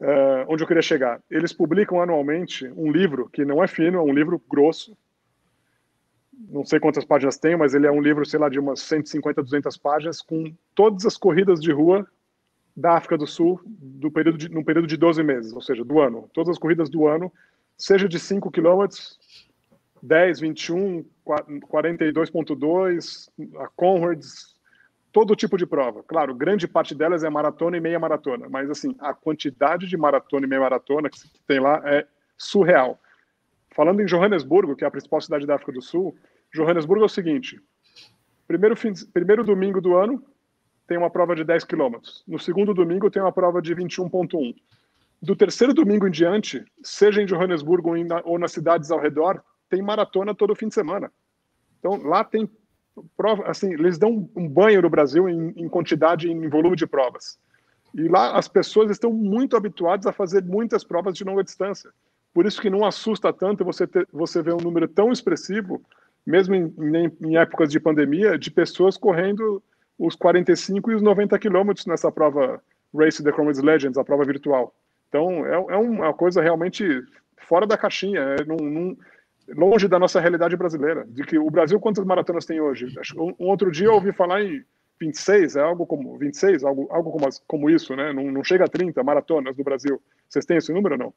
Uh, 0.00 0.42
onde 0.48 0.64
eu 0.64 0.66
queria 0.66 0.82
chegar? 0.82 1.22
Eles 1.30 1.52
publicam 1.52 2.02
anualmente 2.02 2.66
um 2.74 2.90
livro 2.90 3.28
que 3.28 3.44
não 3.44 3.62
é 3.62 3.68
fino, 3.68 3.98
é 3.98 4.02
um 4.02 4.12
livro 4.12 4.42
grosso. 4.50 4.98
Não 6.48 6.64
sei 6.64 6.80
quantas 6.80 7.04
páginas 7.04 7.38
tem, 7.38 7.54
mas 7.54 7.74
ele 7.74 7.86
é 7.86 7.92
um 7.92 8.00
livro, 8.00 8.26
sei 8.26 8.40
lá, 8.40 8.48
de 8.48 8.58
umas 8.58 8.80
150, 8.80 9.40
200 9.40 9.76
páginas, 9.76 10.20
com 10.20 10.52
todas 10.74 11.06
as 11.06 11.16
corridas 11.16 11.60
de 11.60 11.70
rua 11.70 12.08
da 12.80 12.96
África 12.96 13.18
do 13.18 13.26
Sul 13.26 13.60
do 13.66 14.10
período 14.10 14.38
de, 14.38 14.48
num 14.48 14.64
período 14.64 14.86
de 14.86 14.96
12 14.96 15.22
meses, 15.22 15.52
ou 15.52 15.60
seja, 15.60 15.84
do 15.84 16.00
ano. 16.00 16.30
Todas 16.32 16.50
as 16.50 16.58
corridas 16.58 16.88
do 16.88 17.06
ano, 17.06 17.30
seja 17.76 18.08
de 18.08 18.18
5 18.18 18.50
quilômetros, 18.50 19.18
10, 20.02 20.40
21, 20.40 21.04
42.2, 21.26 23.28
a 23.58 23.68
Conrads, 23.76 24.56
todo 25.12 25.36
tipo 25.36 25.58
de 25.58 25.66
prova. 25.66 26.02
Claro, 26.02 26.34
grande 26.34 26.66
parte 26.66 26.94
delas 26.94 27.22
é 27.22 27.28
maratona 27.28 27.76
e 27.76 27.80
meia 27.80 27.98
maratona, 27.98 28.48
mas 28.48 28.70
assim, 28.70 28.96
a 28.98 29.12
quantidade 29.12 29.86
de 29.86 29.96
maratona 29.96 30.46
e 30.46 30.48
meia 30.48 30.62
maratona 30.62 31.10
que 31.10 31.20
tem 31.46 31.60
lá 31.60 31.82
é 31.84 32.06
surreal. 32.38 32.98
Falando 33.72 34.00
em 34.00 34.06
Johannesburgo, 34.06 34.74
que 34.74 34.84
é 34.84 34.86
a 34.86 34.90
principal 34.90 35.20
cidade 35.20 35.46
da 35.46 35.54
África 35.54 35.72
do 35.72 35.82
Sul, 35.82 36.16
Johannesburgo 36.52 37.02
é 37.02 37.06
o 37.06 37.08
seguinte: 37.08 37.60
primeiro, 38.48 38.74
fim, 38.74 38.92
primeiro 39.12 39.44
domingo 39.44 39.80
do 39.80 39.94
ano 39.94 40.24
tem 40.90 40.98
uma 40.98 41.08
prova 41.08 41.36
de 41.36 41.44
10 41.44 41.62
quilômetros. 41.62 42.24
No 42.26 42.36
segundo 42.36 42.74
domingo 42.74 43.08
tem 43.08 43.22
uma 43.22 43.30
prova 43.30 43.62
de 43.62 43.72
21.1. 43.76 44.56
Do 45.22 45.36
terceiro 45.36 45.72
domingo 45.72 46.08
em 46.08 46.10
diante, 46.10 46.64
seja 46.82 47.22
em 47.22 47.26
Johannesburgo 47.26 47.92
ou 48.24 48.38
nas 48.40 48.50
cidades 48.50 48.90
ao 48.90 48.98
redor, 48.98 49.40
tem 49.68 49.80
maratona 49.80 50.34
todo 50.34 50.52
fim 50.56 50.66
de 50.66 50.74
semana. 50.74 51.12
Então 51.78 52.02
lá 52.02 52.24
tem 52.24 52.50
prova, 53.16 53.48
assim, 53.48 53.72
eles 53.72 53.98
dão 53.98 54.28
um 54.34 54.48
banho 54.48 54.82
no 54.82 54.90
Brasil 54.90 55.28
em, 55.28 55.52
em 55.54 55.68
quantidade, 55.68 56.28
em 56.28 56.48
volume 56.48 56.74
de 56.74 56.88
provas. 56.88 57.38
E 57.94 58.08
lá 58.08 58.36
as 58.36 58.48
pessoas 58.48 58.90
estão 58.90 59.12
muito 59.12 59.56
habituadas 59.56 60.08
a 60.08 60.12
fazer 60.12 60.42
muitas 60.42 60.82
provas 60.82 61.14
de 61.14 61.22
longa 61.22 61.44
distância. 61.44 61.90
Por 62.34 62.46
isso 62.46 62.60
que 62.60 62.68
não 62.68 62.84
assusta 62.84 63.32
tanto 63.32 63.64
você 63.64 63.86
ter, 63.86 64.08
você 64.12 64.42
ver 64.42 64.54
um 64.54 64.60
número 64.60 64.88
tão 64.88 65.12
expressivo, 65.12 65.80
mesmo 66.26 66.52
em, 66.52 66.74
em, 66.80 67.28
em 67.28 67.36
épocas 67.36 67.70
de 67.70 67.78
pandemia, 67.78 68.36
de 68.36 68.50
pessoas 68.50 68.96
correndo 68.96 69.62
os 70.00 70.16
45 70.16 70.90
e 70.90 70.94
os 70.94 71.02
90 71.02 71.38
quilômetros 71.38 71.84
nessa 71.84 72.10
prova 72.10 72.62
Race 72.94 73.22
the 73.22 73.30
Chromads 73.30 73.60
Legends, 73.60 73.98
a 73.98 74.04
prova 74.04 74.24
virtual. 74.24 74.74
Então 75.08 75.46
é, 75.46 75.74
é 75.74 75.76
uma 75.76 76.14
coisa 76.14 76.40
realmente 76.40 76.84
fora 77.46 77.66
da 77.66 77.76
caixinha. 77.76 78.20
É, 78.20 78.44
não, 78.46 78.56
não, 78.56 78.96
longe 79.48 79.86
da 79.86 79.98
nossa 79.98 80.18
realidade 80.18 80.56
brasileira. 80.56 81.04
De 81.06 81.22
que 81.22 81.38
o 81.38 81.50
Brasil, 81.50 81.78
quantas 81.78 82.04
maratonas 82.04 82.46
tem 82.46 82.60
hoje? 82.60 82.86
Um, 83.14 83.34
um 83.38 83.48
outro 83.48 83.70
dia 83.70 83.88
eu 83.88 83.94
ouvi 83.94 84.10
falar 84.10 84.42
em 84.42 84.64
26, 84.98 85.56
é 85.56 85.60
algo 85.60 85.86
como 85.86 86.16
26, 86.16 86.64
algo, 86.64 86.88
algo 86.90 87.10
como, 87.10 87.28
como 87.46 87.68
isso, 87.70 87.94
né? 87.94 88.10
Não, 88.12 88.30
não 88.30 88.42
chega 88.42 88.64
a 88.64 88.68
30 88.68 89.02
maratonas 89.02 89.54
no 89.54 89.64
Brasil. 89.64 90.00
Vocês 90.26 90.46
têm 90.46 90.56
esse 90.56 90.72
número 90.72 90.94
ou 90.94 90.98
não? 90.98 91.14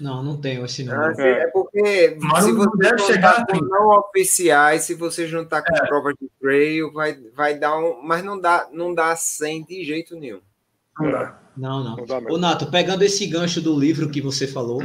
Não, 0.00 0.22
não 0.22 0.40
tenho 0.40 0.64
esse 0.64 0.84
número. 0.84 1.02
Ah, 1.02 1.22
é. 1.22 1.30
é. 1.42 1.46
porque 1.48 2.16
Mas 2.20 2.44
se 2.44 2.52
você 2.52 2.78
deve 2.78 2.98
chegar 3.00 3.46
com 3.46 3.64
não 3.64 3.88
oficiais, 3.98 4.82
se 4.82 4.94
você 4.94 5.26
juntar 5.26 5.62
com 5.62 5.74
é. 5.74 5.86
provas 5.86 6.14
de 6.20 6.28
trail, 6.40 6.92
vai, 6.92 7.16
vai 7.34 7.58
dar 7.58 7.78
um. 7.78 8.02
Mas 8.02 8.24
não 8.24 8.40
dá, 8.40 8.68
não 8.72 8.94
dá 8.94 9.14
100 9.14 9.64
de 9.64 9.84
jeito 9.84 10.16
nenhum. 10.16 10.40
Não 10.98 11.10
dá. 11.10 11.38
Não, 11.56 11.84
não. 11.84 11.96
não 11.96 12.34
Ô, 12.34 12.38
Nato, 12.38 12.70
pegando 12.70 13.02
esse 13.02 13.26
gancho 13.26 13.60
do 13.60 13.78
livro 13.78 14.10
que 14.10 14.20
você 14.20 14.46
falou, 14.46 14.82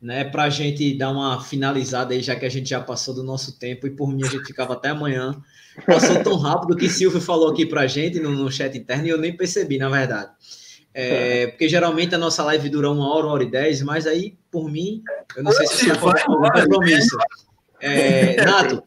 né, 0.00 0.24
para 0.24 0.44
a 0.44 0.50
gente 0.50 0.96
dar 0.96 1.10
uma 1.10 1.40
finalizada 1.40 2.14
aí, 2.14 2.20
já 2.20 2.34
que 2.36 2.44
a 2.44 2.48
gente 2.48 2.68
já 2.68 2.80
passou 2.80 3.14
do 3.14 3.22
nosso 3.22 3.58
tempo 3.58 3.86
e 3.86 3.90
por 3.90 4.12
mim 4.12 4.24
a 4.24 4.28
gente 4.28 4.46
ficava 4.46 4.74
até 4.74 4.88
amanhã. 4.88 5.40
Passou 5.86 6.22
tão 6.22 6.36
rápido 6.36 6.76
que 6.76 6.88
Silvio 6.88 7.20
falou 7.20 7.50
aqui 7.50 7.64
para 7.64 7.82
a 7.82 7.86
gente 7.86 8.20
no, 8.20 8.30
no, 8.30 8.50
chat 8.50 8.76
interno 8.76 9.06
e 9.06 9.10
eu 9.10 9.18
nem 9.18 9.36
percebi, 9.36 9.78
na 9.78 9.88
verdade. 9.88 10.30
É, 10.94 11.46
porque 11.46 11.68
geralmente 11.68 12.14
a 12.14 12.18
nossa 12.18 12.42
live 12.44 12.68
dura 12.68 12.90
uma 12.90 13.14
hora, 13.14 13.26
uma 13.26 13.32
hora 13.34 13.44
e 13.44 13.50
dez, 13.50 13.80
mas 13.82 14.06
aí, 14.06 14.36
por 14.50 14.70
mim, 14.70 15.02
eu 15.34 15.42
não 15.42 15.52
sei 15.52 15.66
se 15.66 15.86
você 15.86 15.94
for 15.94 16.18
algum 16.20 16.48
compromisso. 16.50 17.16
É, 17.80 18.36
Nato, 18.44 18.82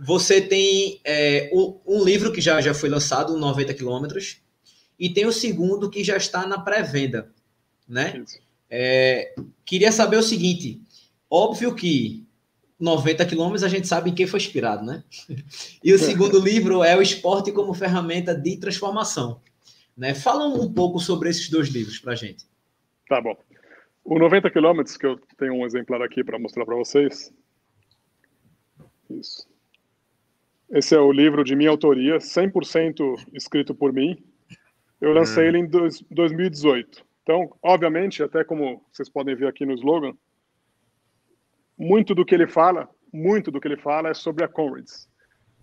você 0.00 0.40
tem 0.40 1.00
é, 1.04 1.50
um 1.86 2.04
livro 2.04 2.32
que 2.32 2.40
já, 2.40 2.60
já 2.60 2.74
foi 2.74 2.88
lançado, 2.88 3.36
90 3.36 3.72
quilômetros, 3.74 4.42
e 4.98 5.08
tem 5.08 5.26
o 5.26 5.32
segundo 5.32 5.88
que 5.88 6.04
já 6.04 6.16
está 6.16 6.46
na 6.46 6.58
pré-venda, 6.58 7.30
né? 7.88 8.22
É, 8.70 9.34
queria 9.64 9.90
saber 9.90 10.16
o 10.18 10.22
seguinte: 10.22 10.80
óbvio 11.30 11.74
que 11.74 12.26
90 12.78 13.24
quilômetros 13.24 13.62
a 13.62 13.68
gente 13.68 13.88
sabe 13.88 14.10
em 14.10 14.14
quem 14.14 14.26
foi 14.26 14.38
inspirado, 14.38 14.84
né? 14.84 15.02
E 15.82 15.92
o 15.92 15.98
segundo 15.98 16.38
livro 16.38 16.84
é 16.84 16.96
o 16.96 17.02
Esporte 17.02 17.52
como 17.52 17.72
Ferramenta 17.72 18.34
de 18.34 18.56
Transformação. 18.56 19.40
Né? 19.98 20.14
Fala 20.14 20.46
um 20.46 20.72
pouco 20.72 21.00
sobre 21.00 21.28
esses 21.28 21.50
dois 21.50 21.68
livros 21.68 21.98
para 21.98 22.12
a 22.12 22.16
gente. 22.16 22.46
Tá 23.08 23.20
bom. 23.20 23.36
O 24.04 24.16
90 24.16 24.48
quilômetros, 24.48 24.96
que 24.96 25.04
eu 25.04 25.18
tenho 25.36 25.54
um 25.54 25.66
exemplar 25.66 26.00
aqui 26.00 26.22
para 26.22 26.38
mostrar 26.38 26.64
para 26.64 26.76
vocês. 26.76 27.34
Isso. 29.10 29.48
Esse 30.70 30.94
é 30.94 31.00
o 31.00 31.10
livro 31.10 31.42
de 31.42 31.56
minha 31.56 31.70
autoria, 31.70 32.18
100% 32.18 33.26
escrito 33.34 33.74
por 33.74 33.92
mim. 33.92 34.22
Eu 35.00 35.12
lancei 35.12 35.44
hum. 35.44 35.48
ele 35.48 35.58
em 35.58 35.66
dois, 35.66 36.00
2018. 36.10 37.04
Então, 37.24 37.52
obviamente, 37.60 38.22
até 38.22 38.44
como 38.44 38.84
vocês 38.92 39.08
podem 39.08 39.34
ver 39.34 39.48
aqui 39.48 39.66
no 39.66 39.74
slogan, 39.74 40.14
muito 41.76 42.14
do 42.14 42.24
que 42.24 42.34
ele 42.34 42.46
fala, 42.46 42.88
muito 43.12 43.50
do 43.50 43.60
que 43.60 43.66
ele 43.66 43.76
fala 43.76 44.10
é 44.10 44.14
sobre 44.14 44.44
a 44.44 44.48
Conrads. 44.48 45.08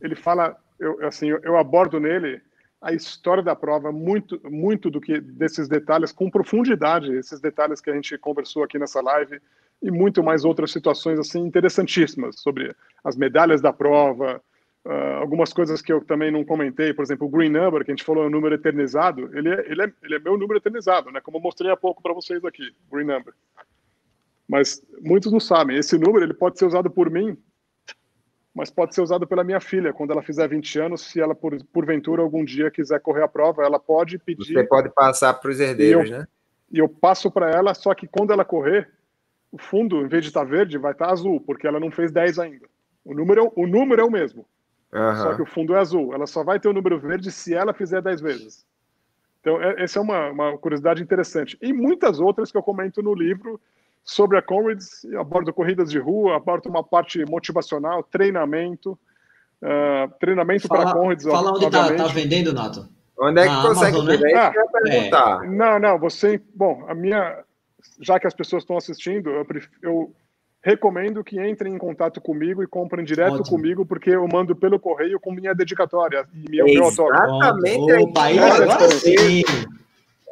Ele 0.02 0.16
fala, 0.16 0.58
eu, 0.78 1.08
assim, 1.08 1.30
eu, 1.30 1.40
eu 1.42 1.58
abordo 1.58 2.00
nele 2.00 2.42
a 2.86 2.94
história 2.94 3.42
da 3.42 3.56
prova, 3.56 3.92
muito, 3.92 4.40
muito 4.48 4.92
do 4.92 5.02
que 5.02 5.20
desses 5.20 5.68
detalhes, 5.68 6.12
com 6.12 6.30
profundidade, 6.30 7.12
esses 7.16 7.42
detalhes 7.42 7.82
que 7.82 7.90
a 7.90 7.96
gente 7.96 8.16
conversou 8.20 8.64
aqui 8.64 8.78
nessa 8.78 9.02
live 9.02 9.42
e 9.82 9.90
muito 9.90 10.24
mais 10.24 10.46
outras 10.46 10.72
situações 10.72 11.18
assim 11.18 11.40
interessantíssimas 11.40 12.40
sobre 12.40 12.76
as 13.04 13.16
medalhas 13.16 13.60
da 13.60 13.74
prova, 13.74 14.40
Uh, 14.88 15.18
algumas 15.20 15.52
coisas 15.52 15.82
que 15.82 15.92
eu 15.92 16.00
também 16.00 16.30
não 16.30 16.46
comentei, 16.46 16.94
por 16.94 17.02
exemplo, 17.02 17.26
o 17.26 17.30
Green 17.32 17.50
Number, 17.50 17.84
que 17.84 17.90
a 17.90 17.96
gente 17.96 18.04
falou 18.04 18.24
é 18.24 18.28
um 18.28 18.30
número 18.30 18.54
eternizado, 18.54 19.36
ele 19.36 19.50
é, 19.50 19.72
ele 19.72 19.82
é, 19.82 19.92
ele 20.04 20.16
é 20.16 20.20
meu 20.20 20.38
número 20.38 20.60
eternizado, 20.60 21.10
né? 21.10 21.20
Como 21.22 21.38
eu 21.38 21.42
mostrei 21.42 21.72
há 21.72 21.76
pouco 21.76 22.04
para 22.04 22.14
vocês 22.14 22.46
aqui, 22.46 22.72
Green 22.92 23.08
Number. 23.08 23.34
Mas 24.48 24.86
muitos 25.02 25.32
não 25.32 25.40
sabem, 25.40 25.76
esse 25.76 25.98
número 25.98 26.24
ele 26.24 26.36
pode 26.36 26.60
ser 26.60 26.66
usado 26.66 26.88
por 26.92 27.10
mim, 27.10 27.36
mas 28.56 28.72
pode 28.72 28.96
ser 28.96 29.02
usado 29.02 29.28
pela 29.28 29.44
minha 29.44 29.60
filha, 29.60 29.92
quando 29.92 30.12
ela 30.12 30.24
fizer 30.24 30.48
20 30.48 30.80
anos, 30.80 31.02
se 31.02 31.20
ela, 31.20 31.36
por, 31.36 31.62
porventura, 31.74 32.22
algum 32.22 32.46
dia 32.46 32.72
quiser 32.72 33.02
correr 33.02 33.22
a 33.22 33.28
prova, 33.28 33.64
ela 33.64 33.78
pode 33.78 34.18
pedir... 34.18 34.54
Você 34.54 34.64
pode 34.64 34.90
passar 34.90 35.34
para 35.34 35.52
os 35.52 35.60
herdeiros, 35.60 36.10
e 36.10 36.14
eu, 36.14 36.20
né? 36.20 36.28
E 36.72 36.80
eu 36.80 36.88
passo 36.88 37.30
para 37.30 37.52
ela, 37.52 37.74
só 37.74 37.94
que 37.94 38.08
quando 38.08 38.32
ela 38.32 38.46
correr, 38.46 38.90
o 39.52 39.58
fundo, 39.58 40.02
em 40.02 40.08
vez 40.08 40.24
de 40.24 40.30
estar 40.30 40.46
tá 40.46 40.46
verde, 40.46 40.78
vai 40.78 40.94
estar 40.94 41.08
tá 41.08 41.12
azul, 41.12 41.42
porque 41.42 41.68
ela 41.68 41.82
não 41.82 41.92
fez 41.92 42.12
10 42.12 42.40
ainda. 42.40 42.66
O 43.04 43.14
número, 43.14 43.46
é 43.46 43.52
o 43.56 43.68
número 43.68 44.02
é 44.02 44.06
o 44.06 44.10
mesmo. 44.12 44.46
Uhum. 44.92 45.16
Só 45.18 45.36
que 45.36 45.42
o 45.42 45.46
fundo 45.46 45.76
é 45.76 45.80
azul. 45.80 46.14
Ela 46.14 46.26
só 46.26 46.44
vai 46.44 46.60
ter 46.60 46.70
o 46.70 46.74
número 46.74 46.98
verde 46.98 47.32
se 47.32 47.54
ela 47.54 47.74
fizer 47.74 48.02
10 48.02 48.22
vezes. 48.22 48.66
Então, 49.42 49.62
é, 49.62 49.84
essa 49.84 50.00
é 50.00 50.02
uma, 50.02 50.32
uma, 50.32 50.58
curiosidade 50.58 51.04
interessante. 51.04 51.58
E 51.62 51.72
muitas 51.72 52.20
outras 52.20 52.52
que 52.52 52.58
eu 52.58 52.64
comento 52.64 53.04
no 53.04 53.14
livro 53.14 53.60
sobre 54.06 54.38
a 54.38 54.42
Comrades, 54.42 55.04
abordo 55.20 55.52
corridas 55.52 55.90
de 55.90 55.98
rua, 55.98 56.38
abordo 56.38 56.70
uma 56.70 56.84
parte 56.84 57.26
motivacional, 57.26 58.04
treinamento, 58.04 58.92
uh, 59.62 60.14
treinamento 60.20 60.68
para 60.68 60.94
Comrades. 60.94 61.26
Fala 61.26 61.52
onde 61.52 61.66
está 61.66 61.94
tá 61.96 62.08
vendendo, 62.08 62.54
Nato. 62.54 62.88
Onde 63.20 63.42
é 63.42 63.44
que 63.44 63.50
Na 63.50 63.62
consegue 63.64 63.98
Amazon, 63.98 64.20
né? 64.20 64.34
ah, 64.36 64.54
perguntar. 64.84 65.44
É. 65.44 65.48
Não, 65.48 65.80
não, 65.80 66.00
você. 66.00 66.40
Bom, 66.54 66.86
a 66.88 66.94
minha. 66.94 67.44
Já 68.00 68.20
que 68.20 68.28
as 68.28 68.34
pessoas 68.34 68.64
estão 68.64 68.78
assistindo, 68.78 69.30
eu, 69.30 69.46
eu 69.82 70.16
recomendo 70.62 71.24
que 71.24 71.40
entrem 71.40 71.74
em 71.74 71.78
contato 71.78 72.20
comigo 72.20 72.62
e 72.62 72.68
comprem 72.68 73.06
direto 73.06 73.36
Ótimo. 73.36 73.58
comigo, 73.58 73.86
porque 73.86 74.10
eu 74.10 74.28
mando 74.28 74.56
pelo 74.56 74.80
correio 74.80 75.20
com 75.20 75.32
minha 75.32 75.54
dedicatória 75.54 76.28
e 76.34 76.50
meu, 76.50 76.68
Exatamente. 76.68 77.94
Opa, 77.94 78.24
aí, 78.24 78.40
agora 78.40 78.90
sim. 78.90 79.44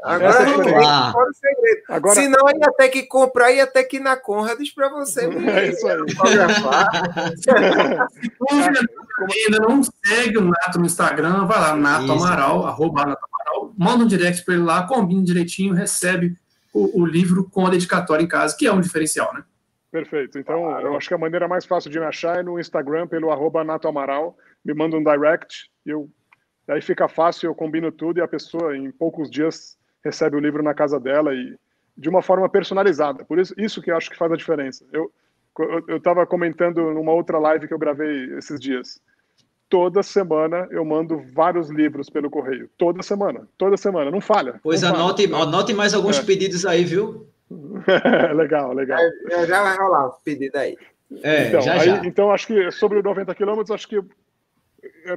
Agora 0.03 0.41
é 0.41 0.45
vamos 0.45 0.71
lá. 0.71 1.11
Fora 1.13 1.29
o 1.29 1.33
segredo. 1.33 1.81
Agora... 1.87 2.15
Senão 2.15 2.49
ia 2.49 2.71
ter 2.77 2.89
que 2.89 3.03
comprar, 3.03 3.51
ia 3.51 3.65
ter 3.65 3.85
que 3.85 3.97
ir 3.97 4.01
na 4.01 4.17
Conrads 4.17 4.73
para 4.73 4.89
você. 4.89 5.25
É 5.25 5.69
isso 5.69 5.87
aí. 5.87 5.97
ainda 9.47 9.59
não 9.59 9.81
segue 9.83 10.37
o 10.37 10.41
Nato 10.41 10.79
no 10.79 10.85
Instagram, 10.85 11.45
vai 11.45 11.59
lá, 11.59 11.75
Nato 11.75 12.03
isso. 12.03 12.11
Amaral, 12.11 12.65
arroba 12.65 13.05
Nato 13.05 13.25
Amaral, 13.31 13.73
manda 13.77 14.03
um 14.03 14.07
direct 14.07 14.43
para 14.43 14.55
ele 14.55 14.63
lá, 14.63 14.85
combina 14.85 15.23
direitinho, 15.23 15.73
recebe 15.73 16.37
o, 16.73 17.01
o, 17.01 17.05
livro 17.05 17.49
com 17.49 17.65
a 17.65 17.69
dedicatória 17.69 18.23
em 18.23 18.27
casa, 18.27 18.55
que 18.57 18.67
é 18.67 18.73
um 18.73 18.81
diferencial, 18.81 19.33
né? 19.33 19.43
Perfeito. 19.91 20.37
Então, 20.37 20.69
eu 20.81 20.97
acho 20.97 21.07
que 21.07 21.13
a 21.13 21.19
maneira 21.19 21.47
mais 21.47 21.65
fácil 21.65 21.89
de 21.89 21.99
me 21.99 22.05
achar 22.05 22.39
é 22.39 22.43
no 22.43 22.59
Instagram, 22.59 23.07
pelo 23.07 23.31
arroba 23.31 23.63
Nato 23.63 23.87
Amaral, 23.87 24.35
me 24.65 24.73
manda 24.73 24.97
um 24.97 25.03
direct, 25.03 25.69
eu 25.85 26.09
Aí 26.67 26.81
fica 26.81 27.07
fácil, 27.07 27.47
eu 27.47 27.55
combino 27.55 27.91
tudo 27.91 28.19
e 28.19 28.21
a 28.21 28.27
pessoa, 28.27 28.77
em 28.77 28.89
poucos 28.89 29.29
dias, 29.29 29.77
recebe 30.03 30.35
o 30.35 30.39
livro 30.39 30.61
na 30.61 30.73
casa 30.73 30.99
dela 30.99 31.33
e 31.33 31.55
de 31.95 32.09
uma 32.09 32.21
forma 32.21 32.49
personalizada. 32.49 33.23
Por 33.23 33.39
isso, 33.39 33.53
isso 33.57 33.81
que 33.81 33.91
eu 33.91 33.97
acho 33.97 34.09
que 34.09 34.17
faz 34.17 34.31
a 34.31 34.35
diferença. 34.35 34.85
Eu 34.91 35.11
eu 35.87 35.97
estava 35.97 36.25
comentando 36.25 36.93
numa 36.93 37.11
outra 37.11 37.37
live 37.37 37.67
que 37.67 37.73
eu 37.73 37.79
gravei 37.79 38.35
esses 38.37 38.59
dias. 38.59 38.99
Toda 39.69 40.03
semana 40.03 40.67
eu 40.71 40.83
mando 40.83 41.21
vários 41.33 41.69
livros 41.69 42.09
pelo 42.09 42.29
correio. 42.29 42.69
Toda 42.77 43.01
semana, 43.03 43.47
toda 43.57 43.77
semana, 43.77 44.09
não 44.09 44.21
falha. 44.21 44.59
Pois 44.63 44.81
não 44.81 44.89
anote, 44.89 45.27
falha. 45.27 45.43
anote 45.43 45.73
mais 45.73 45.93
alguns 45.93 46.19
é. 46.19 46.23
pedidos 46.23 46.65
aí, 46.65 46.83
viu? 46.83 47.27
legal, 48.35 48.73
legal. 48.73 48.99
É, 49.29 49.45
já 49.45 49.61
vai 49.61 49.77
rolar 49.77 50.09
os 50.09 50.17
pedidos 50.23 50.59
aí. 50.59 50.77
É, 51.21 51.47
então, 51.47 51.61
já, 51.61 51.73
aí, 51.73 51.85
já. 51.85 52.05
então, 52.05 52.31
acho 52.31 52.47
que 52.47 52.71
sobre 52.71 52.97
os 52.97 53.03
90 53.03 53.33
quilômetros, 53.35 53.71
acho 53.71 53.87
que 53.87 54.01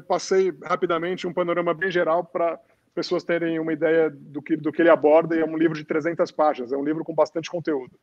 passei 0.07 0.53
rapidamente 0.63 1.27
um 1.27 1.33
panorama 1.33 1.73
bem 1.73 1.91
geral 1.91 2.25
para 2.25 2.59
pessoas 2.97 3.23
terem 3.23 3.59
uma 3.60 3.74
ideia 3.74 4.09
do 4.10 4.40
que, 4.40 4.56
do 4.56 4.73
que 4.73 4.81
ele 4.81 4.89
aborda, 4.89 5.36
e 5.36 5.40
é 5.40 5.44
um 5.44 5.59
livro 5.59 5.77
de 5.77 5.85
300 5.85 6.31
páginas, 6.31 6.73
é 6.73 6.77
um 6.78 6.85
livro 6.85 7.05
com 7.05 7.14
bastante 7.14 7.51
conteúdo. 7.51 8.01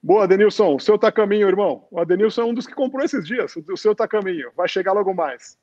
Boa, 0.00 0.22
Adenilson, 0.22 0.76
o 0.76 0.80
seu 0.80 0.96
tá 0.96 1.10
caminho, 1.10 1.48
irmão. 1.48 1.88
O 1.90 1.98
Adenilson 1.98 2.42
é 2.42 2.44
um 2.44 2.54
dos 2.54 2.68
que 2.68 2.74
comprou 2.74 3.04
esses 3.04 3.26
dias, 3.26 3.56
o 3.56 3.76
seu 3.76 3.96
tá 3.96 4.06
caminho, 4.06 4.52
vai 4.56 4.68
chegar 4.68 4.92
logo 4.92 5.12
mais. 5.12 5.58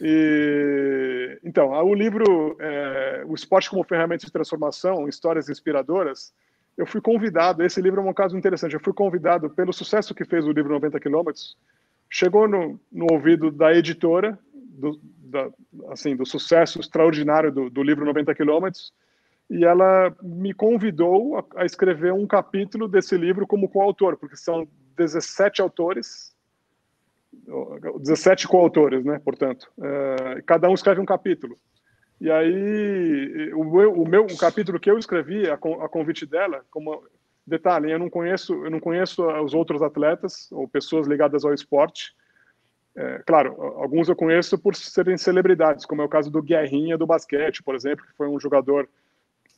E, 0.00 1.36
então, 1.42 1.72
o 1.72 1.92
livro 1.92 2.56
é, 2.60 3.24
O 3.26 3.34
Esporte 3.34 3.68
como 3.68 3.82
Ferramenta 3.82 4.24
de 4.24 4.32
Transformação, 4.32 5.08
Histórias 5.08 5.48
Inspiradoras, 5.48 6.32
eu 6.78 6.86
fui 6.86 7.00
convidado, 7.00 7.64
esse 7.64 7.82
livro 7.82 8.00
é 8.00 8.04
um 8.04 8.14
caso 8.14 8.38
interessante, 8.38 8.74
eu 8.74 8.80
fui 8.80 8.92
convidado 8.92 9.50
pelo 9.50 9.72
sucesso 9.72 10.14
que 10.14 10.24
fez 10.24 10.46
o 10.46 10.52
livro 10.52 10.72
90 10.72 11.00
quilômetros, 11.00 11.58
chegou 12.08 12.46
no, 12.46 12.80
no 12.90 13.08
ouvido 13.10 13.50
da 13.50 13.74
editora, 13.74 14.38
do, 14.54 14.98
da, 15.30 15.48
assim, 15.88 16.16
do 16.16 16.26
sucesso 16.26 16.80
extraordinário 16.80 17.52
do, 17.52 17.70
do 17.70 17.82
livro 17.82 18.04
90 18.04 18.34
quilômetros, 18.34 18.92
e 19.48 19.64
ela 19.64 20.14
me 20.22 20.52
convidou 20.52 21.38
a, 21.38 21.62
a, 21.62 21.64
escrever 21.64 22.12
um 22.12 22.26
capítulo 22.26 22.86
desse 22.86 23.16
livro 23.16 23.46
como 23.46 23.68
coautor, 23.68 24.16
porque 24.16 24.36
são 24.36 24.68
17 24.96 25.60
autores, 25.60 26.34
17 28.00 28.46
coautores, 28.46 29.04
né, 29.04 29.20
portanto, 29.24 29.70
uh, 29.78 30.42
cada 30.46 30.68
um 30.68 30.74
escreve 30.74 31.00
um 31.00 31.06
capítulo. 31.06 31.56
E 32.20 32.30
aí, 32.30 33.52
o 33.54 33.64
meu, 33.64 33.92
o 33.94 34.06
meu 34.06 34.24
o 34.26 34.36
capítulo 34.36 34.78
que 34.78 34.90
eu 34.90 34.98
escrevi, 34.98 35.48
a, 35.48 35.54
a 35.54 35.88
convite 35.88 36.26
dela, 36.26 36.62
como 36.70 37.02
Detalhe, 37.50 37.90
eu 37.90 37.98
não 37.98 38.08
conheço, 38.08 38.54
eu 38.64 38.70
não 38.70 38.78
conheço 38.78 39.26
os 39.42 39.54
outros 39.54 39.82
atletas 39.82 40.50
ou 40.52 40.68
pessoas 40.68 41.08
ligadas 41.08 41.44
ao 41.44 41.52
esporte. 41.52 42.14
É, 43.00 43.22
claro, 43.26 43.54
alguns 43.78 44.08
eu 44.08 44.16
conheço 44.16 44.58
por 44.58 44.74
serem 44.74 45.16
celebridades, 45.16 45.86
como 45.86 46.02
é 46.02 46.04
o 46.04 46.08
caso 46.08 46.30
do 46.30 46.42
Guerrinha 46.42 46.98
do 46.98 47.06
basquete, 47.06 47.62
por 47.62 47.74
exemplo, 47.74 48.04
que 48.04 48.16
foi 48.16 48.28
um 48.28 48.38
jogador 48.38 48.88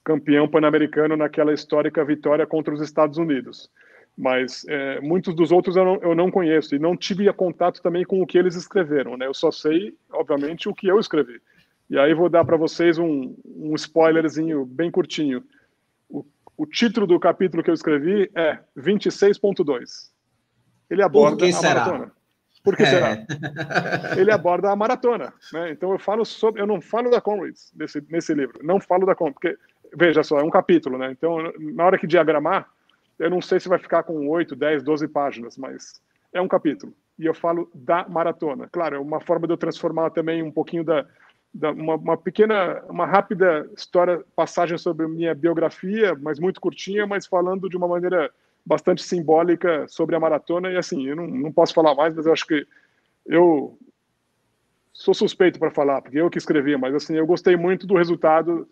campeão 0.04 0.48
pan-americano 0.48 1.16
naquela 1.16 1.52
histórica 1.52 2.04
vitória 2.04 2.46
contra 2.46 2.72
os 2.72 2.80
Estados 2.80 3.18
Unidos. 3.18 3.70
Mas 4.16 4.64
é, 4.68 5.00
muitos 5.00 5.34
dos 5.34 5.50
outros 5.50 5.74
eu 5.76 5.84
não, 5.84 5.94
eu 6.02 6.14
não, 6.14 6.30
conheço 6.30 6.74
e 6.74 6.78
não 6.78 6.96
tive 6.96 7.32
contato 7.32 7.80
também 7.82 8.04
com 8.04 8.20
o 8.20 8.26
que 8.26 8.38
eles 8.38 8.54
escreveram. 8.54 9.16
Né? 9.16 9.26
Eu 9.26 9.34
só 9.34 9.50
sei, 9.50 9.94
obviamente, 10.12 10.68
o 10.68 10.74
que 10.74 10.86
eu 10.86 11.00
escrevi. 11.00 11.40
E 11.88 11.98
aí 11.98 12.14
vou 12.14 12.28
dar 12.28 12.44
para 12.44 12.56
vocês 12.56 12.98
um, 12.98 13.34
um 13.44 13.74
spoilerzinho 13.74 14.64
bem 14.64 14.90
curtinho 14.90 15.42
o 16.56 16.66
título 16.66 17.06
do 17.06 17.18
capítulo 17.18 17.62
que 17.62 17.70
eu 17.70 17.74
escrevi 17.74 18.30
é 18.34 18.58
26.2. 18.76 20.10
Ele 20.88 21.02
aborda 21.02 21.38
Por 21.38 21.44
que 21.44 21.50
a 21.50 21.52
será? 21.52 21.74
maratona. 21.80 22.12
Por 22.62 22.76
que 22.76 22.82
é. 22.82 22.86
será? 22.86 23.26
Ele 24.16 24.30
aborda 24.30 24.70
a 24.70 24.76
maratona. 24.76 25.32
Né? 25.52 25.70
Então 25.72 25.90
eu 25.92 25.98
falo 25.98 26.24
sobre. 26.24 26.60
Eu 26.60 26.66
não 26.66 26.80
falo 26.80 27.10
da 27.10 27.20
Comrades 27.20 27.72
nesse, 27.74 28.04
nesse 28.08 28.34
livro. 28.34 28.60
Não 28.62 28.80
falo 28.80 29.04
da 29.04 29.14
Comrades. 29.14 29.40
Porque, 29.40 29.58
veja 29.96 30.22
só, 30.22 30.38
é 30.38 30.42
um 30.42 30.50
capítulo, 30.50 30.96
né? 30.96 31.10
Então, 31.10 31.52
na 31.58 31.84
hora 31.84 31.98
que 31.98 32.06
diagramar, 32.06 32.68
eu 33.18 33.30
não 33.30 33.40
sei 33.40 33.58
se 33.58 33.68
vai 33.68 33.78
ficar 33.78 34.02
com 34.04 34.28
8, 34.28 34.54
10, 34.54 34.82
12 34.82 35.08
páginas, 35.08 35.58
mas 35.58 36.00
é 36.32 36.40
um 36.40 36.48
capítulo. 36.48 36.94
E 37.18 37.26
eu 37.26 37.34
falo 37.34 37.70
da 37.74 38.08
maratona. 38.08 38.68
Claro, 38.70 38.96
é 38.96 38.98
uma 38.98 39.20
forma 39.20 39.46
de 39.46 39.52
eu 39.52 39.58
transformar 39.58 40.10
também 40.10 40.42
um 40.42 40.50
pouquinho 40.50 40.84
da, 40.84 41.04
uma, 41.72 41.96
uma, 41.96 42.16
pequena, 42.16 42.82
uma 42.88 43.06
rápida 43.06 43.68
história, 43.76 44.24
passagem 44.34 44.78
sobre 44.78 45.06
minha 45.06 45.34
biografia, 45.34 46.16
mas 46.20 46.38
muito 46.38 46.60
curtinha, 46.60 47.06
mas 47.06 47.26
falando 47.26 47.68
de 47.68 47.76
uma 47.76 47.86
maneira 47.86 48.30
bastante 48.64 49.02
simbólica 49.02 49.86
sobre 49.88 50.14
a 50.16 50.20
maratona. 50.20 50.70
E 50.70 50.76
assim, 50.76 51.06
eu 51.06 51.16
não, 51.16 51.26
não 51.26 51.52
posso 51.52 51.74
falar 51.74 51.94
mais, 51.94 52.14
mas 52.14 52.26
eu 52.26 52.32
acho 52.32 52.46
que 52.46 52.66
eu 53.26 53.78
sou 54.92 55.14
suspeito 55.14 55.58
para 55.58 55.70
falar, 55.70 56.02
porque 56.02 56.18
eu 56.18 56.30
que 56.30 56.38
escrevi, 56.38 56.76
mas 56.76 56.94
assim, 56.94 57.16
eu 57.16 57.26
gostei 57.26 57.56
muito 57.56 57.86
do 57.86 57.96
resultado, 57.96 58.68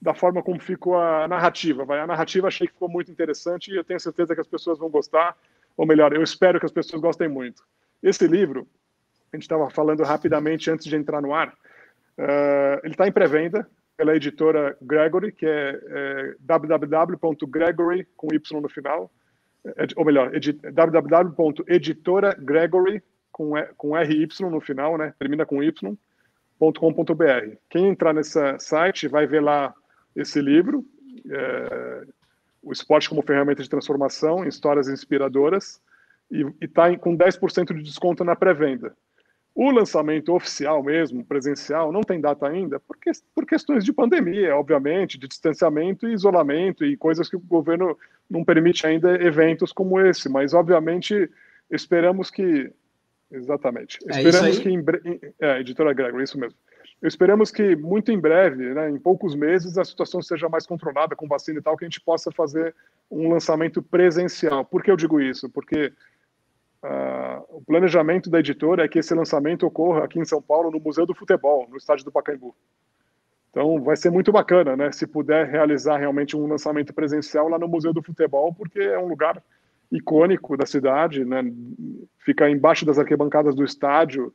da 0.00 0.14
forma 0.14 0.42
como 0.42 0.60
ficou 0.60 0.96
a 0.96 1.26
narrativa. 1.26 1.84
Vai, 1.84 2.00
a 2.00 2.06
narrativa 2.06 2.48
achei 2.48 2.66
que 2.66 2.72
ficou 2.72 2.88
muito 2.88 3.10
interessante 3.10 3.70
e 3.70 3.76
eu 3.76 3.84
tenho 3.84 4.00
certeza 4.00 4.34
que 4.34 4.40
as 4.40 4.46
pessoas 4.46 4.78
vão 4.78 4.88
gostar, 4.88 5.36
ou 5.76 5.86
melhor, 5.86 6.12
eu 6.12 6.22
espero 6.22 6.60
que 6.60 6.66
as 6.66 6.72
pessoas 6.72 7.02
gostem 7.02 7.28
muito. 7.28 7.62
Esse 8.02 8.26
livro, 8.26 8.68
a 9.32 9.36
gente 9.36 9.42
estava 9.42 9.68
falando 9.70 10.02
rapidamente 10.04 10.70
antes 10.70 10.86
de 10.86 10.94
entrar 10.94 11.20
no 11.20 11.34
ar, 11.34 11.52
Uh, 12.18 12.78
ele 12.84 12.94
está 12.94 13.08
em 13.08 13.12
pré-venda 13.12 13.68
pela 13.96 14.14
editora 14.14 14.76
Gregory, 14.80 15.32
que 15.32 15.46
é, 15.46 15.80
é 15.84 16.34
www.gregory, 16.40 18.06
com 18.16 18.32
Y 18.32 18.60
no 18.60 18.68
final, 18.68 19.10
ou 19.96 20.04
melhor, 20.04 20.30
www.editoragregory, 20.72 23.02
com, 23.32 23.52
com 23.76 23.96
RY 23.96 24.28
no 24.42 24.60
final, 24.60 24.98
né, 24.98 25.14
termina 25.18 25.46
com 25.46 25.62
Y.com.br. 25.62 25.96
Quem 27.68 27.88
entrar 27.88 28.12
nesse 28.12 28.58
site 28.58 29.08
vai 29.08 29.26
ver 29.26 29.40
lá 29.40 29.74
esse 30.14 30.40
livro, 30.40 30.84
é, 31.28 32.06
O 32.62 32.72
Esporte 32.72 33.08
como 33.08 33.22
Ferramenta 33.22 33.62
de 33.62 33.68
Transformação, 33.68 34.46
Histórias 34.46 34.88
Inspiradoras, 34.88 35.80
e 36.30 36.46
está 36.60 36.96
com 36.96 37.16
10% 37.16 37.74
de 37.74 37.82
desconto 37.82 38.24
na 38.24 38.36
pré-venda. 38.36 38.96
O 39.54 39.70
lançamento 39.70 40.34
oficial 40.34 40.82
mesmo, 40.82 41.24
presencial, 41.24 41.92
não 41.92 42.00
tem 42.00 42.20
data 42.20 42.48
ainda, 42.48 42.80
porque, 42.80 43.12
por 43.34 43.46
questões 43.46 43.84
de 43.84 43.92
pandemia, 43.92 44.56
obviamente, 44.56 45.16
de 45.16 45.28
distanciamento 45.28 46.08
e 46.08 46.12
isolamento 46.12 46.84
e 46.84 46.96
coisas 46.96 47.28
que 47.28 47.36
o 47.36 47.40
governo 47.40 47.96
não 48.28 48.44
permite 48.44 48.86
ainda 48.86 49.14
eventos 49.22 49.72
como 49.72 50.00
esse. 50.00 50.28
Mas, 50.28 50.54
obviamente, 50.54 51.30
esperamos 51.70 52.30
que. 52.30 52.70
Exatamente. 53.30 53.98
É 54.08 54.22
esperamos 54.22 54.58
que. 54.58 54.68
Em, 54.68 54.84
é, 55.40 55.60
editora 55.60 55.92
Gregory, 55.92 56.24
isso 56.24 56.38
mesmo. 56.38 56.58
Esperamos 57.02 57.50
que 57.50 57.76
muito 57.76 58.10
em 58.10 58.18
breve, 58.18 58.72
né, 58.72 58.88
em 58.88 58.98
poucos 58.98 59.34
meses, 59.34 59.76
a 59.76 59.84
situação 59.84 60.22
seja 60.22 60.48
mais 60.48 60.66
controlada 60.66 61.14
com 61.14 61.28
vacina 61.28 61.58
e 61.58 61.62
tal, 61.62 61.76
que 61.76 61.84
a 61.84 61.88
gente 61.88 62.00
possa 62.00 62.30
fazer 62.30 62.74
um 63.10 63.28
lançamento 63.28 63.82
presencial. 63.82 64.64
Por 64.64 64.82
que 64.82 64.90
eu 64.90 64.96
digo 64.96 65.20
isso? 65.20 65.50
Porque 65.50 65.92
Uh, 66.84 67.40
o 67.48 67.62
planejamento 67.62 68.28
da 68.28 68.40
editora 68.40 68.84
é 68.84 68.88
que 68.88 68.98
esse 68.98 69.14
lançamento 69.14 69.64
ocorra 69.66 70.04
aqui 70.04 70.18
em 70.18 70.24
São 70.26 70.42
Paulo, 70.42 70.70
no 70.70 70.78
Museu 70.78 71.06
do 71.06 71.14
Futebol, 71.14 71.66
no 71.70 71.78
estádio 71.78 72.04
do 72.04 72.12
Pacaembu. 72.12 72.54
Então, 73.54 73.80
vai 73.80 73.96
ser 73.96 74.10
muito 74.10 74.32
bacana, 74.32 74.76
né? 74.76 74.90
Se 74.90 75.06
puder 75.06 75.46
realizar 75.46 75.96
realmente 75.96 76.36
um 76.36 76.48
lançamento 76.48 76.92
presencial 76.92 77.48
lá 77.48 77.56
no 77.56 77.68
Museu 77.68 77.92
do 77.92 78.02
Futebol, 78.02 78.52
porque 78.52 78.80
é 78.80 78.98
um 78.98 79.06
lugar 79.06 79.40
icônico 79.92 80.56
da 80.56 80.66
cidade, 80.66 81.24
né? 81.24 81.40
Fica 82.18 82.50
embaixo 82.50 82.84
das 82.84 82.98
arquibancadas 82.98 83.54
do 83.54 83.64
estádio. 83.64 84.34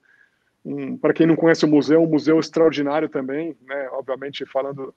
Um, 0.64 0.98
Para 0.98 1.14
quem 1.14 1.28
não 1.28 1.36
conhece 1.36 1.66
o 1.66 1.68
museu, 1.68 2.02
um 2.02 2.08
museu 2.08 2.40
extraordinário 2.40 3.10
também, 3.10 3.58
né? 3.68 3.90
Obviamente 3.92 4.46
falando 4.46 4.96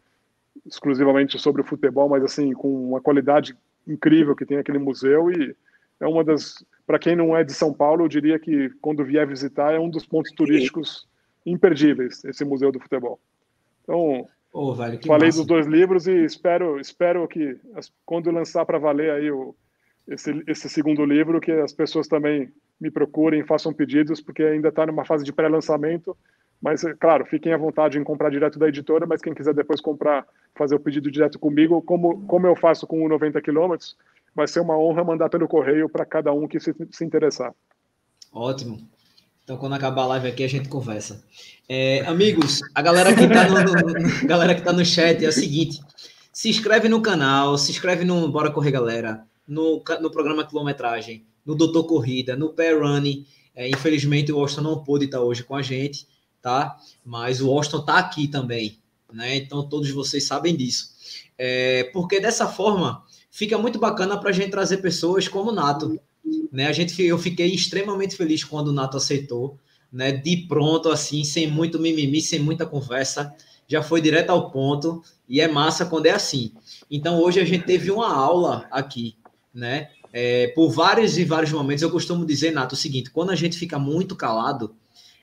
exclusivamente 0.64 1.36
sobre 1.36 1.60
o 1.60 1.64
futebol, 1.64 2.08
mas 2.08 2.22
assim 2.22 2.52
com 2.52 2.90
uma 2.90 3.00
qualidade 3.00 3.56
incrível 3.88 4.36
que 4.36 4.46
tem 4.46 4.58
aquele 4.58 4.78
museu 4.78 5.32
e 5.32 5.56
é 5.98 6.06
uma 6.06 6.22
das 6.22 6.64
para 6.86 6.98
quem 6.98 7.16
não 7.16 7.36
é 7.36 7.42
de 7.42 7.54
São 7.54 7.72
Paulo, 7.72 8.04
eu 8.04 8.08
diria 8.08 8.38
que 8.38 8.70
quando 8.80 9.04
vier 9.04 9.26
visitar 9.26 9.72
é 9.72 9.80
um 9.80 9.90
dos 9.90 10.06
pontos 10.06 10.30
turísticos 10.30 11.08
imperdíveis 11.44 12.24
esse 12.24 12.44
museu 12.44 12.70
do 12.70 12.78
futebol. 12.78 13.18
Então, 13.82 14.26
oh, 14.52 14.74
falei 14.74 15.28
massa. 15.28 15.38
dos 15.38 15.46
dois 15.46 15.66
livros 15.66 16.06
e 16.06 16.24
espero 16.24 16.78
espero 16.80 17.26
que 17.26 17.58
quando 18.04 18.30
lançar 18.30 18.64
para 18.64 18.78
valer 18.78 19.10
aí 19.10 19.30
o, 19.30 19.54
esse, 20.08 20.42
esse 20.46 20.68
segundo 20.68 21.04
livro 21.04 21.40
que 21.40 21.52
as 21.52 21.72
pessoas 21.72 22.08
também 22.08 22.52
me 22.80 22.90
procurem, 22.90 23.44
façam 23.44 23.72
pedidos, 23.72 24.20
porque 24.20 24.42
ainda 24.42 24.68
está 24.68 24.84
numa 24.84 25.04
fase 25.04 25.24
de 25.24 25.32
pré-lançamento, 25.32 26.16
Mas, 26.62 26.82
claro, 27.00 27.24
fiquem 27.26 27.52
à 27.52 27.56
vontade 27.56 27.98
em 27.98 28.04
comprar 28.04 28.30
direto 28.30 28.56
da 28.56 28.68
editora, 28.68 29.04
mas 29.04 29.20
quem 29.20 29.34
quiser 29.34 29.52
depois 29.52 29.80
comprar, 29.80 30.24
fazer 30.54 30.76
o 30.76 30.80
pedido 30.80 31.10
direto 31.10 31.36
comigo, 31.36 31.82
como, 31.82 32.24
como 32.26 32.46
eu 32.46 32.54
faço 32.54 32.86
com 32.86 33.04
o 33.04 33.08
90 33.08 33.42
quilômetros, 33.42 33.96
vai 34.32 34.46
ser 34.46 34.60
uma 34.60 34.78
honra 34.78 35.02
mandar 35.02 35.28
pelo 35.28 35.48
correio 35.48 35.88
para 35.88 36.06
cada 36.06 36.32
um 36.32 36.46
que 36.46 36.60
se, 36.60 36.72
se 36.92 37.04
interessar. 37.04 37.52
Ótimo. 38.32 38.78
Então, 39.44 39.56
quando 39.56 39.72
acabar 39.72 40.02
a 40.02 40.06
live 40.06 40.28
aqui, 40.28 40.44
a 40.44 40.48
gente 40.48 40.68
conversa. 40.68 41.24
É, 41.68 42.00
amigos, 42.06 42.60
a 42.74 42.80
galera 42.80 43.12
que 43.14 43.24
está 43.24 43.48
no, 43.48 43.60
no, 43.60 44.64
tá 44.64 44.72
no 44.72 44.84
chat 44.84 45.24
é 45.24 45.28
o 45.28 45.32
seguinte: 45.32 45.80
se 46.32 46.48
inscreve 46.48 46.88
no 46.88 47.02
canal, 47.02 47.58
se 47.58 47.72
inscreve 47.72 48.04
no 48.04 48.28
Bora 48.28 48.50
Correr 48.50 48.70
Galera, 48.70 49.26
no, 49.46 49.82
no 50.00 50.10
programa 50.10 50.46
Quilometragem, 50.46 51.26
no 51.44 51.56
Doutor 51.56 51.84
Corrida, 51.84 52.36
no 52.36 52.50
Pair 52.50 52.80
Running. 52.80 53.26
É, 53.54 53.68
infelizmente, 53.68 54.32
o 54.32 54.38
Austin 54.38 54.60
não 54.60 54.82
pôde 54.82 55.06
estar 55.06 55.20
hoje 55.20 55.42
com 55.42 55.56
a 55.56 55.62
gente, 55.62 56.06
tá? 56.40 56.76
Mas 57.04 57.42
o 57.42 57.50
Austin 57.50 57.78
está 57.78 57.98
aqui 57.98 58.28
também, 58.28 58.78
né? 59.12 59.36
Então, 59.36 59.68
todos 59.68 59.90
vocês 59.90 60.24
sabem 60.24 60.56
disso. 60.56 60.92
É, 61.36 61.90
porque 61.92 62.20
dessa 62.20 62.46
forma, 62.46 63.04
fica 63.30 63.58
muito 63.58 63.78
bacana 63.78 64.16
para 64.18 64.30
a 64.30 64.32
gente 64.32 64.50
trazer 64.50 64.78
pessoas 64.78 65.26
como 65.26 65.50
o 65.50 65.54
Nato, 65.54 66.00
né? 66.52 66.66
A 66.66 66.72
gente, 66.72 67.00
eu 67.02 67.18
fiquei 67.18 67.48
extremamente 67.48 68.16
feliz 68.16 68.44
quando 68.44 68.68
o 68.68 68.72
Nato 68.72 68.96
aceitou, 68.96 69.58
né? 69.92 70.12
De 70.12 70.36
pronto, 70.48 70.90
assim, 70.90 71.24
sem 71.24 71.50
muito 71.50 71.78
mimimi, 71.78 72.20
sem 72.20 72.38
muita 72.38 72.66
conversa, 72.66 73.34
já 73.66 73.82
foi 73.82 74.00
direto 74.00 74.30
ao 74.30 74.50
ponto 74.50 75.02
e 75.28 75.40
é 75.40 75.48
massa 75.48 75.86
quando 75.86 76.06
é 76.06 76.10
assim. 76.10 76.52
Então 76.90 77.20
hoje 77.20 77.40
a 77.40 77.44
gente 77.44 77.64
teve 77.64 77.90
uma 77.90 78.12
aula 78.12 78.66
aqui, 78.70 79.16
né? 79.54 79.88
É, 80.12 80.48
por 80.48 80.70
vários 80.70 81.16
e 81.16 81.24
vários 81.24 81.50
momentos 81.50 81.82
eu 81.82 81.90
costumo 81.90 82.26
dizer, 82.26 82.52
Nato, 82.52 82.74
o 82.74 82.78
seguinte: 82.78 83.10
quando 83.10 83.30
a 83.30 83.34
gente 83.36 83.56
fica 83.56 83.78
muito 83.78 84.14
calado, 84.14 84.74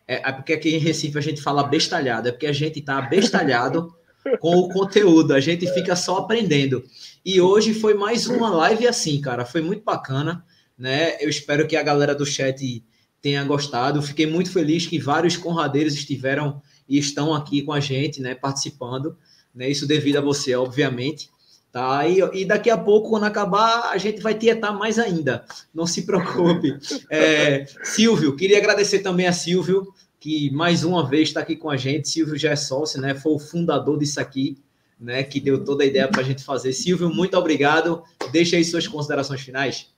é, 0.08 0.30
é 0.30 0.32
porque 0.32 0.54
aqui 0.54 0.76
em 0.76 0.80
Recife 0.80 1.18
a 1.18 1.22
gente 1.22 1.42
fala 1.42 1.64
bestalhado, 1.64 2.28
é 2.28 2.32
porque 2.32 2.48
a 2.48 2.54
gente 2.54 2.82
tá 2.82 3.00
bestalhado 3.02 3.94
com 4.40 4.58
o 4.58 4.70
conteúdo, 4.70 5.34
a 5.34 5.40
gente 5.40 5.72
fica 5.74 5.96
só 5.96 6.18
aprendendo. 6.18 6.84
E 7.24 7.40
hoje 7.40 7.74
foi 7.74 7.94
mais 7.94 8.26
uma 8.26 8.50
live 8.50 8.88
assim, 8.88 9.22
cara, 9.22 9.46
foi 9.46 9.62
muito 9.62 9.84
bacana 9.84 10.44
né? 10.80 11.18
Eu 11.20 11.30
espero 11.30 11.68
que 11.68 11.76
a 11.76 11.84
galera 11.84 12.16
do 12.16 12.26
chat 12.26 12.82
tenha 13.22 13.44
gostado. 13.44 14.02
Fiquei 14.02 14.26
muito 14.26 14.50
feliz 14.50 14.88
que 14.88 14.98
vários 14.98 15.36
conradeiros 15.36 15.94
estiveram 15.94 16.62
e 16.88 16.98
estão 16.98 17.34
aqui 17.34 17.62
com 17.62 17.74
a 17.74 17.82
gente, 17.82 18.22
né, 18.22 18.34
participando, 18.34 19.18
né? 19.54 19.70
Isso 19.70 19.86
devido 19.86 20.18
a 20.18 20.22
você, 20.22 20.56
obviamente. 20.56 21.30
Tá? 21.72 22.08
E, 22.08 22.20
e 22.34 22.46
daqui 22.46 22.70
a 22.72 22.78
pouco, 22.78 23.10
quando 23.10 23.26
acabar, 23.26 23.92
a 23.92 23.98
gente 23.98 24.22
vai 24.22 24.34
tietar 24.34 24.76
mais 24.76 24.98
ainda. 24.98 25.46
Não 25.74 25.86
se 25.86 26.04
preocupe. 26.04 26.80
É, 27.12 27.66
Silvio, 27.84 28.36
queria 28.36 28.58
agradecer 28.58 29.00
também 29.00 29.28
a 29.28 29.34
Silvio, 29.34 29.88
que 30.20 30.50
mais 30.52 30.84
uma 30.84 31.08
vez 31.08 31.30
está 31.30 31.42
aqui 31.42 31.56
com 31.56 31.70
a 31.70 31.78
gente. 31.78 32.10
Silvio 32.10 32.38
já 32.38 32.52
é 32.52 32.56
sócio, 32.56 33.00
né? 33.02 33.14
Foi 33.14 33.34
o 33.34 33.40
fundador 33.40 34.00
disso 34.00 34.20
aqui, 34.20 34.58
né? 35.00 35.24
Que 35.24 35.40
deu 35.40 35.64
toda 35.64 35.84
a 35.84 35.88
ideia 35.88 36.08
para 36.08 36.22
a 36.22 36.24
gente 36.24 36.44
fazer. 36.44 36.74
Silvio, 36.74 37.10
muito 37.10 37.38
obrigado. 37.38 38.04
Deixa 38.32 38.56
aí 38.56 38.64
suas 38.64 38.88
considerações 38.88 39.42
finais. 39.42 39.90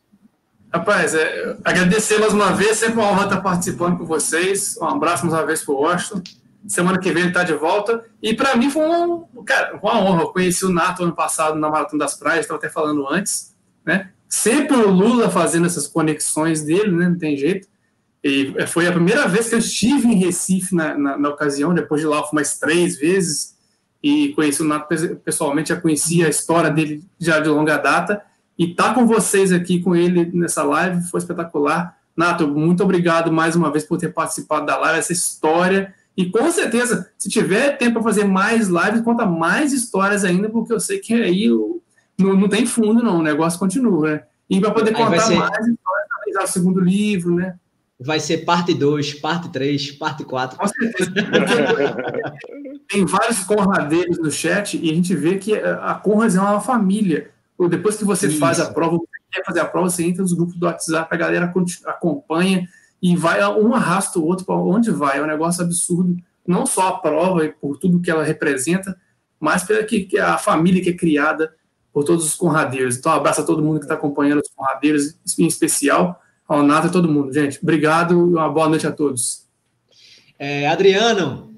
Rapaz, 0.73 1.13
é, 1.13 1.57
agradecer 1.65 2.17
mais 2.17 2.31
uma 2.33 2.53
vez, 2.53 2.77
sempre 2.77 2.93
uma 2.93 3.11
honra 3.11 3.25
estar 3.25 3.41
participando 3.41 3.97
com 3.97 4.05
vocês. 4.05 4.77
Um 4.81 4.85
abraço 4.85 5.25
mais 5.25 5.37
uma 5.37 5.45
vez 5.45 5.61
para 5.61 5.75
o 5.75 5.81
Washington. 5.81 6.21
Semana 6.65 6.97
que 6.97 7.11
vem 7.11 7.23
ele 7.23 7.31
está 7.31 7.43
de 7.43 7.53
volta. 7.53 8.05
E 8.21 8.33
para 8.33 8.55
mim 8.55 8.69
foi 8.69 8.85
um, 8.85 9.25
cara, 9.43 9.77
uma 9.83 9.99
honra. 9.99 10.21
Eu 10.21 10.27
conheci 10.29 10.63
o 10.63 10.71
Nato 10.71 11.03
ano 11.03 11.13
passado 11.13 11.59
na 11.59 11.69
Maratona 11.69 12.05
das 12.05 12.15
Praias, 12.15 12.45
estava 12.45 12.57
até 12.57 12.69
falando 12.69 13.05
antes. 13.09 13.53
Né? 13.85 14.11
Sempre 14.29 14.77
o 14.77 14.89
Lula 14.89 15.29
fazendo 15.29 15.65
essas 15.65 15.87
conexões 15.87 16.63
dele, 16.63 16.91
né? 16.91 17.09
não 17.09 17.17
tem 17.17 17.35
jeito. 17.35 17.67
E 18.23 18.55
foi 18.67 18.87
a 18.87 18.93
primeira 18.93 19.27
vez 19.27 19.49
que 19.49 19.55
eu 19.55 19.59
estive 19.59 20.07
em 20.07 20.15
Recife 20.15 20.73
na, 20.73 20.97
na, 20.97 21.17
na 21.17 21.29
ocasião. 21.29 21.73
Depois 21.73 21.99
de 21.99 22.07
lá, 22.07 22.19
eu 22.19 22.23
fui 22.23 22.35
mais 22.35 22.57
três 22.57 22.97
vezes. 22.97 23.57
E 24.01 24.29
conheci 24.29 24.61
o 24.61 24.65
Nato 24.65 24.87
pessoalmente, 25.17 25.69
já 25.69 25.81
conhecia 25.81 26.27
a 26.27 26.29
história 26.29 26.69
dele 26.69 27.03
já 27.19 27.41
de 27.41 27.49
longa 27.49 27.75
data 27.75 28.23
e 28.57 28.71
estar 28.71 28.89
tá 28.89 28.93
com 28.93 29.05
vocês 29.05 29.51
aqui, 29.51 29.79
com 29.79 29.95
ele 29.95 30.25
nessa 30.33 30.63
live, 30.63 31.01
foi 31.09 31.19
espetacular. 31.19 31.97
Nato, 32.15 32.47
muito 32.47 32.83
obrigado 32.83 33.31
mais 33.31 33.55
uma 33.55 33.71
vez 33.71 33.83
por 33.83 33.97
ter 33.97 34.13
participado 34.13 34.65
da 34.65 34.77
live, 34.77 34.99
essa 34.99 35.13
história. 35.13 35.93
E 36.15 36.29
com 36.29 36.51
certeza, 36.51 37.09
se 37.17 37.29
tiver 37.29 37.77
tempo 37.77 37.93
para 37.93 38.03
fazer 38.03 38.25
mais 38.25 38.67
lives, 38.67 39.01
conta 39.01 39.25
mais 39.25 39.71
histórias 39.71 40.23
ainda, 40.23 40.49
porque 40.49 40.73
eu 40.73 40.79
sei 40.79 40.99
que 40.99 41.13
aí 41.13 41.47
não, 42.19 42.35
não 42.35 42.49
tem 42.49 42.65
fundo, 42.65 43.01
não. 43.01 43.19
O 43.19 43.23
negócio 43.23 43.57
continua, 43.57 44.11
né? 44.11 44.23
E 44.49 44.59
para 44.59 44.71
poder 44.71 44.91
contar 44.91 45.21
ser... 45.21 45.35
mais 45.35 45.67
histórias, 45.67 46.07
analisar 46.17 46.43
o 46.43 46.47
segundo 46.47 46.79
livro, 46.81 47.33
né? 47.33 47.55
Vai 47.99 48.19
ser 48.19 48.39
parte 48.39 48.73
2, 48.73 49.15
parte 49.15 49.49
3, 49.49 49.91
parte 49.93 50.23
4. 50.25 50.57
Com 50.57 50.67
certeza. 50.67 51.11
tem 52.89 53.05
vários 53.05 53.39
conradeiros 53.43 54.17
no 54.17 54.29
chat 54.29 54.77
e 54.77 54.91
a 54.91 54.93
gente 54.93 55.15
vê 55.15 55.37
que 55.37 55.55
a 55.55 55.93
Conrads 55.93 56.35
é 56.35 56.41
uma 56.41 56.59
família 56.59 57.30
depois 57.69 57.97
que 57.97 58.05
você 58.05 58.27
Isso. 58.27 58.39
faz 58.39 58.59
a 58.59 58.71
prova, 58.71 58.97
você 58.97 59.05
quer 59.31 59.45
fazer 59.45 59.59
a 59.59 59.65
prova, 59.65 59.89
você 59.89 60.03
entra 60.03 60.21
nos 60.21 60.33
grupos 60.33 60.55
do 60.55 60.65
WhatsApp, 60.65 61.13
a 61.13 61.17
galera 61.17 61.53
acompanha 61.85 62.67
e 63.01 63.15
vai, 63.15 63.43
um 63.57 63.73
arrasta 63.73 64.19
o 64.19 64.25
outro 64.25 64.45
para 64.45 64.55
onde 64.55 64.91
vai. 64.91 65.19
É 65.19 65.23
um 65.23 65.27
negócio 65.27 65.63
absurdo. 65.63 66.15
Não 66.45 66.65
só 66.65 66.87
a 66.89 66.99
prova, 66.99 67.47
por 67.59 67.77
tudo 67.77 68.01
que 68.01 68.11
ela 68.11 68.23
representa, 68.23 68.97
mas 69.39 69.63
pela 69.63 69.83
que, 69.83 70.01
que 70.03 70.19
a 70.19 70.37
família 70.37 70.81
que 70.81 70.89
é 70.89 70.93
criada 70.93 71.53
por 71.93 72.03
todos 72.03 72.25
os 72.25 72.35
conradeiros. 72.35 72.97
Então, 72.97 73.11
um 73.11 73.15
abraço 73.15 73.41
a 73.41 73.43
todo 73.43 73.61
mundo 73.61 73.79
que 73.79 73.85
está 73.85 73.95
acompanhando 73.95 74.39
os 74.39 74.49
conradeiros, 74.49 75.15
em 75.37 75.45
especial 75.45 76.21
ao 76.47 76.63
Nato 76.63 76.87
e 76.87 76.91
todo 76.91 77.11
mundo. 77.11 77.33
Gente, 77.33 77.59
obrigado 77.61 78.13
e 78.13 78.15
uma 78.15 78.49
boa 78.49 78.69
noite 78.69 78.85
a 78.85 78.91
todos. 78.91 79.45
É, 80.37 80.67
Adriano, 80.67 81.55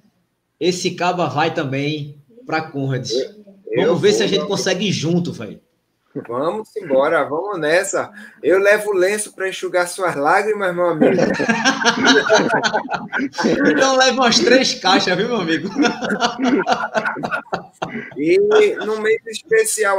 esse 0.60 0.92
caba 0.92 1.28
vai 1.28 1.54
também 1.54 2.22
para 2.46 2.62
Conrad. 2.62 3.10
Vamos 3.76 4.02
ver 4.02 4.14
se 4.14 4.24
a 4.24 4.28
gente 4.28 4.46
consegue 4.46 4.88
ir 4.88 4.92
junto, 4.92 5.32
velho. 5.32 5.60
Vamos 6.16 6.76
embora, 6.76 7.24
vamos 7.24 7.60
nessa. 7.60 8.12
Eu 8.42 8.58
levo 8.60 8.92
o 8.92 8.96
lenço 8.96 9.34
para 9.34 9.50
enxugar 9.50 9.88
suas 9.88 10.16
lágrimas, 10.16 10.76
meu 10.76 10.86
amigo. 10.86 11.16
então 13.68 13.98
leva 13.98 14.14
umas 14.14 14.40
três 14.40 14.76
caixas, 14.76 15.18
viu, 15.18 15.30
meu 15.30 15.42
amigo? 15.42 15.68
e 18.16 18.38
no 18.86 19.02
mês 19.02 19.22
especial, 19.26 19.98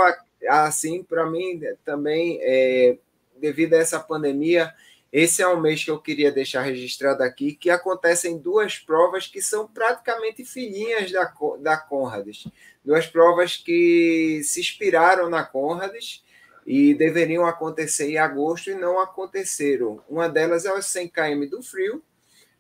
assim, 0.48 1.02
para 1.02 1.26
mim 1.26 1.60
também, 1.84 2.38
é, 2.42 2.96
devido 3.40 3.74
a 3.74 3.78
essa 3.78 3.98
pandemia, 3.98 4.72
esse 5.12 5.42
é 5.42 5.48
um 5.48 5.60
mês 5.60 5.84
que 5.84 5.90
eu 5.90 5.98
queria 5.98 6.30
deixar 6.30 6.62
registrado 6.62 7.24
aqui, 7.24 7.54
que 7.54 7.70
acontecem 7.70 8.38
duas 8.38 8.78
provas 8.78 9.26
que 9.26 9.42
são 9.42 9.66
praticamente 9.66 10.44
filhinhas 10.44 11.10
da, 11.10 11.32
da 11.60 11.76
Conrads 11.76 12.46
duas 12.84 13.06
provas 13.06 13.56
que 13.56 14.40
se 14.44 14.60
inspiraram 14.60 15.30
na 15.30 15.42
Conrads 15.42 16.22
e 16.66 16.94
deveriam 16.94 17.46
acontecer 17.46 18.10
em 18.10 18.18
agosto 18.18 18.70
e 18.70 18.74
não 18.74 19.00
aconteceram. 19.00 20.00
Uma 20.08 20.28
delas 20.28 20.64
é 20.64 20.72
o 20.72 20.82
100 20.82 21.08
km 21.08 21.46
do 21.50 21.62
Frio, 21.62 22.02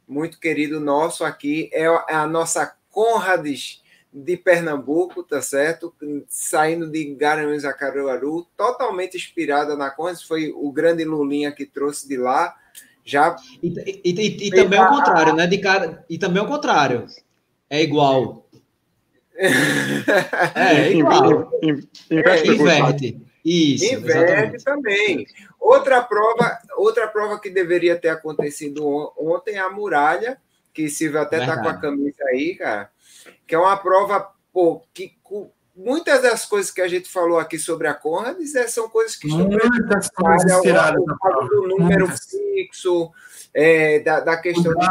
muito 0.06 0.38
querido 0.38 0.80
nosso 0.80 1.24
aqui, 1.24 1.70
é 1.72 1.86
a 1.86 2.26
nossa 2.26 2.74
Conrads 2.90 3.82
de 4.12 4.36
Pernambuco, 4.36 5.24
tá 5.24 5.42
certo? 5.42 5.92
Saindo 6.28 6.88
de 6.88 7.14
Garanhuns 7.14 7.64
a 7.64 7.72
Caruaru, 7.72 8.46
totalmente 8.56 9.16
inspirada 9.16 9.76
na 9.76 9.90
Conrads, 9.90 10.22
foi 10.22 10.52
o 10.54 10.70
grande 10.70 11.04
Lulinha 11.04 11.50
que 11.50 11.66
trouxe 11.66 12.06
de 12.06 12.16
lá. 12.16 12.54
Já 13.04 13.36
e, 13.62 13.68
e, 14.04 14.12
e, 14.12 14.46
e 14.46 14.50
também 14.50 14.80
o 14.80 14.88
contrário, 14.88 15.34
né? 15.34 15.46
De 15.46 15.58
cara, 15.58 16.04
e 16.08 16.16
também 16.16 16.42
o 16.42 16.46
contrário. 16.46 17.06
É 17.68 17.82
igual 17.82 18.43
é, 20.54 20.92
igual. 20.92 21.50
Inverte. 21.62 22.50
inverte. 22.50 23.20
Isso, 23.44 23.84
inverte 23.94 24.56
exatamente. 24.56 24.64
também. 24.64 25.26
Outra 25.60 26.02
prova, 26.02 26.58
outra 26.76 27.06
prova 27.08 27.38
que 27.38 27.50
deveria 27.50 27.98
ter 27.98 28.08
acontecido 28.08 29.12
ontem 29.18 29.56
é 29.56 29.60
a 29.60 29.70
muralha, 29.70 30.38
que 30.72 30.88
Silvio 30.88 31.20
até 31.20 31.40
está 31.40 31.60
com 31.60 31.68
a 31.68 31.78
camisa 31.78 32.24
aí, 32.28 32.54
cara, 32.56 32.90
que 33.46 33.54
é 33.54 33.58
uma 33.58 33.76
prova 33.76 34.34
pô, 34.54 34.82
que 34.94 35.12
muitas 35.76 36.22
das 36.22 36.46
coisas 36.46 36.70
que 36.70 36.80
a 36.80 36.86
gente 36.86 37.10
falou 37.10 37.38
aqui 37.38 37.58
sobre 37.58 37.88
a 37.88 37.94
Conrads 37.94 38.54
é, 38.54 38.68
são 38.68 38.88
coisas 38.88 39.16
que 39.16 39.26
estão 39.26 39.48
muitas 39.48 40.08
coisas 40.10 40.52
inspiradas 40.52 41.02
do 41.50 41.68
número 41.68 42.06
fixo, 42.08 43.10
é, 43.54 44.00
da, 44.00 44.18
da, 44.18 44.36
questão 44.36 44.74
de 44.74 44.88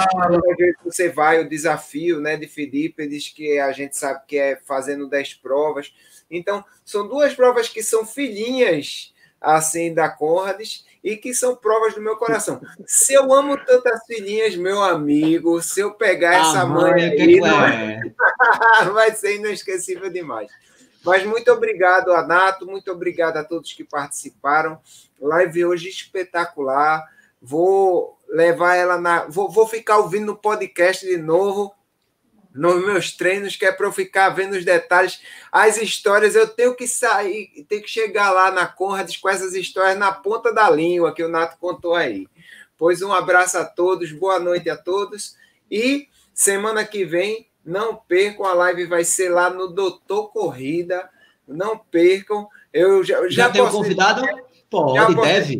que 0.55 0.73
você 0.85 1.09
vai, 1.09 1.41
o 1.41 1.49
desafio 1.49 2.21
né, 2.21 2.37
de 2.37 2.47
Filípides, 2.47 3.27
que 3.27 3.59
a 3.59 3.73
gente 3.73 3.97
sabe 3.97 4.21
que 4.25 4.37
é 4.37 4.55
fazendo 4.55 5.09
10 5.09 5.33
provas. 5.35 5.93
Então, 6.31 6.63
são 6.85 7.05
duas 7.05 7.35
provas 7.35 7.67
que 7.67 7.83
são 7.83 8.05
filhinhas 8.05 9.13
assim 9.41 9.93
da 9.93 10.07
Conrads 10.07 10.85
e 11.03 11.17
que 11.17 11.33
são 11.33 11.53
provas 11.53 11.93
do 11.93 12.01
meu 12.01 12.15
coração. 12.15 12.61
Se 12.87 13.13
eu 13.13 13.33
amo 13.33 13.57
tantas 13.57 14.05
filhinhas, 14.05 14.55
meu 14.55 14.81
amigo, 14.81 15.61
se 15.61 15.81
eu 15.81 15.91
pegar 15.91 16.31
ah, 16.31 16.49
essa 16.49 16.65
mãe, 16.65 16.91
mãe 16.91 17.03
aí, 17.03 17.39
é. 17.39 18.85
vai 18.93 19.11
ser 19.11 19.35
inesquecível 19.35 20.09
demais. 20.09 20.49
Mas 21.03 21.25
muito 21.25 21.51
obrigado, 21.51 22.13
Anato, 22.13 22.65
muito 22.65 22.89
obrigado 22.89 23.35
a 23.35 23.43
todos 23.43 23.73
que 23.73 23.83
participaram. 23.83 24.79
Live 25.19 25.65
hoje 25.65 25.89
espetacular. 25.89 27.03
Vou 27.41 28.12
levar 28.29 28.75
ela 28.75 28.97
na. 28.97 29.25
Vou, 29.27 29.49
vou 29.49 29.67
ficar 29.67 29.97
ouvindo 29.97 30.27
no 30.27 30.35
podcast 30.35 31.05
de 31.05 31.17
novo 31.17 31.73
nos 32.53 32.85
meus 32.85 33.11
treinos, 33.11 33.55
que 33.55 33.65
é 33.65 33.71
para 33.71 33.87
eu 33.87 33.91
ficar 33.91 34.29
vendo 34.29 34.53
os 34.53 34.63
detalhes, 34.63 35.21
as 35.51 35.77
histórias. 35.77 36.35
Eu 36.35 36.47
tenho 36.47 36.75
que 36.75 36.87
sair, 36.87 37.65
tenho 37.67 37.81
que 37.81 37.89
chegar 37.89 38.31
lá 38.31 38.51
na 38.51 38.67
Conrads 38.67 39.17
com 39.17 39.29
essas 39.29 39.55
histórias 39.55 39.97
na 39.97 40.11
ponta 40.11 40.53
da 40.53 40.69
língua 40.69 41.13
que 41.13 41.23
o 41.23 41.29
Nato 41.29 41.57
contou 41.59 41.95
aí. 41.95 42.27
Pois 42.77 43.01
um 43.01 43.11
abraço 43.11 43.57
a 43.57 43.65
todos, 43.65 44.11
boa 44.11 44.39
noite 44.39 44.69
a 44.69 44.77
todos. 44.77 45.35
E 45.69 46.07
semana 46.33 46.85
que 46.85 47.05
vem, 47.05 47.47
não 47.65 47.95
percam, 47.95 48.45
a 48.45 48.53
live 48.53 48.85
vai 48.85 49.03
ser 49.03 49.29
lá 49.29 49.49
no 49.49 49.67
Doutor 49.67 50.31
Corrida. 50.31 51.09
Não 51.47 51.77
percam. 51.77 52.47
Eu 52.71 53.03
já, 53.03 53.21
já, 53.23 53.29
já 53.29 53.49
tenho 53.49 53.69
convidado? 53.69 54.21
Dizer, 54.21 54.43
Pode, 54.69 55.15
deve. 55.15 55.59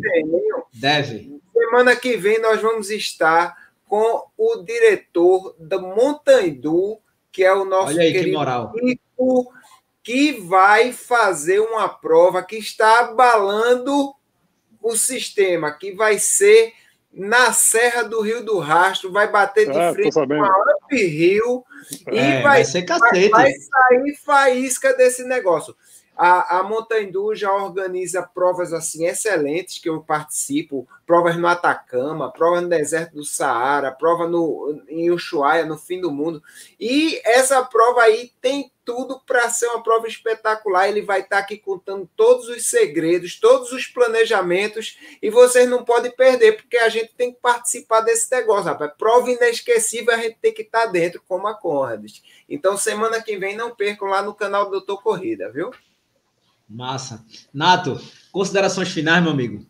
Deve. 0.72 1.40
Semana 1.54 1.96
que 1.96 2.16
vem 2.16 2.40
nós 2.40 2.60
vamos 2.60 2.90
estar 2.90 3.56
com 3.86 4.26
o 4.36 4.56
diretor 4.56 5.54
da 5.58 5.78
Montandu, 5.78 6.98
que 7.30 7.44
é 7.44 7.52
o 7.52 7.64
nosso 7.64 7.98
aí, 7.98 8.12
querido 8.12 8.24
que 8.24 8.32
moral. 8.32 8.72
Rico, 8.74 9.52
que 10.02 10.32
vai 10.32 10.92
fazer 10.92 11.60
uma 11.60 11.88
prova 11.88 12.42
que 12.42 12.56
está 12.56 13.00
abalando 13.00 14.14
o 14.82 14.96
sistema, 14.96 15.72
que 15.72 15.92
vai 15.92 16.18
ser 16.18 16.74
na 17.10 17.52
Serra 17.52 18.02
do 18.02 18.20
Rio 18.20 18.44
do 18.44 18.58
Rastro, 18.58 19.12
vai 19.12 19.30
bater 19.30 19.70
de 19.70 19.78
ah, 19.78 19.94
frente 19.94 20.12
com 20.12 20.20
a 20.20 20.74
Up 20.76 20.96
Rio 20.96 21.64
é, 22.08 22.16
e 22.16 22.32
vai, 22.32 22.42
vai, 22.42 22.64
ser 22.64 22.82
cacete. 22.82 23.30
vai 23.30 23.52
sair 23.52 24.16
faísca 24.24 24.92
desse 24.94 25.24
negócio. 25.24 25.74
A, 26.16 26.58
a 26.58 26.62
Montandu 26.62 27.34
já 27.34 27.52
organiza 27.52 28.22
provas 28.22 28.72
assim 28.72 29.06
excelentes 29.06 29.78
que 29.78 29.88
eu 29.88 30.00
participo, 30.00 30.88
provas 31.04 31.36
no 31.36 31.48
Atacama, 31.48 32.32
prova 32.32 32.60
no 32.60 32.68
deserto 32.68 33.14
do 33.14 33.24
Saara, 33.24 33.90
prova 33.90 34.28
no, 34.28 34.80
em 34.88 35.10
Ushuaia, 35.10 35.66
no 35.66 35.76
fim 35.76 36.00
do 36.00 36.12
mundo. 36.12 36.42
E 36.78 37.20
essa 37.24 37.64
prova 37.64 38.02
aí 38.02 38.30
tem 38.40 38.70
tudo 38.84 39.18
para 39.26 39.48
ser 39.48 39.66
uma 39.68 39.82
prova 39.82 40.06
espetacular. 40.06 40.88
Ele 40.88 41.02
vai 41.02 41.20
estar 41.20 41.36
tá 41.36 41.42
aqui 41.42 41.56
contando 41.56 42.08
todos 42.14 42.48
os 42.48 42.66
segredos, 42.66 43.40
todos 43.40 43.72
os 43.72 43.86
planejamentos, 43.86 44.98
e 45.20 45.30
vocês 45.30 45.68
não 45.68 45.84
podem 45.84 46.12
perder, 46.12 46.56
porque 46.56 46.76
a 46.76 46.88
gente 46.88 47.12
tem 47.16 47.32
que 47.32 47.40
participar 47.40 48.02
desse 48.02 48.30
negócio, 48.30 48.66
rapaz. 48.66 48.92
Prova 48.96 49.30
inesquecível, 49.30 50.14
a 50.14 50.18
gente 50.18 50.38
tem 50.40 50.52
que 50.52 50.62
estar 50.62 50.86
tá 50.86 50.86
dentro, 50.86 51.22
como 51.26 51.48
a 51.48 51.54
Conrads. 51.54 52.22
Então, 52.48 52.76
semana 52.76 53.20
que 53.22 53.36
vem, 53.36 53.56
não 53.56 53.74
percam 53.74 54.08
lá 54.08 54.22
no 54.22 54.34
canal 54.34 54.66
do 54.66 54.72
Doutor 54.72 55.02
Corrida, 55.02 55.50
viu? 55.50 55.72
Massa. 56.68 57.24
Nato, 57.52 58.00
considerações 58.32 58.90
finais, 58.92 59.22
meu 59.22 59.32
amigo? 59.32 59.64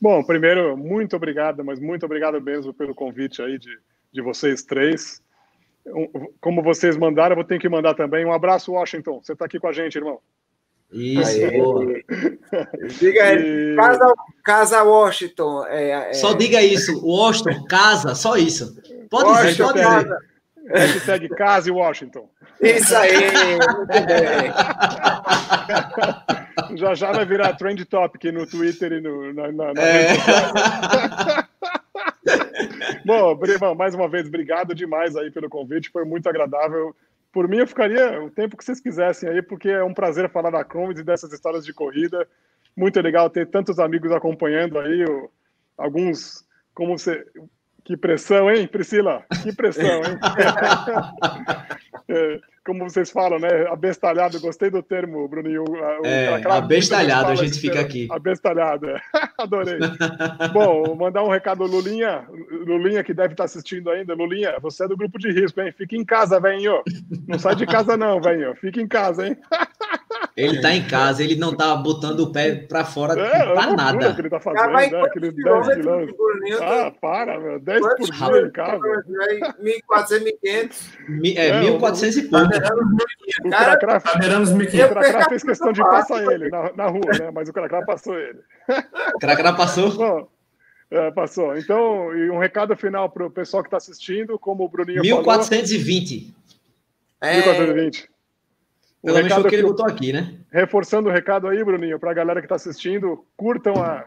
Bom, 0.00 0.22
primeiro, 0.22 0.76
muito 0.76 1.16
obrigado, 1.16 1.64
mas 1.64 1.80
muito 1.80 2.04
obrigado 2.04 2.40
mesmo 2.40 2.74
pelo 2.74 2.94
convite 2.94 3.40
aí 3.40 3.58
de, 3.58 3.78
de 4.12 4.22
vocês 4.22 4.62
três. 4.62 5.22
Como 6.40 6.62
vocês 6.62 6.96
mandaram, 6.96 7.32
eu 7.32 7.36
vou 7.36 7.44
ter 7.44 7.58
que 7.58 7.68
mandar 7.68 7.94
também. 7.94 8.24
Um 8.24 8.32
abraço, 8.32 8.72
Washington. 8.72 9.20
Você 9.22 9.32
está 9.32 9.44
aqui 9.44 9.58
com 9.58 9.68
a 9.68 9.72
gente, 9.72 9.96
irmão. 9.96 10.20
Isso, 10.92 11.40
Diga 13.00 13.24
aí, 13.24 13.74
casa, 13.76 14.14
casa 14.44 14.82
Washington. 14.84 15.66
É, 15.66 16.10
é... 16.10 16.14
Só 16.14 16.34
diga 16.34 16.62
isso, 16.62 17.04
Washington, 17.04 17.64
casa, 17.64 18.14
só 18.14 18.36
isso. 18.36 18.76
Pode 19.10 19.28
Washington, 19.28 19.72
dizer, 19.72 19.84
pode 19.84 20.04
dizer. 20.04 20.18
Hashtag 20.68 21.28
Case 21.30 21.70
Washington. 21.70 22.28
Isso 22.60 22.96
aí, 22.96 23.30
muito 23.76 24.06
bem. 24.06 24.52
Já 26.76 26.94
já 26.94 27.12
vai 27.12 27.24
virar 27.26 27.52
trend 27.54 27.84
topic 27.84 28.24
no 28.32 28.46
Twitter 28.46 28.92
e 28.92 29.00
no, 29.00 29.32
na, 29.32 29.52
na, 29.52 29.74
na 29.74 29.82
é. 29.82 30.16
Bom, 33.04 33.34
Brivão, 33.34 33.74
mais 33.74 33.94
uma 33.94 34.08
vez, 34.08 34.26
obrigado 34.26 34.74
demais 34.74 35.14
aí 35.14 35.30
pelo 35.30 35.48
convite, 35.48 35.90
foi 35.90 36.04
muito 36.04 36.28
agradável. 36.28 36.96
Por 37.30 37.48
mim, 37.48 37.58
eu 37.58 37.66
ficaria 37.66 38.22
o 38.22 38.30
tempo 38.30 38.56
que 38.56 38.64
vocês 38.64 38.80
quisessem 38.80 39.28
aí, 39.28 39.42
porque 39.42 39.68
é 39.68 39.84
um 39.84 39.92
prazer 39.92 40.30
falar 40.30 40.50
da 40.50 40.64
Comedy 40.64 41.00
e 41.00 41.04
dessas 41.04 41.32
histórias 41.32 41.64
de 41.64 41.74
corrida. 41.74 42.26
Muito 42.76 43.00
legal 43.00 43.28
ter 43.28 43.46
tantos 43.48 43.78
amigos 43.78 44.12
acompanhando 44.12 44.78
aí, 44.78 45.04
alguns, 45.76 46.44
como 46.72 46.96
você, 46.96 47.26
que 47.84 47.96
pressão, 47.96 48.50
hein, 48.50 48.66
Priscila? 48.66 49.24
Que 49.42 49.54
pressão, 49.54 50.02
hein? 50.04 50.18
é, 52.08 52.40
como 52.64 52.88
vocês 52.88 53.10
falam, 53.10 53.38
né? 53.38 53.66
Abestalhado, 53.68 54.40
gostei 54.40 54.70
do 54.70 54.82
termo, 54.82 55.28
Bruninho. 55.28 55.64
O, 55.68 56.06
é, 56.06 56.42
abestalhado, 56.50 57.30
a 57.30 57.34
gente 57.34 57.60
fica 57.60 57.78
aqui. 57.78 58.08
Abestalhado, 58.10 58.88
é. 58.88 59.00
adorei. 59.36 59.78
Bom, 60.52 60.94
mandar 60.96 61.22
um 61.22 61.28
recado 61.28 61.62
ao 61.62 61.68
Lulinha, 61.68 62.24
Lulinha 62.66 63.04
que 63.04 63.12
deve 63.12 63.34
estar 63.34 63.44
assistindo 63.44 63.90
ainda. 63.90 64.14
Lulinha, 64.14 64.58
você 64.60 64.84
é 64.84 64.88
do 64.88 64.96
grupo 64.96 65.18
de 65.18 65.30
risco, 65.30 65.60
hein? 65.60 65.74
Fica 65.76 65.94
em 65.94 66.04
casa, 66.04 66.40
velho. 66.40 66.82
Não 67.28 67.38
sai 67.38 67.54
de 67.54 67.66
casa 67.66 67.98
não, 67.98 68.18
velho. 68.20 68.54
Fica 68.56 68.80
em 68.80 68.88
casa, 68.88 69.28
hein? 69.28 69.36
Ele 70.36 70.60
tá 70.60 70.74
em 70.74 70.84
casa, 70.86 71.22
ele 71.22 71.36
não 71.36 71.56
tá 71.56 71.74
botando 71.76 72.20
o 72.20 72.32
pé 72.32 72.54
para 72.54 72.84
fora 72.84 73.20
é, 73.20 73.52
pra 73.52 73.72
nada. 73.72 74.14
Que 74.14 74.20
ele 74.20 74.30
tá 74.30 74.40
fazendo, 74.40 74.72
né? 74.72 75.02
Aqueles 75.02 75.34
10 75.34 75.68
quilômetros. 75.68 76.16
Ah, 76.60 76.92
para, 77.00 77.38
meu. 77.38 77.60
10 77.60 77.80
por 77.80 78.10
dia 78.10 78.40
em 78.40 78.50
casa. 78.50 78.78
1.400, 78.78 80.34
1.500. 81.08 81.36
É, 81.36 81.62
1.400 81.62 82.16
e 82.16 82.22
pouco. 82.28 82.46
O 83.44 83.50
Cracrá, 83.50 83.96
o 83.98 84.88
Cracrá 84.88 85.28
fez 85.28 85.42
questão 85.42 85.72
de 85.72 85.80
passar 85.80 86.32
ele 86.32 86.48
na, 86.48 86.72
na 86.74 86.86
rua, 86.86 87.12
né? 87.18 87.30
Mas 87.32 87.48
o 87.48 87.52
Cracrá 87.52 87.84
passou 87.84 88.18
ele. 88.18 88.40
O 89.14 89.18
Cracrá 89.18 89.52
passou? 89.52 89.92
Bom, 89.92 90.28
é, 90.90 91.10
passou. 91.10 91.56
Então, 91.56 92.14
e 92.16 92.30
um 92.30 92.38
recado 92.38 92.76
final 92.76 93.10
para 93.10 93.26
o 93.26 93.30
pessoal 93.30 93.62
que 93.62 93.68
está 93.68 93.76
assistindo, 93.78 94.38
como 94.38 94.64
o 94.64 94.68
Bruninho 94.68 95.02
1420. 95.02 96.34
falou. 97.20 97.34
1420. 97.34 97.98
É... 98.00 98.10
Um 98.10 98.13
Pelo 99.04 99.18
menos 99.18 99.32
foi 99.34 99.42
o 99.42 99.48
que 99.48 99.54
ele 99.54 99.62
botou 99.62 99.86
aqui, 99.86 100.12
né? 100.12 100.34
Reforçando 100.50 101.10
o 101.10 101.12
recado 101.12 101.46
aí, 101.46 101.62
Bruninho, 101.62 101.98
para 101.98 102.10
a 102.10 102.14
galera 102.14 102.40
que 102.40 102.46
está 102.46 102.54
assistindo, 102.54 103.24
curtam 103.36 103.74
a. 103.82 104.06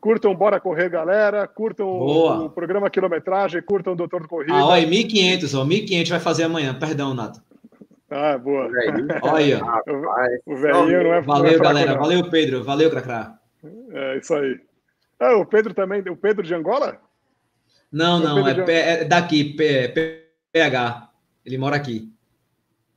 Curtam 0.00 0.34
Bora 0.34 0.60
Correr, 0.60 0.88
galera. 0.90 1.48
Curtam 1.48 1.86
Boa. 1.86 2.44
o 2.44 2.50
programa 2.50 2.90
Quilometragem, 2.90 3.62
curtam 3.62 3.94
o 3.94 3.96
Doutor 3.96 4.22
do 4.22 4.28
Corrida. 4.28 4.54
Ah, 4.54 4.66
olha, 4.66 4.86
1.500, 4.86 5.58
ó. 5.58 5.64
1.500 5.64 6.10
vai 6.10 6.20
fazer 6.20 6.44
amanhã. 6.44 6.72
Perdão, 6.78 7.14
Nato. 7.14 7.40
Ah, 8.10 8.38
boa. 8.38 8.70
Olha. 9.22 9.60
O 10.46 10.56
velhinho 10.56 11.04
não 11.04 11.14
é 11.14 11.20
Valeu, 11.20 11.50
não 11.50 11.58
é 11.58 11.58
galera. 11.58 11.92
Não. 11.92 12.00
Valeu, 12.00 12.30
Pedro. 12.30 12.62
Valeu, 12.62 12.90
Cracrá. 12.90 13.38
É 13.90 14.18
isso 14.18 14.34
aí. 14.34 14.60
Ah, 15.18 15.36
o 15.36 15.46
Pedro 15.46 15.74
também. 15.74 16.00
O 16.08 16.16
Pedro 16.16 16.46
de 16.46 16.54
Angola? 16.54 17.00
Não, 17.90 18.20
não. 18.20 18.46
É, 18.46 18.54
de... 18.54 18.70
é, 18.70 19.04
daqui, 19.04 19.56
PH. 20.52 21.10
Ele 21.44 21.58
mora 21.58 21.76
aqui. 21.76 22.12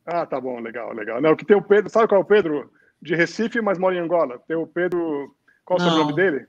Ah, 0.06 0.26
tá 0.26 0.40
bom, 0.40 0.60
legal, 0.60 0.94
legal. 0.94 1.22
Não, 1.22 1.36
que 1.36 1.45
tem 1.45 1.56
o 1.56 1.61
Pedro, 1.61 1.90
sabe 1.90 2.07
qual 2.07 2.22
é 2.22 2.23
o 2.23 2.28
Pedro? 2.28 2.72
De 3.02 3.15
Recife, 3.15 3.61
mas 3.61 3.78
mora 3.78 3.95
em 3.95 3.99
Angola. 3.99 4.40
Tem 4.48 4.56
o 4.56 4.68
Pedro, 4.68 5.36
qual 5.65 5.80
é 5.80 5.82
o 5.82 5.86
sobrenome 5.86 6.15
dele? 6.15 6.45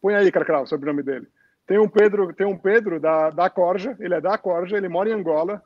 Põe 0.00 0.14
aí, 0.14 0.32
Cracrau, 0.32 0.62
o 0.62 0.66
sobrenome 0.66 1.02
dele. 1.02 1.26
Tem 1.66 1.78
um 1.78 1.88
Pedro, 1.88 2.32
tem 2.32 2.46
um 2.46 2.56
Pedro 2.56 2.98
da, 2.98 3.30
da 3.30 3.50
Corja, 3.50 3.96
ele 4.00 4.14
é 4.14 4.20
da 4.20 4.36
Corja, 4.36 4.76
ele 4.76 4.88
mora 4.88 5.08
em 5.08 5.12
Angola 5.12 5.62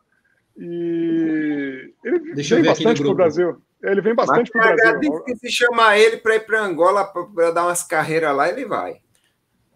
e 0.56 1.92
ele 2.04 2.34
Deixa 2.34 2.56
vem 2.56 2.64
bastante 2.64 3.02
para 3.02 3.10
o 3.10 3.14
Brasil. 3.14 3.62
Ele 3.82 4.00
vem 4.00 4.14
bastante 4.14 4.50
para 4.50 4.72
o 4.72 4.76
Brasil. 4.76 5.22
Que 5.24 5.36
se 5.36 5.50
chamar 5.50 5.98
ele 5.98 6.16
para 6.18 6.36
ir 6.36 6.40
para 6.40 6.62
Angola 6.62 7.04
para 7.04 7.50
dar 7.50 7.64
umas 7.64 7.82
carreiras 7.82 8.34
lá, 8.34 8.48
ele 8.48 8.64
vai. 8.64 9.00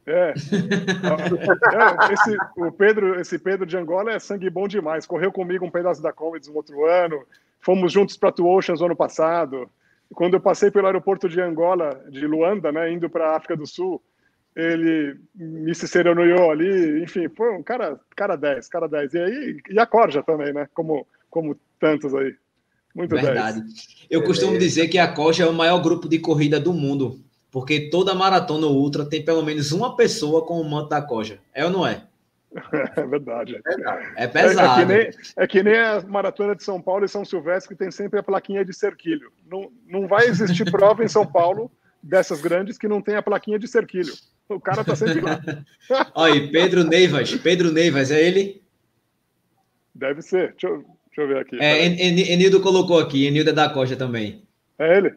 É. 0.09 0.31
é 0.31 2.13
esse, 2.13 2.37
o 2.57 2.73
Pedro, 2.73 3.21
esse 3.21 3.39
Pedro 3.39 3.67
de 3.67 3.77
Angola 3.77 4.13
é 4.13 4.19
sangue 4.19 4.49
bom 4.49 4.67
demais. 4.67 5.07
Correu 5.07 5.31
comigo 5.31 5.67
um 5.67 5.71
pedaço 5.71 6.03
da 6.03 6.13
Comedy 6.13 6.49
no 6.49 6.57
outro 6.57 6.87
ano. 6.87 7.23
Fomos 7.61 7.93
juntos 7.93 8.17
para 8.17 8.33
Two 8.33 8.49
Oceans 8.49 8.81
ano 8.81 8.97
passado. 8.97 9.69
Quando 10.15 10.35
eu 10.35 10.41
passei 10.41 10.71
pelo 10.71 10.87
aeroporto 10.87 11.29
de 11.29 11.41
Angola, 11.41 12.03
de 12.09 12.27
Luanda, 12.27 12.73
né, 12.73 12.91
indo 12.91 13.11
para 13.11 13.31
a 13.31 13.37
África 13.37 13.55
do 13.55 13.67
Sul, 13.67 14.03
ele 14.57 15.17
me 15.35 15.75
ciceroneou 15.75 16.51
ali, 16.51 17.03
enfim, 17.03 17.29
foi 17.29 17.55
um 17.55 17.63
cara, 17.63 18.01
cara 18.17 18.35
10, 18.35 18.69
cara 18.69 18.89
10. 18.89 19.15
E 19.15 19.19
aí, 19.19 19.61
e 19.71 19.79
a 19.79 19.87
Corja 19.87 20.23
também, 20.23 20.53
né, 20.53 20.67
como, 20.73 21.07
como 21.29 21.57
tantos 21.79 22.15
aí. 22.15 22.35
Muito 22.95 23.15
Verdade. 23.15 23.61
10. 23.61 24.07
Eu 24.11 24.25
costumo 24.25 24.57
é. 24.57 24.59
dizer 24.59 24.89
que 24.89 24.99
a 24.99 25.07
Corja 25.07 25.45
é 25.45 25.47
o 25.47 25.53
maior 25.53 25.81
grupo 25.83 26.09
de 26.09 26.19
corrida 26.19 26.59
do 26.59 26.73
mundo, 26.73 27.21
porque 27.51 27.89
toda 27.91 28.15
maratona 28.15 28.67
ou 28.67 28.77
ultra 28.77 29.05
tem 29.05 29.25
pelo 29.25 29.43
menos 29.43 29.73
uma 29.73 29.97
pessoa 29.97 30.45
com 30.45 30.61
o 30.61 30.69
manto 30.69 30.91
da 30.91 31.01
Corja. 31.01 31.41
É 31.55 31.65
ou 31.65 31.71
não 31.71 31.87
é? 31.87 32.03
É 32.97 33.07
verdade. 33.07 33.61
É 34.17 34.27
pesado. 34.27 34.93
É, 34.93 35.03
é, 35.03 35.07
que 35.07 35.13
nem, 35.13 35.23
é, 35.37 35.47
que 35.47 35.63
nem, 35.63 35.79
a 35.79 36.01
maratona 36.03 36.57
de 36.57 36.63
São 36.63 36.81
Paulo 36.81 37.05
e 37.05 37.09
São 37.09 37.25
Silvestre, 37.25 37.75
que 37.75 37.79
tem 37.79 37.91
sempre 37.91 38.19
a 38.19 38.23
plaquinha 38.23 38.65
de 38.65 38.73
cerquilho. 38.73 39.31
Não, 39.47 39.71
não 39.87 40.09
vai 40.09 40.27
existir 40.27 40.65
prova 40.73 41.05
em 41.05 41.09
São 41.09 41.27
Paulo 41.27 41.71
dessas 42.03 42.41
grandes 42.41 42.79
que 42.79 42.89
não 42.89 43.03
tem 43.03 43.17
a 43.17 43.23
plaquinha 43.23 43.59
de 43.59 43.69
cerquilho. 43.69 44.13
O 44.49 44.61
cara 44.61 44.83
tá 44.83 44.97
sempre 44.97 45.21
lá. 45.21 45.41
Olha 46.15 46.35
aí, 46.35 46.51
Pedro 46.51 46.85
Neivas. 46.85 47.35
Pedro 47.37 47.71
Neivas, 47.71 48.11
é 48.11 48.27
ele? 48.27 48.63
Deve 49.95 50.23
ser. 50.23 50.53
Deixa 50.53 50.69
eu, 50.69 50.85
deixa 51.07 51.21
eu 51.21 51.29
ver 51.29 51.39
aqui. 51.39 51.59
É, 51.61 51.85
Enildo 51.85 52.61
colocou 52.61 52.99
aqui, 52.99 53.27
Enildo 53.27 53.51
é 53.51 53.53
da 53.53 53.69
Costa 53.69 53.95
também. 53.97 54.43
É 54.79 54.97
ele? 54.97 55.15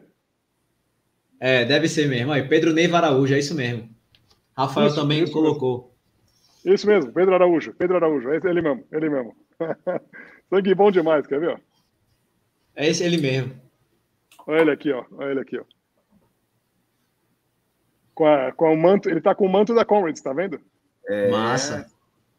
É, 1.44 1.64
deve 1.64 1.88
ser 1.88 2.08
mesmo. 2.08 2.30
Aí, 2.30 2.46
Pedro 2.46 2.72
Neiva 2.72 2.98
Araújo, 2.98 3.34
é 3.34 3.38
isso 3.40 3.52
mesmo. 3.52 3.90
Rafael 4.56 4.86
isso, 4.86 4.94
também 4.94 5.24
isso 5.24 5.32
colocou. 5.32 5.92
Mesmo. 6.64 6.74
Isso 6.76 6.86
mesmo, 6.86 7.12
Pedro 7.12 7.34
Araújo, 7.34 7.74
Pedro 7.74 7.96
Araújo, 7.96 8.30
é 8.30 8.36
ele 8.36 8.62
mesmo, 8.62 8.84
ele 8.92 9.10
mesmo. 9.10 9.34
Sangue 10.48 10.72
bom 10.72 10.92
demais, 10.92 11.26
quer 11.26 11.40
ver? 11.40 11.60
É 12.76 12.86
esse 12.86 13.02
ele 13.02 13.16
mesmo. 13.16 13.60
Olha 14.46 14.60
ele 14.60 14.70
aqui, 14.70 14.92
ó. 14.92 15.04
Olha 15.10 15.32
ele 15.32 15.40
aqui, 15.40 15.58
ó. 15.58 15.64
Com, 18.14 18.24
a, 18.24 18.52
com 18.52 18.72
o 18.72 18.76
manto, 18.76 19.10
ele 19.10 19.20
tá 19.20 19.34
com 19.34 19.44
o 19.44 19.50
manto 19.50 19.74
da 19.74 19.84
Comrades, 19.84 20.22
tá 20.22 20.32
vendo? 20.32 20.60
É... 21.08 21.28
Massa. 21.28 21.90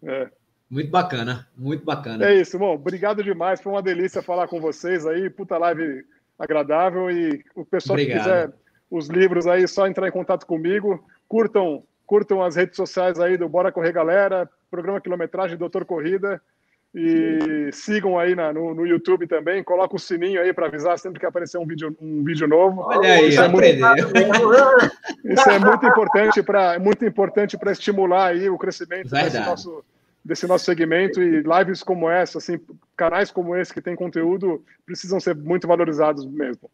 É. 0.01 0.29
Muito 0.69 0.89
bacana, 0.89 1.45
muito 1.57 1.83
bacana. 1.83 2.25
É 2.25 2.35
isso, 2.39 2.57
bom, 2.57 2.73
obrigado 2.75 3.21
demais, 3.21 3.59
foi 3.59 3.73
uma 3.73 3.83
delícia 3.83 4.23
falar 4.23 4.47
com 4.47 4.61
vocês 4.61 5.05
aí, 5.05 5.29
puta 5.29 5.57
live 5.57 6.05
agradável 6.39 7.11
e 7.11 7.43
o 7.53 7.65
pessoal 7.65 7.99
Obrigado. 7.99 8.17
que 8.17 8.23
quiser 8.23 8.62
os 8.93 9.07
livros 9.07 9.47
aí, 9.47 9.67
só 9.67 9.87
entrar 9.87 10.07
em 10.07 10.11
contato 10.11 10.45
comigo, 10.45 11.03
curtam, 11.27 11.81
curtam 12.05 12.43
as 12.43 12.55
redes 12.55 12.75
sociais 12.75 13.19
aí 13.19 13.35
do 13.37 13.49
Bora 13.49 13.71
Correr 13.71 13.91
Galera, 13.91 14.47
programa 14.69 15.01
Quilometragem 15.01 15.57
Doutor 15.57 15.83
Corrida, 15.83 16.39
e 16.93 17.71
sigam 17.71 18.19
aí 18.19 18.35
na, 18.35 18.53
no, 18.53 18.75
no, 18.75 18.85
YouTube 18.85 19.25
também. 19.25 19.63
Coloca 19.63 19.95
o 19.95 19.99
sininho 19.99 20.39
aí 20.39 20.53
para 20.53 20.67
avisar 20.67 20.99
sempre 20.99 21.19
que 21.19 21.25
aparecer 21.25 21.57
um 21.57 21.65
vídeo, 21.65 21.97
um 21.99 22.23
vídeo 22.23 22.47
novo. 22.47 22.81
Olha 22.81 23.13
aí, 23.13 23.29
isso 23.29 23.41
é, 23.41 23.47
muito, 23.47 23.65
isso 25.25 25.49
é 25.49 25.57
muito 25.57 25.87
importante 25.87 26.43
para 26.43 26.77
muito 26.77 27.03
importante 27.03 27.57
para 27.57 27.71
estimular 27.71 28.27
aí 28.27 28.47
o 28.47 28.59
crescimento 28.59 29.09
desse 29.09 29.39
nosso, 29.39 29.83
desse 30.23 30.45
nosso 30.45 30.65
segmento 30.65 31.19
e 31.19 31.41
lives 31.41 31.81
como 31.81 32.07
essa, 32.07 32.37
assim, 32.37 32.59
canais 32.95 33.31
como 33.31 33.55
esse 33.55 33.73
que 33.73 33.81
tem 33.81 33.95
conteúdo 33.95 34.63
precisam 34.85 35.19
ser 35.19 35.35
muito 35.35 35.67
valorizados 35.67 36.27
mesmo. 36.27 36.69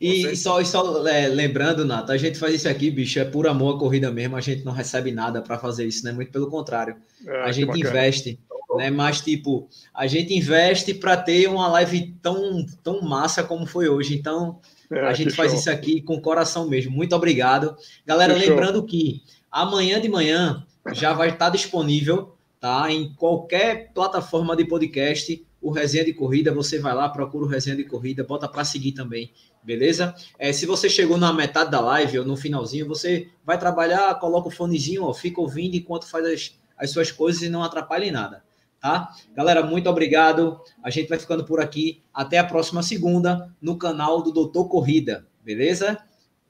E, 0.00 0.26
e 0.26 0.36
só, 0.36 0.62
só 0.64 1.06
é, 1.08 1.26
lembrando, 1.26 1.84
Nato, 1.84 2.12
a 2.12 2.16
gente 2.16 2.38
faz 2.38 2.54
isso 2.54 2.68
aqui, 2.68 2.90
bicho, 2.90 3.18
é 3.18 3.24
por 3.24 3.46
amor 3.46 3.76
à 3.76 3.78
corrida 3.78 4.10
mesmo, 4.12 4.36
a 4.36 4.40
gente 4.40 4.64
não 4.64 4.72
recebe 4.72 5.10
nada 5.10 5.42
para 5.42 5.58
fazer 5.58 5.86
isso, 5.86 6.04
né? 6.04 6.12
Muito 6.12 6.30
pelo 6.30 6.48
contrário. 6.48 6.96
É, 7.26 7.42
a 7.42 7.52
gente 7.52 7.78
investe 7.78 8.38
né? 8.76 8.90
Mas, 8.90 9.20
tipo, 9.20 9.68
a 9.94 10.06
gente 10.06 10.34
investe 10.34 10.92
para 10.92 11.16
ter 11.16 11.48
uma 11.48 11.68
live 11.68 12.14
tão, 12.20 12.66
tão 12.82 13.00
massa 13.00 13.42
como 13.42 13.66
foi 13.66 13.88
hoje. 13.88 14.14
Então, 14.14 14.58
é, 14.90 15.00
a 15.00 15.12
gente 15.14 15.34
faz 15.34 15.50
show. 15.50 15.60
isso 15.60 15.70
aqui 15.70 16.02
com 16.02 16.20
coração 16.20 16.68
mesmo. 16.68 16.92
Muito 16.92 17.14
obrigado. 17.14 17.76
Galera, 18.04 18.34
que 18.34 18.46
lembrando 18.46 18.78
show. 18.78 18.86
que 18.86 19.22
amanhã 19.50 20.00
de 20.00 20.08
manhã 20.08 20.66
já 20.92 21.12
vai 21.12 21.30
estar 21.30 21.50
disponível, 21.50 22.34
tá? 22.60 22.90
Em 22.90 23.12
qualquer 23.14 23.90
plataforma 23.92 24.54
de 24.54 24.64
podcast, 24.66 25.44
o 25.60 25.70
Resenha 25.70 26.04
de 26.04 26.12
Corrida, 26.12 26.52
você 26.52 26.78
vai 26.78 26.94
lá, 26.94 27.08
procura 27.08 27.44
o 27.44 27.48
Resenha 27.48 27.76
de 27.76 27.84
Corrida, 27.84 28.22
bota 28.22 28.46
para 28.48 28.64
seguir 28.64 28.92
também, 28.92 29.32
beleza? 29.62 30.14
É, 30.38 30.52
se 30.52 30.66
você 30.66 30.88
chegou 30.88 31.16
na 31.16 31.32
metade 31.32 31.70
da 31.70 31.80
live 31.80 32.20
ou 32.20 32.24
no 32.24 32.36
finalzinho, 32.36 32.86
você 32.86 33.28
vai 33.44 33.58
trabalhar, 33.58 34.18
coloca 34.18 34.48
o 34.48 34.52
fonezinho, 34.52 35.04
ó, 35.04 35.12
fica 35.12 35.40
ouvindo 35.40 35.76
enquanto 35.76 36.08
faz 36.08 36.26
as, 36.26 36.58
as 36.76 36.90
suas 36.90 37.10
coisas 37.10 37.42
e 37.42 37.48
não 37.48 37.62
atrapalha 37.62 38.04
em 38.04 38.10
nada 38.10 38.42
tá? 38.80 39.10
Galera, 39.34 39.62
muito 39.62 39.88
obrigado. 39.88 40.60
A 40.82 40.90
gente 40.90 41.08
vai 41.08 41.18
ficando 41.18 41.44
por 41.44 41.60
aqui. 41.60 42.02
Até 42.12 42.38
a 42.38 42.44
próxima 42.44 42.82
segunda 42.82 43.52
no 43.60 43.76
canal 43.76 44.22
do 44.22 44.32
Doutor 44.32 44.68
Corrida, 44.68 45.26
beleza? 45.42 45.98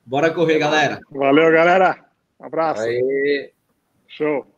Bora 0.05 0.30
correr, 0.30 0.59
galera. 0.59 1.01
Valeu, 1.10 1.52
galera. 1.52 2.05
Um 2.40 2.47
abraço. 2.47 2.82
Aê. 2.82 3.52
Show. 4.06 4.47